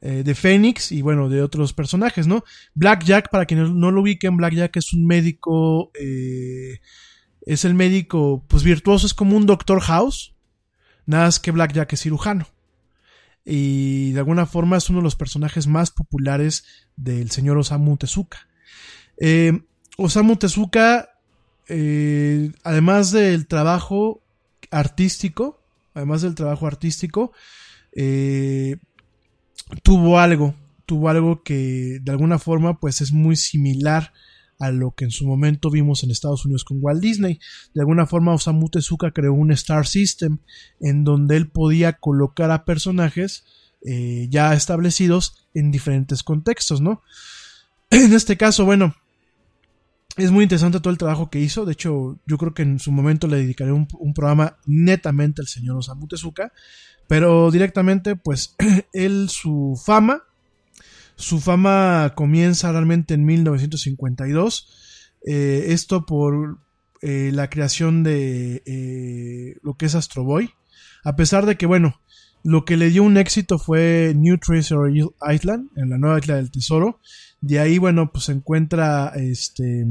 eh, 0.00 0.22
de 0.22 0.34
Phoenix 0.36 0.92
y 0.92 1.02
bueno, 1.02 1.28
de 1.28 1.42
otros 1.42 1.72
personajes, 1.72 2.28
¿no? 2.28 2.44
Blackjack, 2.74 3.30
para 3.30 3.46
quienes 3.46 3.70
no 3.70 3.90
lo 3.90 4.02
ubiquen, 4.02 4.36
Blackjack 4.36 4.76
es 4.76 4.92
un 4.92 5.06
médico 5.06 5.90
eh, 6.00 6.78
es 7.48 7.64
el 7.64 7.72
médico, 7.72 8.44
pues 8.46 8.62
virtuoso, 8.62 9.06
es 9.06 9.14
como 9.14 9.34
un 9.34 9.46
Doctor 9.46 9.80
House, 9.80 10.34
nada 11.06 11.24
más 11.24 11.40
que 11.40 11.50
Blackjack 11.50 11.94
es 11.94 12.02
cirujano. 12.02 12.46
Y 13.42 14.12
de 14.12 14.18
alguna 14.18 14.44
forma 14.44 14.76
es 14.76 14.90
uno 14.90 14.98
de 14.98 15.04
los 15.04 15.16
personajes 15.16 15.66
más 15.66 15.90
populares 15.90 16.64
del 16.94 17.30
señor 17.30 17.56
Osamu 17.56 17.96
Tezuka. 17.96 18.46
Eh, 19.16 19.62
Osamu 19.96 20.36
Tezuka, 20.36 21.08
eh, 21.68 22.52
además 22.64 23.12
del 23.12 23.46
trabajo 23.46 24.20
artístico, 24.70 25.62
además 25.94 26.20
del 26.20 26.34
trabajo 26.34 26.66
artístico, 26.66 27.32
eh, 27.92 28.76
tuvo 29.82 30.18
algo, 30.18 30.54
tuvo 30.84 31.08
algo 31.08 31.42
que 31.42 31.98
de 32.02 32.12
alguna 32.12 32.38
forma 32.38 32.78
pues 32.78 33.00
es 33.00 33.10
muy 33.10 33.36
similar 33.36 34.12
a 34.58 34.70
lo 34.70 34.92
que 34.92 35.04
en 35.04 35.10
su 35.10 35.26
momento 35.26 35.70
vimos 35.70 36.02
en 36.02 36.10
Estados 36.10 36.44
Unidos 36.44 36.64
con 36.64 36.78
Walt 36.80 37.00
Disney. 37.00 37.38
De 37.74 37.80
alguna 37.80 38.06
forma 38.06 38.34
Osamu 38.34 38.68
Tezuka 38.68 39.12
creó 39.12 39.32
un 39.32 39.52
Star 39.52 39.86
System 39.86 40.38
en 40.80 41.04
donde 41.04 41.36
él 41.36 41.48
podía 41.48 41.94
colocar 41.94 42.50
a 42.50 42.64
personajes 42.64 43.44
eh, 43.86 44.26
ya 44.30 44.54
establecidos 44.54 45.46
en 45.54 45.70
diferentes 45.70 46.22
contextos, 46.22 46.80
¿no? 46.80 47.02
En 47.90 48.12
este 48.12 48.36
caso, 48.36 48.66
bueno, 48.66 48.94
es 50.18 50.30
muy 50.30 50.42
interesante 50.42 50.80
todo 50.80 50.90
el 50.90 50.98
trabajo 50.98 51.30
que 51.30 51.40
hizo. 51.40 51.64
De 51.64 51.72
hecho, 51.72 52.18
yo 52.26 52.36
creo 52.36 52.52
que 52.52 52.62
en 52.62 52.78
su 52.80 52.92
momento 52.92 53.28
le 53.28 53.36
dedicaré 53.36 53.72
un, 53.72 53.88
un 53.98 54.12
programa 54.12 54.58
netamente 54.66 55.40
al 55.40 55.46
señor 55.46 55.78
Osamu 55.78 56.06
Tezuka. 56.06 56.52
Pero 57.06 57.50
directamente, 57.50 58.16
pues, 58.16 58.54
él, 58.92 59.28
su 59.30 59.80
fama, 59.82 60.24
su 61.18 61.40
fama 61.40 62.12
comienza 62.14 62.70
realmente 62.70 63.14
en 63.14 63.24
1952. 63.24 65.18
Eh, 65.26 65.66
esto 65.68 66.06
por 66.06 66.58
eh, 67.02 67.30
la 67.34 67.50
creación 67.50 68.04
de 68.04 68.62
eh, 68.64 69.56
lo 69.62 69.74
que 69.74 69.86
es 69.86 69.96
Astro 69.96 70.22
Boy. 70.22 70.50
A 71.02 71.16
pesar 71.16 71.44
de 71.44 71.56
que, 71.56 71.66
bueno, 71.66 72.00
lo 72.44 72.64
que 72.64 72.76
le 72.76 72.90
dio 72.90 73.02
un 73.02 73.16
éxito 73.16 73.58
fue 73.58 74.12
New 74.16 74.38
Treasure 74.38 74.92
Island, 75.28 75.70
en 75.76 75.90
la 75.90 75.98
nueva 75.98 76.20
isla 76.20 76.36
del 76.36 76.52
tesoro. 76.52 77.00
De 77.40 77.58
ahí, 77.58 77.78
bueno, 77.78 78.12
pues 78.12 78.26
se 78.26 78.32
encuentra, 78.32 79.12
este, 79.16 79.86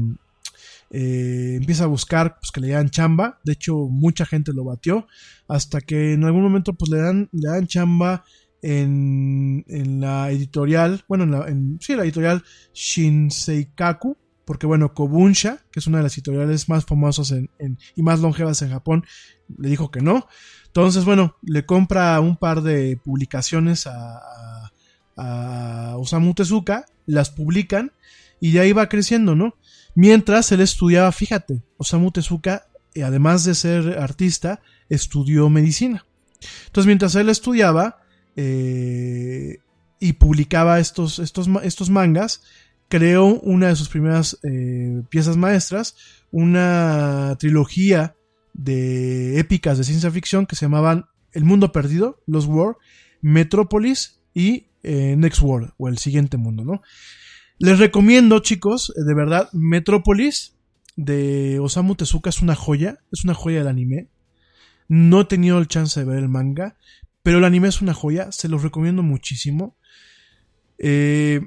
empieza 0.90 1.84
a 1.84 1.88
buscar 1.88 2.38
pues, 2.40 2.50
que 2.52 2.62
le 2.62 2.70
dan 2.70 2.88
chamba. 2.88 3.38
De 3.44 3.52
hecho, 3.52 3.76
mucha 3.76 4.24
gente 4.24 4.54
lo 4.54 4.64
batió. 4.64 5.06
Hasta 5.46 5.82
que 5.82 6.14
en 6.14 6.24
algún 6.24 6.42
momento, 6.42 6.72
pues 6.72 6.90
le 6.90 6.98
dan, 6.98 7.28
le 7.32 7.50
dan 7.50 7.66
chamba 7.66 8.24
en, 8.62 9.64
en 9.68 10.00
la 10.00 10.30
editorial, 10.30 11.04
bueno, 11.08 11.24
en 11.24 11.30
la, 11.30 11.78
sí, 11.80 11.94
la 11.94 12.04
editorial 12.04 12.42
Shinseikaku. 12.74 14.16
Porque 14.44 14.66
bueno, 14.66 14.94
Kobunsha, 14.94 15.58
que 15.70 15.78
es 15.78 15.86
una 15.86 15.98
de 15.98 16.04
las 16.04 16.14
editoriales 16.14 16.70
más 16.70 16.86
famosas 16.86 17.32
en, 17.32 17.50
y 17.94 18.02
más 18.02 18.20
longevas 18.20 18.62
en 18.62 18.70
Japón, 18.70 19.04
le 19.58 19.68
dijo 19.68 19.90
que 19.90 20.00
no. 20.00 20.26
Entonces, 20.68 21.04
bueno, 21.04 21.36
le 21.42 21.66
compra 21.66 22.18
un 22.20 22.38
par 22.38 22.62
de 22.62 22.96
publicaciones 22.96 23.86
a, 23.86 24.18
a, 24.18 24.70
a 25.16 25.96
Osamu 25.98 26.32
Tezuka, 26.32 26.86
las 27.04 27.28
publican 27.28 27.92
y 28.40 28.52
de 28.52 28.60
ahí 28.60 28.72
va 28.72 28.88
creciendo, 28.88 29.34
¿no? 29.34 29.54
Mientras 29.94 30.50
él 30.50 30.62
estudiaba, 30.62 31.12
fíjate, 31.12 31.62
Osamu 31.76 32.10
Tezuka, 32.10 32.68
eh, 32.94 33.02
además 33.02 33.44
de 33.44 33.54
ser 33.54 33.98
artista, 33.98 34.62
estudió 34.88 35.50
medicina. 35.50 36.06
Entonces, 36.68 36.86
mientras 36.86 37.14
él 37.16 37.28
estudiaba 37.28 38.00
eh, 38.40 39.58
y 39.98 40.12
publicaba 40.12 40.78
estos, 40.78 41.18
estos, 41.18 41.48
estos 41.64 41.90
mangas, 41.90 42.44
creó 42.88 43.26
una 43.40 43.66
de 43.66 43.74
sus 43.74 43.88
primeras 43.88 44.38
eh, 44.44 45.02
piezas 45.08 45.36
maestras, 45.36 45.96
una 46.30 47.36
trilogía 47.40 48.14
de 48.54 49.40
épicas 49.40 49.76
de 49.76 49.82
ciencia 49.82 50.12
ficción 50.12 50.46
que 50.46 50.54
se 50.54 50.66
llamaban 50.66 51.06
El 51.32 51.46
Mundo 51.46 51.72
Perdido, 51.72 52.22
Los 52.26 52.46
War, 52.46 52.76
Metrópolis 53.22 54.20
y 54.34 54.66
eh, 54.84 55.16
Next 55.18 55.42
World, 55.42 55.72
o 55.76 55.88
El 55.88 55.98
Siguiente 55.98 56.36
Mundo, 56.36 56.64
¿no? 56.64 56.80
Les 57.58 57.80
recomiendo, 57.80 58.38
chicos, 58.38 58.92
de 58.96 59.14
verdad, 59.14 59.48
Metrópolis 59.52 60.54
de 60.94 61.58
Osamu 61.58 61.96
Tezuka 61.96 62.30
es 62.30 62.40
una 62.40 62.54
joya, 62.54 63.00
es 63.10 63.24
una 63.24 63.34
joya 63.34 63.58
del 63.58 63.66
anime. 63.66 64.06
No 64.86 65.22
he 65.22 65.24
tenido 65.24 65.58
el 65.58 65.66
chance 65.66 65.98
de 65.98 66.06
ver 66.06 66.18
el 66.18 66.28
manga, 66.28 66.76
pero 67.22 67.38
el 67.38 67.44
anime 67.44 67.68
es 67.68 67.82
una 67.82 67.94
joya, 67.94 68.32
se 68.32 68.48
los 68.48 68.62
recomiendo 68.62 69.02
muchísimo. 69.02 69.76
Eh, 70.78 71.40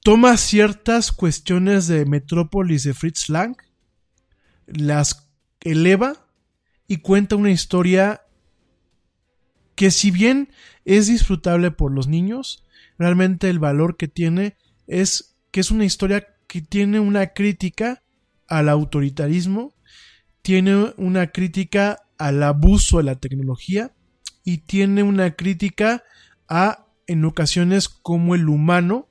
toma 0.00 0.36
ciertas 0.36 1.12
cuestiones 1.12 1.86
de 1.86 2.04
Metrópolis 2.04 2.84
de 2.84 2.94
Fritz 2.94 3.28
Lang, 3.28 3.56
las 4.66 5.28
eleva 5.60 6.26
y 6.86 6.98
cuenta 6.98 7.36
una 7.36 7.50
historia 7.50 8.22
que 9.74 9.90
si 9.90 10.10
bien 10.10 10.50
es 10.84 11.06
disfrutable 11.06 11.70
por 11.70 11.92
los 11.92 12.08
niños, 12.08 12.64
realmente 12.98 13.48
el 13.48 13.58
valor 13.58 13.96
que 13.96 14.08
tiene 14.08 14.56
es 14.86 15.36
que 15.50 15.60
es 15.60 15.70
una 15.70 15.84
historia 15.84 16.26
que 16.46 16.60
tiene 16.60 17.00
una 17.00 17.28
crítica 17.28 18.02
al 18.46 18.68
autoritarismo, 18.68 19.74
tiene 20.42 20.92
una 20.96 21.28
crítica 21.28 22.02
al 22.18 22.42
abuso 22.42 22.98
de 22.98 23.04
la 23.04 23.16
tecnología 23.16 23.92
y 24.44 24.58
tiene 24.58 25.02
una 25.02 25.32
crítica 25.32 26.02
a 26.48 26.86
en 27.06 27.24
ocasiones 27.24 27.88
como 27.88 28.34
el 28.34 28.48
humano 28.48 29.08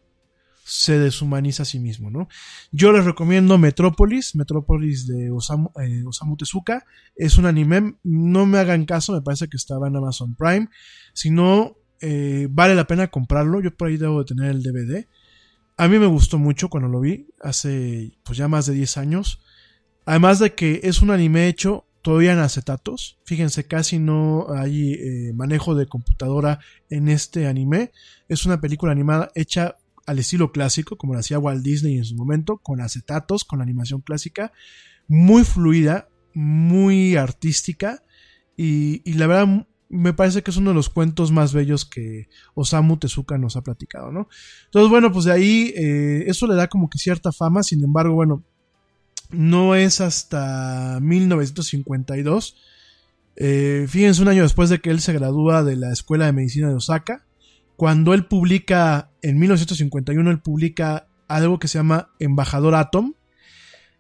se 0.64 0.98
deshumaniza 0.98 1.64
a 1.64 1.66
sí 1.66 1.80
mismo, 1.80 2.10
¿no? 2.10 2.30
Yo 2.72 2.94
les 2.94 3.04
recomiendo 3.04 3.58
Metrópolis, 3.58 4.36
Metrópolis 4.36 5.06
de 5.06 5.30
Osamu, 5.30 5.70
eh, 5.82 6.04
Tezuka, 6.38 6.86
es 7.16 7.38
un 7.38 7.46
anime, 7.46 7.96
no 8.04 8.46
me 8.46 8.58
hagan 8.58 8.86
caso, 8.86 9.12
me 9.12 9.22
parece 9.22 9.50
que 9.50 9.58
estaba 9.58 9.90
en 9.90 9.98
Amazon 9.98 10.36
Prime, 10.36 10.70
si 11.14 11.30
no, 11.30 11.76
eh, 12.00 12.48
vale 12.50 12.74
la 12.76 12.88
pena 12.88 13.10
comprarlo, 13.10 13.60
yo 13.60 13.76
por 13.76 13.90
ahí 13.90 13.98
debo 13.98 14.20
de 14.20 14.26
tener 14.26 14.50
el 14.50 14.64
DVD, 14.64 15.08
a 15.76 15.88
mí 15.90 16.00
me 16.00 16.06
gustó 16.06 16.38
mucho 16.38 16.70
cuando 16.70 16.88
lo 16.88 17.02
vi, 17.02 17.28
hace 17.42 18.14
pues 18.24 18.38
ya 18.38 18.48
más 18.48 18.66
de 18.66 18.74
10 18.74 18.98
años, 18.98 19.42
además 20.06 20.40
de 20.40 20.54
que 20.54 20.80
es 20.84 21.02
un 21.02 21.12
anime 21.12 21.50
hecho 21.50 21.86
todavía 22.02 22.34
en 22.34 22.40
acetatos. 22.40 23.20
Fíjense, 23.26 23.66
casi 23.68 24.00
no 24.00 24.48
hay 24.54 24.94
eh, 24.94 25.34
manejo 25.34 25.76
de 25.76 25.88
computadora 25.88 26.60
en 26.90 27.10
este 27.10 27.48
anime. 27.48 27.92
Es 28.28 28.46
una 28.46 28.60
película 28.62 28.92
animada 28.92 29.32
hecha 29.36 29.76
al 30.06 30.20
estilo 30.20 30.52
clásico, 30.52 30.98
como 30.98 31.14
lo 31.14 31.20
hacía 31.20 31.40
Walt 31.40 31.64
Disney 31.64 31.98
en 31.98 32.06
su 32.06 32.16
momento, 32.16 32.58
con 32.58 32.82
acetatos, 32.82 33.44
con 33.44 33.62
animación 33.62 34.02
clásica, 34.02 34.52
muy 35.08 35.44
fluida, 35.44 36.10
muy 36.34 37.16
artística 37.16 38.04
y, 38.58 39.02
y, 39.10 39.14
la 39.14 39.28
verdad 39.28 39.68
me 39.92 40.14
parece 40.14 40.42
que 40.42 40.52
es 40.52 40.58
uno 40.58 40.70
de 40.70 40.76
los 40.76 40.90
cuentos 40.90 41.32
más 41.32 41.54
bellos 41.54 41.86
que 41.86 42.30
Osamu 42.54 42.98
Tezuka 42.98 43.38
nos 43.38 43.58
ha 43.58 43.62
platicado, 43.62 44.12
¿no? 44.12 44.30
Entonces, 44.66 44.90
bueno, 44.90 45.12
pues 45.12 45.26
de 45.26 45.34
ahí 45.34 45.74
eh, 45.76 46.24
eso 46.28 46.48
le 46.48 46.56
da 46.56 46.68
como 46.68 46.90
que 46.90 46.98
cierta 46.98 47.34
fama, 47.34 47.62
sin 47.62 47.84
embargo, 47.84 48.16
bueno, 48.16 48.44
no 49.32 49.76
es 49.76 50.02
hasta 50.02 51.00
1952. 51.02 52.56
Eh, 53.36 53.86
fíjense, 53.88 54.22
un 54.22 54.28
año 54.28 54.44
después 54.44 54.70
de 54.70 54.80
que 54.80 54.90
él 54.90 55.02
se 55.02 55.14
gradúa 55.14 55.64
de 55.64 55.76
la 55.76 55.92
Escuela 55.92 56.26
de 56.26 56.34
Medicina 56.34 56.70
de 56.70 56.76
Osaka, 56.76 57.26
cuando 57.76 58.14
él 58.14 58.26
publica, 58.26 59.12
en 59.22 59.40
1951, 59.40 60.30
él 60.30 60.40
publica 60.40 61.08
algo 61.28 61.60
que 61.60 61.68
se 61.68 61.80
llama 61.80 62.10
Embajador 62.20 62.76
Atom. 62.76 63.14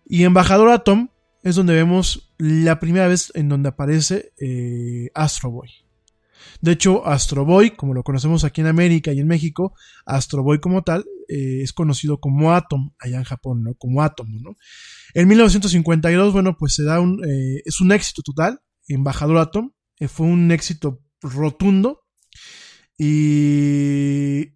Y 0.06 0.24
Embajador 0.24 0.70
Atom 0.70 1.10
es 1.44 1.56
donde 1.56 1.74
vemos 1.74 2.32
la 2.38 2.80
primera 2.80 3.08
vez 3.08 3.32
en 3.34 3.49
donde 3.49 3.70
aparece 3.70 4.34
eh, 4.40 5.10
Astro 5.16 5.49
Boy. 5.49 5.70
De 6.60 6.74
hecho, 6.74 7.08
Astro 7.08 7.45
Boy, 7.45 7.72
como 7.72 7.94
lo 7.94 8.03
conocemos 8.03 8.44
aquí 8.44 8.62
en 8.62 8.68
América 8.68 9.12
y 9.14 9.20
en 9.20 9.28
México, 9.28 9.74
Astro 10.06 10.44
Boy 10.44 10.60
como 10.60 10.84
tal, 10.84 11.06
eh, 11.32 11.62
es 11.64 11.72
conocido 11.72 12.20
como 12.20 12.53
Atom 12.53 12.91
allá 12.99 13.18
en 13.18 13.24
Japón, 13.24 13.64
¿no? 13.64 13.74
Como 13.76 14.02
Átomo, 14.02 14.38
¿no? 14.41 14.58
En 15.14 15.30
1952, 15.30 16.34
bueno, 16.34 16.58
pues 16.58 16.76
se 16.76 16.84
da 16.84 16.99
un, 16.99 17.24
eh, 17.24 17.62
es 17.64 17.80
un 17.80 17.94
éxito 17.94 18.22
total, 18.22 18.60
Embajador 18.90 19.38
Atom, 19.38 19.72
eh, 19.99 20.10
fue 20.10 20.28
un 20.28 20.52
éxito 20.52 21.02
rotundo 21.22 22.02
y 22.98 24.56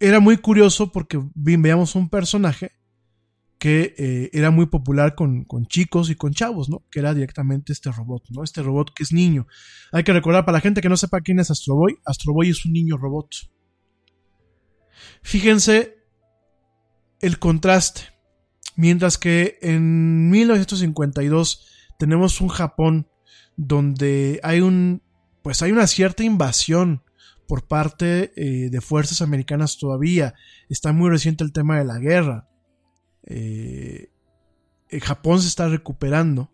era 0.00 0.18
muy 0.18 0.38
curioso 0.38 0.90
porque 0.90 1.22
veíamos 1.34 1.94
un 1.94 2.08
personaje 2.08 2.72
que 3.58 4.30
era 4.32 4.50
muy 4.52 4.66
popular 4.66 5.14
con, 5.16 5.44
con, 5.44 5.66
chicos 5.66 6.10
y 6.10 6.14
con 6.14 6.32
chavos, 6.32 6.68
¿no? 6.68 6.84
Que 6.90 7.00
era 7.00 7.12
directamente 7.14 7.72
este 7.72 7.90
robot, 7.90 8.24
¿no? 8.30 8.44
Este 8.44 8.62
robot 8.62 8.92
que 8.94 9.02
es 9.02 9.12
niño. 9.12 9.46
Hay 9.92 10.04
que 10.04 10.12
recordar, 10.12 10.44
para 10.44 10.58
la 10.58 10.60
gente 10.60 10.80
que 10.80 10.88
no 10.88 10.96
sepa 10.96 11.20
quién 11.20 11.40
es 11.40 11.50
Astro 11.50 11.74
Boy, 11.74 11.98
Astro 12.04 12.32
Boy 12.32 12.50
es 12.50 12.64
un 12.64 12.72
niño 12.72 12.96
robot. 12.96 13.28
Fíjense 15.22 15.98
el 17.20 17.38
contraste. 17.38 18.02
Mientras 18.76 19.18
que 19.18 19.58
en 19.60 20.30
1952 20.30 21.66
tenemos 21.98 22.40
un 22.40 22.48
Japón 22.48 23.08
donde 23.56 24.38
hay 24.44 24.60
un, 24.60 25.02
pues 25.42 25.62
hay 25.62 25.72
una 25.72 25.86
cierta 25.86 26.22
invasión 26.22 27.02
por 27.48 27.66
parte 27.66 28.32
eh, 28.36 28.70
de 28.70 28.80
fuerzas 28.80 29.20
americanas 29.22 29.78
todavía. 29.78 30.34
Está 30.68 30.92
muy 30.92 31.10
reciente 31.10 31.42
el 31.42 31.52
tema 31.52 31.78
de 31.78 31.84
la 31.84 31.98
guerra. 31.98 32.48
Eh, 33.24 34.10
Japón 35.02 35.40
se 35.40 35.48
está 35.48 35.68
recuperando. 35.68 36.52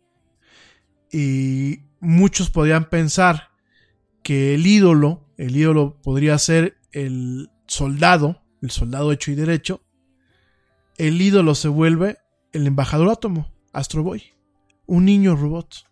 Y 1.12 1.80
muchos 2.00 2.50
podrían 2.50 2.88
pensar 2.88 3.50
que 4.22 4.54
el 4.54 4.66
ídolo, 4.66 5.28
el 5.36 5.56
ídolo 5.56 6.00
podría 6.00 6.38
ser 6.38 6.78
el 6.92 7.50
soldado, 7.74 8.42
el 8.62 8.70
soldado 8.70 9.12
hecho 9.12 9.30
y 9.30 9.34
derecho. 9.34 9.82
El 10.96 11.20
ídolo 11.20 11.54
se 11.54 11.68
vuelve 11.68 12.18
el 12.52 12.66
embajador 12.66 13.10
átomo, 13.10 13.52
Astro 13.72 14.02
Boy, 14.02 14.22
un 14.86 15.04
niño 15.04 15.34
robot. 15.34 15.84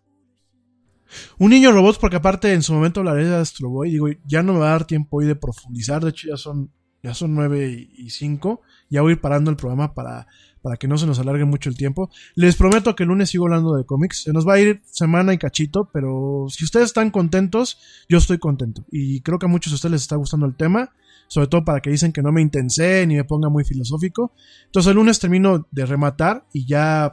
Un 1.38 1.50
niño 1.50 1.72
robot, 1.72 1.98
porque 2.00 2.16
aparte 2.16 2.52
en 2.52 2.62
su 2.62 2.72
momento 2.72 3.00
hablaré 3.00 3.26
de 3.26 3.34
Astro 3.34 3.68
Boy, 3.68 3.90
digo, 3.90 4.08
ya 4.24 4.42
no 4.42 4.54
me 4.54 4.60
va 4.60 4.68
a 4.68 4.70
dar 4.70 4.86
tiempo 4.86 5.18
hoy 5.18 5.26
de 5.26 5.34
profundizar, 5.34 6.02
de 6.02 6.10
hecho 6.10 6.28
ya 6.28 6.36
son 6.36 6.70
Ya 7.02 7.14
son 7.14 7.34
9 7.34 7.88
y 7.96 8.10
5. 8.10 8.60
Ya 8.88 9.02
voy 9.02 9.16
parando 9.16 9.50
el 9.50 9.56
programa 9.56 9.92
para, 9.92 10.28
para 10.62 10.76
que 10.76 10.86
no 10.86 10.96
se 10.96 11.06
nos 11.06 11.18
alargue 11.18 11.44
mucho 11.44 11.68
el 11.68 11.76
tiempo. 11.76 12.10
Les 12.36 12.54
prometo 12.54 12.94
que 12.94 13.02
el 13.02 13.08
lunes 13.08 13.30
sigo 13.30 13.46
hablando 13.46 13.74
de 13.74 13.84
cómics. 13.84 14.22
Se 14.22 14.32
nos 14.32 14.46
va 14.46 14.54
a 14.54 14.60
ir 14.60 14.82
semana 14.84 15.34
y 15.34 15.38
cachito, 15.38 15.90
pero 15.92 16.46
si 16.48 16.64
ustedes 16.64 16.86
están 16.86 17.10
contentos, 17.10 17.78
yo 18.08 18.18
estoy 18.18 18.38
contento. 18.38 18.84
Y 18.92 19.20
creo 19.22 19.40
que 19.40 19.46
a 19.46 19.48
muchos 19.48 19.72
de 19.72 19.74
ustedes 19.74 19.92
les 19.92 20.02
está 20.02 20.14
gustando 20.14 20.46
el 20.46 20.54
tema. 20.54 20.92
Sobre 21.32 21.46
todo 21.46 21.64
para 21.64 21.80
que 21.80 21.88
dicen 21.88 22.12
que 22.12 22.20
no 22.20 22.30
me 22.30 22.42
intensé 22.42 23.06
ni 23.06 23.14
me 23.14 23.24
ponga 23.24 23.48
muy 23.48 23.64
filosófico. 23.64 24.34
Entonces 24.66 24.90
el 24.90 24.96
lunes 24.96 25.18
termino 25.18 25.66
de 25.70 25.86
rematar 25.86 26.44
y 26.52 26.66
ya... 26.66 27.10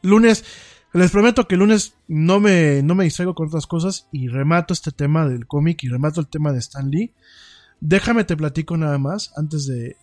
Lunes... 0.00 0.42
Les 0.94 1.10
prometo 1.10 1.46
que 1.46 1.56
el 1.56 1.58
lunes 1.58 1.98
no 2.08 2.40
me, 2.40 2.82
no 2.82 2.94
me 2.94 3.04
distraigo 3.04 3.34
con 3.34 3.48
otras 3.48 3.66
cosas 3.66 4.08
y 4.10 4.28
remato 4.28 4.72
este 4.72 4.90
tema 4.90 5.28
del 5.28 5.46
cómic 5.46 5.84
y 5.84 5.88
remato 5.88 6.22
el 6.22 6.28
tema 6.28 6.50
de 6.50 6.60
Stan 6.60 6.90
Lee. 6.90 7.12
Déjame 7.82 8.24
te 8.24 8.38
platico 8.38 8.78
nada 8.78 8.96
más 8.96 9.30
antes 9.36 9.66
de, 9.66 9.98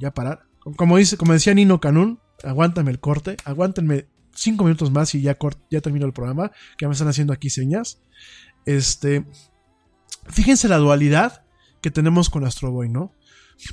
ya 0.00 0.14
parar. 0.14 0.44
Como, 0.76 0.96
dice, 0.96 1.18
como 1.18 1.34
decía 1.34 1.52
Nino 1.52 1.82
Canún, 1.82 2.20
aguántame 2.42 2.90
el 2.90 3.00
corte, 3.00 3.36
aguántenme 3.44 4.06
cinco 4.34 4.64
minutos 4.64 4.90
más 4.90 5.14
y 5.14 5.20
ya, 5.20 5.36
ya 5.70 5.82
termino 5.82 6.06
el 6.06 6.14
programa, 6.14 6.52
que 6.78 6.86
me 6.86 6.92
están 6.92 7.08
haciendo 7.08 7.34
aquí 7.34 7.50
señas. 7.50 8.00
Este, 8.64 9.26
fíjense 10.28 10.68
la 10.68 10.78
dualidad 10.78 11.42
que 11.88 11.92
tenemos 11.92 12.28
con 12.28 12.44
Astro 12.44 12.70
Boy, 12.70 12.90
¿no? 12.90 13.14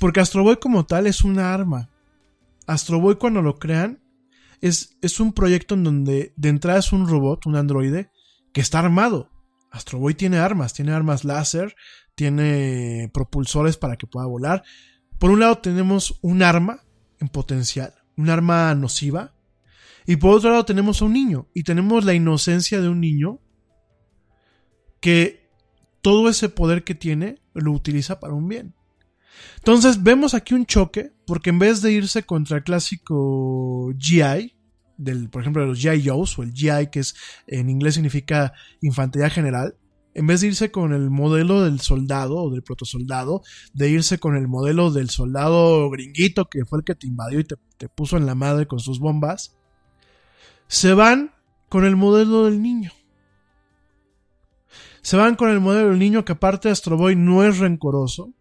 Porque 0.00 0.20
Astro 0.20 0.42
Boy 0.42 0.56
como 0.56 0.86
tal 0.86 1.06
es 1.06 1.22
una 1.22 1.52
arma. 1.52 1.90
Astro 2.66 2.98
Boy 2.98 3.16
cuando 3.16 3.42
lo 3.42 3.58
crean 3.58 4.02
es, 4.62 4.96
es 5.02 5.20
un 5.20 5.34
proyecto 5.34 5.74
en 5.74 5.84
donde 5.84 6.32
de 6.34 6.48
entrada 6.48 6.78
es 6.78 6.92
un 6.92 7.06
robot, 7.06 7.44
un 7.44 7.56
androide, 7.56 8.10
que 8.54 8.62
está 8.62 8.78
armado. 8.78 9.30
Astro 9.70 9.98
Boy 9.98 10.14
tiene 10.14 10.38
armas, 10.38 10.72
tiene 10.72 10.92
armas 10.92 11.24
láser, 11.24 11.76
tiene 12.14 13.10
propulsores 13.12 13.76
para 13.76 13.96
que 13.96 14.06
pueda 14.06 14.24
volar. 14.24 14.64
Por 15.18 15.30
un 15.30 15.40
lado 15.40 15.58
tenemos 15.58 16.18
un 16.22 16.42
arma 16.42 16.84
en 17.20 17.28
potencial, 17.28 17.92
un 18.16 18.30
arma 18.30 18.74
nociva, 18.74 19.34
y 20.06 20.16
por 20.16 20.34
otro 20.34 20.52
lado 20.52 20.64
tenemos 20.64 21.02
a 21.02 21.04
un 21.04 21.12
niño, 21.12 21.48
y 21.52 21.64
tenemos 21.64 22.02
la 22.06 22.14
inocencia 22.14 22.80
de 22.80 22.88
un 22.88 22.98
niño 22.98 23.40
que 25.00 25.50
todo 26.00 26.30
ese 26.30 26.48
poder 26.48 26.82
que 26.82 26.94
tiene 26.94 27.42
lo 27.60 27.72
utiliza 27.72 28.20
para 28.20 28.34
un 28.34 28.48
bien. 28.48 28.74
Entonces 29.56 30.02
vemos 30.02 30.34
aquí 30.34 30.54
un 30.54 30.66
choque, 30.66 31.12
porque 31.26 31.50
en 31.50 31.58
vez 31.58 31.82
de 31.82 31.92
irse 31.92 32.22
contra 32.22 32.58
el 32.58 32.64
clásico 32.64 33.92
GI, 33.98 34.54
del, 34.96 35.28
por 35.28 35.42
ejemplo, 35.42 35.62
de 35.62 35.68
los 35.68 35.78
GI 35.78 36.08
Joes, 36.08 36.38
o 36.38 36.42
el 36.42 36.52
GI, 36.52 36.88
que 36.90 37.00
es 37.00 37.14
en 37.46 37.68
inglés 37.68 37.94
significa 37.94 38.52
infantería 38.80 39.28
general, 39.28 39.76
en 40.14 40.26
vez 40.26 40.40
de 40.40 40.46
irse 40.46 40.70
con 40.70 40.94
el 40.94 41.10
modelo 41.10 41.62
del 41.62 41.80
soldado 41.80 42.36
o 42.36 42.50
del 42.50 42.62
protosoldado, 42.62 43.42
de 43.74 43.90
irse 43.90 44.18
con 44.18 44.34
el 44.34 44.48
modelo 44.48 44.90
del 44.90 45.10
soldado 45.10 45.90
gringuito 45.90 46.46
que 46.46 46.64
fue 46.64 46.78
el 46.78 46.84
que 46.84 46.94
te 46.94 47.06
invadió 47.06 47.38
y 47.38 47.44
te, 47.44 47.56
te 47.76 47.90
puso 47.90 48.16
en 48.16 48.24
la 48.24 48.34
madre 48.34 48.66
con 48.66 48.80
sus 48.80 48.98
bombas, 48.98 49.56
se 50.68 50.94
van 50.94 51.32
con 51.68 51.84
el 51.84 51.96
modelo 51.96 52.46
del 52.46 52.62
niño. 52.62 52.92
Se 55.06 55.16
van 55.16 55.36
con 55.36 55.50
el 55.50 55.60
modelo 55.60 55.90
del 55.90 56.00
niño 56.00 56.24
que 56.24 56.32
aparte 56.32 56.68
Astro 56.68 56.96
Boy 56.96 57.14
no 57.14 57.44
es 57.44 57.58
rencoroso. 57.58 58.34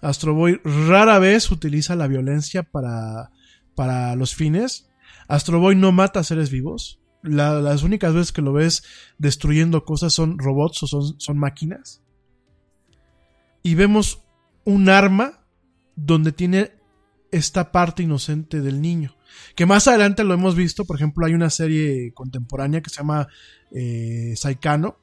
Astro 0.00 0.32
Boy 0.32 0.58
rara 0.64 1.18
vez 1.18 1.50
utiliza 1.50 1.94
la 1.94 2.06
violencia 2.06 2.62
para, 2.62 3.32
para 3.74 4.16
los 4.16 4.34
fines. 4.34 4.88
Astro 5.28 5.60
Boy 5.60 5.76
no 5.76 5.92
mata 5.92 6.24
seres 6.24 6.50
vivos 6.50 7.00
las 7.22 7.82
únicas 7.82 8.14
veces 8.14 8.32
que 8.32 8.40
lo 8.40 8.54
ves 8.54 8.82
destruyendo 9.18 9.84
cosas 9.84 10.14
son 10.14 10.38
robots 10.38 10.82
o 10.84 10.86
son, 10.86 11.20
son 11.20 11.38
máquinas. 11.38 12.02
Y 13.62 13.74
vemos 13.74 14.22
un 14.64 14.88
arma 14.88 15.44
donde 15.96 16.32
tiene 16.32 16.72
esta 17.30 17.72
parte 17.72 18.02
inocente 18.02 18.62
del 18.62 18.80
niño. 18.80 19.14
Que 19.54 19.66
más 19.66 19.86
adelante 19.86 20.24
lo 20.24 20.32
hemos 20.32 20.56
visto, 20.56 20.86
por 20.86 20.96
ejemplo, 20.96 21.26
hay 21.26 21.34
una 21.34 21.50
serie 21.50 22.12
contemporánea 22.14 22.80
que 22.80 22.88
se 22.88 22.96
llama 22.96 23.28
eh, 23.70 24.32
Saikano. 24.34 24.96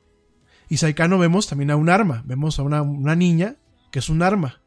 Y 0.69 0.77
Saikano 0.77 1.17
vemos 1.17 1.47
también 1.47 1.71
a 1.71 1.75
un 1.75 1.89
arma, 1.89 2.23
vemos 2.25 2.59
a 2.59 2.63
una, 2.63 2.81
una 2.81 3.15
niña 3.15 3.55
que 3.91 3.99
es 3.99 4.09
un 4.09 4.21
arma. 4.21 4.61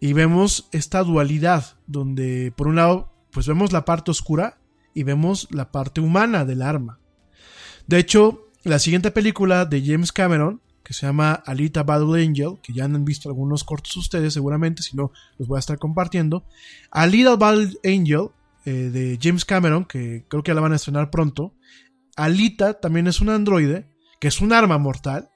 Y 0.00 0.12
vemos 0.12 0.68
esta 0.72 1.02
dualidad, 1.02 1.76
donde 1.86 2.52
por 2.56 2.68
un 2.68 2.76
lado, 2.76 3.12
pues 3.32 3.46
vemos 3.46 3.72
la 3.72 3.84
parte 3.84 4.10
oscura 4.10 4.58
y 4.94 5.02
vemos 5.02 5.48
la 5.50 5.70
parte 5.72 6.00
humana 6.00 6.44
del 6.44 6.62
arma. 6.62 6.98
De 7.86 7.98
hecho, 7.98 8.48
la 8.64 8.78
siguiente 8.78 9.10
película 9.10 9.64
de 9.64 9.82
James 9.84 10.12
Cameron, 10.12 10.60
que 10.84 10.94
se 10.94 11.06
llama 11.06 11.32
Alita 11.32 11.82
Battle 11.82 12.22
Angel, 12.22 12.58
que 12.62 12.72
ya 12.72 12.84
han 12.84 13.04
visto 13.04 13.28
algunos 13.28 13.64
cortos 13.64 13.96
ustedes 13.96 14.32
seguramente, 14.34 14.82
si 14.82 14.96
no 14.96 15.12
los 15.38 15.48
voy 15.48 15.56
a 15.56 15.60
estar 15.60 15.78
compartiendo. 15.78 16.44
Alita 16.90 17.36
Battle 17.36 17.78
Angel 17.84 18.28
eh, 18.64 18.90
de 18.90 19.18
James 19.20 19.44
Cameron, 19.44 19.84
que 19.84 20.24
creo 20.28 20.42
que 20.42 20.54
la 20.54 20.60
van 20.60 20.72
a 20.72 20.76
estrenar 20.76 21.10
pronto. 21.10 21.54
Alita 22.16 22.80
también 22.80 23.06
es 23.06 23.20
un 23.20 23.30
androide, 23.30 23.88
que 24.20 24.28
es 24.28 24.40
un 24.40 24.52
arma 24.52 24.78
mortal, 24.78 25.30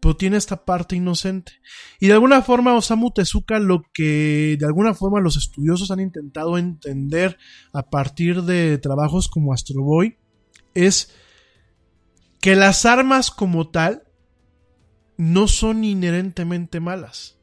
pero 0.00 0.16
tiene 0.16 0.36
esta 0.36 0.64
parte 0.64 0.96
inocente. 0.96 1.52
Y 1.98 2.08
de 2.08 2.12
alguna 2.12 2.42
forma 2.42 2.74
Osamu 2.74 3.10
Tezuka 3.10 3.58
lo 3.58 3.82
que 3.92 4.56
de 4.58 4.66
alguna 4.66 4.94
forma 4.94 5.20
los 5.20 5.36
estudiosos 5.36 5.90
han 5.90 6.00
intentado 6.00 6.58
entender 6.58 7.38
a 7.72 7.88
partir 7.88 8.42
de 8.42 8.78
trabajos 8.78 9.28
como 9.28 9.52
Astro 9.52 9.82
Boy 9.82 10.18
es 10.74 11.14
que 12.40 12.56
las 12.56 12.84
armas 12.84 13.30
como 13.30 13.70
tal 13.70 14.02
no 15.16 15.48
son 15.48 15.84
inherentemente 15.84 16.80
malas. 16.80 17.38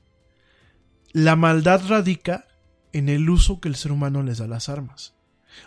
La 1.13 1.35
maldad 1.35 1.81
radica 1.87 2.47
en 2.93 3.09
el 3.09 3.29
uso 3.29 3.59
que 3.59 3.69
el 3.69 3.75
ser 3.75 3.91
humano 3.91 4.21
les 4.21 4.37
da 4.37 4.45
a 4.45 4.49
las 4.49 4.69
armas. 4.69 5.15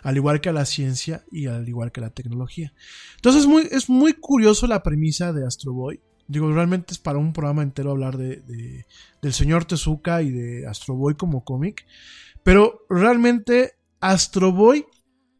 Al 0.03 0.17
igual 0.17 0.41
que 0.41 0.49
a 0.49 0.53
la 0.53 0.65
ciencia 0.65 1.23
y 1.31 1.47
al 1.47 1.67
igual 1.67 1.91
que 1.91 1.99
a 1.99 2.03
la 2.03 2.09
tecnología. 2.09 2.73
Entonces 3.15 3.43
es 3.43 3.47
muy, 3.47 3.67
es 3.71 3.89
muy 3.89 4.13
curioso 4.13 4.67
la 4.67 4.83
premisa 4.83 5.33
de 5.33 5.45
Astro 5.45 5.73
Boy. 5.73 6.01
Digo, 6.27 6.51
realmente 6.51 6.93
es 6.93 6.99
para 6.99 7.19
un 7.19 7.33
programa 7.33 7.61
entero 7.61 7.91
hablar 7.91 8.17
de, 8.17 8.85
del 9.21 9.33
señor 9.33 9.65
Tezuka 9.65 10.21
y 10.21 10.31
de 10.31 10.67
Astro 10.67 10.95
Boy 10.95 11.15
como 11.15 11.43
cómic. 11.43 11.85
Pero 12.43 12.85
realmente 12.89 13.73
Astro 13.99 14.51
Boy 14.51 14.85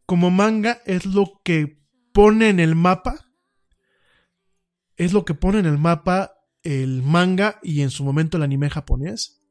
como 0.06 0.30
manga 0.30 0.82
es 0.86 1.06
lo 1.06 1.42
que 1.44 1.80
pone 2.14 2.50
en 2.50 2.60
el 2.60 2.76
mapa. 2.76 3.32
Es 4.96 5.12
lo 5.12 5.26
que 5.26 5.34
pone 5.34 5.60
en 5.60 5.66
el 5.66 5.78
mapa 5.78 6.34
el 6.64 7.04
manga 7.04 7.60
y 7.62 7.82
en 7.82 7.92
su 7.92 8.04
momento 8.04 8.38
el 8.38 8.44
anime 8.44 8.70
japonés. 8.70 9.42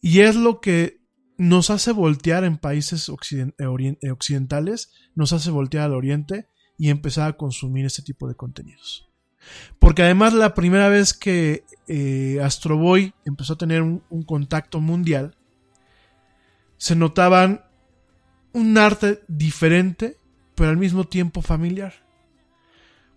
Y 0.00 0.20
es 0.20 0.36
lo 0.36 0.60
que 0.60 1.03
nos 1.36 1.70
hace 1.70 1.92
voltear 1.92 2.44
en 2.44 2.58
países 2.58 3.08
occidentales, 3.08 4.92
nos 5.14 5.32
hace 5.32 5.50
voltear 5.50 5.86
al 5.86 5.94
oriente 5.94 6.48
y 6.76 6.90
empezar 6.90 7.30
a 7.30 7.36
consumir 7.36 7.86
este 7.86 8.02
tipo 8.02 8.28
de 8.28 8.34
contenidos. 8.34 9.08
Porque 9.78 10.02
además 10.02 10.32
la 10.32 10.54
primera 10.54 10.88
vez 10.88 11.12
que 11.12 11.64
eh, 11.86 12.40
Astro 12.42 12.76
Boy 12.76 13.14
empezó 13.24 13.54
a 13.54 13.58
tener 13.58 13.82
un, 13.82 14.22
contacto 14.26 14.80
mundial, 14.80 15.36
se 16.76 16.96
notaban 16.96 17.64
un 18.52 18.78
arte 18.78 19.22
diferente, 19.28 20.16
pero 20.54 20.70
al 20.70 20.76
mismo 20.76 21.04
tiempo 21.04 21.42
familiar. 21.42 21.92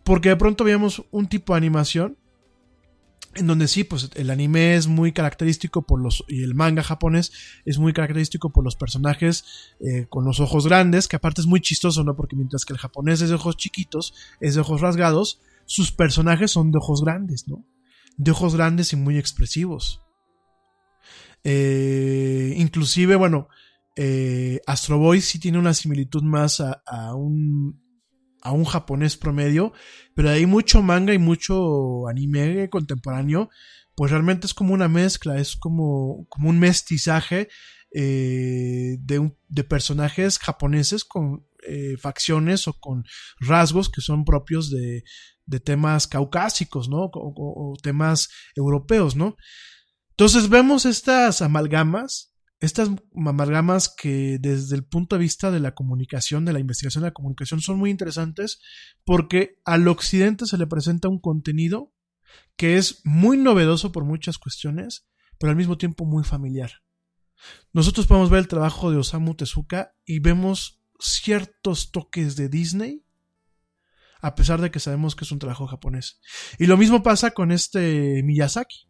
Porque 0.03 0.30
de 0.30 0.38
pronto 0.38 0.64
veíamos 0.64 1.03
un 1.11 1.27
tipo 1.27 1.53
de 1.53 1.57
animación 1.57 2.18
en 3.38 3.47
donde 3.47 3.68
sí, 3.68 3.84
pues 3.84 4.09
el 4.15 4.30
anime 4.30 4.76
es 4.76 4.88
muy 4.88 5.11
característico 5.11 5.85
por 5.85 6.01
los, 6.01 6.23
y 6.27 6.43
el 6.43 6.55
manga 6.55 6.84
japonés 6.84 7.31
es 7.65 7.77
muy 7.77 7.93
característico 7.93 8.51
por 8.51 8.64
los 8.64 8.76
personajes 8.76 9.45
eh, 9.80 10.07
con 10.09 10.26
los 10.26 10.39
ojos 10.39 10.68
grandes, 10.68 11.07
que 11.07 11.15
aparte 11.15 11.41
es 11.41 11.47
muy 11.47 11.61
chistoso, 11.61 12.03
¿no? 12.03 12.15
Porque 12.15 12.35
mientras 12.35 12.65
que 12.65 12.73
el 12.73 12.80
japonés 12.80 13.22
es 13.22 13.30
de 13.30 13.35
ojos 13.35 13.57
chiquitos, 13.57 14.14
es 14.39 14.55
de 14.55 14.61
ojos 14.61 14.81
rasgados, 14.81 15.39
sus 15.65 15.91
personajes 15.91 16.51
son 16.51 16.72
de 16.72 16.77
ojos 16.77 17.03
grandes, 17.03 17.47
¿no? 17.47 17.65
De 18.18 18.31
ojos 18.31 18.55
grandes 18.55 18.93
y 18.93 18.95
muy 18.95 19.18
expresivos. 19.18 20.01
Eh, 21.43 22.55
inclusive, 22.57 23.15
bueno, 23.15 23.47
eh, 23.95 24.61
Astro 24.68 24.99
Boy 24.99 25.22
sí 25.22 25.39
tiene 25.39 25.57
una 25.57 25.73
similitud 25.73 26.22
más 26.22 26.61
a, 26.61 27.15
un 27.15 27.81
a 28.48 28.52
un 28.52 28.64
japonés 28.64 29.18
promedio, 29.18 29.74
pero 30.15 30.30
hay 30.30 30.45
mucho 30.45 30.82
manga 30.82 31.14
y 31.14 31.18
mucho 31.18 32.07
anime 32.07 32.69
contemporáneo, 32.69 33.49
pues 33.94 34.11
realmente 34.11 34.48
es 34.48 34.53
como 34.53 34.74
una 34.74 34.88
mezcla, 34.88 35.38
es 35.38 35.57
como, 35.57 36.26
como 36.30 36.49
un 36.49 36.57
mestizaje 36.57 37.49
eh, 37.94 38.98
de, 38.99 39.34
de, 39.49 39.64
personajes 39.64 40.40
japoneses 40.40 41.03
con 41.03 41.45
eh, 41.68 41.98
facciones 41.98 42.68
o 42.68 42.74
con 42.80 43.03
rasgos 43.40 43.90
que 43.90 44.02
son 44.02 44.24
propios 44.24 44.69
de, 44.69 45.03
de 45.45 45.60
temas 45.60 46.07
caucásicos, 46.07 46.88
¿no? 46.88 47.10
O, 47.14 47.74
temas 47.82 48.30
europeos, 48.56 49.15
¿no? 49.15 49.36
Entonces 50.11 50.48
vemos 50.48 50.86
estas 50.86 51.41
amalgamas, 51.41 52.34
estas 52.59 52.89
amalgamas 53.15 53.88
que 53.89 54.39
desde 54.39 54.75
el 54.75 54.84
punto 54.84 55.15
de 55.15 55.21
vista 55.21 55.51
de 55.51 55.59
la 55.59 55.75
comunicación, 55.75 56.43
de 56.43 56.53
la 56.53 56.59
investigación 56.59 57.03
de 57.03 57.09
la 57.09 57.13
comunicación, 57.13 57.61
son 57.61 57.77
muy 57.77 57.91
interesantes 57.91 58.59
porque 59.05 59.59
al 59.63 59.88
occidente 59.88 60.45
se 60.45 60.57
le 60.57 60.65
presenta 60.65 61.07
un 61.07 61.19
contenido 61.19 61.93
que 62.55 62.77
es 62.77 63.01
muy 63.05 63.38
novedoso 63.38 63.91
por 63.91 64.05
muchas 64.05 64.38
cuestiones, 64.38 65.07
pero 65.38 65.51
al 65.51 65.55
mismo 65.55 65.77
tiempo 65.77 66.05
muy 66.05 66.23
familiar. 66.23 66.71
nosotros 67.71 68.07
podemos 68.07 68.31
ver 68.31 68.39
el 68.39 68.47
trabajo 68.47 68.89
de 68.89 68.97
Osamu 68.97 69.35
Tezuka 69.35 69.95
y 70.03 70.19
vemos 70.19 70.81
ciertos 70.99 71.91
toques 71.91 72.35
de 72.35 72.49
Disney, 72.49 73.05
a 74.19 74.34
pesar 74.34 74.59
de 74.59 74.71
que 74.71 74.79
sabemos 74.79 75.15
que 75.15 75.23
es 75.23 75.31
un 75.31 75.38
trabajo 75.38 75.67
japonés. 75.67 76.19
Y 76.57 76.65
lo 76.65 76.77
mismo 76.77 77.03
pasa 77.03 77.31
con 77.31 77.51
este 77.51 78.23
Miyazaki. 78.23 78.89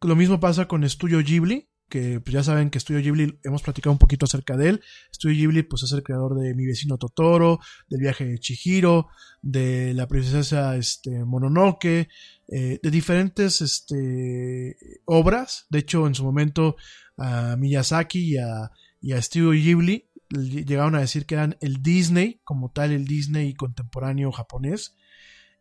Lo 0.00 0.14
mismo 0.14 0.38
pasa 0.38 0.68
con 0.68 0.88
Studio 0.88 1.18
Ghibli, 1.18 1.68
que 1.88 2.20
pues 2.20 2.32
ya 2.32 2.42
saben 2.42 2.70
que 2.70 2.80
Studio 2.80 3.00
Ghibli 3.00 3.38
hemos 3.44 3.62
platicado 3.62 3.92
un 3.92 3.98
poquito 3.98 4.26
acerca 4.26 4.56
de 4.56 4.68
él. 4.68 4.80
Studio 5.14 5.36
Ghibli 5.36 5.62
pues 5.62 5.82
es 5.82 5.92
el 5.92 6.02
creador 6.02 6.38
de 6.38 6.54
Mi 6.54 6.66
vecino 6.66 6.98
Totoro, 6.98 7.60
del 7.88 8.00
viaje 8.00 8.24
de 8.24 8.38
Chihiro, 8.38 9.08
de 9.42 9.94
la 9.94 10.06
princesa 10.06 10.76
este, 10.76 11.24
Mononoke, 11.24 12.08
eh, 12.48 12.78
de 12.82 12.90
diferentes 12.90 13.60
este, 13.60 14.76
obras. 15.04 15.66
De 15.70 15.80
hecho, 15.80 16.06
en 16.06 16.14
su 16.14 16.24
momento 16.24 16.76
a 17.16 17.56
Miyazaki 17.56 18.34
y 18.34 18.38
a, 18.38 18.70
y 19.00 19.12
a 19.12 19.22
Studio 19.22 19.50
Ghibli 19.50 20.08
llegaron 20.30 20.94
a 20.94 21.00
decir 21.00 21.26
que 21.26 21.34
eran 21.34 21.56
el 21.60 21.82
Disney, 21.82 22.40
como 22.44 22.70
tal 22.70 22.92
el 22.92 23.06
Disney 23.06 23.54
contemporáneo 23.54 24.30
japonés. 24.30 24.94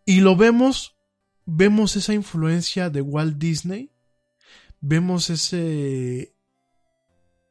Y 0.06 0.20
lo 0.22 0.36
vemos, 0.36 0.98
vemos 1.46 1.96
esa 1.96 2.14
influencia 2.14 2.90
de 2.90 3.02
Walt 3.02 3.38
Disney 3.38 3.92
vemos 4.82 5.30
ese, 5.30 6.36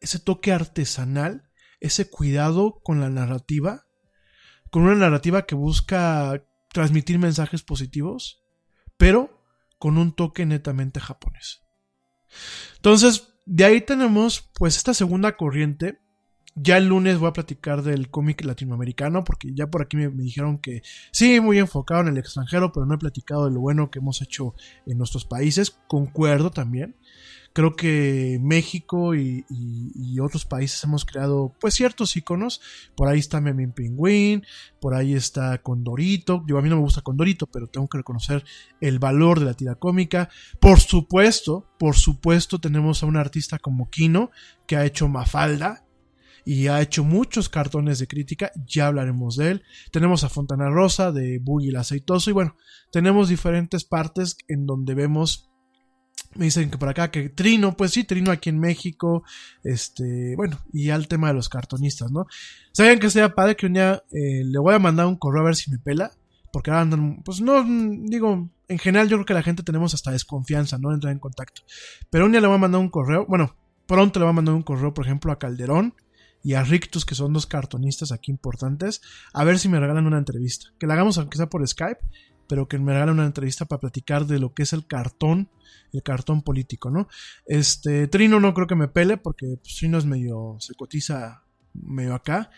ese 0.01 0.19
toque 0.19 0.53
artesanal, 0.53 1.51
ese 1.81 2.09
cuidado 2.09 2.81
con 2.83 3.01
la 3.01 3.11
narrativa, 3.11 3.87
con 4.71 4.83
una 4.83 4.95
narrativa 4.95 5.47
que 5.47 5.55
busca 5.55 6.45
transmitir 6.73 7.19
mensajes 7.19 7.63
positivos, 7.63 8.43
pero 8.97 9.43
con 9.79 9.99
un 9.99 10.13
toque 10.13 10.47
netamente 10.47 11.01
japonés. 11.01 11.63
Entonces, 12.77 13.35
de 13.45 13.65
ahí 13.65 13.81
tenemos 13.81 14.51
pues 14.59 14.77
esta 14.77 14.95
segunda 14.95 15.37
corriente. 15.37 16.01
Ya 16.59 16.79
el 16.79 16.89
lunes 16.89 17.19
voy 17.19 17.29
a 17.29 17.35
platicar 17.35 17.83
del 17.83 18.11
cómic 18.11 18.43
latinoamericano, 18.43 19.25
porque 19.25 19.53
ya 19.55 19.67
por 19.67 19.83
aquí 19.83 19.99
me, 19.99 20.09
me, 20.09 20.23
dijeron 20.23 20.59
que 20.59 20.81
sí, 21.13 21.39
muy 21.39 21.59
enfocado 21.59 22.01
en 22.01 22.09
el 22.09 22.19
extranjero, 22.19 22.73
pero 22.73 22.87
no 22.87 22.95
he 22.95 22.99
platicado 22.99 23.45
de 23.45 23.53
lo 23.53 23.61
bueno 23.61 23.91
que 23.91 23.99
hemos 23.99 24.23
hecho 24.23 24.55
en 24.87 24.97
nuestros 24.97 25.27
países. 25.27 25.79
Concuerdo 25.87 26.51
también 26.51 26.97
creo 27.57 27.75
que 27.75 28.39
México 28.43 29.15
y, 29.15 29.43
otros 30.21 30.45
países 30.45 30.83
hemos 30.85 31.07
creado 31.07 31.55
pues 31.59 31.73
ciertos 31.73 32.15
iconos. 32.17 32.61
Por 32.95 33.09
ahí 33.09 33.19
está 33.19 33.41
Memín 33.41 33.73
Pingüín, 33.73 34.45
por 34.79 34.93
ahí 34.93 35.15
está 35.15 35.57
Condorito. 35.63 36.45
Yo 36.47 36.59
a 36.59 36.63
mí 36.63 36.69
no 36.69 36.77
me 36.77 36.83
gusta 36.83 37.01
Condorito, 37.01 37.47
pero 37.47 37.67
tengo 37.67 37.89
que 37.89 37.97
reconocer 37.97 38.45
el 38.83 38.99
valor 38.99 39.41
de 39.41 39.47
la 39.47 39.55
tira 39.55 39.75
cómica. 39.75 40.29
Por 40.61 40.81
supuesto, 40.81 41.67
por 41.79 41.97
supuesto 41.97 42.59
tenemos 42.59 43.03
a 43.03 43.07
un 43.07 43.17
artista 43.17 43.59
como 43.59 43.89
Kino 43.89 44.31
que 44.67 44.77
ha 44.77 44.85
hecho 44.85 45.09
Mafalda, 45.09 45.83
y 46.45 46.69
ha 46.69 46.81
hecho 46.81 47.03
muchos 47.03 47.49
cartones 47.49 47.99
de 47.99 48.07
crítica, 48.07 48.53
ya 48.69 48.87
hablaremos 48.87 49.37
de 49.37 49.51
él. 49.51 49.63
Tenemos 49.91 50.23
a 50.23 50.29
Fontana 50.29 50.69
Rosa 50.69 51.11
de 51.11 51.41
Boogie 51.41 51.71
el 51.71 51.77
Aceitoso 51.77 52.31
y 52.31 52.35
bueno, 52.35 52.55
tenemos 52.93 53.29
diferentes 53.29 53.85
partes 53.85 54.37
en 54.47 54.65
donde 54.65 54.95
vemos 54.95 55.51
me 56.37 56.47
dicen 56.47 56.71
que 56.71 56.79
por 56.79 56.89
acá 56.89 57.11
que 57.11 57.29
Trino, 57.29 57.77
pues 57.77 57.93
sí, 57.93 58.05
Trino 58.05 58.31
aquí 58.31 58.49
en 58.49 58.59
México, 58.59 59.25
este, 59.63 60.35
bueno, 60.37 60.59
y 60.73 60.91
al 60.91 61.09
tema 61.09 61.29
de 61.29 61.35
los 61.35 61.49
cartonistas, 61.49 62.11
¿no? 62.11 62.27
Saben 62.73 62.99
que 62.99 63.11
sería 63.11 63.35
padre 63.35 63.57
que 63.57 63.67
un 63.67 63.75
día 63.75 64.03
eh, 64.13 64.43
le 64.45 64.59
voy 64.59 64.75
a 64.75 64.79
mandar 64.79 65.07
un 65.07 65.17
correo 65.17 65.43
a 65.43 65.47
ver 65.47 65.57
si 65.57 65.71
me 65.71 65.79
pela, 65.79 66.13
porque 66.53 66.71
ahora 66.71 66.83
andan, 66.83 67.23
pues 67.25 67.41
no, 67.41 67.65
digo, 67.65 68.49
en 68.69 68.79
general 68.79 69.09
yo 69.09 69.17
creo 69.17 69.27
que 69.27 69.35
la 69.35 69.43
gente 69.43 69.63
tenemos 69.63 69.95
hasta 69.95 70.11
desconfianza, 70.11 70.79
¿no? 70.79 70.93
Entrar 70.93 71.13
en 71.13 71.19
contacto. 71.19 71.63
Pero 72.11 72.27
un 72.27 72.33
día 72.33 72.41
le 72.41 72.47
voy 72.47 72.57
a 72.57 72.61
mandar 72.61 72.81
un 72.81 72.89
correo, 72.89 73.27
bueno, 73.27 73.57
pronto 73.87 74.19
le 74.19 74.25
voy 74.25 74.31
a 74.31 74.35
mandar 74.35 74.55
un 74.55 74.63
correo, 74.63 74.95
por 74.95 75.05
ejemplo, 75.05 75.33
a 75.33 75.39
Calderón 75.39 75.95
y 76.43 76.55
a 76.55 76.63
Rictus, 76.63 77.05
que 77.05 77.15
son 77.15 77.33
dos 77.33 77.47
cartonistas 77.47 78.13
aquí 78.13 78.31
importantes, 78.31 79.03
a 79.33 79.45
ver 79.45 79.59
si 79.59 79.69
me 79.69 79.81
regalan 79.81 80.07
una 80.07 80.19
entrevista. 80.19 80.69
Que 80.79 80.87
la 80.87 80.95
hagamos 80.95 81.19
aunque 81.19 81.37
sea 81.37 81.49
por 81.49 81.67
Skype 81.67 82.01
pero 82.47 82.69
que 82.69 82.79
me 82.79 82.93
regala 82.93 83.13
una 83.13 83.27
entrevista 83.27 83.65
para 83.65 83.81
platicar 83.81 84.27
de 84.27 84.39
lo 84.39 84.55
que 84.55 84.63
es 84.63 84.73
el 84.73 84.87
cartón, 84.87 85.49
el 85.93 86.03
cartón 86.03 86.43
político, 86.43 86.91
¿no? 86.91 87.09
Este, 87.47 88.09
Trino 88.09 88.41
no 88.41 88.55
creo 88.55 88.67
que 88.67 88.75
me 88.75 88.89
pele 88.89 89.17
porque 89.17 89.59
pues, 89.63 89.77
Trino 89.77 89.99
es 89.99 90.07
medio, 90.07 90.57
se 90.61 90.75
cotiza 90.75 91.43
medio 91.75 92.15
acá 92.15 92.51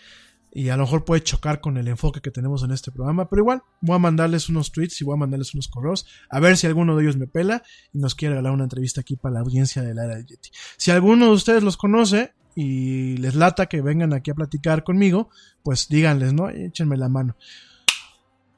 y 0.51 0.71
a 0.71 0.77
lo 0.77 0.85
mejor 0.85 1.05
puede 1.05 1.23
chocar 1.23 1.61
con 1.61 1.77
el 1.77 1.89
enfoque 1.89 2.21
que 2.21 2.31
tenemos 2.31 2.63
en 2.63 2.71
este 2.71 2.91
programa, 2.91 3.29
pero 3.29 3.43
igual 3.43 3.63
voy 3.81 3.97
a 3.97 3.99
mandarles 3.99 4.49
unos 4.49 4.73
tweets 4.73 5.01
y 5.01 5.05
voy 5.05 5.15
a 5.15 5.19
mandarles 5.19 5.55
unos 5.55 5.69
correos 5.69 6.07
a 6.31 6.41
ver 6.41 6.57
si 6.57 6.67
alguno 6.67 6.97
de 6.97 7.03
ellos 7.03 7.17
me 7.17 7.27
pela 7.27 7.63
y 7.93 7.99
nos 7.99 8.15
quiere 8.15 8.35
regalar 8.35 8.53
una 8.53 8.65
entrevista 8.65 9.01
aquí 9.03 9.17
para 9.17 9.35
la 9.35 9.41
audiencia 9.41 9.83
de 9.83 9.95
la 9.95 10.07
del 10.07 10.27
Yeti. 10.27 10.51
Si 10.77 10.91
alguno 10.91 11.27
de 11.27 11.33
ustedes 11.33 11.63
los 11.63 11.77
conoce 11.77 12.33
y 12.55 13.19
les 13.19 13.35
lata 13.35 13.67
que 13.67 13.83
vengan 13.83 14.13
aquí 14.13 14.31
a 14.31 14.35
platicar 14.35 14.85
conmigo, 14.85 15.29
pues 15.63 15.89
díganles, 15.89 16.33
¿no? 16.33 16.49
Échenme 16.49 16.97
la 16.97 17.09
mano. 17.09 17.37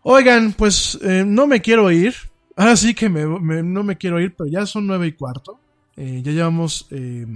Oigan, 0.02 0.54
pues 0.54 0.98
eh, 1.02 1.24
no 1.26 1.46
me 1.46 1.60
quiero 1.60 1.90
ir. 1.90 2.14
Así 2.56 2.94
que 2.94 3.08
me, 3.08 3.62
no 3.62 3.82
me 3.82 3.96
quiero 3.96 4.20
ir, 4.20 4.34
pero 4.36 4.48
ya 4.50 4.66
son 4.66 4.86
nueve 4.86 5.06
y 5.06 5.12
cuarto. 5.12 5.60
Eh, 5.96 6.22
ya 6.24 6.32
llevamos, 6.32 6.86
eh, 6.90 7.26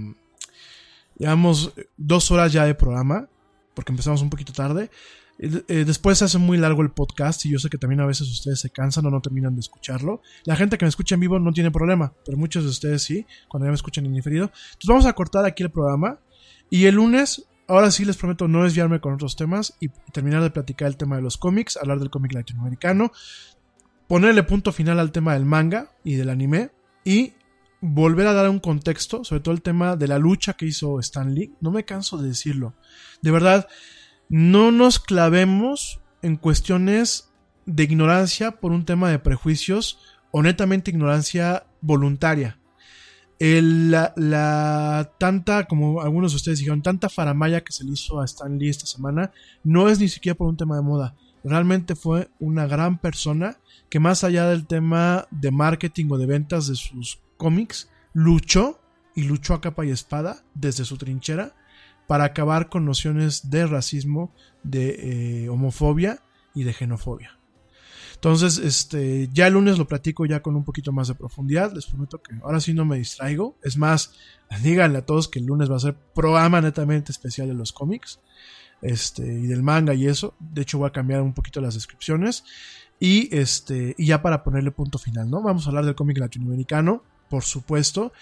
llevamos 1.17 1.73
dos 1.97 2.31
horas 2.31 2.51
ya 2.53 2.65
de 2.65 2.75
programa, 2.75 3.27
porque 3.73 3.91
empezamos 3.91 4.21
un 4.21 4.29
poquito 4.29 4.53
tarde. 4.53 4.89
después 5.37 6.17
se 6.17 6.25
hace 6.25 6.37
muy 6.37 6.57
largo 6.57 6.81
el 6.81 6.91
podcast 6.91 7.45
y 7.45 7.51
yo 7.51 7.59
sé 7.59 7.69
que 7.69 7.77
también 7.77 8.01
a 8.01 8.05
veces 8.05 8.29
ustedes 8.29 8.59
se 8.59 8.69
cansan 8.69 9.05
o 9.05 9.11
no 9.11 9.21
terminan 9.21 9.55
de 9.55 9.61
escucharlo. 9.61 10.21
La 10.45 10.55
gente 10.55 10.77
que 10.77 10.85
me 10.85 10.89
escucha 10.89 11.15
en 11.15 11.21
vivo 11.21 11.39
no 11.39 11.53
tiene 11.53 11.71
problema, 11.71 12.13
pero 12.25 12.37
muchos 12.37 12.63
de 12.63 12.69
ustedes 12.69 13.03
sí, 13.03 13.25
cuando 13.47 13.65
ya 13.65 13.71
me 13.71 13.75
escuchan 13.75 14.05
en 14.05 14.13
diferido. 14.13 14.45
Entonces 14.45 14.87
vamos 14.87 15.05
a 15.05 15.13
cortar 15.13 15.45
aquí 15.45 15.63
el 15.63 15.71
programa 15.71 16.19
y 16.69 16.85
el 16.85 16.95
lunes 16.95 17.45
ahora 17.67 17.91
sí 17.91 18.05
les 18.05 18.17
prometo 18.17 18.47
no 18.47 18.63
desviarme 18.63 18.99
con 18.99 19.13
otros 19.13 19.35
temas 19.35 19.75
y 19.79 19.89
terminar 20.11 20.43
de 20.43 20.51
platicar 20.51 20.87
el 20.87 20.97
tema 20.97 21.15
de 21.15 21.21
los 21.21 21.37
cómics, 21.37 21.77
hablar 21.77 21.99
del 21.99 22.09
cómic 22.09 22.33
latinoamericano, 22.33 23.11
ponerle 24.07 24.43
punto 24.43 24.71
final 24.71 24.99
al 24.99 25.11
tema 25.11 25.33
del 25.33 25.45
manga 25.45 25.91
y 26.03 26.15
del 26.15 26.29
anime 26.29 26.71
y 27.03 27.33
volver 27.81 28.27
a 28.27 28.33
dar 28.33 28.49
un 28.49 28.59
contexto, 28.59 29.23
sobre 29.23 29.41
todo 29.41 29.53
el 29.53 29.61
tema 29.61 29.95
de 29.95 30.07
la 30.07 30.19
lucha 30.19 30.53
que 30.53 30.65
hizo 30.65 30.99
Stan 30.99 31.33
Lee. 31.33 31.53
No 31.61 31.71
me 31.71 31.85
canso 31.85 32.17
de 32.17 32.29
decirlo. 32.29 32.73
De 33.21 33.31
verdad, 33.31 33.67
no 34.29 34.71
nos 34.71 34.99
clavemos 34.99 36.01
en 36.21 36.37
cuestiones 36.37 37.31
de 37.65 37.83
ignorancia 37.83 38.59
por 38.59 38.71
un 38.71 38.85
tema 38.85 39.09
de 39.09 39.19
prejuicios 39.19 39.99
o 40.31 40.41
netamente 40.41 40.91
ignorancia 40.91 41.65
voluntaria 41.81 42.59
la, 43.39 45.11
tanta, 45.17 45.65
como 45.65 46.01
algunos 46.01 46.31
de 46.31 46.37
ustedes 46.37 46.59
dijeron, 46.59 46.81
tanta 46.81 47.09
faramaya 47.09 47.61
que 47.61 47.71
se 47.71 47.83
le 47.83 47.91
hizo 47.91 48.19
a 48.19 48.25
Stan 48.25 48.57
Lee 48.57 48.69
esta 48.69 48.85
semana, 48.85 49.31
no 49.63 49.89
es 49.89 49.99
ni 49.99 50.07
siquiera 50.07 50.37
por 50.37 50.47
un 50.47 50.57
tema 50.57 50.75
de 50.75 50.81
moda. 50.81 51.15
Realmente 51.43 51.95
fue 51.95 52.29
una 52.39 52.65
gran 52.65 52.97
persona 52.97 53.57
que 53.89 53.99
más 53.99 54.23
allá 54.23 54.47
del 54.47 54.65
tema 54.65 55.27
de 55.31 55.51
marketing 55.51 56.07
o 56.09 56.17
de 56.17 56.25
ventas 56.25 56.67
de 56.67 56.75
sus 56.75 57.19
cómics, 57.37 57.89
luchó 58.13 58.79
y 59.15 59.23
luchó 59.23 59.53
a 59.53 59.61
capa 59.61 59.85
y 59.85 59.91
espada 59.91 60.43
desde 60.53 60.85
su 60.85 60.97
trinchera 60.97 61.55
para 62.07 62.23
acabar 62.23 62.69
con 62.69 62.85
nociones 62.85 63.49
de 63.49 63.67
racismo, 63.67 64.33
de 64.63 65.43
eh, 65.43 65.49
homofobia 65.49 66.19
y 66.53 66.63
de 66.63 66.73
xenofobia. 66.73 67.37
Entonces, 68.15 68.57
este, 68.57 69.29
ya 69.31 69.47
el 69.47 69.53
lunes 69.53 69.77
lo 69.77 69.87
platico 69.87 70.25
ya 70.25 70.41
con 70.41 70.55
un 70.55 70.63
poquito 70.63 70.91
más 70.91 71.07
de 71.07 71.15
profundidad. 71.15 71.71
Les 71.73 71.85
prometo 71.85 72.21
que 72.21 72.33
ahora 72.43 72.59
sí 72.59 72.73
no 72.73 72.85
me 72.85 72.97
distraigo. 72.97 73.57
Es 73.61 73.77
más, 73.77 74.13
díganle 74.63 74.99
a 74.99 75.05
todos 75.05 75.27
que 75.27 75.39
el 75.39 75.45
lunes 75.45 75.69
va 75.69 75.75
a 75.75 75.79
ser 75.79 75.95
programa 75.95 76.61
netamente 76.61 77.11
especial 77.11 77.47
de 77.47 77.53
los 77.53 77.71
cómics. 77.71 78.19
Este, 78.81 79.23
y 79.23 79.47
del 79.47 79.63
manga 79.63 79.93
y 79.93 80.07
eso. 80.07 80.35
De 80.39 80.61
hecho, 80.61 80.77
voy 80.77 80.87
a 80.87 80.91
cambiar 80.91 81.21
un 81.21 81.33
poquito 81.33 81.61
las 81.61 81.75
descripciones. 81.75 82.43
Y 82.99 83.35
este, 83.35 83.93
y 83.97 84.07
ya 84.07 84.21
para 84.21 84.43
ponerle 84.43 84.71
punto 84.71 84.97
final, 84.97 85.29
¿no? 85.29 85.41
Vamos 85.41 85.65
a 85.65 85.69
hablar 85.69 85.85
del 85.85 85.95
cómic 85.95 86.17
latinoamericano, 86.17 87.03
por 87.29 87.43
supuesto. 87.43 88.13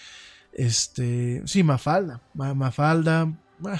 Este, 0.52 1.44
sí, 1.46 1.64
Mafalda. 1.64 2.22
Mafalda. 2.34 3.32
Ah, 3.66 3.80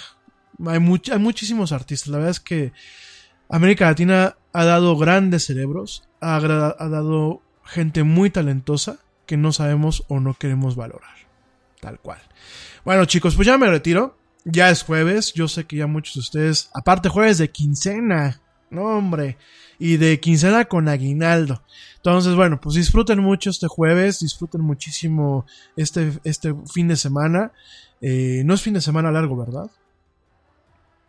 hay, 0.68 0.80
hay 1.12 1.20
muchísimos 1.20 1.72
artistas. 1.72 2.10
La 2.10 2.18
verdad 2.18 2.32
es 2.32 2.40
que 2.40 2.72
América 3.50 3.86
Latina 3.86 4.36
ha 4.54 4.66
dado 4.66 4.96
grandes 4.96 5.46
cerebros, 5.46 6.08
ha, 6.22 6.40
dado 6.40 7.42
gente 7.66 8.04
muy 8.04 8.30
talentosa 8.30 9.00
que 9.26 9.36
no 9.36 9.52
sabemos 9.52 10.06
o 10.08 10.20
no 10.20 10.36
queremos 10.36 10.76
valorar. 10.76 11.16
Tal 11.82 12.00
cual. 12.00 12.20
Bueno, 12.86 13.06
chicos, 13.06 13.36
pues 13.36 13.48
ya 13.48 13.58
me 13.58 13.68
retiro. 13.68 14.18
Ya 14.46 14.70
es 14.70 14.84
jueves. 14.84 15.34
Yo 15.34 15.48
sé 15.48 15.66
que 15.66 15.78
ya 15.78 15.88
muchos 15.88 16.16
de 16.16 16.20
ustedes, 16.20 16.70
aparte 16.74 17.10
jueves 17.10 17.38
de 17.40 17.50
quincena, 17.50 18.42
no 18.70 18.84
hombre, 18.84 19.38
y 19.80 19.98
de 19.98 20.20
quincena 20.20 20.66
con 20.66 20.88
aguinaldo. 20.88 21.64
Entonces, 21.98 22.36
bueno, 22.36 22.60
pues 22.62 22.76
disfruten 22.76 23.20
mucho 23.20 23.50
este 23.50 23.68
jueves, 23.68 24.20
disfruten 24.20 24.62
muchísimo 24.62 25.46
este, 25.76 26.12
este 26.24 26.54
fin 26.72 26.88
de 26.88 26.96
semana. 26.96 27.52
Eh, 28.02 28.44
no 28.46 28.54
es 28.54 28.62
fin 28.62 28.74
de 28.74 28.82
semana 28.82 29.12
largo, 29.12 29.36
¿verdad? 29.36 29.72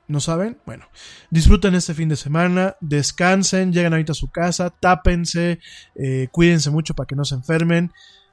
¿No 0.07 0.21
saben? 0.21 0.59
Bueno, 0.67 0.87
disfruten 1.31 1.75
este 1.75 1.95
fin 1.95 2.11
de 2.11 2.17
semana, 2.17 2.77
descansen, 2.81 3.73
lleguen 3.73 3.95
ahorita 3.95 4.13
a 4.13 4.15
su 4.15 4.31
casa, 4.31 4.69
tápense, 4.69 5.61
eh, 5.95 6.29
cuídense 6.31 6.71
mucho 6.71 6.95
para 6.95 7.07
que 7.07 7.17
no 7.17 7.25
se 7.25 7.35
enfermen. 7.37 7.91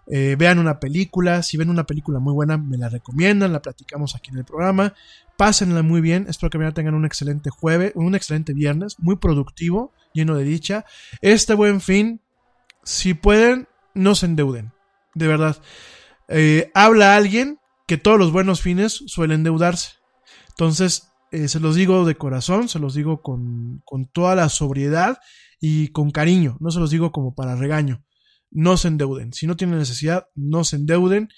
eh, 0.07 0.35
vean 0.37 0.59
una 0.59 0.79
película, 0.79 1.41
si 1.43 1.55
ven 1.57 1.69
una 1.69 1.85
película 1.85 2.19
muy 2.19 2.33
buena, 2.33 2.57
me 2.57 2.77
la 2.77 2.89
recomiendan, 2.89 3.53
la 3.53 3.61
platicamos 3.61 4.15
aquí 4.15 4.31
en 4.31 4.39
el 4.39 4.43
programa. 4.43 4.93
Pásenla 5.37 5.83
muy 5.83 6.01
bien, 6.01 6.25
espero 6.27 6.49
que 6.49 6.57
mañana 6.57 6.73
tengan 6.73 6.95
un 6.95 7.05
excelente 7.05 7.49
jueves, 7.49 7.93
un 7.95 8.15
excelente 8.15 8.53
viernes, 8.53 8.99
muy 8.99 9.15
productivo, 9.15 9.93
lleno 10.13 10.35
de 10.35 10.43
dicha. 10.43 10.85
Este 11.21 11.53
buen 11.53 11.79
fin, 11.79 12.19
si 12.83 13.13
pueden, 13.13 13.69
no 13.93 14.15
se 14.15 14.25
endeuden, 14.25 14.73
de 15.13 15.27
verdad. 15.27 15.61
Eh, 16.27 16.71
habla 16.73 17.15
alguien 17.15 17.59
que 17.87 17.97
todos 17.97 18.19
los 18.19 18.31
buenos 18.33 18.61
fines 18.61 19.03
suelen 19.07 19.39
endeudarse. 19.39 19.93
Entonces, 20.49 21.10
eh, 21.31 21.47
se 21.47 21.59
los 21.59 21.75
digo 21.75 22.05
de 22.05 22.15
corazón, 22.15 22.69
se 22.69 22.79
los 22.79 22.93
digo 22.93 23.21
con, 23.21 23.81
con 23.85 24.05
toda 24.05 24.35
la 24.35 24.49
sobriedad 24.49 25.17
y 25.59 25.89
con 25.89 26.11
cariño, 26.11 26.57
no 26.59 26.71
se 26.71 26.79
los 26.79 26.91
digo 26.91 27.11
como 27.11 27.33
para 27.33 27.55
regaño 27.55 28.03
no 28.51 28.77
se 28.77 28.89
endeuden. 28.89 29.33
Si 29.33 29.47
no 29.47 29.55
tienen 29.55 29.79
necesidad, 29.79 30.27
no 30.35 30.63
se 30.63 30.75
endeuden. 30.75 31.29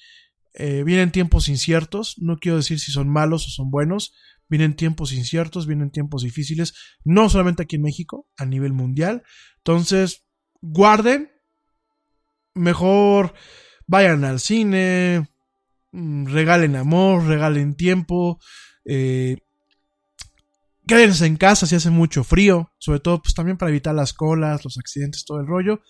Eh, 0.55 0.83
vienen 0.83 1.11
tiempos 1.11 1.47
inciertos, 1.47 2.15
no 2.17 2.37
quiero 2.37 2.57
decir 2.57 2.79
si 2.79 2.91
son 2.91 3.07
malos 3.07 3.47
o 3.47 3.49
son 3.49 3.71
buenos, 3.71 4.13
vienen 4.49 4.75
tiempos 4.75 5.13
inciertos, 5.13 5.65
vienen 5.65 5.89
tiempos 5.89 6.23
difíciles, 6.23 6.73
no 7.03 7.29
solamente 7.29 7.63
aquí 7.63 7.77
en 7.77 7.83
México, 7.83 8.27
a 8.37 8.45
nivel 8.45 8.73
mundial. 8.73 9.23
Entonces, 9.57 10.25
guarden, 10.61 11.31
mejor 12.53 13.33
vayan 13.87 14.25
al 14.25 14.39
cine, 14.39 15.27
mm, 15.91 16.27
regalen 16.27 16.75
amor, 16.75 17.25
regalen 17.25 17.75
tiempo, 17.75 18.39
eh, 18.85 19.37
quédense 20.87 21.25
en 21.25 21.37
casa 21.37 21.65
si 21.65 21.75
hace 21.75 21.89
mucho 21.89 22.23
frío, 22.23 22.71
sobre 22.77 22.99
todo 22.99 23.21
pues 23.21 23.33
también 23.33 23.57
para 23.57 23.69
evitar 23.69 23.95
las 23.95 24.13
colas, 24.13 24.63
los 24.63 24.77
accidentes, 24.77 25.25
todo 25.25 25.39
el 25.39 25.47
rollo. 25.47 25.81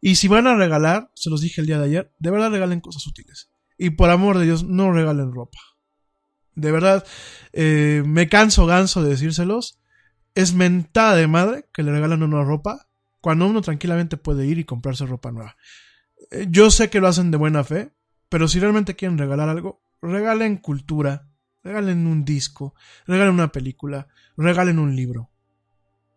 Y 0.00 0.16
si 0.16 0.28
van 0.28 0.46
a 0.46 0.56
regalar, 0.56 1.10
se 1.14 1.30
los 1.30 1.40
dije 1.40 1.60
el 1.60 1.66
día 1.66 1.78
de 1.78 1.84
ayer, 1.84 2.14
de 2.18 2.30
verdad 2.30 2.50
regalen 2.50 2.80
cosas 2.80 3.06
útiles. 3.06 3.50
Y 3.76 3.90
por 3.90 4.10
amor 4.10 4.38
de 4.38 4.44
Dios, 4.44 4.64
no 4.64 4.92
regalen 4.92 5.32
ropa. 5.32 5.58
De 6.54 6.72
verdad, 6.72 7.06
eh, 7.52 8.02
me 8.04 8.28
canso 8.28 8.66
ganso 8.66 9.02
de 9.02 9.10
decírselos. 9.10 9.78
Es 10.34 10.54
mentada 10.54 11.16
de 11.16 11.26
madre 11.26 11.68
que 11.72 11.82
le 11.82 11.92
regalan 11.92 12.22
una 12.22 12.44
ropa 12.44 12.88
cuando 13.20 13.46
uno 13.46 13.62
tranquilamente 13.62 14.16
puede 14.16 14.46
ir 14.46 14.58
y 14.58 14.64
comprarse 14.64 15.06
ropa 15.06 15.32
nueva. 15.32 15.56
Eh, 16.30 16.46
yo 16.50 16.70
sé 16.70 16.90
que 16.90 17.00
lo 17.00 17.08
hacen 17.08 17.30
de 17.30 17.36
buena 17.36 17.64
fe, 17.64 17.92
pero 18.28 18.48
si 18.48 18.60
realmente 18.60 18.96
quieren 18.96 19.18
regalar 19.18 19.48
algo, 19.48 19.82
regalen 20.02 20.56
cultura, 20.56 21.29
regalen 21.62 22.06
un 22.06 22.24
disco, 22.24 22.74
regalen 23.06 23.34
una 23.34 23.52
película, 23.52 24.08
regalen 24.36 24.78
un 24.78 24.96
libro, 24.96 25.30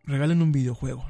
regalen 0.04 0.42
un 0.42 0.52
videojuego. 0.52 1.06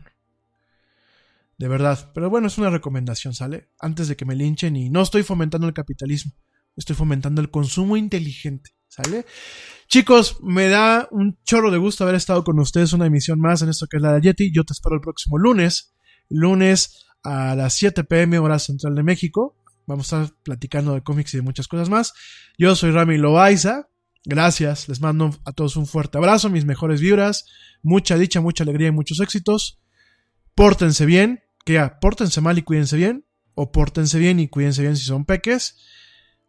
De 1.57 1.67
verdad. 1.67 2.11
Pero 2.13 2.29
bueno, 2.29 2.47
es 2.47 2.57
una 2.57 2.69
recomendación, 2.69 3.33
¿sale? 3.33 3.69
Antes 3.79 4.07
de 4.07 4.15
que 4.15 4.25
me 4.25 4.35
linchen 4.35 4.75
y 4.75 4.89
no 4.89 5.01
estoy 5.01 5.23
fomentando 5.23 5.67
el 5.67 5.73
capitalismo, 5.73 6.33
estoy 6.75 6.95
fomentando 6.95 7.41
el 7.41 7.51
consumo 7.51 7.95
inteligente, 7.95 8.71
¿sale? 8.87 9.25
Chicos, 9.87 10.37
me 10.41 10.67
da 10.67 11.07
un 11.11 11.37
chorro 11.43 11.71
de 11.71 11.77
gusto 11.77 12.03
haber 12.03 12.15
estado 12.15 12.43
con 12.43 12.59
ustedes 12.59 12.93
una 12.93 13.05
emisión 13.05 13.39
más 13.39 13.61
en 13.61 13.69
esto 13.69 13.87
que 13.87 13.97
es 13.97 14.03
la 14.03 14.13
de 14.13 14.21
Yeti. 14.21 14.51
Yo 14.53 14.63
te 14.63 14.73
espero 14.73 14.95
el 14.95 15.01
próximo 15.01 15.37
lunes, 15.37 15.93
lunes 16.29 17.05
a 17.23 17.55
las 17.55 17.73
7 17.75 18.03
pm 18.03 18.39
hora 18.39 18.59
central 18.59 18.95
de 18.95 19.03
México. 19.03 19.57
Vamos 19.85 20.11
a 20.11 20.23
estar 20.23 20.37
platicando 20.43 20.93
de 20.93 21.03
cómics 21.03 21.33
y 21.33 21.37
de 21.37 21.43
muchas 21.43 21.67
cosas 21.67 21.89
más. 21.89 22.13
Yo 22.57 22.75
soy 22.75 22.91
Rami 22.91 23.17
Loaiza. 23.17 23.89
Gracias, 24.25 24.87
les 24.87 25.01
mando 25.01 25.31
a 25.45 25.51
todos 25.51 25.75
un 25.75 25.85
fuerte 25.85 26.17
abrazo, 26.17 26.49
mis 26.49 26.65
mejores 26.65 27.01
vibras, 27.01 27.45
mucha 27.81 28.17
dicha, 28.17 28.39
mucha 28.39 28.63
alegría 28.63 28.87
y 28.87 28.91
muchos 28.91 29.19
éxitos. 29.19 29.81
Pórtense 30.55 31.05
bien, 31.05 31.43
que 31.65 31.73
ya, 31.73 31.99
pórtense 31.99 32.39
mal 32.39 32.57
y 32.57 32.61
cuídense 32.61 32.95
bien, 32.95 33.25
o 33.55 33.71
pórtense 33.71 34.19
bien 34.19 34.39
y 34.39 34.47
cuídense 34.47 34.81
bien 34.81 34.95
si 34.95 35.03
son 35.03 35.25
peques. 35.25 35.77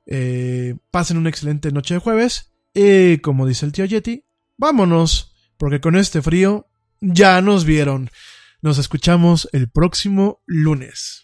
Eh, 0.06 0.76
pasen 0.90 1.16
una 1.16 1.30
excelente 1.30 1.72
noche 1.72 1.94
de 1.94 2.00
jueves. 2.00 2.52
Y 2.72 3.18
como 3.18 3.46
dice 3.46 3.66
el 3.66 3.72
tío 3.72 3.84
Yeti, 3.84 4.24
vámonos, 4.56 5.34
porque 5.56 5.80
con 5.80 5.96
este 5.96 6.22
frío 6.22 6.68
ya 7.00 7.40
nos 7.40 7.64
vieron. 7.64 8.10
Nos 8.62 8.78
escuchamos 8.78 9.48
el 9.52 9.70
próximo 9.70 10.42
lunes. 10.46 11.23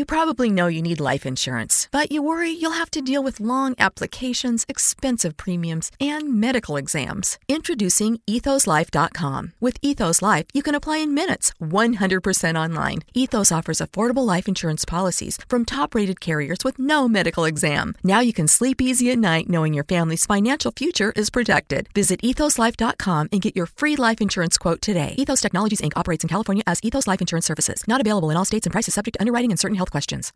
You 0.00 0.06
probably 0.06 0.48
know 0.48 0.66
you 0.66 0.80
need 0.80 0.98
life 0.98 1.26
insurance, 1.26 1.86
but 1.92 2.10
you 2.10 2.22
worry 2.22 2.48
you'll 2.48 2.80
have 2.80 2.90
to 2.92 3.02
deal 3.02 3.22
with 3.22 3.38
long 3.38 3.74
applications, 3.78 4.64
expensive 4.66 5.36
premiums, 5.36 5.92
and 6.00 6.40
medical 6.40 6.78
exams. 6.78 7.38
Introducing 7.48 8.18
EthosLife.com. 8.26 9.52
With 9.60 9.76
Ethos 9.82 10.22
Life, 10.22 10.46
you 10.54 10.62
can 10.62 10.74
apply 10.74 10.98
in 11.00 11.12
minutes, 11.12 11.52
100% 11.60 12.54
online. 12.54 13.00
Ethos 13.12 13.52
offers 13.52 13.78
affordable 13.78 14.24
life 14.24 14.48
insurance 14.48 14.86
policies 14.86 15.36
from 15.50 15.66
top 15.66 15.94
rated 15.94 16.18
carriers 16.18 16.64
with 16.64 16.78
no 16.78 17.06
medical 17.06 17.44
exam. 17.44 17.94
Now 18.02 18.20
you 18.20 18.32
can 18.32 18.48
sleep 18.48 18.80
easy 18.80 19.10
at 19.10 19.18
night 19.18 19.50
knowing 19.50 19.74
your 19.74 19.84
family's 19.84 20.24
financial 20.24 20.72
future 20.74 21.12
is 21.14 21.28
protected. 21.28 21.90
Visit 21.94 22.22
ethoslife.com 22.22 23.28
and 23.32 23.42
get 23.42 23.54
your 23.54 23.66
free 23.66 23.96
life 23.96 24.22
insurance 24.22 24.56
quote 24.56 24.80
today. 24.80 25.14
Ethos 25.18 25.42
Technologies 25.42 25.82
Inc. 25.82 25.92
operates 25.94 26.24
in 26.24 26.28
California 26.28 26.64
as 26.66 26.80
Ethos 26.82 27.06
Life 27.06 27.20
Insurance 27.20 27.44
Services. 27.44 27.84
Not 27.86 28.00
available 28.00 28.30
in 28.30 28.38
all 28.38 28.46
states 28.46 28.64
and 28.64 28.72
prices 28.72 28.94
subject 28.94 29.16
to 29.16 29.20
underwriting 29.20 29.50
and 29.52 29.60
certain 29.60 29.76
health 29.76 29.89
questions. 29.90 30.28